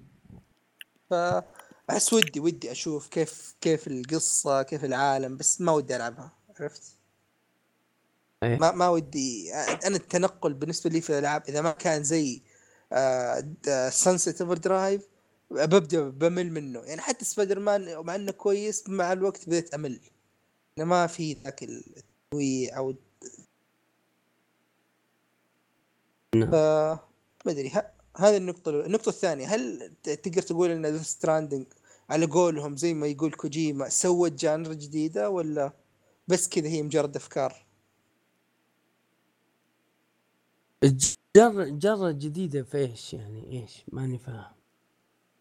فاحس 1.10 2.12
ودي 2.12 2.40
ودي 2.40 2.72
أشوف 2.72 3.08
كيف 3.08 3.54
كيف 3.60 3.86
القصة 3.86 4.62
كيف 4.62 4.84
العالم 4.84 5.36
بس 5.36 5.60
ما 5.60 5.72
ودي 5.72 5.96
ألعبها 5.96 6.32
عرفت؟ 6.60 6.97
إيه. 8.42 8.58
ما 8.58 8.72
ما 8.72 8.88
ودي 8.88 9.54
أنا 9.54 9.96
التنقل 9.96 10.54
بالنسبة 10.54 10.90
لي 10.90 11.00
في 11.00 11.10
الألعاب 11.10 11.42
إذا 11.48 11.60
ما 11.60 11.70
كان 11.70 12.02
زي 12.04 12.42
Sunset 13.90 14.40
Overdrive 14.40 15.08
ببدأ 15.50 16.08
بمل 16.08 16.52
منه 16.52 16.78
يعني 16.78 17.00
حتى 17.00 17.24
سبايدر 17.24 17.58
مان 17.58 17.98
مع 17.98 18.14
إنه 18.14 18.32
كويس 18.32 18.88
مع 18.88 19.12
الوقت 19.12 19.46
بديت 19.46 19.74
أمل 19.74 20.00
إنه 20.78 20.86
ما 20.86 21.06
في 21.06 21.32
ذاك 21.32 21.62
التنويع 21.62 22.76
أو 22.76 22.94
نعم. 26.34 26.50
ف 26.50 26.54
ما 27.46 27.52
أدري 27.52 27.72
هذه 28.16 28.36
النقطة. 28.36 28.70
النقطة 28.70 29.08
الثانية 29.08 29.46
هل 29.46 29.92
تقدر 30.02 30.42
تقول 30.42 30.70
إن 30.70 30.86
Death 30.86 31.02
Stranding 31.02 31.66
على 32.10 32.26
قولهم 32.26 32.76
زي 32.76 32.94
ما 32.94 33.06
يقول 33.06 33.32
كوجيما 33.32 33.88
سوت 33.88 34.32
genre 34.32 34.72
جديدة 34.72 35.30
ولا 35.30 35.72
بس 36.28 36.48
كذا 36.48 36.68
هي 36.68 36.82
مجرد 36.82 37.16
أفكار؟ 37.16 37.67
جرة 41.36 41.64
جرة 41.64 42.10
جديدة 42.10 42.62
في 42.62 42.78
إيش 42.78 43.14
يعني؟ 43.14 43.60
إيش؟ 43.62 43.84
ماني 43.92 44.18
فاهم. 44.18 44.52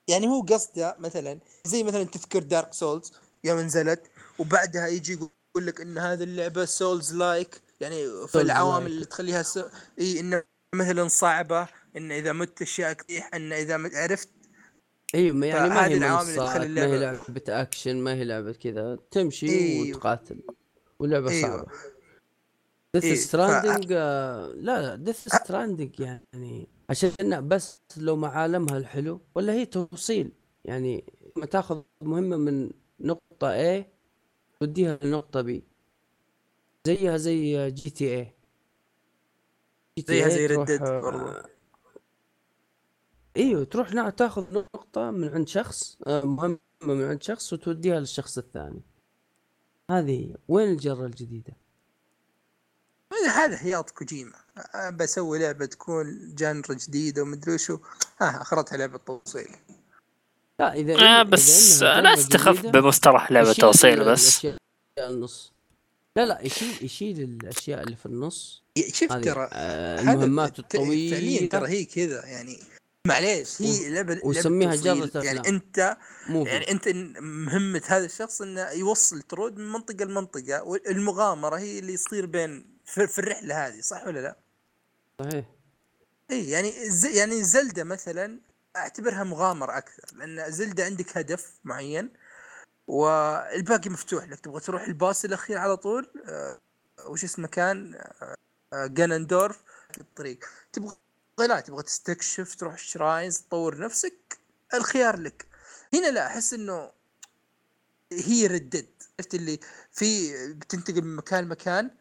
يعني 0.08 0.28
هو 0.28 0.42
قصده 0.42 0.96
مثلا 1.00 1.40
زي 1.66 1.84
مثلا 1.84 2.04
تذكر 2.04 2.44
Dark 2.44 2.74
Souls 2.74 3.14
يوم 3.44 3.60
نزلت 3.60 4.02
وبعدها 4.40 4.88
يجي 4.88 5.14
يقول 5.14 5.68
لك 5.68 5.82
إن 5.82 5.98
هذه 5.98 6.24
اللعبة 6.24 6.66
souls-like 6.66 7.62
يعني 7.82 8.28
في 8.28 8.42
العوامل. 8.42 8.86
اللي 8.86 9.06
تخليها 9.06 9.44
س... 9.44 9.60
إي 10.00 10.20
انه 10.20 10.44
مثلا 10.76 11.08
صعبة 11.08 11.68
إن 11.98 12.12
إذا 12.12 12.34
مت 12.34 12.62
أشياء 12.62 12.94
تطيح 12.94 13.30
إن 13.36 13.54
إذا 13.54 13.78
مت... 13.78 13.96
عرفت؟ 13.96 14.30
أيوه 15.16 15.36
ما- 15.36 15.48
يعني 15.48 15.70
ما 15.70 15.86
هي 15.88 15.98
العوامل 15.98 16.30
اللي 16.30 16.46
تخلي 16.46 16.68
ما 16.68 16.82
هي 16.86 17.00
اللعبة- 17.00 17.30
لعبة 17.30 17.62
اكشن 17.62 17.96
ما 17.98 18.14
هي 18.14 18.24
لعبة 18.24 18.52
كذا. 18.52 18.98
تمشي 19.12 19.50
إيوه. 19.50 19.98
وتقاتل 19.98 20.40
ولعبة 21.00 21.32
أيوه 21.32 21.50
صعبة. 21.50 21.72
Death 23.00 23.06
إيه، 23.12 23.16
ف- 23.16 23.20
Stranding 23.20 23.94
لا 23.94 24.54
لا 24.56 24.96
Death 24.96 25.28
Stranding 25.30 26.00
يعني 26.00 26.68
عشان 26.90 27.48
بس 27.48 27.82
لو 27.98 28.16
مع 28.16 28.30
عالمها 28.30 28.78
الحلو 28.78 29.22
ولا 29.36 29.54
هي 29.54 29.66
توصيل 29.66 30.32
يعني 30.66 31.04
ما 31.36 31.46
تاخذ 31.46 31.82
مهمة 32.02 32.38
من 32.38 32.72
نقطة 33.00 33.80
A 33.80 33.84
توديها 34.60 35.00
لنقطة 35.04 35.44
B 35.44 35.62
زيها 36.88 37.18
زي 37.18 37.72
GTA 37.72 38.34
زيها 40.08 40.30
زي 40.30 40.48
Red 40.48 40.68
Dead 40.68 40.82
برضو. 40.84 41.48
إيوه 43.38 43.64
تروح 43.64 43.94
نا- 43.94 44.10
تاخذ 44.10 44.54
نقطة 44.54 45.12
من 45.12 45.28
عند 45.30 45.48
شخص 45.48 45.98
آه، 46.08 46.26
مهمة 46.26 46.60
من 46.82 47.04
عند 47.04 47.24
شخص 47.24 47.54
وتوديها 47.54 48.00
للشخص 48.00 48.38
الثاني 48.38 48.82
هذه. 49.92 50.36
وين 50.48 50.72
الجرة 50.72 51.06
الجديدة؟ 51.06 51.54
هذا 53.26 53.58
حياط 53.58 53.90
كوجيما. 53.90 54.36
أه، 54.76 54.90
بسوي 54.90 55.40
لعبة 55.40 55.66
تكون 55.66 56.36
جانرا 56.36 56.74
جديدة 56.74 57.22
ومدري 57.22 57.54
وشو. 57.54 57.78
ها 58.22 58.42
أخرتها 58.42 58.78
لعبة 58.78 58.98
توصيل. 58.98 59.48
لا 60.60 60.74
إذا 60.74 60.94
آه 60.94 60.98
إذا 60.98 61.24
بس 61.24 61.80
جرة 61.84 62.16
تستخف 62.16 62.60
جديدة، 62.60 62.80
بمصطلح 62.80 63.32
لعبة 63.32 63.54
توصيل 63.54 64.06
بس. 64.06 64.48
النص؟ 65.00 65.52
لا 66.16 66.26
لا 66.26 66.40
يشيل 66.42 66.86
يشيل 66.86 67.22
الأشياء 67.22 67.84
اللي 67.84 67.96
في 67.96 68.06
النص. 68.06 68.64
شفت 68.94 69.24
ترى 69.24 69.50
آه، 69.52 70.00
المهمات 70.02 70.60
الت- 70.60 70.78
فعليا 70.78 71.50
ترى 71.50 71.68
هي 71.70 71.86
كذا 71.86 72.26
يعني 72.26 72.60
معليش 73.08 73.62
هي 73.62 73.90
لعبة 73.90 74.14
توصيل. 74.16 74.82
جرة 74.82 75.24
يعني. 75.24 75.50
أنت 75.50 75.98
movie 76.30 76.50
يعني 76.50 76.72
أنت 76.72 76.88
مهمة 77.20 77.82
هذا 77.88 78.06
الشخص 78.06 78.42
إنه 78.42 78.70
يوصل 78.72 79.22
طرود 79.22 79.58
من 79.58 79.72
منطقة 79.72 80.06
لمنطقة 80.06 80.64
والمغامرة 80.64 81.56
هي 81.58 81.80
اللي 81.80 81.94
يصير 81.94 82.26
بين 82.26 82.77
في, 82.88 83.08
في 83.08 83.20
الرحلة 83.20 83.68
هذه 83.68 83.82
صح 83.82 84.08
ولا 84.08 84.20
لا؟ 84.20 84.38
صحيح. 85.20 85.46
اي 86.32 86.50
يعني 86.50 86.90
ز... 86.90 87.06
يعني 87.06 87.44
Zelda 87.44 87.84
مثلا 87.84 88.40
أعتبرها 88.76 89.24
مغامرة 89.24 89.78
أكثر 89.78 90.16
لأن 90.18 90.52
Zelda 90.52 90.86
عندك 90.86 91.18
هدف 91.18 91.60
معين 91.64 92.14
والباقي 92.88 93.90
مفتوح 93.90 94.24
لك 94.24 94.40
تبغى 94.40 94.60
تروح 94.60 94.82
الباص 94.82 95.26
الأخير 95.26 95.58
على 95.58 95.78
طول 95.78 96.12
آه 96.26 96.60
وش 97.06 97.24
اسمه 97.24 97.48
كان؟ 97.48 98.04
جانندورف 98.74 99.64
في 99.92 100.02
الطريق. 100.02 100.46
تبغى 100.74 100.96
لا 101.40 101.60
تبغى 101.60 101.84
تستكشف 101.84 102.56
تروح 102.56 102.74
الشراينز 102.74 103.38
تطور 103.38 103.78
نفسك 103.80 104.40
الخيار 104.74 105.20
لك. 105.20 105.48
هنا 105.94 106.08
لا 106.08 106.28
أحس 106.28 106.54
إنه 106.54 106.92
هي 108.12 108.48
ردد 108.48 108.90
عرفت 109.20 109.36
اللي 109.36 109.60
في 109.92 110.34
بتنتقل 110.54 111.02
من 111.02 111.16
مكان 111.16 111.44
لمكان 111.44 111.92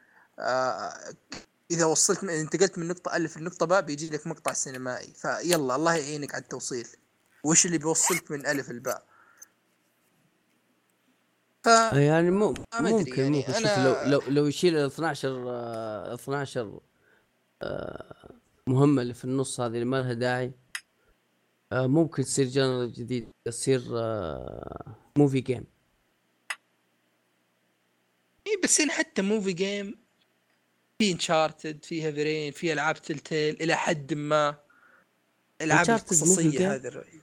إذا 1.71 1.85
وصلت 1.85 2.25
من 2.25 2.31
انتقلت 2.31 2.79
من 2.79 2.89
نقطة 2.89 3.17
ألف 3.17 3.39
لنقطة 3.39 3.67
باء 3.67 3.81
بيجي 3.81 4.11
لك 4.11 4.27
مقطع 4.27 4.53
سينمائي. 4.53 5.13
فيلا 5.15 5.77
الله 5.77 5.95
يعينك 5.97 6.35
على 6.35 6.43
التوصيل. 6.43 6.87
وش 7.45 7.67
اللي 7.67 7.79
بيوصلك 7.79 8.31
من 8.31 8.47
ألف 8.47 8.71
لباء؟ 8.71 9.07
ف 11.63 11.67
يعني 11.93 12.31
مو 12.31 12.55
ممكن 12.81 13.21
يعني 13.21 13.39
ممكن. 13.39 13.53
أنا- 13.53 13.79
لو 13.79 13.97
لو 14.11 14.21
لو 14.29 14.47
يشيل 14.47 14.77
ال 14.77 14.87
12 14.87 15.45
آه، 15.49 16.15
12 16.15 16.81
آه، 17.63 18.31
مهمة 18.67 19.03
اللي 19.03 19.15
في 19.15 19.25
النص 19.25 19.61
هذه 19.61 19.73
اللي 19.75 19.85
ما 19.85 19.97
لها 20.03 20.13
داعي 20.13 20.53
آه، 21.73 21.87
ممكن 21.87 22.23
تصير 22.25 22.47
genre 22.47 22.85
جديد 22.87 23.29
تصير 23.45 23.83
آه، 23.93 24.97
موفي 25.19 25.41
جيم 25.41 25.65
إيه 28.47 28.61
بس 28.65 28.81
حتى 28.81 29.23
movie 29.23 29.53
game 29.53 30.06
في 30.98 31.12
Uncharted 31.12 31.85
في 31.85 32.05
Heavy 32.05 32.31
Rain 32.31 32.53
في 32.52 32.73
ألعاب 32.73 33.02
Telltale 33.03 33.62
إلى 33.62 33.77
حد 33.77 34.14
ما 34.14 34.56
ألعاب؟ 35.60 35.90
القصصية 35.90 36.74
هذه 36.74 36.86
الرأي. 36.86 37.20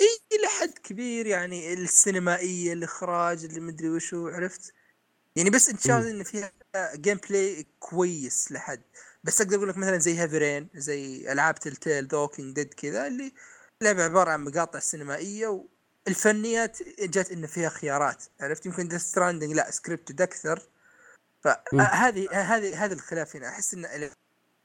إي 0.00 0.38
إلى 0.38 0.48
حد 0.60 0.78
كبير 0.78 1.26
يعني 1.26 1.72
السينمائية 1.72 2.72
الإخراج 2.72 3.44
اللي 3.44 3.60
مدري 3.60 3.88
وشو 3.88 4.28
عرفت 4.28 4.72
يعني 5.36 5.50
بس 5.50 5.68
Uncharted 5.68 6.06
انه 6.06 6.24
فيها 6.24 6.52
gameplay 6.94 7.66
كويس 7.80 8.52
لحد 8.52 8.82
بس 9.24 9.40
أقدر 9.40 9.56
أقول 9.56 9.68
لك 9.68 9.76
مثلا 9.76 9.98
زي 9.98 10.20
Heavy 10.20 10.47
Rain 10.47 10.68
زي 10.74 11.32
ألعاب 11.32 11.54
Telltale 11.54 12.06
The 12.06 12.20
Walking 12.20 12.54
Dead 12.54 12.74
كذا 12.74 13.06
اللي 13.06 13.32
لعبة 13.82 14.02
عبارة 14.02 14.30
عن 14.30 14.44
مقاطع 14.44 14.78
سينمائية 14.78 15.64
والفنيات 16.06 16.78
جات 17.00 17.32
انه 17.32 17.46
فيها 17.46 17.68
خيارات 17.68 18.24
عرفت 18.40 18.66
يمكن 18.66 18.88
Death 18.88 18.98
Stranding 18.98 19.52
لا 19.52 19.70
scripted 19.70 20.22
أكثر. 20.22 20.62
فهذه 21.44 22.28
هذه 22.32 22.84
هذا 22.84 22.94
الخلاف 22.94 23.36
هنا. 23.36 23.48
أحس 23.48 23.74
إن 23.74 24.10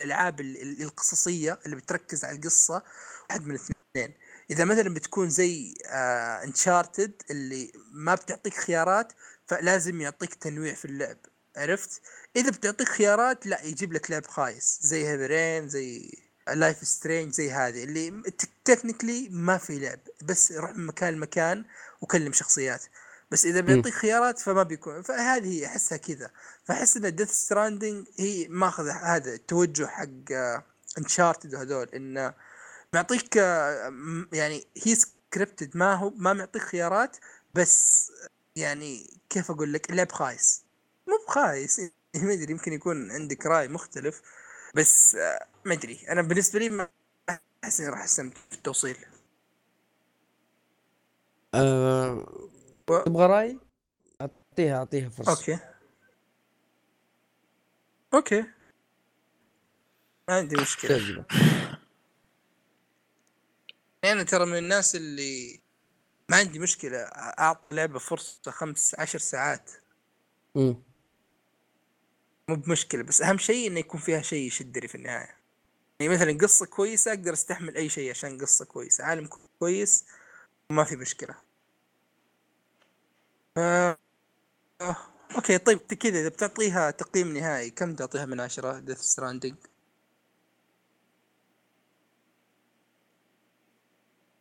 الألعاب 0.02 0.40
ال- 0.40 0.62
ال- 0.62 0.82
القصصية 0.82 1.60
اللي 1.66 1.76
بتركز 1.76 2.26
على 2.26 2.36
القصة 2.38 2.84
واحد 3.30 3.46
من 3.46 3.52
الاثنين. 3.56 4.14
إذا 4.50 4.66
مثلا 4.66 4.94
بتكون 4.94 5.30
زي 5.30 5.74
Uncharted 6.44 7.12
اللي 7.32 7.72
ما 7.92 8.16
بتعطيك 8.16 8.54
خيارات 8.54 9.14
فلازم 9.48 10.02
يعطيك 10.02 10.34
تنويع 10.34 10.74
في 10.74 10.86
اللعب. 10.86 11.18
عرفت؟ 11.58 12.02
إذا 12.36 12.50
بتعطيك 12.52 12.90
خيارات 12.90 13.46
لا 13.46 13.64
يجيب 13.64 13.94
لك 13.94 14.12
لعب 14.12 14.26
خايس. 14.26 14.80
زي 14.82 15.08
Heavy 15.08 15.42
Rain 15.42 15.70
زي 15.70 16.12
Life 16.54 16.88
is 16.88 16.98
Strange 16.98 17.34
زي 17.34 17.52
هذه 17.52 17.84
اللي 17.84 18.24
technically 18.66 19.30
ما 19.32 19.58
في 19.58 19.80
لعب. 19.80 20.00
بس 20.24 20.52
روح 20.52 20.72
من 20.72 20.86
مكان 20.86 21.14
لمكان 21.14 21.66
وكلم 22.02 22.34
شخصيات. 22.34 22.84
بس 23.32 23.46
إذا 23.46 23.62
بيعطيك 23.62 23.94
خيارات 23.94 24.40
فما 24.40 24.64
بيكون. 24.64 25.02
فهذه 25.02 25.60
هي 25.60 25.66
أحسها 25.66 25.98
كذا. 25.98 26.32
فأحس 26.64 26.98
إن 26.98 27.16
Death 27.16 27.32
Stranding 27.32 28.08
هي 28.18 28.48
ماخذ 28.48 28.90
هذا 28.90 29.34
التوجه 29.34 29.86
حق 29.86 30.32
Uncharted 30.98 31.56
وهذول. 31.56 31.90
انه 31.90 32.34
معطيك 32.94 33.38
آه، 33.38 33.94
يعني 34.34 34.68
هي 34.84 34.96
scripted 34.96 35.78
ما 35.78 35.94
هو 35.94 36.10
ما 36.10 36.34
معطيك 36.34 36.62
خيارات 36.62 37.18
بس 37.54 38.12
يعني 38.56 39.20
كيف 39.30 39.52
أقول 39.52 39.74
لك؟ 39.74 39.92
لعب 39.92 40.12
خايس. 40.12 40.64
مو 41.08 41.14
بخايس. 41.28 41.80
ما 42.16 42.34
أدري 42.34 42.52
يمكن 42.52 42.74
يكون 42.74 43.12
عندك 43.12 43.46
رأي 43.46 43.68
مختلف. 43.68 44.22
بس 44.76 45.16
آه، 45.16 45.48
ما 45.66 45.74
أدري. 45.74 46.00
أنا 46.10 46.22
بالنسبة 46.22 46.60
لي 46.60 46.70
ما 46.70 46.88
أحس 47.64 47.82
إني 47.82 47.90
راح 47.90 48.04
أستمتع 48.04 48.40
في 48.50 48.56
التوصيل 48.56 48.98
آه، 51.56 52.28
و- 52.90 53.04
تبغى 53.04 53.26
رأي؟ 53.26 53.60
اعطيها 54.22 54.78
أعطيها 54.78 55.10
فرصة. 55.10 55.32
أوكي. 55.32 55.60
أوكي. 58.14 58.42
ما 60.30 60.36
عندي 60.36 60.56
مشكلة. 60.56 60.98
تعجبك. 60.98 61.32
أنا 64.04 64.24
ترى 64.24 64.46
من 64.46 64.58
الناس 64.58 64.96
اللي 64.96 65.62
ما 66.30 66.38
عندي 66.38 66.60
مشكلة. 66.60 66.98
أعطي 67.40 67.76
لعبه 67.76 68.00
فرصة 68.00 68.52
خمس 68.52 68.96
عشر 69.00 69.20
ساعات. 69.20 69.72
مم. 70.56 70.84
مو 72.50 72.56
بمشكلة 72.56 73.04
بس 73.04 73.22
أهم 73.22 73.38
شيء 73.38 73.68
إنه 73.68 73.80
يكون 73.80 74.00
فيها 74.00 74.22
شيء 74.22 74.48
يشدني 74.48 74.88
في 74.88 74.96
النهاية. 74.96 75.36
يعني 76.00 76.14
مثلا 76.14 76.38
قصة 76.38 76.66
كويسة 76.66 77.12
أقدر 77.14 77.34
أستحمل 77.34 77.76
أي 77.78 77.90
شيء 77.90 78.10
عشان 78.10 78.42
قصة 78.42 78.66
كويسة. 78.66 79.04
عالم 79.04 79.30
كويس 79.60 80.06
وما 80.70 80.84
في 80.84 80.96
مشكلة. 80.96 81.36
آه، 83.58 83.98
أوكي 85.36 85.58
طيب 85.58 85.80
كذا 85.80 86.20
إذا 86.20 86.30
بتعطيها 86.30 86.92
تقييم 86.92 87.38
نهائي 87.38 87.70
كم 87.70 87.96
تعطيها 87.96 88.26
من 88.26 88.40
عشرة 88.40 88.80
Death 88.80 89.00
Stranding 89.00 89.56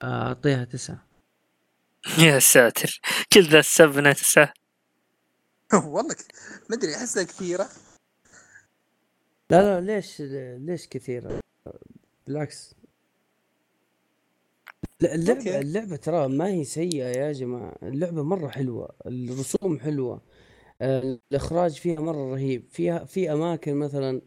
آه، 0.02 0.28
أعطيها 0.28 0.64
تسعة. 0.64 1.06
يا 2.18 2.38
ساتر 2.38 3.00
كل 3.32 3.42
ذا 3.42 3.58
السبنة 3.58 4.12
تسعة. 4.12 4.52
والله 5.74 6.16
ما 6.70 6.76
أدري 6.76 6.96
أحسها 6.96 7.22
كثيرة. 7.22 7.68
لا 9.50 9.62
لا 9.62 9.80
ليش 9.80 10.20
ليش 10.58 10.88
كثيرة؟ 10.88 11.40
بالعكس. 12.26 12.74
لا، 15.00 15.14
اللعبة 15.14 15.38
أوكي. 15.38 15.58
اللعبة 15.58 15.96
ترى 15.96 16.28
ما 16.28 16.48
هي 16.48 16.64
سيئة 16.64 17.06
يا 17.18 17.32
جماعة. 17.32 17.76
اللعبة 17.82 18.22
مرة 18.22 18.48
حلوة 18.48 18.88
الرسوم 19.06 19.78
حلوة 19.78 20.20
آه، 20.82 21.18
الإخراج 21.32 21.72
فيها 21.72 22.00
مرة 22.00 22.32
رهيب. 22.34 22.64
فيها 22.70 23.04
في 23.04 23.32
أماكن 23.32 23.74
مثلا 23.76 24.20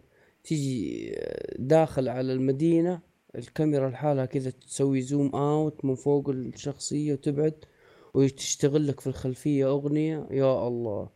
تيجي 0.43 1.11
آه، 1.15 1.55
داخل 1.59 2.09
على 2.09 2.33
المدينة 2.33 3.01
الكاميرا 3.35 3.89
لحالها 3.89 4.25
كذا 4.25 4.49
تسوي 4.49 5.01
زوم 5.01 5.35
آوت 5.35 5.85
من 5.85 5.95
فوق 5.95 6.29
الشخصية 6.29 7.13
وتبعد 7.13 7.65
وتشتغل 8.13 8.87
لك 8.87 8.99
في 8.99 9.07
الخلفية 9.07 9.65
أغنية. 9.69 10.27
يا 10.31 10.67
الله 10.67 11.09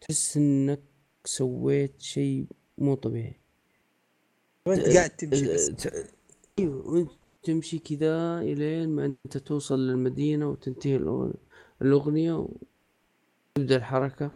تحس 0.00 0.36
إنك 0.36 0.80
سويت 1.24 2.00
شيء 2.00 2.46
مو 2.78 2.94
طبيعي. 2.94 3.40
وأنت 4.66 4.88
قاعد 4.88 5.10
تمشي 5.10 5.54
بس. 5.54 5.66
ت- 5.66 6.10
أيوه 6.58 6.88
وأنت 6.88 7.10
تمشي 7.42 7.78
كذا 7.78 8.40
إلين 8.40 8.88
ما 8.88 9.04
أنت 9.04 9.38
توصل 9.38 9.78
للمدينة 9.78 10.48
وتنتهي 10.50 10.98
الأغ- 10.98 11.36
الأغنية 11.82 12.32
وتبدأ 13.56 13.76
الحركة. 13.76 14.30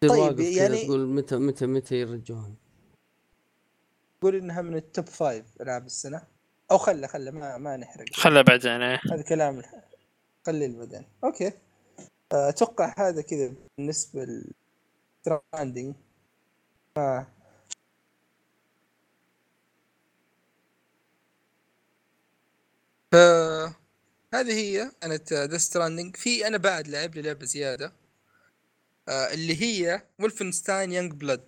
تصير 0.00 0.10
طيب، 0.10 0.20
واقف 0.22 0.36
كذا 0.36 0.48
يعني- 0.62 0.84
تقول 0.86 1.06
متى 1.08 1.36
متى 1.36 1.66
متى 1.66 1.94
يرجعون. 2.00 2.56
تقول 4.20 4.36
إنها 4.36 4.62
من 4.62 4.74
ال 4.76 4.84
top 4.84 5.06
five 5.06 5.62
العاب 5.62 5.86
السنة 5.86 6.22
أو 6.70 6.78
خله 6.78 7.06
خله 7.06 7.30
ما 7.30 7.58
ما 7.58 7.76
نحرق. 7.76 8.06
خلها 8.12 8.42
بعدين 8.42 8.70
إيه. 8.70 9.00
هذا 9.12 9.22
كلام 9.22 9.62
خليه 10.46 10.78
بعدين 10.78 11.04
أوكي. 11.24 11.52
أتوقع 12.32 12.94
هذا 12.98 13.22
كذا 13.22 13.54
بالنسبة 13.78 14.42
Stranding 15.22 15.94
ف 16.94 16.98
ف 23.12 23.16
هذه 24.34 24.52
هي 24.52 24.90
أنا 25.02 25.20
Death 25.32 25.58
Stranding 25.58 26.16
في 26.16 26.46
أنا 26.46 26.56
بعد 26.56 26.88
لعب 26.88 27.14
لي 27.14 27.22
لعبة 27.22 27.44
زيادة. 27.46 27.92
آه 29.08 29.32
اللي 29.32 29.62
هي 29.62 30.02
Wolfenstein 30.18 30.92
Youngblood 30.92 31.44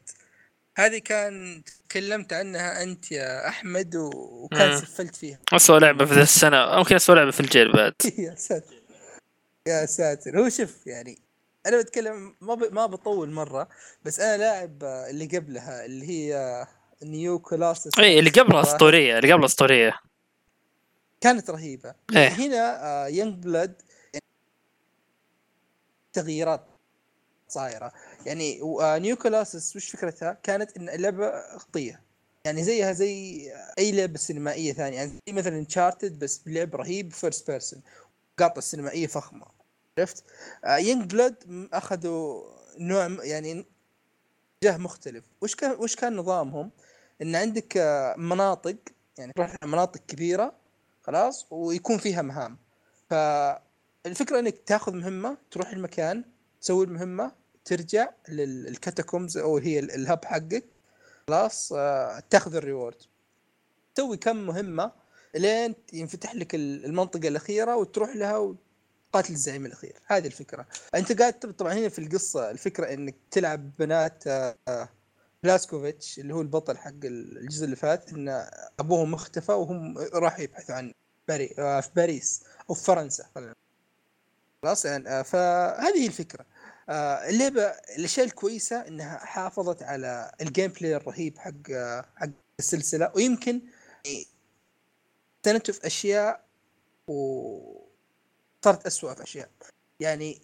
هذه 0.77 0.99
كان 0.99 1.63
تكلمت 1.89 2.33
عنها 2.33 2.83
أنت 2.83 3.13
يا 3.13 3.49
أحمد 3.49 3.97
وكان. 3.97 4.81
سفلت 4.81 5.17
فيها. 5.17 5.39
اسوء 5.53 5.79
لعبة 5.79 6.05
في 6.05 6.15
ذا 6.15 6.23
السنة. 6.23 6.77
ممكن 6.77 6.95
اسوء 6.95 7.17
لعبة 7.17 7.31
في 7.31 7.41
الجيل 7.41 7.73
بعد. 7.73 7.95
يا 8.19 8.35
ساتر. 8.35 8.75
يا 9.69 9.87
ساتر. 9.87 10.41
هو 10.41 10.49
شوف 10.49 10.87
يعني 10.87 11.19
أنا 11.67 11.83
بتكلم 11.83 12.37
ما 12.41 12.55
ب... 12.55 12.75
ما 12.75 12.87
بطول 12.87 13.31
مرة 13.31 13.69
بس 14.05 14.21
أنا 14.21 14.37
لاعب 14.37 14.85
اللي 14.85 15.27
قبلها 15.27 15.85
اللي 15.85 16.09
هي 16.09 16.67
New 17.03 17.39
Colossus 17.39 17.99
اي 17.99 18.19
اللي 18.19 18.31
قبلها 18.31 18.61
أسطورية 18.63 19.19
اللي 19.19 19.33
قبلها 19.33 19.47
أسطورية. 19.47 20.01
كانت 21.21 21.51
رهيبة 21.51 21.95
إيه. 22.17 22.29
هنا 22.29 23.07
Youngblood 23.07 23.83
تغييرات 26.13 26.67
صايرة 27.49 27.93
يعني 28.27 28.61
New 28.99 29.17
Colossus 29.17 29.77
وش 29.77 29.91
فكرتها؟ 29.91 30.39
كانت 30.43 30.77
إن 30.77 30.89
اللعبه 30.89 31.59
خطية 31.59 32.03
يعني 32.45 32.65
زيها 32.65 32.93
زي 32.93 33.47
أي 33.79 33.93
لعبة 33.93 34.19
سينمائية 34.19 34.73
ثانية 34.73 34.97
يعني 34.97 35.11
زي 35.27 35.33
مثلا 35.33 35.59
Uncharted 35.59 36.19
بس 36.19 36.39
بلعب 36.39 36.77
رهيب 36.77 37.13
first 37.13 37.51
person 37.51 37.83
مقاطع 38.39 38.61
سينمائية 38.61 39.07
فخمة 39.07 39.47
عرفت؟ 39.99 40.25
Youngblood 40.67 41.69
أخذوا 41.73 42.45
نوع 42.79 43.25
يعني 43.25 43.65
اتجاه 44.59 44.77
مختلف 44.77 45.25
وش 45.41 45.55
كان 45.55 45.71
وش 45.71 45.97
كان 45.97 46.17
نظامهم؟ 46.17 46.71
إن 47.23 47.37
عندك 47.37 47.77
آه، 47.77 48.17
مناطق 48.17 48.77
يعني 49.19 49.33
تروح 49.33 49.57
مناطق 49.65 50.01
كبيرة 50.09 50.60
خلاص 51.11 51.47
ويكون 51.51 51.99
فيها 51.99 52.23
مهام. 52.23 52.59
فالفكرة 53.11 54.39
إنك 54.39 54.59
تاخذ 54.67 54.93
مهمة 54.95 55.37
تروح 55.51 55.71
المكان 55.71 56.25
تسوي 56.61 56.85
المهمة 56.85 57.33
ترجع 57.65 58.09
لل 58.29 58.48
catacombs 58.48 59.37
أو 59.39 59.59
هي 59.59 59.79
ال- 59.79 59.91
ال 59.91 59.99
hub 59.99 60.25
حقك. 60.25 60.65
خلاص 61.29 61.73
آه، 61.77 62.23
تاخذ 62.31 62.55
ال 62.55 62.60
reward. 62.60 62.97
تسوي 63.95 64.17
كم 64.17 64.37
مهمة 64.37 64.93
لين 65.35 65.75
ينفتح 65.93 66.35
لك 66.35 66.55
ال- 66.55 66.85
المنطقة 66.85 67.29
الأخيرة 67.29 67.77
وتروح 67.77 68.17
لها 68.17 68.37
وتقاتل 68.37 69.33
الزعيم 69.33 69.67
الأخير. 69.67 69.97
هذه 70.07 70.27
الفكرة. 70.27 70.67
أنت 70.95 71.21
قاعد 71.21 71.33
طبعا 71.33 71.73
هنا 71.75 71.89
في 71.89 71.99
القصة 71.99 72.51
الفكرة 72.51 72.93
إنك 72.93 73.15
تلعب 73.31 73.71
بنات 73.79 74.25
آه، 74.27 74.89
بلاسكوفيتش 75.43 76.19
اللي 76.19 76.35
هو 76.35 76.41
البطل 76.41 76.77
حق 76.79 76.93
الجزء 77.05 77.65
اللي 77.65 77.77
فات 77.77 78.13
إن 78.13 78.47
أبوهم 78.79 79.15
اختفى 79.15 79.53
وهم 79.53 79.99
راحوا 79.99 80.41
يبحثوا 80.45 80.75
عنه. 80.75 80.93
باري 81.31 81.55
آه، 81.59 81.81
في 81.81 81.91
باريس 81.97 82.43
أو 82.71 82.75
في 82.75 82.85
فرنسا. 82.85 83.27
خلاص 84.63 84.85
يعني 84.85 85.09
آه، 85.09 85.23
فهذه 85.23 86.07
الفكرة. 86.07 86.47
آه، 86.89 87.29
اللعبة 87.29 87.63
الأشياء 87.99 88.27
الكويسة 88.27 88.77
إنها 88.89 89.19
حافظت 89.19 89.83
على 89.83 90.33
ال 90.41 90.73
gameplay 90.73 90.97
الرهيب 90.97 91.39
حق 91.39 91.71
آه، 91.71 92.05
حق 92.17 92.29
السلسلة 92.59 93.13
ويمكن 93.17 93.61
استندت 94.07 95.71
في 95.71 95.87
أشياء 95.87 96.45
وصارت 97.07 98.87
اسوء 98.87 99.15
في 99.15 99.23
أشياء. 99.23 99.51
يعني 100.01 100.41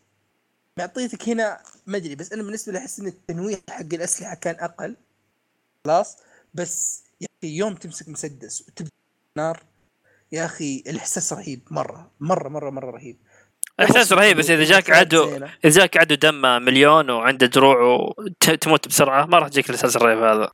معطيتك 0.79 1.29
هنا 1.29 1.63
ما 1.87 1.97
أدري 1.97 2.15
بس 2.15 2.33
أنا 2.33 2.43
بالنسبة 2.43 2.73
لي 2.73 2.79
أحس 2.79 3.01
إن 3.01 3.07
التنويع 3.07 3.59
حق 3.71 3.81
الأسلحة 3.93 4.35
كان 4.35 4.55
أقل. 4.55 4.97
خلاص 5.85 6.17
بس 6.55 7.03
يا 7.21 7.27
أخي 7.39 7.57
يوم 7.57 7.75
تمسك 7.75 8.09
مسدس 8.09 8.61
وتبدأ 8.61 8.91
نار 9.37 9.65
يا 10.33 10.45
أخي 10.45 10.83
الإحساس 10.87 11.33
رهيب 11.33 11.63
مرة 11.71 12.11
مرة 12.21 12.49
مرة 12.49 12.71
مرة 12.71 12.91
رهيب. 12.91 13.17
احساس 13.81 14.13
رهيب 14.13 14.37
بس 14.37 14.51
إذا 14.51 14.65
جاك 14.65 14.91
عدو 14.91 15.37
إذا 15.65 15.81
جاك 15.81 15.97
عدو 15.97 16.15
دمه 16.15 16.59
مليون 16.59 17.11
وعنده 17.11 17.47
دروع 17.47 17.77
وتموت 18.19 18.89
بسرعة 18.89 19.27
ما 19.27 19.39
راح 19.39 19.49
تجيك 19.49 19.71
الإحساس 19.71 19.97
الرهيب 19.97 20.19
هذا. 20.19 20.51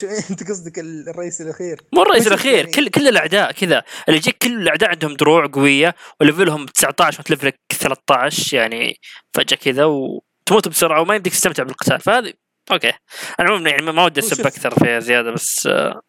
أنت 0.30 0.48
قصدك 0.50 0.78
الرئيس 0.78 1.40
الأخير؟ 1.40 1.80
مو 1.92 2.02
الرئيس 2.02 2.26
الأخير 2.26 2.54
يعني- 2.54 2.70
كل 2.70 2.88
كل 2.88 3.08
الأعداء 3.08 3.52
كذا. 3.52 3.82
اللي 4.08 4.18
يجيك 4.18 4.38
كل 4.38 4.62
الأعداء 4.62 4.90
عندهم 4.90 5.14
دروع 5.14 5.46
قوية 5.46 5.94
وليفلهم 6.20 6.66
19 6.66 7.18
وانت 7.18 7.30
ليفلك 7.30 7.60
13 7.80 8.56
يعني 8.56 8.96
فجأة 9.34 9.56
كذا 9.56 9.84
وتموت 9.84 10.68
بسرعة 10.68 11.00
وما 11.00 11.14
يمديك 11.14 11.32
تستمتع 11.32 11.62
بالقتال. 11.62 12.00
فهذه 12.00 12.32
أوكي. 12.72 12.92
أنا 13.40 13.48
عموما 13.50 13.70
يعني 13.70 13.82
ما 13.92 14.04
ودي 14.04 14.20
أسب 14.20 14.46
أكثر 14.46 14.70
فيها 14.84 15.00
زيادة 15.00 15.30
بس 15.30 15.66
آه، 15.66 16.00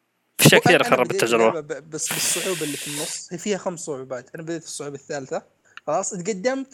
في 0.42 0.48
اشياء 0.48 0.62
كثيره 0.62 0.88
أنا 0.88 0.96
خرب 0.96 1.08
بديت 1.08 1.24
التجربة. 1.24 1.80
بس 1.80 2.14
بالصعوبة 2.14 2.62
اللي 2.62 2.78
في 2.78 2.88
النص. 2.88 3.28
هي 3.32 3.38
فيها 3.38 3.58
خمس 3.58 3.80
صعوبات. 3.80 4.30
أنا 4.36 4.44
بديت 4.44 4.62
في 4.62 4.68
الصعوبة 4.68 4.96
الثالثة. 4.96 5.42
خلاص 5.88 6.10
تقدمت 6.10 6.74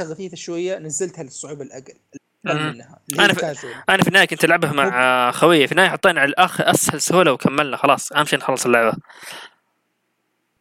غثيثه 0.00 0.36
شوية 0.36 0.78
نزلتها 0.78 1.22
للصعوبه 1.22 1.62
الأقل. 1.62 1.94
منها. 2.44 3.00
اللي 3.10 3.24
أنا 3.24 3.30
هي 3.30 3.34
ف- 3.34 3.40
كاجوال 3.40 3.74
أنا 3.88 4.02
في 4.02 4.08
النهاية 4.08 4.26
كنت 4.26 4.44
ألعبها 4.44 4.72
مع 4.72 5.30
خويي. 5.30 5.66
في 5.66 5.72
النهاية 5.72 5.88
حطينا 5.88 6.20
على 6.20 6.28
الأخ 6.28 6.60
أسهل 6.60 7.00
سهولة 7.00 7.32
وكملنا. 7.32 7.76
خلاص 7.76 8.12
أهم 8.12 8.24
شيء 8.24 8.38
نخلص 8.38 8.66
اللعبة. 8.66 8.92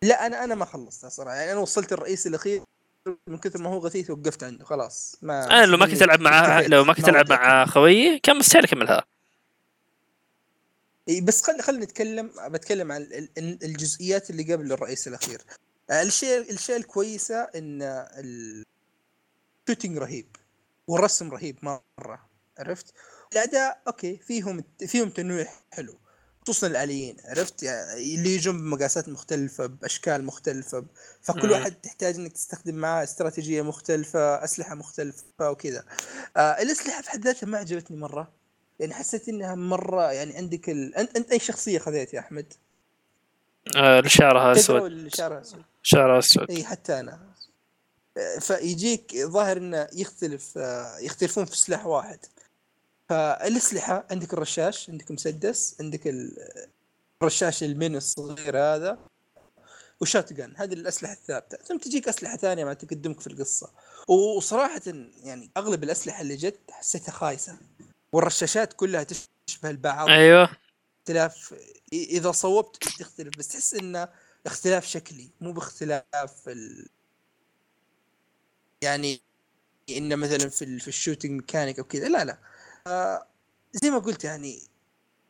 لا 0.03 0.25
أنا 0.25 0.43
أنا 0.43 0.55
ما 0.55 0.65
خلصتها 0.65 1.09
صراحة. 1.09 1.35
يعني 1.35 1.51
أنا 1.51 1.59
وصلت 1.59 1.93
الرئيس 1.93 2.27
الأخير. 2.27 2.61
من 3.27 3.37
كثر 3.37 3.59
ما 3.61 3.69
هو 3.69 3.79
غثيث 3.79 4.09
وقفت 4.09 4.43
عنده. 4.43 4.65
خلاص 4.65 5.15
ما 5.21 5.45
أنا 5.45 5.65
لو 5.65 5.77
ما 5.77 5.85
كنت 5.85 6.01
ألعب 6.01 6.21
مع. 6.21 6.59
لو 6.61 6.83
ما 6.83 6.93
كنت 6.93 7.09
ألعب 7.09 7.29
مع 7.29 7.65
خويي 7.65 8.19
كان 8.19 8.37
مستحيل 8.37 8.63
أكملها. 8.63 9.03
بس 11.23 11.41
خل 11.41 11.61
خلينا 11.61 11.83
نتكلم 11.85 12.31
بتكلم 12.47 12.91
عن 12.91 13.01
ال- 13.01 13.29
ال- 13.37 13.63
الجزئيات 13.63 14.29
اللي 14.29 14.53
قبل 14.53 14.71
الرئيس 14.71 15.07
الأخير. 15.07 15.41
آه، 15.89 16.01
الشيء 16.01 16.37
الاشياء 16.37 16.77
الكويسة 16.77 17.35
إن 17.41 17.79
ال 19.69 19.72
shooting 19.72 19.97
رهيب 19.97 20.35
والرسم 20.87 21.31
رهيب 21.31 21.57
مرة 21.63 22.29
عرفت؟ 22.57 22.93
الاعداء 23.33 23.81
okay 23.87 24.17
فيهم 24.17 24.63
فيهم 24.87 25.09
تنويع 25.09 25.47
حلو 25.71 25.99
خصوصا 26.43 26.67
الآليين 26.67 27.17
عرفت؟ 27.25 27.63
يعني 27.63 28.15
اللي 28.15 28.35
يجون 28.35 28.57
بمقاسات 28.57 29.09
مختلفة 29.09 29.65
بأشكال 29.65 30.23
مختلفة 30.25 30.85
فكل. 31.21 31.51
واحد 31.51 31.71
تحتاج 31.73 32.15
إنك 32.15 32.31
تستخدم 32.33 32.75
معاه 32.75 33.03
استراتيجية 33.03 33.61
مختلفة 33.61 34.43
أسلحة 34.43 34.75
مختلفة 34.75 35.51
وكذا. 35.51 35.85
آه 36.37 36.39
الأسلحة 36.61 37.01
في 37.01 37.09
حد 37.09 37.23
ذاتها 37.25 37.47
ما 37.47 37.57
عجبتني 37.57 37.97
مرة. 37.97 38.38
يعني 38.79 38.93
حسيت 38.93 39.29
إنها 39.29 39.55
مرة 39.55 40.11
يعني 40.11 40.37
عندك 40.37 40.69
ال... 40.69 40.95
أنت 40.95 41.17
أنت 41.17 41.31
أي 41.31 41.39
شخصية 41.39 41.79
خذيت 41.79 42.13
يا 42.13 42.19
أحمد؟ 42.19 42.53
آه، 43.77 44.01
شعرها 44.07 44.51
أسود. 44.51 45.07
شعرها 45.15 45.41
أسود؟ 45.41 45.63
شعرها 45.83 46.19
أسود. 46.19 46.51
إي 46.51 46.63
حتى 46.63 46.99
أنا. 46.99 47.29
فيجيك 48.39 49.15
ظاهر 49.17 49.57
إنه 49.57 49.87
يختلف 49.93 50.57
آه، 50.57 50.97
يختلفون 50.99 51.45
في 51.45 51.57
سلاح 51.57 51.85
واحد. 51.85 52.19
فالأسلحة 53.09 54.07
عندك 54.11 54.33
الرشاش 54.33 54.89
عندك 54.89 55.11
مسدس 55.11 55.75
عندك 55.79 56.07
ال- 56.07 56.37
الرشاش 57.21 57.63
المين 57.63 57.95
الصغير 57.95 58.57
هذا 58.57 58.99
وشوت 60.01 60.33
جن. 60.33 60.53
هذه 60.57 60.73
الأسلحة 60.73 61.13
الثابتة. 61.13 61.57
ثم 61.57 61.77
تجيك 61.77 62.07
أسلحة 62.07 62.37
ثانية 62.37 62.65
مع 62.65 62.73
تقدمك 62.73 63.19
في 63.21 63.27
القصة. 63.27 63.69
وصراحه 64.07 64.81
يعني 65.23 65.51
أغلب 65.57 65.83
الأسلحة 65.83 66.21
اللي 66.21 66.35
جت 66.35 66.59
حسيتها 66.71 67.11
خايسة. 67.11 67.57
والرشاشات 68.11 68.73
كلها 68.73 69.03
تشبه 69.47 69.69
البعض. 69.69 70.09
أيوه. 70.09 70.49
اختلاف 71.01 71.55
إذا 71.93 72.31
صوبت 72.31 72.75
تختلف 72.83 73.37
بس 73.37 73.47
تحس 73.47 73.73
انه 73.73 74.09
اختلاف 74.45 74.85
شكلي 74.85 75.29
مو 75.41 75.51
باختلاف 75.51 76.47
ال... 76.49 76.89
يعني 78.81 79.21
انه 79.89 80.15
مثلا 80.15 80.49
في 80.49 80.65
ال... 80.65 80.79
في 80.79 80.87
ال 80.87 80.92
shooting 80.92 81.31
mechanic 81.31 81.79
أو 81.79 81.85
كذا 81.85 82.07
لا 82.09 82.25
لا. 82.25 82.37
آه 82.87 83.27
زي 83.73 83.89
ما 83.89 83.99
قلت 83.99 84.23
يعني 84.23 84.61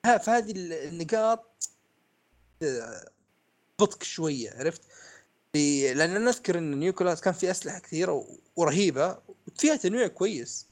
ها 0.06 0.18
في 0.18 0.32
هذه 0.32 0.52
ال- 0.52 0.74
النقاط 0.74 1.70
آه، 2.64 3.10
بطك 3.80 4.04
شوية 4.04 4.52
عرفت؟ 4.60 4.82
في- 5.54 5.94
لأن 5.94 6.16
أنا 6.16 6.30
أذكر 6.30 6.58
إن 6.58 6.80
New 6.80 6.91
Colossus 6.91 7.22
كان 7.22 7.34
في 7.34 7.52
أسلحة 7.52 7.80
كثيرة 7.80 8.12
و- 8.12 8.38
ورهيبة 8.56 9.20
وفيها 9.48 9.76
تنويع 9.76 10.08
كويس. 10.08 10.68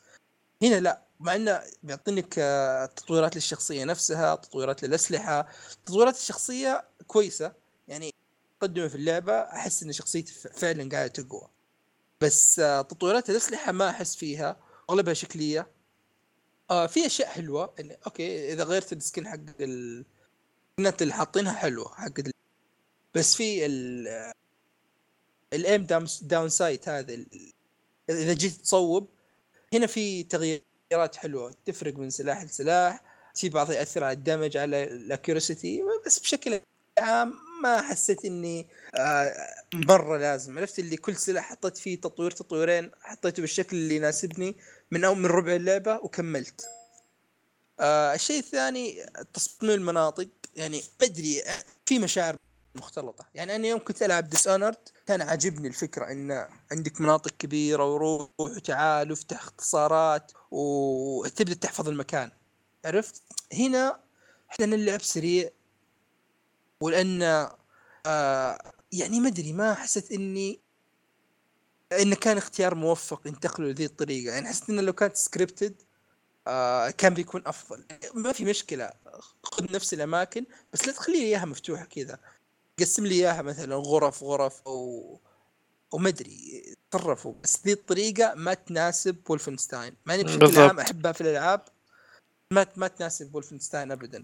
هنا 0.64 0.80
لا. 0.80 1.07
مع 1.20 1.36
إنه 1.36 1.62
بيعطينك 1.84 2.36
آه، 2.40 2.86
تطويرات 2.86 3.36
للشخصية 3.36 3.84
نفسها 3.84 4.36
تطويرات 4.36 4.84
للأسلحة. 4.84 5.48
تطويرات 5.86 6.16
الشخصية 6.16 6.88
كويسة 7.08 7.54
يعني 7.88 8.14
مقدمه 8.62 8.88
في 8.88 8.96
اللعبة 8.96 9.34
أحس 9.34 9.84
إن 9.84 9.92
شخصيتي 9.92 10.34
فعلا 10.34 10.90
قاعدة 10.90 11.08
تقوى. 11.08 11.48
بس 12.22 12.60
آه، 12.60 12.82
تطويرات 12.82 13.30
الأسلحة 13.30 13.72
ما 13.72 13.90
أحس 13.90 14.16
فيها. 14.16 14.60
أغلبها 14.90 15.14
شكلية. 15.14 15.68
آه 16.70 16.88
في 16.88 17.06
أشياء 17.06 17.30
حلوة. 17.30 17.74
اللي 17.80 17.98
okay 18.06 18.54
إذا 18.54 18.64
غيرت 18.64 18.94
ال 18.94 19.01
skin 19.01 19.28
حق 19.28 19.40
ال- 19.60 20.06
اللي 21.02 21.14
حاطينها 21.14 21.54
حلوة 21.54 21.94
حق 21.96 22.20
ال- 22.20 22.32
بس 23.16 23.36
في 23.36 23.66
ال 23.66 24.08
ال 25.54 25.62
aim 25.62 25.88
down 26.22 26.50
sight 26.50 26.90
هذا 26.90 27.14
ال- 27.14 27.54
إذا 28.10 28.34
جيت 28.34 28.54
تصوب 28.54 29.10
هنا 29.74 29.88
في 29.88 30.24
تغييرات 30.24 30.64
تغييرات 30.90 31.16
حلوة 31.16 31.56
تفرق 31.66 31.96
من 31.96 32.10
سلاح 32.10 32.44
لسلاح 32.44 33.02
في 33.36 33.50
بعض 33.50 33.72
يأثر 33.72 34.04
على 34.04 34.14
ال 34.14 34.20
damage 34.20 34.58
على 34.58 34.84
ال 34.84 34.95
accuracy 34.95 35.84
بس 36.06 36.20
بشكل 36.20 36.62
عام 37.00 37.34
ما 37.64 37.82
حسيت 37.82 38.26
إني 38.26 38.68
آه 38.96 39.34
مرة 39.74 40.18
لازم. 40.18 40.58
عرفت 40.58 40.80
اللي 40.80 40.98
كل 40.98 41.16
سلاح 41.16 41.50
حطيت 41.50 41.78
فيه 41.78 42.02
تطوير 42.02 42.32
تطويرين 42.32 42.92
حطيته 43.02 43.42
بالشكل 43.42 43.78
اللي 43.78 43.96
يناسبني 43.96 44.56
من 44.92 45.04
أو 45.04 45.16
من 45.16 45.26
ربع 45.26 45.56
اللعبة 45.56 45.96
وكملت. 45.96 46.66
آه 47.80 48.14
الشيء 48.14 48.40
الثاني 48.40 49.06
تصميم 49.34 49.72
المناطق 49.72 50.28
يعني 50.56 50.82
بدري 51.00 51.44
في 51.86 52.00
مشاعر 52.00 52.36
مختلطة. 52.78 53.26
يعني 53.36 53.56
أنا 53.56 53.68
يوم 53.68 53.80
كنت 53.80 54.04
ألعب 54.04 54.30
Dishonored 54.30 54.78
كان 55.06 55.22
عاجبني 55.22 55.68
الفكرة 55.68 56.12
إن 56.12 56.48
عندك 56.72 57.02
مناطق 57.02 57.32
كبيرة 57.40 57.94
وروح 57.94 58.30
وتعال 58.40 59.12
وافتح 59.12 59.44
اختصارات 59.44 60.32
وتبدأ 60.52 61.54
تحفظ 61.54 61.90
المكان. 61.90 62.32
عرفت؟ 62.86 63.22
هنا 63.54 64.00
إحنا 64.52 64.66
نلعب 64.66 65.02
سريع 65.02 65.50
ولأن 66.82 67.22
آه 68.06 68.72
يعني 68.92 69.20
ما 69.20 69.28
أدري 69.28 69.54
ما 69.54 69.74
حسيت 69.74 70.12
إني 70.12 70.60
انه 72.02 72.16
كان 72.16 72.38
اختيار 72.38 72.76
موفق 72.76 73.28
ينتقلوا 73.28 73.72
لذي 73.72 73.86
الطريقة. 73.86 74.34
يعني 74.34 74.48
حسيت 74.48 74.70
إنه 74.70 74.82
لو 74.82 74.94
كانت 74.94 75.16
scripted 75.16 75.82
آه 76.48 76.90
كان 76.90 77.14
بيكون 77.14 77.42
أفضل. 77.46 77.86
ما 78.14 78.32
في 78.32 78.46
مشكلة 78.46 78.92
خذ 79.44 79.74
نفس 79.74 79.94
الأماكن 79.94 80.46
بس 80.74 80.88
لا 80.88 80.94
تخلي 80.94 81.18
لي 81.18 81.26
إياها 81.26 81.46
مفتوحة 81.46 81.86
كذا. 81.86 82.20
قسم 82.80 83.06
لي 83.06 83.16
إياها 83.16 83.42
مثلا 83.42 83.76
غرف 83.76 84.24
غرف 84.24 84.62
أو 84.68 85.20
أو 85.94 85.98
ما 85.98 86.10
أدري 86.10 86.64
تصرفوا 86.92 87.34
بس 87.44 87.60
ذي 87.66 87.74
الطريقة 87.74 88.34
ما 88.36 88.54
تناسب 88.54 89.16
Wolfenstein 89.30 89.96
مع 90.06 90.14
اني 90.14 90.24
بشكل 90.24 90.40
بالضبط. 90.40 90.60
عام 90.60 90.80
أحبها 90.80 91.12
في 91.12 91.22
الألعاب 91.22 91.62
ما 92.52 92.68
ما 92.76 92.88
تناسب 92.88 93.36
Wolfenstein 93.36 93.92
ابدا. 93.92 94.24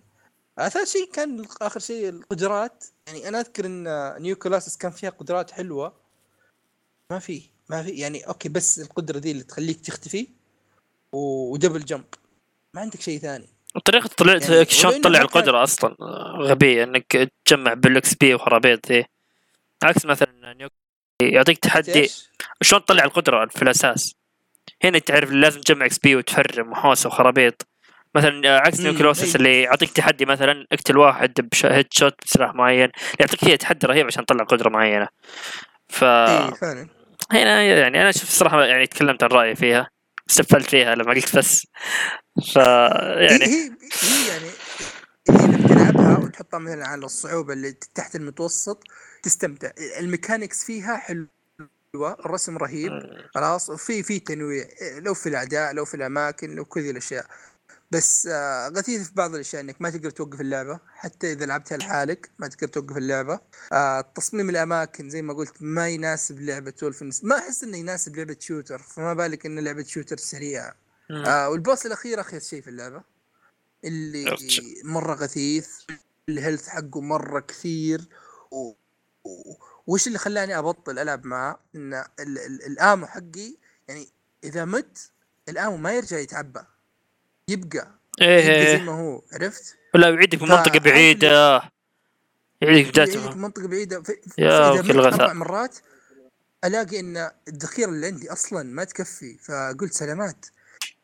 ثالث 0.58 0.92
شيء 0.92 1.12
كان 1.12 1.46
آخر 1.62 1.80
شيء 1.80 2.10
القدرات. 2.10 2.86
يعني 3.08 3.28
أنا 3.28 3.40
أذكر 3.40 3.66
إن 3.66 4.16
New 4.22 4.36
Colossus 4.36 4.78
كان 4.78 4.92
فيها 4.92 5.10
قدرات 5.10 5.52
حلوة. 5.52 5.94
ما 7.12 7.20
في 7.20 7.50
ما 7.70 7.84
في 7.84 7.90
يعني 7.90 8.28
okay 8.28 8.50
بس 8.50 8.80
القدرة 8.80 9.20
ذي 9.20 9.32
اللي 9.32 9.44
تخليك 9.44 9.82
تختفي 9.82 10.28
و 11.12 11.22
double 11.22 11.86
jump 11.86 12.06
ما 12.74 12.82
عندك 12.82 13.02
شيء 13.02 13.20
ثاني. 13.20 13.50
طريقة 13.86 14.10
طلعت 14.18 14.50
يعني 14.50 14.66
شلون 14.66 15.02
تطلع 15.02 15.22
القدرة 15.22 15.64
أصلا؟ 15.64 15.96
غبية 16.40 16.84
إنك 16.84 17.32
تجمع 17.46 17.74
بال 17.74 18.14
XP 18.14 18.34
وخرابيط 18.34 18.92
ذي. 18.92 19.06
عكس 19.84 20.06
مثلا 20.06 20.54
New 20.54 20.70
يعطيك 21.22 21.58
تحدي؟ 21.58 22.10
شلون 22.62 22.86
تطلع 22.86 23.04
القدرة 23.04 23.46
في 23.46 23.62
الأساس؟ 23.62 24.16
هنا 24.84 25.00
تعرف 25.00 25.32
لازم 25.32 25.62
تجمع 25.62 25.86
XP 25.86 26.16
وتفرم 26.16 26.72
وحوسه 26.72 27.08
وخرابيط 27.08 27.68
مثلا 28.16 28.60
عكس 28.60 28.80
New 28.80 28.92
Colossus 28.92 29.24
أيوة. 29.24 29.36
اللي 29.36 29.62
يعطيك 29.62 29.92
تحدي 29.92 30.26
مثلا 30.26 30.68
اقتل 30.72 30.98
واحد 30.98 31.50
ب 31.64 31.88
headshot 31.92 32.16
بسلاح 32.26 32.54
معين 32.56 32.90
يعطيك 33.20 33.46
فيها 33.46 33.56
تحدي 33.56 33.88
رهيب 33.88 34.06
عشان 34.06 34.26
تطلع 34.26 34.44
قدرة 34.44 34.70
معينة. 34.70 35.08
ف 35.88 36.00
فعلا. 36.00 36.88
هنا 37.32 37.64
يعني 37.64 38.02
أنا 38.02 38.12
شوف 38.12 38.24
الصراحة 38.24 38.64
يعني 38.64 38.88
تكلمت 38.88 39.24
عن 39.24 39.30
رأيي 39.30 39.56
فيها. 39.56 39.90
استفلت 40.30 40.70
فيها 40.70 40.96
لما 40.96 41.14
قلت 41.14 41.38
بس. 41.38 41.68
ف 42.54 42.56
يعني 42.56 43.46
هي, 43.46 43.72
هي, 44.02 44.28
يعني 44.28 44.50
هي 45.30 45.48
لما 45.48 45.68
تلعبها 45.68 46.18
وتحطها 46.18 46.58
مثلا 46.58 46.88
على 46.88 47.06
الصعوبة 47.06 47.54
اللي 47.54 47.72
تحت 47.96 48.16
المتوسط 48.16 48.84
تستمتع. 49.24 49.72
الميكانكس 50.00 50.64
فيها 50.64 50.98
حلوة 50.98 51.28
الرسم 52.26 52.58
رهيب 52.58 52.92
خلاص. 53.36 53.70
وفي 53.70 54.04
في 54.04 54.20
تنويع. 54.20 54.66
لو 54.98 55.14
في 55.14 55.30
الاعداء 55.30 55.74
لو 55.74 55.86
في 55.86 55.94
الأماكن 55.94 56.56
لو 56.56 56.66
كل 56.66 56.82
ذي 56.82 56.90
الأشياء. 56.90 57.26
بس 57.94 58.28
آه 58.32 58.68
غثيث 58.70 59.08
في 59.08 59.14
بعض 59.14 59.34
الأشياء 59.34 59.62
إنك 59.62 59.82
ما 59.82 59.90
تقدر 59.90 60.10
توقف 60.10 60.42
اللعبة 60.42 60.80
حتى 60.96 61.32
إذا 61.32 61.46
لعبتها 61.46 61.78
لحالك 61.78 62.32
ما 62.40 62.48
تقدر 62.48 62.68
توقف 62.68 62.98
اللعبة 62.98 63.40
آه 63.74 64.02
تصميم 64.02 64.50
الأماكن 64.50 65.10
زي 65.10 65.22
ما 65.22 65.34
قلت 65.34 65.54
ما 65.62 65.90
يناسب 65.90 66.42
لعبة 66.42 66.74
Wolfenstein 66.84 67.24
ما 67.24 67.38
أحس 67.38 67.64
إنه 67.64 67.78
يناسب 67.78 68.16
لعبة 68.16 68.38
shooter 68.40 68.80
فما 68.80 69.14
بالك 69.14 69.46
انه 69.46 69.62
لعبة 69.62 69.84
shooter 69.84 70.18
سريعة. 70.18 70.76
آه 71.12 71.50
وال 71.50 71.62
boss 71.62 71.86
الأخير 71.86 72.22
اخيس 72.22 72.50
شيء 72.50 72.62
في 72.62 72.70
اللعبة 72.70 73.04
اللي. 73.84 74.38
مرة 74.84 75.14
غثيث 75.14 75.70
ال 76.30 76.35
health 76.35 76.68
حقه 76.68 77.02
مرة 77.02 77.40
كثير 77.40 78.10
و... 78.52 78.74
و... 79.24 79.54
وش 79.88 80.08
اللي 80.08 80.18
خلاني 80.18 80.58
أبطل 80.58 81.00
ألعب 81.00 81.26
معاه 81.26 81.60
إن 81.76 81.94
ال... 81.94 82.06
ال... 82.20 82.66
ال 82.66 82.74
ammo 82.74 83.06
حقي 83.06 83.58
يعني 83.88 84.08
إذا 84.44 84.66
مت 84.66 85.12
ال 85.50 85.55
ammo 85.55 85.78
ما 85.78 85.94
يرجع 85.94 86.18
يتعبى 86.18 86.60
يبقى 87.50 87.88
إيه 88.22 88.46
يبقى 88.46 88.78
زي 88.78 88.84
ما 88.84 88.92
هو 88.92 89.22
عرفت؟ 89.34 89.76
ولا 89.96 90.10
يعيدك 90.10 90.38
في 90.40 90.44
منطقة 90.44 90.64
فعارف 90.64 90.84
بعيدة 90.84 91.62
يعيدك 92.62 92.98
يعيدك 92.98 93.20
بداية 93.20 93.36
منطقة 93.36 93.68
بعيدة 93.68 94.02
ف... 94.04 94.10
يا 94.38 94.50
فاذا 94.50 94.80
وكيل 94.80 94.98
مت 94.98 95.06
غثاء. 95.06 95.22
أربع 95.22 95.34
مرات 95.34 95.78
ألاقي 96.66 97.00
إن 97.00 97.30
الذخيرة 97.48 97.90
اللي 97.90 98.08
عندي 98.08 98.32
أصلا 98.32 98.64
ما 98.64 98.84
تكفي 98.84 99.38
فقلت 99.38 99.94
سلامات 99.94 100.46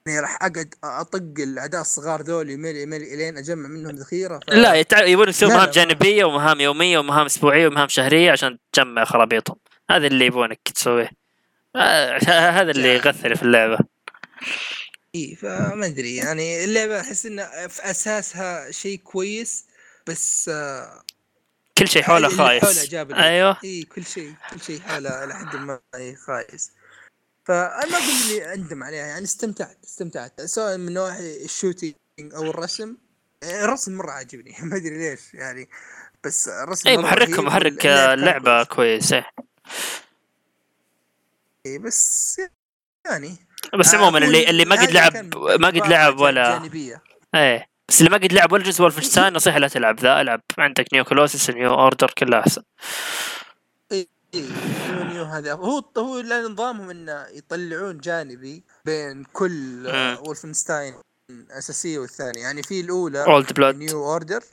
يعني 0.06 0.20
راح 0.20 0.36
أقعد 0.36 0.74
أطق 0.84 1.24
الأعداء 1.40 1.82
الصغار 1.82 2.22
ذول 2.22 2.50
يميل 2.50 2.78
يميل 2.78 3.02
إلين 3.02 3.38
أجمع 3.38 3.68
منهم 3.68 3.96
ذخيرة 3.96 4.40
ف... 4.48 4.50
لا. 4.50 4.86
يبون 5.06 5.30
يسوون 5.30 5.54
مهام 5.54 5.70
جانبية 5.70 6.26
ومهام 6.26 6.62
يومية 6.62 6.98
ومهام 7.00 7.26
أسبوعية 7.26 7.68
ومهام 7.68 7.88
شهرية 7.88 8.32
عشان 8.32 8.58
تجمع 8.74 9.06
خرابيطهم 9.06 9.58
هذا 9.92 10.08
اللي 10.08 10.26
يبونك 10.26 10.60
تسويه 10.76 11.10
آه، 11.76 12.18
هذا 12.60 12.72
اللي. 12.72 12.96
يغثر 12.96 13.36
في 13.36 13.44
اللعبة 13.44 13.78
إي 15.16 15.36
فما 15.36 15.86
أدري 15.86 16.16
يعني 16.16 16.64
اللعبة 16.64 17.00
أحس 17.00 17.26
إنها 17.26 17.68
في 17.68 17.92
أساسها 17.92 18.72
شيء 18.72 19.00
كويس 19.00 19.66
بس 20.08 20.50
آه، 20.50 21.04
كل 21.78 21.88
شيء 21.88 22.04
حوله 22.04 22.28
اللي 22.28 22.38
حوله 22.38 22.60
خايس. 22.60 22.86
جاب 22.86 23.12
أيوه. 23.12 23.58
إي 23.64 23.84
كل 23.84 24.06
شيء 24.06 24.34
كل 24.54 24.62
شيء 24.62 24.80
حوله 24.80 25.24
إلى 25.24 25.36
حد 25.36 25.56
ما 25.56 25.80
خايس. 26.26 26.72
فأنا 27.46 27.86
ما 27.92 27.98
أقول 27.98 28.32
إني 28.32 28.54
أندم 28.54 28.84
عليها 28.84 29.06
يعني 29.06 29.24
استمتعت 29.24 29.78
استمتعت. 29.84 30.42
سواء 30.42 30.78
من 30.78 30.94
نواحي 30.94 31.46
ال 31.46 31.52
shooting 31.52 31.96
أو 32.36 32.44
الرسم. 32.44 32.98
الرسم 33.44 33.98
مرة 33.98 34.12
عاجبني 34.12 34.56
ما 34.64 34.76
أدري 34.78 34.98
ليش 34.98 35.34
يعني. 35.34 35.70
بس 36.24 36.48
الرسم 36.48 36.90
إي 36.90 36.98
محرك 36.98 37.30
واللعب 37.30 37.68
كان 37.78 38.20
اللعبة 38.20 38.64
كويس. 38.64 39.10
كويس 39.10 39.14
إيه. 39.14 39.32
إي 41.66 41.78
بس 41.78 42.42
يعني. 43.06 43.36
بس 43.80 43.94
آه، 43.94 43.98
عموما 43.98 44.18
أقول 44.18 44.24
اللي 44.24 44.50
اللي 44.50 44.66
ما 44.66 44.76
قد 44.76 44.92
لعب 44.92 45.38
ما 45.38 45.68
قد 45.68 45.88
لعب 45.88 46.20
ولا 46.20 46.60
جانبية. 46.60 47.02
إيه. 47.36 47.70
بس 47.90 48.00
اللي 48.00 48.10
ما 48.10 48.18
قد 48.18 48.34
لعب 48.34 48.52
ولا 48.52 48.64
جزء 48.64 48.84
Wolfenstein 48.84 49.34
نصيحة 49.34 49.60
لا 49.60 49.68
تلعب 49.68 50.00
ذا. 50.00 50.22
ألعب 50.22 50.42
عندك 50.58 50.94
New 50.94 51.04
Colossus 51.04 51.50
New 51.50 51.74
Order 51.74 52.12
كلها 52.18 52.40
أحسن. 52.40 52.62
اي 53.92 54.08
New 54.36 55.04
New 55.04 55.24
هذا؟ 55.24 55.54
هو 55.54 55.84
هو 55.98 56.22
نظامهم 56.22 56.90
إنه 56.90 57.26
يطلعون 57.34 57.98
جانبي 57.98 58.64
بين 58.86 59.24
كل 59.24 59.88
آه، 59.88 60.16
مم. 60.16 60.28
Wolfenstein 60.28 60.94
اساسيه 61.52 62.00
والثانية. 62.00 62.42
يعني 62.42 62.64
في 62.64 62.80
الأولى 62.80 63.26
Old 63.26 63.54
Blood 63.54 63.76
New 63.76 64.06
Order 64.06 64.44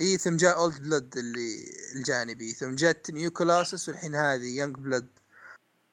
إي 0.00 0.18
ثم 0.18 0.36
جاء 0.36 0.56
Old 0.56 0.82
Blood 0.82 1.14
اللي 1.16 1.56
الجانبي. 1.96 2.52
ثم 2.52 2.74
جت 2.74 3.10
New 3.10 3.30
Colossus 3.30 3.88
والحين 3.88 4.14
هذه 4.14 4.58
Youngblood 4.58 5.06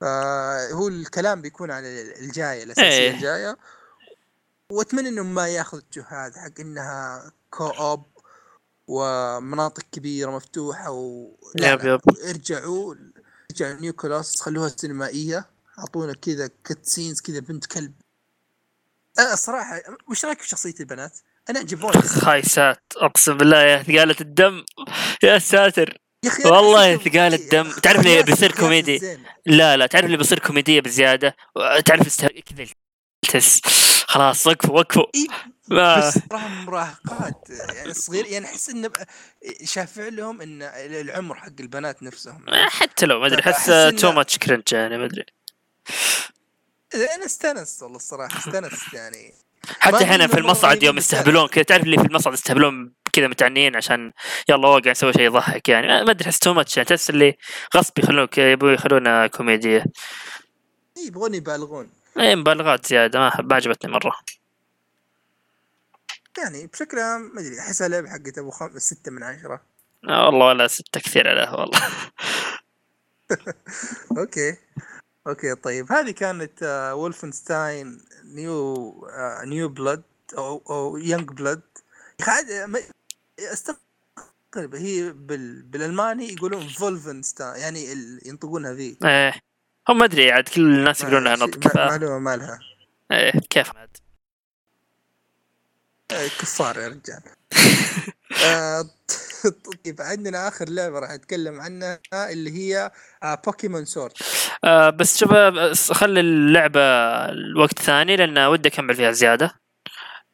فهو 0.03 0.87
الكلام 0.87 1.41
بيكون 1.41 1.71
على 1.71 2.01
الجاية 2.19 2.63
الاساسيه 2.63 2.87
إيه. 2.87 3.15
الجاية 3.15 3.57
وأتمنى 4.69 5.09
انهم 5.09 5.33
ما 5.33 5.47
ياخذ 5.47 5.77
الاتجاه 5.77 6.35
حق 6.35 6.59
إنها 6.59 7.31
co-op 7.49 8.05
ومناطق 8.87 9.83
كبيرة 9.91 10.31
مفتوحة 10.31 10.91
و 10.91 11.31
yep 11.55 11.83
yep. 11.83 12.01
ارجعوا 12.29 12.95
ارجعوا 13.51 13.79
New 13.81 13.93
Colossus 13.93 14.41
خلوها 14.41 14.69
سينمائية 14.69 15.45
أعطونا 15.79 16.13
كذا 16.13 16.49
cutscenes 16.63 17.21
كذا 17.21 17.39
بنت 17.39 17.65
كلب 17.65 17.93
أنا 19.19 19.33
الصراحه 19.33 19.81
وش 20.09 20.25
رأيك 20.25 20.41
في 20.41 20.47
شخصية 20.47 20.75
البنات؟ 20.79 21.17
أنا 21.49 21.59
عجبوني 21.59 22.01
خايسات 22.01 22.83
أقسم 22.97 23.37
بالله 23.37 23.61
يا 23.61 23.83
ثقالة 23.83 24.15
الدم 24.21 24.65
يا 25.23 25.39
ساتر 25.39 25.97
يا 26.23 26.29
أخي 26.29 26.49
والله 26.49 26.97
ثقال 26.97 27.33
الدم. 27.33 27.71
تعرف 27.71 28.03
ليه 28.03 28.21
أخياس- 28.21 28.25
بيصير 28.25 28.51
كوميدي؟ 28.51 29.17
لا 29.45 29.77
لا 29.77 29.87
تعرف 29.87 30.05
اللي 30.05 30.17
بيصير 30.17 30.39
كوميدية 30.39 30.81
بزيادة؟ 30.81 31.35
تعرف 31.85 32.05
است... 32.07 32.25
كذا 32.25 32.65
خلاص 34.07 34.47
وقفوا 34.47 34.79
وقفوا. 34.79 35.05
إيه، 35.15 35.27
ما 35.67 35.97
بس 36.07 36.19
راهم 36.31 36.65
مراهقات. 36.65 37.49
يعني 37.49 37.93
صغير 37.93 38.25
يعني 38.25 38.45
أحس 38.45 38.69
إنه 38.69 38.89
شافع 39.63 40.07
لهم 40.07 40.41
إن 40.41 40.61
العمر 40.75 41.35
حق 41.35 41.47
البنات 41.59 42.03
نفسهم. 42.03 42.45
حتى 42.69 43.05
لو 43.05 43.19
ما 43.19 43.27
أدري 43.27 43.41
أحس 43.41 43.95
too 44.01 44.11
much 44.11 44.37
cringe 44.37 44.63
يعني 44.71 44.97
ما 44.97 45.05
أدري. 45.05 45.25
أنا 47.15 47.25
استانست 47.25 47.83
والله 47.83 47.97
الصراحة 47.97 48.39
استانست 48.39 48.93
يعني. 48.93 49.33
حتى 49.79 50.03
هنا 50.05 50.27
في 50.27 50.37
المصعد 50.37 50.83
يوم 50.83 50.97
يستهبلون 50.97 51.47
كذا. 51.47 51.63
تعرف 51.63 51.83
اللي 51.83 51.97
في 51.97 52.05
المصعد 52.05 52.33
يستهبلون 52.33 52.93
كذا 53.13 53.27
متعنيين 53.27 53.75
عشان 53.75 54.11
يلا 54.49 54.67
وقع 54.67 54.91
نسوي 54.91 55.13
شيء 55.13 55.21
يضحك 55.21 55.69
يعني. 55.69 55.87
ما 55.87 56.11
أدري 56.11 56.25
أحس 56.25 56.39
too 56.39 56.53
much 56.53 56.77
يعني. 56.77 56.89
تحس 56.89 57.09
اللي 57.09 57.37
غصب 57.75 57.99
يخلونك 57.99 58.37
يبغوا 58.37 58.71
يخلونا 58.71 59.27
كوميدية. 59.27 59.85
إيه، 60.97 61.07
يبغون 61.07 61.33
يبالغون. 61.33 61.89
اي 62.19 62.35
مبالغات 62.35 62.85
زيادة. 62.85 63.19
ما 63.19 63.31
ما 63.41 63.55
عجبتني 63.55 63.91
مرة. 63.91 64.13
يعني 66.37 66.67
بشكل 66.67 66.99
عام 66.99 67.31
ما 67.33 67.41
أدري 67.41 67.59
احسها 67.59 67.87
لعبه 67.87 68.09
حقت 68.09 68.37
أبو 68.37 68.51
خم... 68.51 68.79
ستة 68.79 69.11
من 69.11 69.23
عشرة. 69.23 69.61
آه 70.09 70.25
والله 70.25 70.45
ولا 70.45 70.67
ستة 70.67 70.99
كثير 70.99 71.27
عليه 71.27 71.51
والله. 71.51 71.79
Okay. 74.17 74.57
Okay 75.27 75.55
طيب. 75.55 75.91
هذه 75.91 76.11
كانت 76.11 76.63
آه، 76.63 76.95
Wolfenstein 76.95 78.01
New 78.23 78.73
آه، 79.09 79.45
New 79.45 79.69
Blood 79.69 80.03
أو 80.37 80.63
أو 80.69 80.97
Youngblood 80.97 81.61
أستغرب. 83.39 83.77
هي 84.75 85.11
بال... 85.11 85.61
بالألماني 85.61 86.33
يقولون 86.33 86.67
فولفنستاين 86.67 87.61
يعني 87.61 87.93
ال... 87.93 88.19
ينطقونها 88.25 88.73
ذي. 88.73 88.97
إيه. 89.05 89.33
هم 89.89 89.97
ما 89.97 90.05
أدري 90.05 90.31
عاد 90.31 90.49
كل 90.49 90.61
الناس 90.61 91.01
يقولون 91.01 91.23
لها 91.23 91.35
ما- 91.35 91.45
نطق 91.45 91.67
ف... 91.67 91.75
معلومة 91.77 92.19
ما 92.19 92.35
لها 92.37 92.59
إيه 93.11 93.31
كيف؟ 93.49 93.77
عاد 93.77 93.97
آه، 96.11 96.27
كفار 96.27 96.79
يا 96.79 96.87
رجال. 96.87 97.21
آه، 98.45 98.89
طيب 99.43 100.01
عندنا 100.01 100.47
آخر 100.47 100.69
لعبة 100.69 100.99
راح 100.99 101.11
أتكلم 101.11 101.61
عنها 101.61 101.99
اللي 102.13 102.51
هي 102.51 102.91
آه، 103.23 103.35
Pokemon 103.45 103.85
Sword 103.85 104.11
آه 104.63 104.89
بس 104.89 105.17
شوف 105.17 105.33
آه، 105.33 105.73
خلي 105.73 106.19
اللعبة 106.19 106.79
الوقت 107.29 107.79
ثاني 107.79 108.15
لأن 108.15 108.37
ودي 108.39 108.69
أكمل 108.69 108.95
فيها 108.95 109.11
زيادة. 109.11 109.51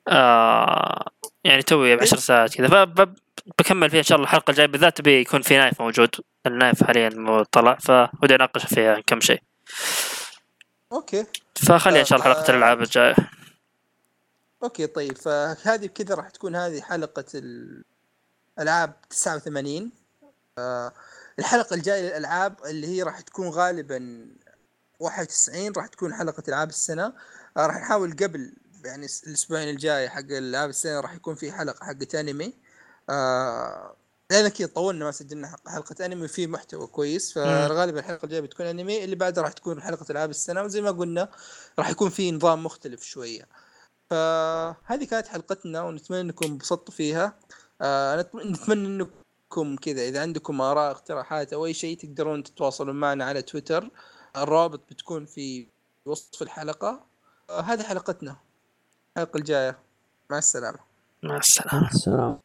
آه 0.07 1.05
يعني 1.43 1.61
توي 1.61 1.95
بعشر 1.95 2.17
ساعات 2.17 2.55
كذا. 2.55 2.67
فبكمل 2.67 3.89
فيها 3.89 3.99
إن 3.99 4.03
شاء 4.03 4.15
الله 4.15 4.27
الحلقة 4.29 4.51
الجاية 4.51 4.67
بالذات 4.67 5.01
بيكون 5.01 5.41
في 5.41 5.57
نايف 5.57 5.81
موجود. 5.81 6.09
النايف 6.47 6.83
حاليا 6.83 7.09
مو- 7.09 7.43
طلع 7.43 7.77
فودي 7.81 8.35
أناقش 8.35 8.65
فيها 8.65 8.99
كم 9.07 9.19
شيء. 9.19 9.41
Okay. 10.91 11.25
فخليها 11.55 11.99
إن 11.99 12.05
شاء 12.05 12.19
الله 12.19 12.31
آه. 12.31 12.49
الألعاب 12.49 12.81
الجاية. 12.81 13.15
أوكي 14.63 14.87
طيب. 14.87 15.17
فهذه 15.17 15.87
بكذا 15.87 16.15
راح 16.15 16.29
تكون 16.29 16.55
هذه 16.55 16.81
حلقة 16.81 17.25
الألعاب 18.59 18.93
89 19.09 19.91
آه، 20.57 20.93
الحلقة 21.39 21.73
الجاية 21.73 22.01
للألعاب 22.01 22.65
اللي 22.65 22.87
هي 22.87 23.03
راح 23.03 23.21
تكون 23.21 23.49
غالبا 23.49 24.27
91 24.99 25.71
راح 25.77 25.87
تكون 25.87 26.13
حلقة 26.13 26.43
ألعاب 26.47 26.69
السنة. 26.69 27.13
آه، 27.57 27.65
راح 27.65 27.75
نحاول 27.75 28.11
قبل 28.11 28.53
يعني 28.85 29.07
الأسبوعين 29.27 29.69
الجاي 29.69 30.09
حق 30.09 30.25
ألعاب 30.31 30.69
السنة 30.69 30.99
راح 30.99 31.13
يكون 31.13 31.35
في 31.35 31.51
حلقة 31.51 31.85
حقت 31.85 32.15
أنمي. 32.15 32.53
آه 33.09 33.95
لأن 34.31 34.47
كذا 34.47 34.67
طولنا 34.67 35.05
ما 35.05 35.11
سجلنا 35.11 35.55
حلقه 35.67 36.05
أنمي 36.05 36.25
وفي 36.25 36.47
محتوى 36.47 36.87
كويس. 36.87 37.33
فغالبا 37.33 37.99
الحلقة 37.99 38.25
الجاية 38.25 38.41
بتكون 38.41 38.65
أنمي 38.65 39.03
اللي 39.03 39.15
بعدها 39.15 39.43
راح 39.43 39.51
تكون 39.51 39.81
حلقة 39.81 40.05
ألعاب 40.09 40.29
السنة. 40.29 40.63
وزي 40.63 40.81
ما 40.81 40.91
قلنا 40.91 41.29
راح 41.79 41.89
يكون 41.89 42.09
في 42.09 42.31
نظام 42.31 42.63
مختلف 42.63 43.03
شوية. 43.03 43.47
فهذه 44.09 45.05
كانت 45.09 45.27
حلقتنا 45.27 45.81
ونتمنى 45.81 46.21
أنكم 46.21 46.45
انبسطتوا 46.45 46.93
فيها. 46.93 47.39
آه 47.81 48.21
نت- 48.21 48.35
نتمنى 48.35 48.87
إنكم 48.87 49.75
كذا 49.75 50.01
إذا 50.01 50.21
عندكم 50.21 50.61
آراء 50.61 50.91
اقتراحات 50.91 51.53
أو 51.53 51.65
أي 51.65 51.73
شيء 51.73 51.97
تقدرون 51.97 52.43
تتواصلون 52.43 52.95
معنا 52.95 53.25
على 53.25 53.41
تويتر 53.41 53.89
الرابط 54.37 54.79
بتكون 54.89 55.25
في 55.25 55.67
وصف 56.05 56.41
الحلقة. 56.41 57.05
آه 57.49 57.61
هذه 57.61 57.83
حلقتنا. 57.83 58.35
الحلقة 59.17 59.37
الجاية. 59.37 59.79
مع 60.29 60.37
السلامة. 60.37 60.79
مع 61.23 61.37
السلامة. 61.37 61.87
السلام 61.91 62.39